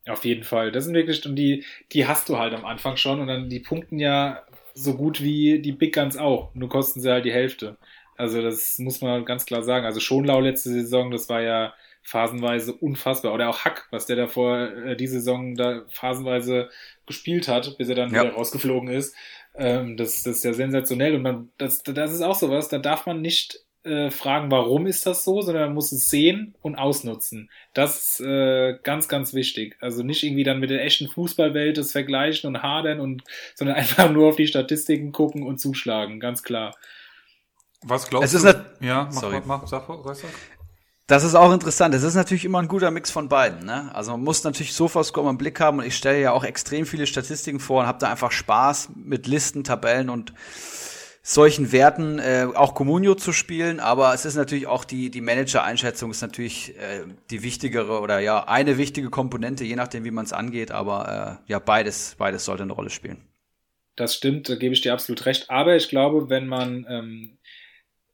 Auf 0.07 0.23
jeden 0.23 0.43
Fall. 0.43 0.71
Das 0.71 0.85
sind 0.85 0.93
wirklich, 0.93 1.25
und 1.25 1.35
die, 1.35 1.65
die 1.91 2.07
hast 2.07 2.29
du 2.29 2.37
halt 2.37 2.53
am 2.53 2.63
Anfang 2.63 2.95
schon 2.95 3.19
und 3.19 3.27
dann 3.27 3.49
die 3.49 3.59
punkten 3.59 3.99
ja 3.99 4.43
so 4.73 4.95
gut 4.95 5.21
wie 5.21 5.59
die 5.59 5.71
Big 5.71 5.93
Guns 5.93 6.17
auch, 6.17 6.53
nur 6.55 6.69
kosten 6.69 7.01
sie 7.01 7.11
halt 7.11 7.25
die 7.25 7.31
Hälfte. 7.31 7.77
Also 8.15 8.41
das 8.41 8.77
muss 8.79 9.01
man 9.01 9.25
ganz 9.25 9.45
klar 9.45 9.63
sagen. 9.63 9.85
Also 9.85 9.99
Schonlau 9.99 10.39
letzte 10.39 10.69
Saison, 10.69 11.11
das 11.11 11.29
war 11.29 11.41
ja 11.41 11.73
phasenweise 12.03 12.73
unfassbar. 12.73 13.33
Oder 13.33 13.49
auch 13.49 13.65
Hack, 13.65 13.87
was 13.91 14.05
der 14.05 14.15
davor 14.15 14.59
äh, 14.59 14.95
die 14.95 15.07
Saison 15.07 15.55
da 15.55 15.83
phasenweise 15.89 16.69
gespielt 17.07 17.47
hat, 17.47 17.77
bis 17.77 17.89
er 17.89 17.95
dann 17.95 18.13
ja. 18.13 18.23
wieder 18.23 18.33
rausgeflogen 18.33 18.89
ist. 18.89 19.15
Ähm, 19.55 19.97
das, 19.97 20.23
das 20.23 20.37
ist 20.37 20.43
ja 20.43 20.53
sensationell. 20.53 21.15
Und 21.15 21.21
man, 21.21 21.49
das, 21.57 21.83
das 21.83 22.13
ist 22.13 22.21
auch 22.21 22.35
sowas, 22.35 22.69
da 22.69 22.77
darf 22.77 23.05
man 23.05 23.21
nicht 23.21 23.62
äh, 23.83 24.11
fragen, 24.11 24.49
warum 24.49 24.87
ist 24.87 25.05
das 25.05 25.23
so, 25.23 25.41
sondern 25.41 25.65
man 25.65 25.73
muss 25.73 25.91
es 25.91 26.09
sehen 26.09 26.55
und 26.61 26.75
ausnutzen. 26.75 27.49
Das 27.73 27.97
ist 27.97 28.19
äh, 28.21 28.77
ganz, 28.83 29.07
ganz 29.07 29.33
wichtig. 29.33 29.77
Also 29.81 30.03
nicht 30.03 30.23
irgendwie 30.23 30.43
dann 30.43 30.59
mit 30.59 30.69
der 30.69 30.83
echten 30.83 31.07
Fußballwelt 31.07 31.77
das 31.77 31.91
vergleichen 31.91 32.47
und 32.47 32.63
hadern 32.63 32.99
und, 32.99 33.23
sondern 33.55 33.75
einfach 33.77 34.09
nur 34.09 34.29
auf 34.29 34.35
die 34.35 34.47
Statistiken 34.47 35.11
gucken 35.11 35.43
und 35.43 35.59
zuschlagen, 35.59 36.19
ganz 36.19 36.43
klar. 36.43 36.75
Was 37.81 38.09
glaubst 38.09 38.33
es 38.33 38.43
du? 38.43 38.65
Ja, 38.79 39.05
mach, 39.05 39.11
sorry. 39.11 39.41
mach, 39.45 39.61
mach, 39.61 39.67
sag, 39.67 39.85
sag, 39.87 40.15
sag. 40.15 40.29
Das 41.07 41.25
ist 41.25 41.35
auch 41.35 41.51
interessant. 41.51 41.93
Es 41.93 42.03
ist 42.03 42.15
natürlich 42.15 42.45
immer 42.45 42.59
ein 42.59 42.69
guter 42.69 42.89
Mix 42.89 43.11
von 43.11 43.27
beiden. 43.27 43.65
Ne? 43.65 43.93
Also 43.93 44.11
man 44.11 44.23
muss 44.23 44.45
natürlich 44.45 44.73
Sofascore 44.73 45.29
im 45.29 45.37
Blick 45.37 45.59
haben 45.59 45.79
und 45.79 45.85
ich 45.85 45.97
stelle 45.97 46.21
ja 46.21 46.31
auch 46.31 46.45
extrem 46.45 46.85
viele 46.85 47.05
Statistiken 47.05 47.59
vor 47.59 47.81
und 47.81 47.87
habe 47.87 47.99
da 47.99 48.09
einfach 48.09 48.31
Spaß 48.31 48.91
mit 48.95 49.27
Listen, 49.27 49.65
Tabellen 49.65 50.09
und 50.09 50.33
solchen 51.25 51.71
Werten 51.71 52.19
äh, 52.19 52.47
auch 52.53 52.75
Comunio 52.75 53.15
zu 53.15 53.31
spielen, 53.31 53.79
aber 53.79 54.13
es 54.13 54.25
ist 54.25 54.35
natürlich 54.35 54.67
auch 54.67 54.83
die, 54.83 55.09
die 55.09 55.21
Manager-Einschätzung 55.21 56.11
ist 56.11 56.21
natürlich 56.21 56.77
äh, 56.77 57.05
die 57.31 57.43
wichtigere 57.43 58.01
oder 58.01 58.19
ja, 58.19 58.43
eine 58.43 58.77
wichtige 58.77 59.09
Komponente, 59.09 59.63
je 59.63 59.77
nachdem, 59.77 60.03
wie 60.03 60.11
man 60.11 60.25
es 60.25 60.33
angeht, 60.33 60.71
aber 60.71 61.39
äh, 61.47 61.51
ja, 61.51 61.59
beides, 61.59 62.15
beides 62.17 62.43
sollte 62.43 62.63
eine 62.63 62.73
Rolle 62.73 62.89
spielen. 62.89 63.21
Das 63.95 64.15
stimmt, 64.15 64.49
da 64.49 64.55
gebe 64.55 64.73
ich 64.73 64.81
dir 64.81 64.91
absolut 64.91 65.25
recht. 65.25 65.49
Aber 65.49 65.77
ich 65.77 65.87
glaube, 65.87 66.29
wenn 66.29 66.45
man 66.45 66.85
ähm, 66.89 67.37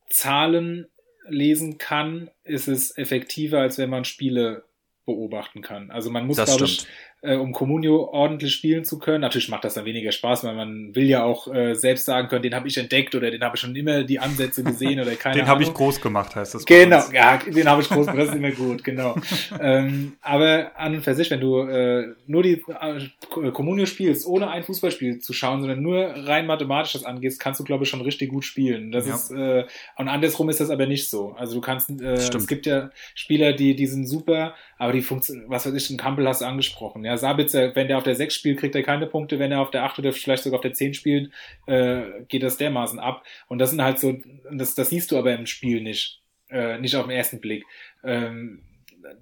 Zahlen 0.10 0.88
lesen 1.28 1.80
kann, 1.80 2.30
ist 2.44 2.68
es 2.68 2.96
effektiver, 2.96 3.60
als 3.60 3.80
wenn 3.80 3.90
man 3.90 4.06
Spiele 4.06 4.66
beobachten 5.06 5.62
kann. 5.62 5.90
Also 5.90 6.12
man 6.12 6.28
muss, 6.28 6.38
glaube 6.38 6.66
ich, 6.66 6.86
äh, 7.22 7.36
um 7.36 7.52
Comunio 7.52 8.10
ordentlich 8.12 8.54
spielen 8.54 8.86
zu 8.86 8.98
können. 8.98 9.22
Natürlich 9.22 9.50
macht 9.50 9.66
das 9.66 9.74
dann 9.74 9.86
weniger 9.86 10.12
Spaß, 10.12 10.44
weil 10.46 10.56
man 10.56 10.96
will 10.96 11.06
ja 11.06 11.24
auch 11.24 11.54
äh, 11.54 11.74
selbst 11.74 12.06
sagen 12.06 12.28
können, 12.30 12.44
den 12.44 12.56
habe 12.56 12.68
ich 12.68 12.78
entdeckt 12.78 13.14
oder 13.16 13.30
den 13.30 13.42
habe 13.42 13.56
ich 13.56 13.62
schon 13.62 13.76
immer 13.76 14.04
die 14.04 14.20
Ansätze 14.20 14.64
gesehen 14.64 15.00
oder 15.00 15.12
keine 15.16 15.36
Den 15.36 15.48
habe 15.48 15.64
ich 15.64 15.74
groß 15.74 16.00
gemacht, 16.00 16.36
heißt 16.36 16.56
das. 16.56 16.66
Genau, 16.66 17.04
ja, 17.14 17.38
den 17.38 17.68
habe 17.68 17.82
ich 17.82 17.90
groß 17.90 18.08
gemacht, 18.08 18.20
das 18.20 18.30
ist 18.30 18.36
immer 18.36 18.52
gut, 18.52 18.84
genau. 18.84 19.16
ähm, 19.60 20.14
aber 20.22 20.72
an 20.76 20.96
und 20.96 21.02
für 21.02 21.14
sich, 21.14 21.30
wenn 21.32 21.42
du 21.42 21.60
äh, 21.62 22.14
nur 22.28 22.44
die 22.44 22.64
äh, 22.80 23.52
Comunio 23.52 23.86
spielst, 23.86 24.26
ohne 24.26 24.50
ein 24.50 24.64
Fußballspiel 24.64 25.20
zu 25.20 25.34
schauen, 25.34 25.62
sondern 25.62 25.82
nur 25.82 26.14
rein 26.16 26.46
mathematisch 26.46 26.94
das 26.94 27.04
angehst, 27.04 27.40
kannst 27.40 27.60
du, 27.60 27.64
glaube 27.64 27.84
ich, 27.84 27.90
schon 27.90 28.02
richtig 28.02 28.30
gut 28.30 28.46
spielen. 28.46 28.92
Das 28.92 29.08
ja. 29.08 29.16
ist, 29.16 29.32
äh, 29.32 29.66
und 29.98 30.08
andersrum 30.08 30.50
ist 30.50 30.60
das 30.60 30.70
aber 30.70 30.86
nicht 30.86 31.10
so. 31.10 31.36
Also 31.38 31.56
du 31.56 31.62
kannst, 31.62 31.90
äh, 31.90 32.14
es 32.14 32.48
gibt 32.48 32.66
ja 32.66 32.92
Spieler, 33.14 33.54
die, 33.54 33.76
die 33.76 33.88
sind 33.88 34.08
super, 34.08 34.56
aber 34.78 34.94
die 34.94 35.02
funktionieren, 35.02 35.50
was 35.50 35.66
weiß 35.66 35.74
ich, 35.74 35.88
den 35.88 35.98
Campbell 35.98 36.28
hast 36.28 36.42
du 36.42 36.46
angesprochen, 36.46 37.04
ja, 37.04 37.09
Sabitzer, 37.18 37.76
wenn 37.76 37.88
der 37.88 37.98
auf 37.98 38.04
der 38.04 38.16
6 38.16 38.34
spielt, 38.34 38.60
kriegt 38.60 38.76
er 38.76 38.84
keine 38.84 39.08
Punkte, 39.08 39.40
wenn 39.40 39.52
er 39.52 39.62
auf 39.62 39.72
der 39.72 39.84
8 39.84 40.00
oder 40.00 40.14
vielleicht 40.14 40.44
sogar 40.44 40.58
auf 40.58 40.64
der 40.64 40.74
10 40.74 40.94
spielt, 40.94 41.32
äh, 41.66 42.04
geht 42.28 42.44
das 42.44 42.58
dermaßen 42.58 43.00
ab. 43.00 43.24
Und 43.48 43.60
das 43.60 43.72
sind 43.72 43.82
halt 43.82 44.00
so, 44.00 44.18
das, 44.52 44.76
das 44.76 44.90
siehst 44.90 45.12
du 45.12 45.18
aber 45.18 45.34
im 45.34 45.46
Spiel 45.46 45.82
nicht, 45.82 46.22
äh, 46.50 46.78
nicht 46.78 46.96
auf 46.96 47.08
den 47.08 47.16
ersten 47.16 47.40
Blick. 47.40 47.66
Ähm, 48.04 48.64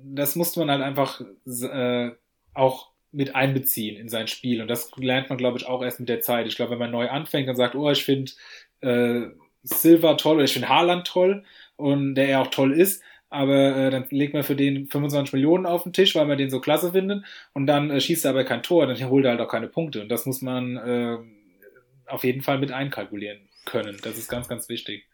das 0.03 0.35
musste 0.35 0.59
man 0.59 0.71
halt 0.71 0.81
einfach 0.81 1.21
äh, 1.45 2.11
auch 2.53 2.91
mit 3.11 3.35
einbeziehen 3.35 3.97
in 3.97 4.09
sein 4.09 4.27
Spiel. 4.27 4.61
Und 4.61 4.67
das 4.67 4.91
lernt 4.97 5.29
man, 5.29 5.37
glaube 5.37 5.57
ich, 5.57 5.65
auch 5.65 5.83
erst 5.83 5.99
mit 5.99 6.09
der 6.09 6.21
Zeit. 6.21 6.47
Ich 6.47 6.55
glaube, 6.55 6.71
wenn 6.71 6.79
man 6.79 6.91
neu 6.91 7.09
anfängt 7.09 7.49
und 7.49 7.55
sagt, 7.55 7.75
oh, 7.75 7.89
ich 7.89 8.03
finde 8.03 8.31
äh, 8.81 9.27
Silva 9.63 10.15
toll 10.15 10.35
oder 10.35 10.45
ich 10.45 10.53
finde 10.53 10.69
Haaland 10.69 11.07
toll 11.07 11.43
und 11.75 12.15
der 12.15 12.27
ja 12.27 12.41
auch 12.41 12.47
toll 12.47 12.73
ist, 12.73 13.01
aber 13.29 13.75
äh, 13.75 13.89
dann 13.89 14.05
legt 14.09 14.33
man 14.33 14.43
für 14.43 14.55
den 14.55 14.87
25 14.87 15.33
Millionen 15.33 15.65
auf 15.65 15.83
den 15.83 15.93
Tisch, 15.93 16.15
weil 16.15 16.25
man 16.25 16.37
den 16.37 16.49
so 16.49 16.59
klasse 16.59 16.91
findet 16.91 17.25
und 17.53 17.67
dann 17.67 17.89
äh, 17.89 17.99
schießt 17.99 18.25
er 18.25 18.31
aber 18.31 18.43
kein 18.43 18.63
Tor, 18.63 18.87
dann 18.87 19.09
holt 19.09 19.25
er 19.25 19.31
halt 19.31 19.41
auch 19.41 19.49
keine 19.49 19.67
Punkte 19.67 20.01
und 20.01 20.09
das 20.09 20.25
muss 20.25 20.41
man 20.41 20.77
äh, 20.77 21.17
auf 22.05 22.23
jeden 22.23 22.41
Fall 22.41 22.59
mit 22.59 22.71
einkalkulieren 22.71 23.49
können. 23.65 23.97
Das 24.01 24.17
ist 24.17 24.29
ganz, 24.29 24.47
ganz 24.47 24.69
wichtig. 24.69 25.07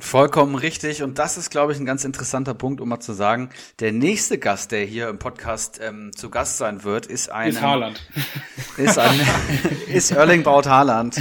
Vollkommen 0.00 0.54
richtig. 0.54 1.02
Und 1.02 1.18
das 1.18 1.36
ist, 1.36 1.50
glaube 1.50 1.72
ich, 1.72 1.78
ein 1.78 1.86
ganz 1.86 2.04
interessanter 2.04 2.54
Punkt, 2.54 2.80
um 2.80 2.88
mal 2.88 3.00
zu 3.00 3.12
sagen. 3.12 3.50
Der 3.80 3.92
nächste 3.92 4.38
Gast, 4.38 4.70
der 4.70 4.84
hier 4.84 5.08
im 5.08 5.18
Podcast 5.18 5.80
ähm, 5.82 6.12
zu 6.14 6.30
Gast 6.30 6.58
sein 6.58 6.84
wird, 6.84 7.06
ist 7.06 7.30
ein. 7.30 7.50
Ist 7.50 7.62
Haaland. 7.62 8.08
Ist, 8.76 8.96
ein, 8.96 9.20
ist 9.88 10.12
Erling 10.12 10.44
Braut 10.44 10.68
Haaland 10.68 11.20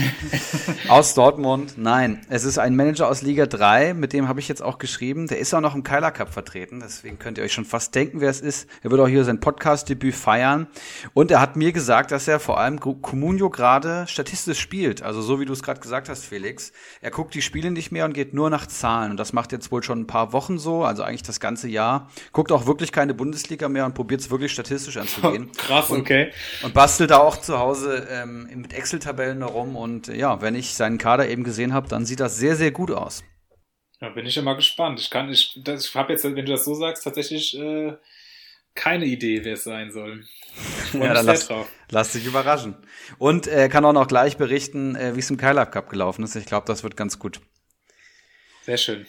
aus 0.90 1.16
Dortmund. 1.16 1.74
Nein, 1.76 2.22
es 2.30 2.44
ist 2.44 2.60
ein 2.60 2.76
Manager 2.76 3.08
aus 3.08 3.24
Liga 3.24 3.48
3, 3.48 3.96
mit 3.96 4.14
dem 4.14 4.28
habe 4.28 4.40
ich 4.40 4.48
jetzt 4.48 4.62
auch 4.62 4.78
geschrieben. 4.78 5.26
Der 5.26 5.40
ist 5.40 5.56
auch 5.56 5.62
noch 5.62 5.74
im 5.74 5.82
Keiler 5.82 6.12
Cup 6.12 6.32
vertreten. 6.32 6.82
Deswegen 6.82 7.18
könnt 7.18 7.40
ihr 7.40 7.44
euch 7.44 7.54
schon 7.54 7.66
fast 7.66 7.96
denken, 7.96 8.22
wer 8.22 8.30
es 8.30 8.42
ist. 8.42 8.70
Er 8.84 8.92
wird 8.92 9.02
auch 9.02 9.08
hier 9.08 9.24
sein 9.24 9.40
Podcast-Debüt 9.40 10.14
feiern. 10.14 10.68
Und 11.16 11.32
er 11.32 11.42
hat 11.42 11.56
mir 11.56 11.72
gesagt, 11.72 12.12
dass 12.12 12.28
er 12.28 12.40
vor 12.40 12.60
allem 12.60 12.80
Comunio 12.80 13.50
gerade 13.50 14.06
statistisch 14.08 14.60
spielt. 14.60 15.02
Also 15.02 15.24
so 15.24 15.40
wie 15.40 15.46
du 15.46 15.54
es 15.54 15.64
gerade 15.64 15.80
gesagt 15.80 16.10
hast, 16.10 16.26
Felix. 16.26 16.72
Er 17.02 17.10
guckt 17.10 17.34
die 17.34 17.42
Spiele 17.42 17.72
nicht 17.72 17.92
mehr 17.92 18.06
und 18.06 18.14
geht 18.14 18.36
nur 18.36 18.52
nach 18.52 18.67
Zahlen. 18.68 19.12
Und 19.12 19.18
das 19.18 19.34
macht 19.34 19.52
jetzt 19.52 19.72
wohl 19.72 19.84
schon 19.84 20.02
ein 20.02 20.08
paar 20.08 20.34
Wochen 20.34 20.58
so, 20.58 20.84
also 20.84 21.04
eigentlich 21.04 21.24
das 21.24 21.40
ganze 21.40 21.68
Jahr. 21.68 22.10
Guckt 22.32 22.52
auch 22.52 22.66
wirklich 22.66 22.92
keine 22.92 23.14
Bundesliga 23.14 23.70
mehr 23.70 23.86
und 23.86 23.94
probiert 23.94 24.22
es 24.22 24.30
wirklich 24.30 24.52
statistisch 24.52 24.98
anzugehen. 24.98 25.52
Krass, 25.58 25.90
okay. 25.92 26.32
Und, 26.62 26.68
und 26.68 26.74
bastelt 26.74 27.12
da 27.12 27.18
auch 27.18 27.38
zu 27.38 27.60
Hause 27.60 28.08
ähm, 28.10 28.50
mit 28.54 28.74
Excel-Tabellen 28.74 29.40
herum. 29.40 29.76
Und 29.76 30.08
ja, 30.08 30.42
wenn 30.42 30.56
ich 30.56 30.76
seinen 30.76 30.98
Kader 30.98 31.28
eben 31.30 31.44
gesehen 31.44 31.74
habe, 31.74 31.88
dann 31.88 32.06
sieht 32.06 32.20
das 32.20 32.38
sehr, 32.38 32.56
sehr 32.56 32.72
gut 32.72 32.92
aus. 32.92 33.24
Da 34.00 34.10
bin 34.10 34.26
ich 34.26 34.36
ja 34.36 34.44
mal 34.44 34.56
gespannt. 34.56 35.00
Ich 35.00 35.10
kann, 35.10 35.30
ich, 35.30 35.60
ich 35.66 35.96
habe 35.96 36.14
jetzt, 36.14 36.24
wenn 36.24 36.36
du 36.36 36.44
das 36.44 36.66
so 36.66 36.76
sagst, 36.76 37.04
tatsächlich 37.04 37.58
äh, 37.58 37.94
keine 38.78 39.06
Idee, 39.06 39.44
wer 39.44 39.56
es 39.56 39.64
sein 39.64 39.92
soll. 39.92 40.24
ja, 40.94 41.14
dann 41.14 41.26
lass, 41.26 41.50
lass 41.90 42.12
dich 42.14 42.26
überraschen. 42.26 42.76
Und 43.18 43.48
er 43.48 43.66
äh, 43.66 43.70
kann 43.70 43.84
auch 43.84 43.94
noch 43.94 44.08
gleich 44.08 44.38
berichten, 44.38 44.96
äh, 44.96 45.16
wie 45.16 45.20
es 45.20 45.30
im 45.30 45.38
Kyle 45.38 45.66
Cup 45.66 45.90
gelaufen 45.90 46.24
ist. 46.24 46.36
Ich 46.36 46.46
glaube, 46.46 46.68
das 46.68 46.84
wird 46.84 46.96
ganz 46.96 47.20
gut. 47.20 47.42
Sehr 48.68 48.76
schön. 48.76 49.06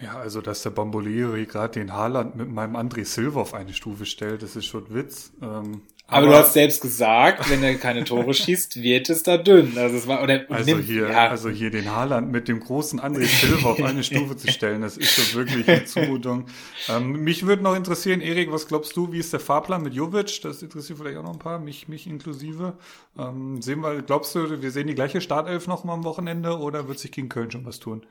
Ja, 0.00 0.16
also 0.18 0.40
dass 0.40 0.62
der 0.62 0.70
Bambolieri 0.70 1.44
gerade 1.44 1.78
den 1.78 1.92
Haaland 1.92 2.36
mit 2.36 2.48
meinem 2.48 2.74
André 2.74 3.04
Silva 3.04 3.42
auf 3.42 3.52
eine 3.52 3.74
Stufe 3.74 4.06
stellt, 4.06 4.42
das 4.42 4.56
ist 4.56 4.64
schon 4.64 4.94
Witz. 4.94 5.30
Ähm, 5.42 5.82
aber, 6.06 6.16
aber, 6.16 6.26
du 6.26 6.34
hast 6.38 6.54
selbst 6.54 6.80
gesagt, 6.80 7.50
wenn 7.50 7.62
er 7.62 7.74
keine 7.74 8.04
Tore 8.04 8.32
schießt, 8.34 8.82
wird 8.82 9.10
es 9.10 9.24
da 9.24 9.36
dünn. 9.36 9.76
Also, 9.76 9.98
es 9.98 10.06
war, 10.06 10.22
oder 10.22 10.46
also 10.48 10.64
nimmt, 10.64 10.86
hier, 10.86 11.10
ja. 11.10 11.28
also 11.28 11.50
hier 11.50 11.70
den 11.70 11.94
Haaland 11.94 12.32
mit 12.32 12.48
dem 12.48 12.60
großen 12.60 12.98
André 12.98 13.26
Silva 13.26 13.72
auf 13.72 13.82
eine 13.82 14.02
Stufe 14.02 14.34
zu 14.38 14.50
stellen, 14.50 14.80
das 14.80 14.96
ist 14.96 15.10
schon 15.10 15.34
wirklich 15.34 15.68
eine 15.68 15.84
Zumutung. 15.84 16.46
Ähm, 16.88 17.24
mich 17.24 17.44
würde 17.44 17.62
noch 17.62 17.76
interessieren, 17.76 18.22
Erik, 18.22 18.50
was 18.50 18.68
glaubst 18.68 18.96
du, 18.96 19.12
wie 19.12 19.18
ist 19.18 19.34
der 19.34 19.40
Fahrplan 19.40 19.82
mit 19.82 19.92
Jovic? 19.92 20.40
Das 20.40 20.62
interessiert 20.62 20.98
vielleicht 20.98 21.18
auch 21.18 21.24
noch 21.24 21.34
ein 21.34 21.38
paar, 21.38 21.58
mich, 21.58 21.88
mich 21.88 22.06
inklusive. 22.06 22.78
Ähm, 23.18 23.60
sehen 23.60 23.82
wir, 23.82 24.00
glaubst 24.00 24.34
du, 24.34 24.62
wir 24.62 24.70
sehen 24.70 24.86
die 24.86 24.94
gleiche 24.94 25.20
Startelf 25.20 25.66
noch 25.66 25.84
mal 25.84 25.92
am 25.92 26.04
Wochenende 26.04 26.56
oder 26.56 26.88
wird 26.88 26.98
sich 26.98 27.12
gegen 27.12 27.28
Köln 27.28 27.50
schon 27.50 27.66
was 27.66 27.80
tun? 27.80 28.06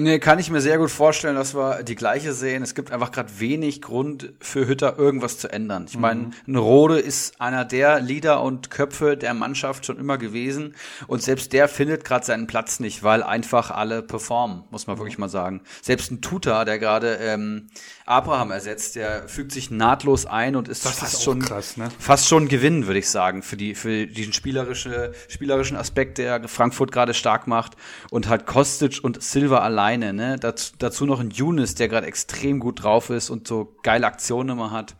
Nee, 0.00 0.20
kann 0.20 0.38
ich 0.38 0.48
mir 0.48 0.60
sehr 0.60 0.78
gut 0.78 0.92
vorstellen, 0.92 1.34
dass 1.34 1.56
wir 1.56 1.82
die 1.82 1.96
gleiche 1.96 2.32
sehen. 2.32 2.62
Es 2.62 2.76
gibt 2.76 2.92
einfach 2.92 3.10
gerade 3.10 3.40
wenig 3.40 3.82
Grund 3.82 4.32
für 4.38 4.68
Hütter 4.68 4.96
irgendwas 4.96 5.38
zu 5.38 5.52
ändern. 5.52 5.86
Ich 5.88 5.98
meine, 5.98 6.20
mhm. 6.20 6.32
ein 6.46 6.54
Rode 6.56 7.00
ist 7.00 7.40
einer 7.40 7.64
der 7.64 7.98
Leader 7.98 8.42
und 8.44 8.70
Köpfe 8.70 9.16
der 9.16 9.34
Mannschaft 9.34 9.86
schon 9.86 9.98
immer 9.98 10.16
gewesen 10.16 10.76
und 11.08 11.20
selbst 11.20 11.52
der 11.52 11.66
findet 11.66 12.04
gerade 12.04 12.24
seinen 12.24 12.46
Platz 12.46 12.78
nicht, 12.78 13.02
weil 13.02 13.24
einfach 13.24 13.72
alle 13.72 14.02
performen, 14.02 14.62
muss 14.70 14.86
man 14.86 14.98
wirklich 14.98 15.18
mal 15.18 15.28
sagen. 15.28 15.62
Selbst 15.82 16.12
ein 16.12 16.20
Tuta, 16.20 16.64
der 16.64 16.78
gerade 16.78 17.14
ähm, 17.16 17.66
Abraham 18.06 18.52
ersetzt, 18.52 18.94
der 18.94 19.28
fügt 19.28 19.50
sich 19.50 19.72
nahtlos 19.72 20.26
ein 20.26 20.54
und 20.54 20.68
ist 20.68 20.86
das 20.86 21.00
fast 21.00 21.14
ist 21.14 21.22
schon 21.24 21.40
krass, 21.40 21.76
ne? 21.76 21.88
fast 21.98 22.28
schon 22.28 22.46
Gewinn, 22.46 22.86
würde 22.86 23.00
ich 23.00 23.10
sagen, 23.10 23.42
für 23.42 23.56
die 23.56 23.74
für 23.74 24.06
diesen 24.06 24.32
spielerische, 24.32 25.12
spielerischen 25.28 25.76
Aspekt, 25.76 26.18
der 26.18 26.46
Frankfurt 26.48 26.92
gerade 26.92 27.14
stark 27.14 27.48
macht 27.48 27.72
und 28.10 28.28
halt 28.28 28.46
Kostic 28.46 29.00
und 29.02 29.20
Silva 29.20 29.58
allein 29.58 29.87
alleine, 29.88 30.12
ne? 30.12 30.38
Dazu, 30.38 30.72
dazu 30.78 31.06
noch 31.06 31.20
ein 31.20 31.30
Younes, 31.30 31.74
der 31.74 31.88
gerade 31.88 32.06
extrem 32.06 32.60
gut 32.60 32.82
drauf 32.82 33.10
ist 33.10 33.30
und 33.30 33.48
so 33.48 33.76
geile 33.82 34.06
Aktionen 34.06 34.50
immer 34.50 34.70
hat. 34.70 34.96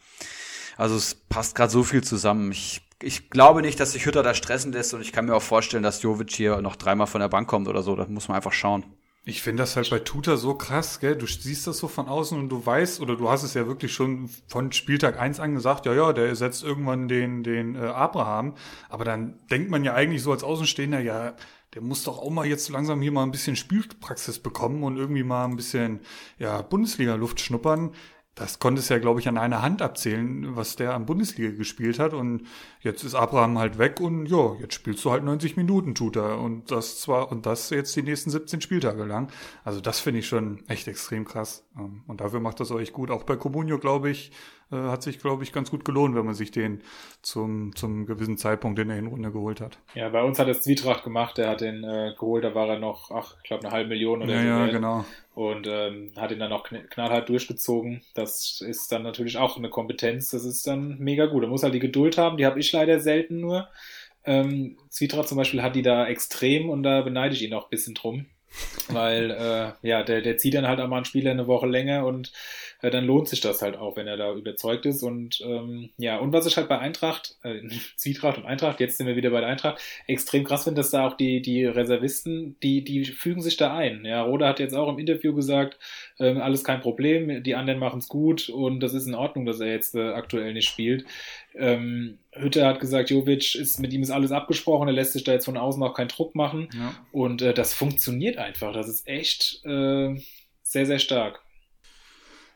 Also 0.76 0.96
es 0.96 1.14
passt 1.14 1.54
gerade 1.54 1.70
so 1.70 1.82
viel 1.84 2.02
zusammen. 2.02 2.52
Ich, 2.52 2.82
ich 3.02 3.30
glaube 3.30 3.62
nicht, 3.62 3.80
dass 3.80 3.92
sich 3.92 4.06
Hütter 4.06 4.22
da 4.22 4.34
stressen 4.34 4.72
lässt 4.72 4.94
und 4.94 5.00
ich 5.00 5.12
kann 5.12 5.26
mir 5.26 5.34
auch 5.34 5.42
vorstellen, 5.42 5.82
dass 5.82 6.02
Jovic 6.02 6.32
hier 6.32 6.60
noch 6.60 6.76
dreimal 6.76 7.06
von 7.06 7.20
der 7.20 7.28
Bank 7.28 7.48
kommt 7.48 7.68
oder 7.68 7.82
so. 7.82 7.96
Da 7.96 8.06
muss 8.06 8.28
man 8.28 8.36
einfach 8.36 8.52
schauen. 8.52 8.84
Ich 9.24 9.42
finde 9.42 9.62
das 9.62 9.76
halt 9.76 9.90
bei 9.90 9.98
Tuta 9.98 10.38
so 10.38 10.54
krass, 10.54 11.00
gell? 11.00 11.14
Du 11.14 11.26
siehst 11.26 11.66
das 11.66 11.76
so 11.76 11.86
von 11.86 12.08
außen 12.08 12.38
und 12.38 12.48
du 12.48 12.64
weißt, 12.64 13.00
oder 13.02 13.14
du 13.14 13.28
hast 13.28 13.42
es 13.42 13.52
ja 13.52 13.66
wirklich 13.66 13.92
schon 13.92 14.30
von 14.46 14.72
Spieltag 14.72 15.20
eins 15.20 15.38
an 15.38 15.54
gesagt, 15.54 15.84
ja, 15.84 15.92
ja, 15.92 16.14
der 16.14 16.34
setzt 16.34 16.64
irgendwann 16.64 17.08
den, 17.08 17.42
den 17.42 17.74
äh, 17.74 17.80
Abraham. 17.80 18.54
Aber 18.88 19.04
dann 19.04 19.38
denkt 19.50 19.70
man 19.70 19.84
ja 19.84 19.92
eigentlich 19.92 20.22
so 20.22 20.32
als 20.32 20.44
Außenstehender, 20.44 21.00
ja, 21.00 21.34
der 21.74 21.82
muss 21.82 22.04
doch 22.04 22.18
auch 22.18 22.30
mal 22.30 22.46
jetzt 22.46 22.68
langsam 22.68 23.02
hier 23.02 23.12
mal 23.12 23.22
ein 23.22 23.30
bisschen 23.30 23.56
Spielpraxis 23.56 24.38
bekommen 24.38 24.82
und 24.82 24.96
irgendwie 24.96 25.22
mal 25.22 25.44
ein 25.44 25.56
bisschen 25.56 26.00
ja, 26.38 26.62
Bundesliga-Luft 26.62 27.40
schnuppern. 27.40 27.92
Das 28.38 28.60
konnte 28.60 28.80
es 28.80 28.88
ja, 28.88 28.98
glaube 28.98 29.18
ich, 29.18 29.26
an 29.26 29.36
einer 29.36 29.62
Hand 29.62 29.82
abzählen, 29.82 30.54
was 30.54 30.76
der 30.76 30.94
am 30.94 31.06
Bundesliga 31.06 31.50
gespielt 31.56 31.98
hat. 31.98 32.14
Und 32.14 32.46
jetzt 32.80 33.02
ist 33.02 33.16
Abraham 33.16 33.58
halt 33.58 33.78
weg 33.78 34.00
und 34.00 34.26
ja, 34.26 34.54
jetzt 34.60 34.74
spielst 34.74 35.04
du 35.04 35.10
halt 35.10 35.24
90 35.24 35.56
Minuten, 35.56 35.96
tut 35.96 36.14
er. 36.14 36.38
Und 36.38 36.70
das 36.70 37.00
zwar, 37.00 37.32
und 37.32 37.46
das 37.46 37.70
jetzt 37.70 37.96
die 37.96 38.02
nächsten 38.02 38.30
17 38.30 38.60
Spieltage 38.60 39.04
lang. 39.04 39.32
Also 39.64 39.80
das 39.80 39.98
finde 39.98 40.20
ich 40.20 40.28
schon 40.28 40.62
echt 40.68 40.86
extrem 40.86 41.24
krass. 41.24 41.64
Ähm, 41.76 42.04
und 42.06 42.20
dafür 42.20 42.38
macht 42.38 42.60
das 42.60 42.70
euch 42.70 42.92
gut. 42.92 43.10
Auch 43.10 43.24
bei 43.24 43.34
Comunio, 43.34 43.78
glaube 43.78 44.08
ich, 44.08 44.30
äh, 44.70 44.76
hat 44.76 45.02
sich, 45.02 45.18
glaube 45.18 45.44
ich, 45.44 45.52
ganz 45.52 45.70
gut 45.70 45.84
gelohnt, 45.84 46.14
wenn 46.14 46.26
man 46.26 46.34
sich 46.34 46.50
den 46.50 46.82
zum, 47.22 47.74
zum 47.74 48.06
gewissen 48.06 48.36
Zeitpunkt 48.36 48.78
in 48.78 48.88
der 48.88 48.96
Hinrunde 48.96 49.32
geholt 49.32 49.60
hat. 49.60 49.78
Ja, 49.94 50.08
bei 50.10 50.22
uns 50.22 50.38
hat 50.38 50.48
es 50.48 50.62
Zwietracht 50.62 51.04
gemacht, 51.04 51.38
der 51.38 51.48
hat 51.48 51.60
den 51.60 51.84
äh, 51.84 52.14
geholt, 52.18 52.44
da 52.44 52.54
war 52.54 52.68
er 52.68 52.78
noch, 52.78 53.10
ach, 53.10 53.36
ich 53.38 53.44
glaube, 53.44 53.64
eine 53.64 53.72
halbe 53.72 53.88
Million 53.90 54.22
oder 54.22 54.34
ja, 54.34 54.42
so. 54.42 54.46
Ja, 54.46 54.66
genau. 54.66 55.04
Und 55.34 55.66
ähm, 55.68 56.12
hat 56.16 56.32
ihn 56.32 56.40
dann 56.40 56.52
auch 56.52 56.64
knallhart 56.64 57.28
durchgezogen. 57.28 58.02
Das 58.14 58.60
ist 58.60 58.90
dann 58.90 59.02
natürlich 59.02 59.38
auch 59.38 59.56
eine 59.56 59.70
Kompetenz, 59.70 60.30
das 60.30 60.44
ist 60.44 60.66
dann 60.66 60.98
mega 60.98 61.26
gut. 61.26 61.44
Er 61.44 61.48
muss 61.48 61.62
halt 61.62 61.74
die 61.74 61.78
Geduld 61.78 62.18
haben, 62.18 62.36
die 62.36 62.46
habe 62.46 62.60
ich 62.60 62.72
leider 62.72 63.00
selten 63.00 63.40
nur. 63.40 63.68
Ähm, 64.24 64.76
Zwietracht 64.90 65.28
zum 65.28 65.38
Beispiel 65.38 65.62
hat 65.62 65.76
die 65.76 65.82
da 65.82 66.06
extrem 66.06 66.68
und 66.68 66.82
da 66.82 67.00
beneide 67.00 67.34
ich 67.34 67.42
ihn 67.42 67.54
auch 67.54 67.64
ein 67.64 67.70
bisschen 67.70 67.94
drum. 67.94 68.26
Weil, 68.88 69.30
äh, 69.30 69.86
ja, 69.86 70.02
der, 70.02 70.22
der 70.22 70.36
zieht 70.38 70.54
dann 70.54 70.66
halt 70.66 70.80
auch 70.80 70.88
mal 70.88 70.96
einen 70.96 71.04
Spieler 71.04 71.30
eine 71.30 71.46
Woche 71.46 71.66
länger 71.66 72.06
und 72.06 72.32
äh, 72.80 72.90
dann 72.90 73.04
lohnt 73.06 73.28
sich 73.28 73.40
das 73.40 73.62
halt 73.62 73.76
auch, 73.76 73.96
wenn 73.96 74.06
er 74.06 74.16
da 74.16 74.32
überzeugt 74.32 74.86
ist. 74.86 75.02
Und 75.02 75.40
ähm, 75.44 75.90
ja, 75.96 76.18
und 76.18 76.32
was 76.32 76.46
ich 76.46 76.56
halt 76.56 76.68
bei 76.68 76.78
Eintracht, 76.78 77.36
äh, 77.42 77.60
Zwietracht 77.96 78.38
und 78.38 78.46
Eintracht, 78.46 78.80
jetzt 78.80 78.98
sind 78.98 79.06
wir 79.06 79.16
wieder 79.16 79.30
bei 79.30 79.40
der 79.40 79.48
Eintracht, 79.48 79.80
extrem 80.06 80.44
krass 80.44 80.64
finde, 80.64 80.80
dass 80.80 80.90
da 80.90 81.06
auch 81.06 81.16
die, 81.16 81.42
die 81.42 81.64
Reservisten, 81.64 82.56
die, 82.62 82.84
die 82.84 83.04
fügen 83.04 83.42
sich 83.42 83.56
da 83.56 83.76
ein. 83.76 84.04
Ja, 84.04 84.22
Rode 84.22 84.46
hat 84.46 84.60
jetzt 84.60 84.74
auch 84.74 84.88
im 84.88 84.98
Interview 84.98 85.34
gesagt, 85.34 85.78
äh, 86.18 86.34
alles 86.38 86.64
kein 86.64 86.80
Problem, 86.80 87.42
die 87.42 87.54
anderen 87.54 87.80
machen 87.80 87.98
es 87.98 88.08
gut 88.08 88.48
und 88.48 88.80
das 88.80 88.94
ist 88.94 89.06
in 89.06 89.14
Ordnung, 89.14 89.46
dass 89.46 89.60
er 89.60 89.70
jetzt 89.70 89.94
äh, 89.94 90.10
aktuell 90.10 90.52
nicht 90.52 90.68
spielt. 90.68 91.04
Ähm, 91.54 92.18
Hütte 92.32 92.64
hat 92.64 92.78
gesagt, 92.78 93.10
Jovic 93.10 93.56
ist 93.56 93.80
mit 93.80 93.92
ihm 93.92 94.02
ist 94.02 94.10
alles 94.10 94.30
abgesprochen, 94.30 94.86
er 94.86 94.94
lässt 94.94 95.12
sich 95.12 95.24
da 95.24 95.32
jetzt 95.32 95.46
von 95.46 95.56
außen 95.56 95.82
auch 95.82 95.94
keinen 95.94 96.08
Druck 96.08 96.34
machen. 96.34 96.68
Ja. 96.72 96.94
Und 97.10 97.42
äh, 97.42 97.52
das 97.52 97.74
funktioniert 97.74 98.36
einfach. 98.36 98.72
Das 98.72 98.88
ist 98.88 99.08
echt 99.08 99.64
äh, 99.64 100.14
sehr, 100.62 100.86
sehr 100.86 100.98
stark. 100.98 101.42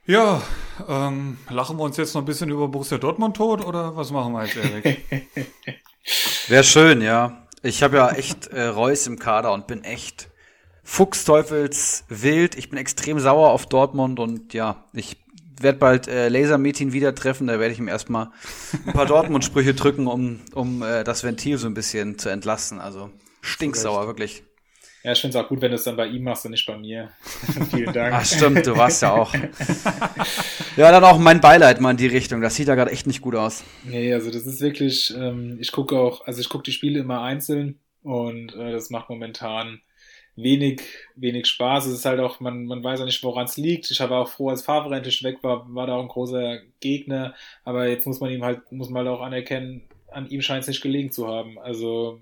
Ja, 0.05 0.43
ähm, 0.89 1.39
lachen 1.49 1.77
wir 1.77 1.85
uns 1.85 1.97
jetzt 1.97 2.15
noch 2.15 2.23
ein 2.23 2.25
bisschen 2.25 2.51
über 2.51 2.67
Borussia 2.67 2.99
Dortmund 2.99 3.37
tot 3.37 3.65
oder 3.65 3.95
was 3.95 4.11
machen 4.11 4.33
wir 4.33 4.45
jetzt, 4.45 4.57
Erik? 4.57 5.05
Wäre 6.49 6.65
schön, 6.65 7.01
ja. 7.01 7.47
Ich 7.63 7.85
habe 7.85 7.99
ja 7.99 8.11
echt 8.11 8.49
äh, 8.49 8.65
Reus 8.65 9.07
im 9.07 9.21
Kader 9.21 9.53
und 9.53 9.69
bin 9.69 9.85
echt 9.85 10.29
Fuchsteufels 10.83 12.05
wild. 12.09 12.57
Ich 12.57 12.69
bin 12.69 12.81
extrem 12.81 13.21
sauer 13.21 13.51
auf 13.53 13.67
Dortmund 13.67 14.19
und 14.19 14.53
ja, 14.55 14.85
ich 14.93 15.23
werde 15.61 15.79
bald 15.79 16.09
äh, 16.09 16.29
Laser-Meeting 16.29 16.93
wieder 16.93 17.15
treffen. 17.15 17.47
Da 17.47 17.61
werde 17.61 17.73
ich 17.73 17.79
ihm 17.79 17.87
erstmal 17.87 18.33
ein 18.85 18.93
paar 18.93 19.07
Dortmund-Sprüche 19.07 19.75
drücken, 19.75 20.09
um, 20.09 20.41
um 20.53 20.83
äh, 20.83 21.05
das 21.05 21.23
Ventil 21.23 21.59
so 21.59 21.69
ein 21.69 21.75
bisschen 21.75 22.19
zu 22.19 22.29
entlasten. 22.29 22.81
Also 22.81 23.11
stinksauer, 23.41 24.09
wirklich. 24.09 24.43
Ja, 25.05 25.13
ich 25.13 25.21
finde 25.21 25.37
es 25.37 25.45
auch 25.45 25.49
gut, 25.49 25.61
wenn 25.61 25.71
du 25.71 25.75
es 25.75 25.83
dann 25.83 25.97
bei 25.97 26.07
ihm 26.07 26.23
machst 26.23 26.45
und 26.45 26.53
nicht 26.53 26.65
bei 26.65 26.77
mir. 26.77 27.11
Vielen 27.71 27.93
Dank. 27.93 28.15
Ach 28.15 28.25
stimmt, 28.25 28.65
du 28.67 28.77
warst 28.77 29.03
ja 29.03 29.13
auch. 29.13 29.35
ja, 30.77 30.93
dann 30.93 31.03
auch 31.03 31.19
mein 31.19 31.41
Beileid 31.41 31.81
mal 31.81 31.91
in 31.91 31.97
die 31.97 32.07
Richtung. 32.07 32.41
Das 32.41 32.55
sieht 32.55 32.69
ja 32.69 32.77
gerade 32.77 32.93
echt 32.93 33.09
nicht 33.09 33.21
gut 33.21 33.35
aus. 33.35 33.65
Nee, 33.85 34.15
also 34.15 34.31
das 34.31 34.47
ist 34.47 34.61
wirklich, 34.61 35.13
ähm, 35.17 35.59
ich 35.61 35.73
gucke 35.73 35.99
auch, 35.99 36.25
also 36.27 36.41
ich 36.41 36.49
gucke 36.49 36.63
die 36.63 36.73
Spiele 36.73 37.01
immer 37.01 37.21
einzeln 37.23 37.81
und 38.05 38.55
äh, 38.55 38.71
das 38.71 38.91
macht 38.91 39.11
momentan 39.11 39.81
wenig, 40.37 40.83
wenig 41.17 41.47
Spaß. 41.47 41.87
Es 41.87 41.95
ist 41.95 42.05
halt 42.05 42.21
auch, 42.21 42.39
man, 42.39 42.67
man 42.67 42.83
weiß 42.83 43.01
ja 43.01 43.05
nicht, 43.05 43.23
woran 43.25 43.47
es 43.47 43.57
liegt. 43.57 43.91
Ich 43.91 44.01
habe 44.01 44.15
auch 44.15 44.29
froh, 44.29 44.51
als 44.51 44.63
Favre 44.63 44.95
endlich 44.95 45.23
weg 45.25 45.39
war, 45.43 45.67
war 45.75 45.87
da 45.87 45.95
auch 45.95 46.03
ein 46.03 46.09
großer 46.09 46.61
Gegner. 46.81 47.35
Aber 47.65 47.89
jetzt 47.89 48.07
muss 48.07 48.21
man 48.21 48.31
ihm 48.31 48.45
halt, 48.45 48.71
muss 48.71 48.89
man 48.89 49.05
halt 49.05 49.17
auch 49.17 49.23
anerkennen, 49.23 49.83
an 50.11 50.29
ihm 50.29 50.43
scheint 50.43 50.63
es 50.63 50.69
nicht 50.69 50.81
gelegen 50.81 51.11
zu 51.11 51.27
haben. 51.27 51.59
Also 51.59 52.21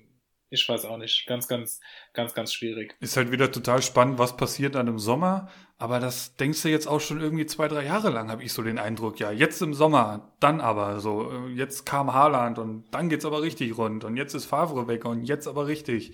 ich 0.50 0.68
weiß 0.68 0.84
auch 0.84 0.96
nicht. 0.98 1.26
Ganz, 1.26 1.48
ganz, 1.48 1.80
ganz, 2.12 2.34
ganz 2.34 2.52
schwierig. 2.52 2.94
Ist 3.00 3.16
halt 3.16 3.30
wieder 3.30 3.50
total 3.50 3.82
spannend, 3.82 4.18
was 4.18 4.36
passiert 4.36 4.74
dann 4.74 4.88
im 4.88 4.98
Sommer. 4.98 5.48
Aber 5.78 5.98
das 6.00 6.36
denkst 6.36 6.60
du 6.62 6.68
jetzt 6.68 6.86
auch 6.86 7.00
schon 7.00 7.20
irgendwie 7.20 7.46
zwei, 7.46 7.66
drei 7.68 7.84
Jahre 7.86 8.10
lang, 8.10 8.30
habe 8.30 8.42
ich 8.42 8.52
so 8.52 8.62
den 8.62 8.78
Eindruck. 8.78 9.18
Ja, 9.18 9.30
jetzt 9.30 9.62
im 9.62 9.72
Sommer, 9.72 10.30
dann 10.40 10.60
aber 10.60 11.00
so. 11.00 11.30
äh, 11.32 11.48
Jetzt 11.54 11.86
kam 11.86 12.12
Haaland 12.12 12.58
und 12.58 12.84
dann 12.90 13.08
geht's 13.08 13.24
aber 13.24 13.40
richtig 13.42 13.78
rund. 13.78 14.04
Und 14.04 14.16
jetzt 14.16 14.34
ist 14.34 14.44
Favre 14.44 14.88
weg 14.88 15.04
und 15.06 15.24
jetzt 15.24 15.46
aber 15.48 15.66
richtig. 15.66 16.12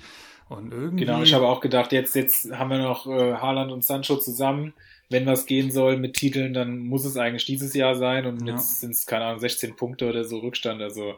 Und 0.48 0.72
irgendwie. 0.72 1.04
Genau, 1.04 1.22
ich 1.22 1.34
habe 1.34 1.46
auch 1.48 1.60
gedacht, 1.60 1.90
jetzt, 1.90 2.14
jetzt 2.14 2.52
haben 2.52 2.70
wir 2.70 2.78
noch 2.78 3.06
äh, 3.08 3.34
Haaland 3.34 3.72
und 3.72 3.84
Sancho 3.84 4.16
zusammen. 4.16 4.72
Wenn 5.08 5.26
was 5.26 5.46
gehen 5.46 5.70
soll 5.72 5.96
mit 5.96 6.14
Titeln, 6.14 6.52
dann 6.52 6.78
muss 6.78 7.04
es 7.04 7.16
eigentlich 7.16 7.44
dieses 7.46 7.74
Jahr 7.74 7.96
sein. 7.96 8.26
Und 8.26 8.46
Ja. 8.46 8.54
jetzt 8.54 8.80
sind 8.80 8.90
es, 8.92 9.06
keine 9.06 9.24
Ahnung, 9.24 9.40
16 9.40 9.74
Punkte 9.76 10.08
oder 10.08 10.22
so 10.24 10.38
Rückstand. 10.38 10.80
Also, 10.82 11.14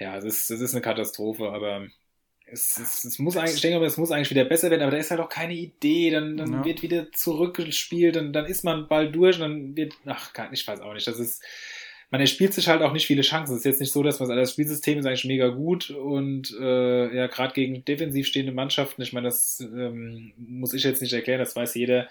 ja, 0.00 0.16
es 0.16 0.24
ist, 0.24 0.50
es 0.50 0.60
ist 0.60 0.74
eine 0.74 0.82
Katastrophe, 0.82 1.50
aber 1.52 1.86
es, 2.46 2.78
es, 2.78 3.04
es 3.04 3.18
muss 3.18 3.36
eigentlich, 3.36 3.56
ich 3.56 3.60
denke 3.60 3.84
es 3.84 3.96
muss 3.96 4.12
eigentlich 4.12 4.30
wieder 4.30 4.44
besser 4.44 4.70
werden, 4.70 4.82
aber 4.82 4.92
da 4.92 4.98
ist 4.98 5.10
halt 5.10 5.20
auch 5.20 5.28
keine 5.28 5.54
Idee. 5.54 6.10
Dann, 6.10 6.36
dann 6.36 6.52
Ja. 6.52 6.64
wird 6.64 6.82
wieder 6.82 7.10
zurückgespielt, 7.12 8.16
dann, 8.16 8.32
dann 8.32 8.46
ist 8.46 8.64
man 8.64 8.88
bald 8.88 9.14
durch 9.14 9.36
und 9.36 9.42
dann 9.42 9.76
wird, 9.76 9.94
ach, 10.06 10.32
ich 10.52 10.66
weiß 10.66 10.80
auch 10.80 10.94
nicht. 10.94 11.06
Das 11.06 11.18
ist, 11.18 11.42
man 12.10 12.20
erspielt 12.20 12.54
sich 12.54 12.68
halt 12.68 12.82
auch 12.82 12.92
nicht 12.92 13.06
viele 13.06 13.22
Chancen. 13.22 13.52
Es 13.54 13.60
ist 13.60 13.64
jetzt 13.64 13.80
nicht 13.80 13.92
so, 13.92 14.02
dass 14.04 14.20
man 14.20 14.28
das 14.28 14.52
Spielsystem 14.52 14.98
ist 14.98 15.06
eigentlich 15.06 15.24
mega 15.24 15.48
gut 15.48 15.90
und 15.90 16.54
äh, 16.60 17.16
ja, 17.16 17.26
gerade 17.26 17.52
gegen 17.52 17.84
defensiv 17.84 18.28
stehende 18.28 18.52
Mannschaften, 18.52 19.02
ich 19.02 19.12
meine, 19.12 19.26
das 19.26 19.58
ähm, 19.60 20.32
muss 20.36 20.72
ich 20.72 20.84
jetzt 20.84 21.02
nicht 21.02 21.12
erklären, 21.12 21.40
das 21.40 21.56
weiß 21.56 21.74
jeder, 21.74 22.08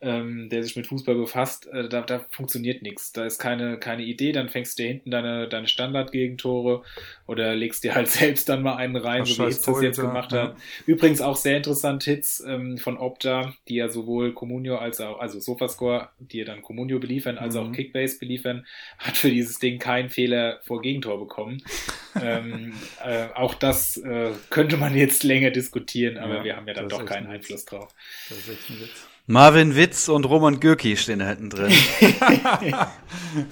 ähm, 0.00 0.48
der 0.50 0.62
sich 0.62 0.76
mit 0.76 0.86
Fußball 0.86 1.14
befasst, 1.14 1.66
äh, 1.68 1.88
da, 1.88 2.02
da 2.02 2.20
funktioniert 2.30 2.82
nichts. 2.82 3.12
Da 3.12 3.24
ist 3.24 3.38
keine, 3.38 3.78
keine 3.78 4.02
Idee, 4.02 4.32
dann 4.32 4.50
fängst 4.50 4.78
du 4.78 4.82
dir 4.82 4.88
hinten 4.88 5.10
deine, 5.10 5.48
deine 5.48 5.68
Standardgegentore 5.68 6.82
oder 7.26 7.54
legst 7.54 7.82
dir 7.84 7.94
halt 7.94 8.08
selbst 8.10 8.48
dann 8.48 8.62
mal 8.62 8.76
einen 8.76 8.96
rein, 8.96 9.22
Ach, 9.22 9.26
so 9.26 9.38
wie 9.38 9.46
Hitz 9.46 9.62
das 9.62 9.80
jetzt 9.80 10.00
gemacht 10.00 10.32
ja. 10.32 10.42
hat. 10.42 10.56
Übrigens 10.84 11.20
auch 11.20 11.36
sehr 11.36 11.56
interessant 11.56 12.04
Hits 12.04 12.40
ähm, 12.46 12.76
von 12.78 12.98
Opta, 12.98 13.54
die 13.68 13.76
ja 13.76 13.88
sowohl 13.88 14.34
Comunio 14.34 14.76
als 14.76 15.00
auch, 15.00 15.18
also 15.18 15.40
Sofascore, 15.40 16.10
die 16.18 16.38
ja 16.38 16.44
dann 16.44 16.62
Comunio 16.62 16.98
beliefern, 16.98 17.38
als 17.38 17.54
Mhm. 17.54 17.60
auch 17.60 17.72
Kickbase 17.72 18.18
beliefern, 18.18 18.66
hat 18.98 19.16
für 19.16 19.30
dieses 19.30 19.58
Ding 19.58 19.78
keinen 19.78 20.10
Fehler 20.10 20.60
vor 20.62 20.82
Gegentor 20.82 21.18
bekommen. 21.18 21.62
ähm, 22.22 22.74
äh, 23.04 23.28
auch 23.34 23.54
das 23.54 23.96
äh, 23.98 24.32
könnte 24.50 24.76
man 24.76 24.94
jetzt 24.96 25.22
länger 25.24 25.50
diskutieren, 25.50 26.18
aber 26.18 26.36
Ja, 26.36 26.44
wir 26.44 26.56
haben 26.56 26.68
ja 26.68 26.74
dann 26.74 26.88
doch 26.88 27.04
keinen. 27.04 27.26
Einfluss 27.26 27.64
drauf. 27.64 27.94
Das 28.28 28.38
ist 28.38 28.48
echt 28.48 28.70
ein 28.70 28.80
Witz. 28.80 29.08
Marvin 29.26 29.74
Witz 29.74 30.08
und 30.08 30.24
Roman 30.24 30.60
Gürki 30.60 30.96
stehen 30.96 31.18
da 31.18 31.26
hinten 31.26 31.50
drin. 31.50 31.70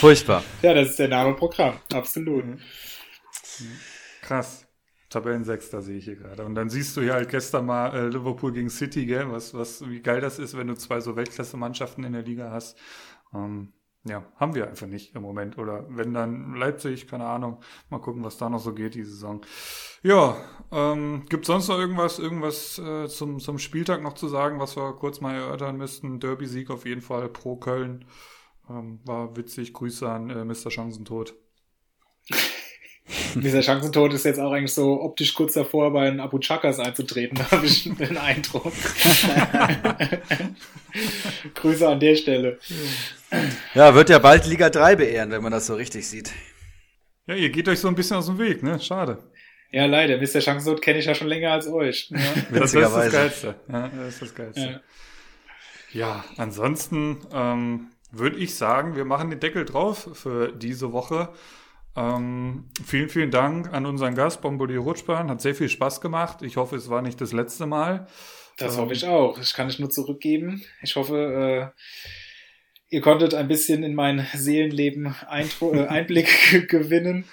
Furchtbar. 0.00 0.42
Ja, 0.62 0.74
das 0.74 0.90
ist 0.90 0.98
der 0.98 1.08
Name 1.08 1.34
Programm, 1.34 1.78
absolut. 1.92 2.44
Krass. 4.22 4.66
Tabellensechster 5.10 5.82
sehe 5.82 5.98
ich 5.98 6.04
hier 6.06 6.16
gerade. 6.16 6.44
Und 6.44 6.54
dann 6.54 6.70
siehst 6.70 6.96
du 6.96 7.02
ja 7.02 7.14
halt 7.14 7.28
gestern 7.28 7.66
mal 7.66 7.94
äh, 7.94 8.08
Liverpool 8.08 8.52
gegen 8.52 8.70
City, 8.70 9.04
gell? 9.04 9.30
Was, 9.30 9.52
was, 9.52 9.88
wie 9.88 10.00
geil 10.00 10.20
das 10.20 10.38
ist, 10.38 10.56
wenn 10.56 10.68
du 10.68 10.74
zwei 10.74 11.00
so 11.00 11.14
Weltklasse-Mannschaften 11.16 12.02
in 12.02 12.14
der 12.14 12.22
Liga 12.22 12.50
hast. 12.50 12.78
Ähm, 13.34 13.74
ja, 14.04 14.24
haben 14.36 14.54
wir 14.54 14.68
einfach 14.68 14.86
nicht 14.86 15.14
im 15.14 15.22
Moment. 15.22 15.58
Oder 15.58 15.86
wenn 15.88 16.12
dann 16.12 16.54
Leipzig, 16.54 17.06
keine 17.06 17.26
Ahnung. 17.26 17.60
Mal 17.88 18.00
gucken, 18.00 18.24
was 18.24 18.36
da 18.36 18.48
noch 18.48 18.58
so 18.58 18.74
geht, 18.74 18.94
die 18.94 19.04
Saison. 19.04 19.44
Ja, 20.02 20.36
ähm, 20.72 21.24
gibt 21.28 21.46
sonst 21.46 21.68
noch 21.68 21.78
irgendwas, 21.78 22.18
irgendwas 22.18 22.78
äh, 22.78 23.08
zum, 23.08 23.38
zum 23.38 23.58
Spieltag 23.58 24.02
noch 24.02 24.14
zu 24.14 24.26
sagen, 24.28 24.58
was 24.58 24.76
wir 24.76 24.92
kurz 24.94 25.20
mal 25.20 25.34
erörtern 25.34 25.76
müssten? 25.76 26.18
Derby-Sieg 26.18 26.70
auf 26.70 26.84
jeden 26.84 27.02
Fall 27.02 27.28
pro 27.28 27.56
Köln. 27.56 28.04
Ähm, 28.68 29.00
war 29.04 29.36
witzig. 29.36 29.72
Grüße 29.72 30.08
an 30.08 30.30
äh, 30.30 30.44
Mr. 30.44 30.70
Chancentod. 30.70 31.34
Dieser 33.34 33.62
Chancentod 33.62 34.12
ist 34.12 34.24
jetzt 34.24 34.38
auch 34.40 34.52
eigentlich 34.52 34.72
so 34.72 35.00
optisch 35.02 35.34
kurz 35.34 35.54
davor, 35.54 35.92
bei 35.92 36.10
den 36.10 36.20
Abu 36.20 36.38
Chakas 36.38 36.78
einzutreten, 36.78 37.38
da 37.50 37.50
habe 37.50 37.66
ich 37.66 37.84
den 37.84 38.16
Eindruck. 38.16 38.72
Grüße 41.54 41.88
an 41.88 42.00
der 42.00 42.16
Stelle. 42.16 42.58
Ja, 43.74 43.94
wird 43.94 44.10
ja 44.10 44.18
bald 44.18 44.46
Liga 44.46 44.70
3 44.70 44.96
beehren, 44.96 45.30
wenn 45.30 45.42
man 45.42 45.52
das 45.52 45.66
so 45.66 45.74
richtig 45.74 46.06
sieht. 46.06 46.32
Ja, 47.26 47.34
ihr 47.34 47.50
geht 47.50 47.68
euch 47.68 47.78
so 47.80 47.88
ein 47.88 47.94
bisschen 47.94 48.16
aus 48.16 48.26
dem 48.26 48.38
Weg, 48.38 48.62
ne? 48.62 48.80
Schade. 48.80 49.18
Ja, 49.70 49.86
leider. 49.86 50.18
Mr. 50.18 50.40
Chancentod 50.40 50.82
kenne 50.82 50.98
ich 50.98 51.06
ja 51.06 51.14
schon 51.14 51.28
länger 51.28 51.52
als 51.52 51.66
euch. 51.66 52.08
Das, 52.10 52.20
das 52.20 52.36
ist 52.36 52.50
das 52.50 52.60
Witzigerweise. 52.60 53.16
Geilste. 53.16 53.54
Ja, 53.68 53.88
das 53.88 54.08
ist 54.14 54.22
das 54.22 54.34
Geilste. 54.34 54.82
Ja, 55.92 56.24
ansonsten 56.36 57.18
ähm, 57.32 57.88
würde 58.10 58.38
ich 58.38 58.54
sagen, 58.54 58.96
wir 58.96 59.04
machen 59.04 59.30
den 59.30 59.40
Deckel 59.40 59.64
drauf 59.64 60.08
für 60.12 60.52
diese 60.52 60.92
Woche. 60.92 61.30
Ähm, 61.96 62.64
vielen, 62.84 63.08
vielen 63.08 63.30
Dank 63.30 63.72
an 63.72 63.84
unseren 63.86 64.14
Gast, 64.14 64.40
Bombardier 64.40 64.78
Rutschbahn. 64.80 65.28
Hat 65.30 65.40
sehr 65.42 65.54
viel 65.54 65.68
Spaß 65.68 66.00
gemacht. 66.00 66.42
Ich 66.42 66.56
hoffe, 66.56 66.76
es 66.76 66.88
war 66.88 67.02
nicht 67.02 67.20
das 67.20 67.32
letzte 67.32 67.66
Mal. 67.66 68.06
Das 68.56 68.74
Ähm, 68.74 68.82
hoffe 68.82 68.92
ich 68.94 69.06
auch. 69.06 69.36
Das 69.38 69.54
kann 69.54 69.68
ich 69.68 69.78
nur 69.78 69.90
zurückgeben. 69.90 70.62
Ich 70.82 70.96
hoffe, 70.96 71.72
äh, 71.74 71.82
ihr 72.88 73.00
konntet 73.00 73.34
ein 73.34 73.48
bisschen 73.48 73.82
in 73.82 73.94
mein 73.94 74.26
Seelenleben 74.34 75.14
Eindru 75.28 75.74
äh, 75.74 75.86
Einblick 75.88 76.68
gewinnen. 76.68 77.24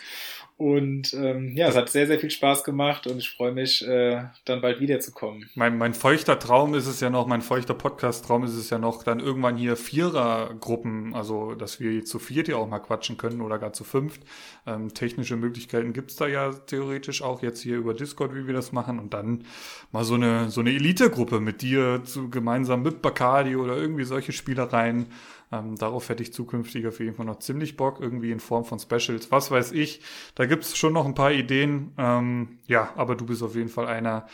Und 0.59 1.13
ähm, 1.13 1.55
ja, 1.55 1.69
es 1.69 1.77
hat 1.77 1.87
sehr, 1.87 2.05
sehr 2.05 2.19
viel 2.19 2.29
Spaß 2.29 2.65
gemacht 2.65 3.07
und 3.07 3.17
ich 3.17 3.29
freue 3.29 3.53
mich, 3.53 3.81
äh, 3.87 4.23
dann 4.43 4.59
bald 4.59 4.81
wiederzukommen. 4.81 5.49
Mein, 5.55 5.77
mein 5.77 5.93
feuchter 5.93 6.37
Traum 6.37 6.73
ist 6.73 6.85
es 6.85 6.99
ja 6.99 7.09
noch, 7.09 7.27
mein 7.27 7.41
feuchter 7.41 7.73
Podcast-Traum 7.73 8.43
ist 8.43 8.55
es 8.55 8.69
ja 8.69 8.77
noch, 8.77 9.03
dann 9.03 9.21
irgendwann 9.21 9.55
hier 9.55 9.77
Vierergruppen, 9.77 11.15
also 11.15 11.55
dass 11.55 11.79
wir 11.79 12.03
zu 12.03 12.19
viert 12.19 12.47
hier 12.47 12.57
auch 12.57 12.67
mal 12.67 12.79
quatschen 12.79 13.15
können 13.15 13.39
oder 13.39 13.57
gar 13.57 13.71
zu 13.71 13.85
fünft. 13.85 14.21
Ähm, 14.67 14.93
technische 14.93 15.37
Möglichkeiten 15.37 15.93
gibt's 15.93 16.17
da 16.17 16.27
ja 16.27 16.51
theoretisch 16.51 17.21
auch 17.21 17.41
jetzt 17.41 17.61
hier 17.61 17.77
über 17.77 17.93
Discord, 17.93 18.35
wie 18.35 18.45
wir 18.45 18.53
das 18.53 18.73
machen. 18.73 18.99
Und 18.99 19.13
dann 19.13 19.45
mal 19.93 20.03
so 20.03 20.15
eine, 20.15 20.49
so 20.49 20.59
eine 20.59 20.71
Elite-Gruppe 20.71 21.39
mit 21.39 21.61
dir 21.61 22.01
zu, 22.03 22.29
gemeinsam 22.29 22.83
mit 22.83 23.01
Bacardi 23.01 23.55
oder 23.55 23.77
irgendwie 23.77 24.03
solche 24.03 24.33
Spielereien. 24.33 25.05
Ähm, 25.51 25.75
darauf 25.75 26.09
hätte 26.09 26.21
ich 26.21 26.33
zukünftig 26.33 26.85
auf 26.87 26.99
jeden 26.99 27.15
Fall 27.15 27.25
noch 27.25 27.39
ziemlich 27.39 27.75
Bock, 27.75 27.99
irgendwie 27.99 28.31
in 28.31 28.39
Form 28.39 28.65
von 28.65 28.79
Specials, 28.79 29.31
was 29.31 29.49
weiß 29.49 29.71
ich. 29.71 30.01
Da 30.35 30.45
gibt's 30.45 30.77
schon 30.77 30.93
noch 30.93 31.05
ein 31.05 31.15
paar 31.15 31.31
Ideen. 31.31 31.93
Ähm, 31.97 32.59
ja, 32.67 32.93
aber 32.95 33.15
du 33.15 33.25
bist 33.25 33.41
auf 33.41 33.55
jeden 33.55 33.69
Fall 33.69 33.87
einer 33.87 34.27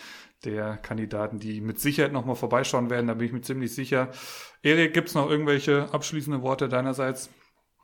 der 0.43 0.77
Kandidaten, 0.77 1.39
die 1.39 1.61
mit 1.61 1.79
Sicherheit 1.79 2.11
nochmal 2.11 2.35
vorbeischauen 2.35 2.89
werden. 2.89 3.07
Da 3.07 3.13
bin 3.13 3.27
ich 3.27 3.33
mir 3.33 3.41
ziemlich 3.41 3.73
sicher. 3.73 4.09
Erik, 4.61 4.93
gibt's 4.93 5.13
noch 5.13 5.29
irgendwelche 5.29 5.89
abschließende 5.93 6.41
Worte 6.41 6.67
deinerseits? 6.67 7.29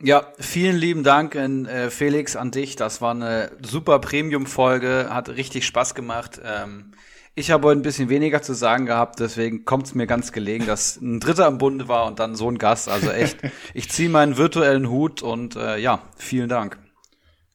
Ja, 0.00 0.32
vielen 0.38 0.76
lieben 0.76 1.04
Dank, 1.04 1.34
in, 1.34 1.66
äh, 1.66 1.90
Felix, 1.90 2.34
an 2.34 2.50
dich. 2.50 2.76
Das 2.76 3.00
war 3.00 3.12
eine 3.12 3.52
super 3.62 3.98
Premium-Folge, 3.98 5.08
hat 5.10 5.28
richtig 5.28 5.64
Spaß 5.66 5.94
gemacht. 5.94 6.40
Ähm, 6.44 6.92
ich 7.34 7.50
habe 7.50 7.68
heute 7.68 7.80
ein 7.80 7.82
bisschen 7.82 8.08
weniger 8.08 8.42
zu 8.42 8.54
sagen 8.54 8.86
gehabt, 8.86 9.18
deswegen 9.20 9.64
kommt 9.64 9.86
es 9.86 9.94
mir 9.94 10.06
ganz 10.06 10.32
gelegen, 10.32 10.66
dass 10.66 11.00
ein 11.00 11.20
Dritter 11.20 11.48
im 11.48 11.58
Bunde 11.58 11.88
war 11.88 12.06
und 12.06 12.18
dann 12.18 12.34
so 12.34 12.50
ein 12.50 12.58
Gast. 12.58 12.88
Also 12.88 13.10
echt, 13.10 13.38
ich 13.74 13.88
ziehe 13.90 14.10
meinen 14.10 14.36
virtuellen 14.36 14.90
Hut 14.90 15.22
und 15.22 15.56
äh, 15.56 15.78
ja, 15.78 16.02
vielen 16.16 16.48
Dank. 16.48 16.78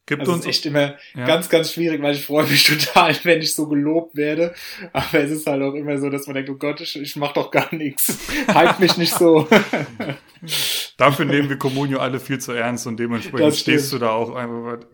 Gibt 0.08 0.22
Also 0.22 0.32
uns 0.32 0.46
ist 0.46 0.50
echt 0.50 0.66
immer 0.66 0.96
Ja. 1.16 1.26
ganz, 1.26 1.50
ganz 1.50 1.74
schwierig, 1.74 2.02
weil 2.02 2.16
ich 2.16 2.26
freue 2.26 2.48
mich 2.48 2.64
total, 2.96 3.14
wenn 3.24 3.42
ich 3.42 3.54
so 3.54 3.68
gelobt 3.68 4.16
werde. 4.16 4.56
Aber 4.94 5.20
es 5.20 5.32
ist 5.32 5.46
halt 5.46 5.62
auch 5.62 5.74
immer 5.74 5.98
so, 5.98 6.10
dass 6.10 6.28
man 6.28 6.36
denkt, 6.36 6.50
oh 6.50 6.56
Gott, 6.56 6.80
ich, 6.80 6.96
ich 6.96 7.18
mach 7.18 7.34
doch 7.34 7.52
gar 7.52 7.76
nichts. 7.76 8.18
Halt 8.48 8.80
mich 8.80 8.98
nicht 8.98 9.14
so. 9.14 9.48
Dafür 10.98 11.26
nehmen 11.26 11.50
wir 11.50 11.58
Communio 11.58 12.00
alle 12.00 12.20
viel 12.20 12.40
zu 12.40 12.54
ernst 12.54 12.88
und 12.88 12.98
dementsprechend 13.00 13.56
stehst 13.56 13.92
du 13.92 13.98
da 13.98 14.12
auch 14.12 14.34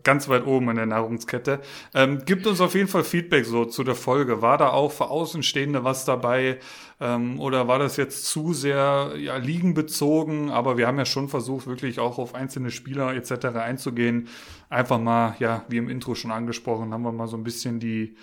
ganz 0.02 0.28
weit 0.28 0.46
oben 0.46 0.70
in 0.70 0.76
der 0.76 0.86
Nahrungskette. 0.86 1.60
Ähm, 1.94 2.24
gibt 2.24 2.46
uns 2.46 2.60
auf 2.60 2.74
jeden 2.74 2.88
Fall 2.88 3.04
Feedback 3.04 3.44
so 3.44 3.64
zu 3.64 3.84
der 3.84 3.94
Folge. 3.94 4.42
War 4.42 4.58
da 4.58 4.70
auch 4.70 4.90
für 4.90 5.10
Außenstehende 5.10 5.84
was 5.84 6.04
dabei 6.04 6.58
ähm, 7.00 7.40
oder 7.40 7.68
war 7.68 7.78
das 7.78 7.96
jetzt 7.96 8.26
zu 8.26 8.52
sehr 8.52 9.12
ja, 9.18 9.36
liegenbezogen? 9.36 10.50
Aber 10.50 10.78
wir 10.78 10.86
haben 10.86 10.98
ja 10.98 11.04
schon 11.04 11.28
versucht, 11.28 11.66
wirklich 11.66 11.98
auch 11.98 12.18
auf 12.18 12.34
einzelne 12.34 12.70
Spieler 12.70 13.14
etc. 13.14 13.46
einzugehen. 13.56 14.28
Einfach 14.74 14.98
mal, 14.98 15.36
ja, 15.38 15.64
wie 15.68 15.76
im 15.76 15.88
Intro 15.88 16.16
schon 16.16 16.32
angesprochen, 16.32 16.92
haben 16.92 17.02
wir 17.02 17.12
mal 17.12 17.28
so 17.28 17.36
ein 17.36 17.44
bisschen 17.44 17.78
die 17.78 18.16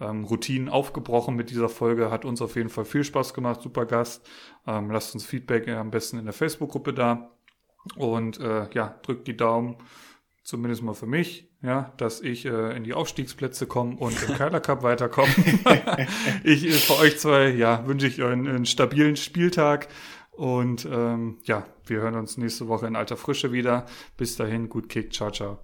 ähm, 0.00 0.24
Routinen 0.24 0.68
aufgebrochen 0.68 1.34
mit 1.34 1.48
dieser 1.48 1.70
Folge. 1.70 2.10
Hat 2.10 2.26
uns 2.26 2.42
auf 2.42 2.56
jeden 2.56 2.68
Fall 2.68 2.84
viel 2.84 3.04
Spaß 3.04 3.32
gemacht. 3.32 3.62
Super 3.62 3.86
Gast. 3.86 4.28
Ähm, 4.66 4.90
lasst 4.90 5.14
uns 5.14 5.24
Feedback 5.24 5.66
äh, 5.66 5.76
am 5.76 5.90
besten 5.90 6.18
in 6.18 6.26
der 6.26 6.34
Facebook-Gruppe 6.34 6.92
da. 6.92 7.30
Und 7.96 8.38
äh, 8.38 8.68
ja, 8.74 8.98
drückt 9.00 9.26
die 9.28 9.36
Daumen, 9.36 9.76
zumindest 10.42 10.82
mal 10.82 10.92
für 10.92 11.06
mich, 11.06 11.50
ja, 11.62 11.94
dass 11.96 12.20
ich 12.20 12.44
äh, 12.44 12.76
in 12.76 12.84
die 12.84 12.92
Aufstiegsplätze 12.92 13.66
komme 13.66 13.96
und 13.96 14.22
im 14.28 14.34
Keiler 14.34 14.60
Cup 14.60 14.82
weiterkomme. 14.82 15.32
ich 16.44 16.66
äh, 16.66 16.72
für 16.72 16.98
euch 16.98 17.18
zwei, 17.18 17.48
ja, 17.48 17.86
wünsche 17.86 18.06
ich 18.06 18.22
euch 18.22 18.30
einen, 18.30 18.46
einen 18.46 18.66
stabilen 18.66 19.16
Spieltag. 19.16 19.88
Und 20.32 20.86
ähm, 20.90 21.38
ja, 21.44 21.64
wir 21.86 22.02
hören 22.02 22.16
uns 22.16 22.36
nächste 22.36 22.68
Woche 22.68 22.86
in 22.86 22.94
alter 22.94 23.16
Frische 23.16 23.52
wieder. 23.52 23.86
Bis 24.18 24.36
dahin, 24.36 24.68
gut 24.68 24.90
Kick, 24.90 25.10
ciao, 25.10 25.30
ciao. 25.30 25.63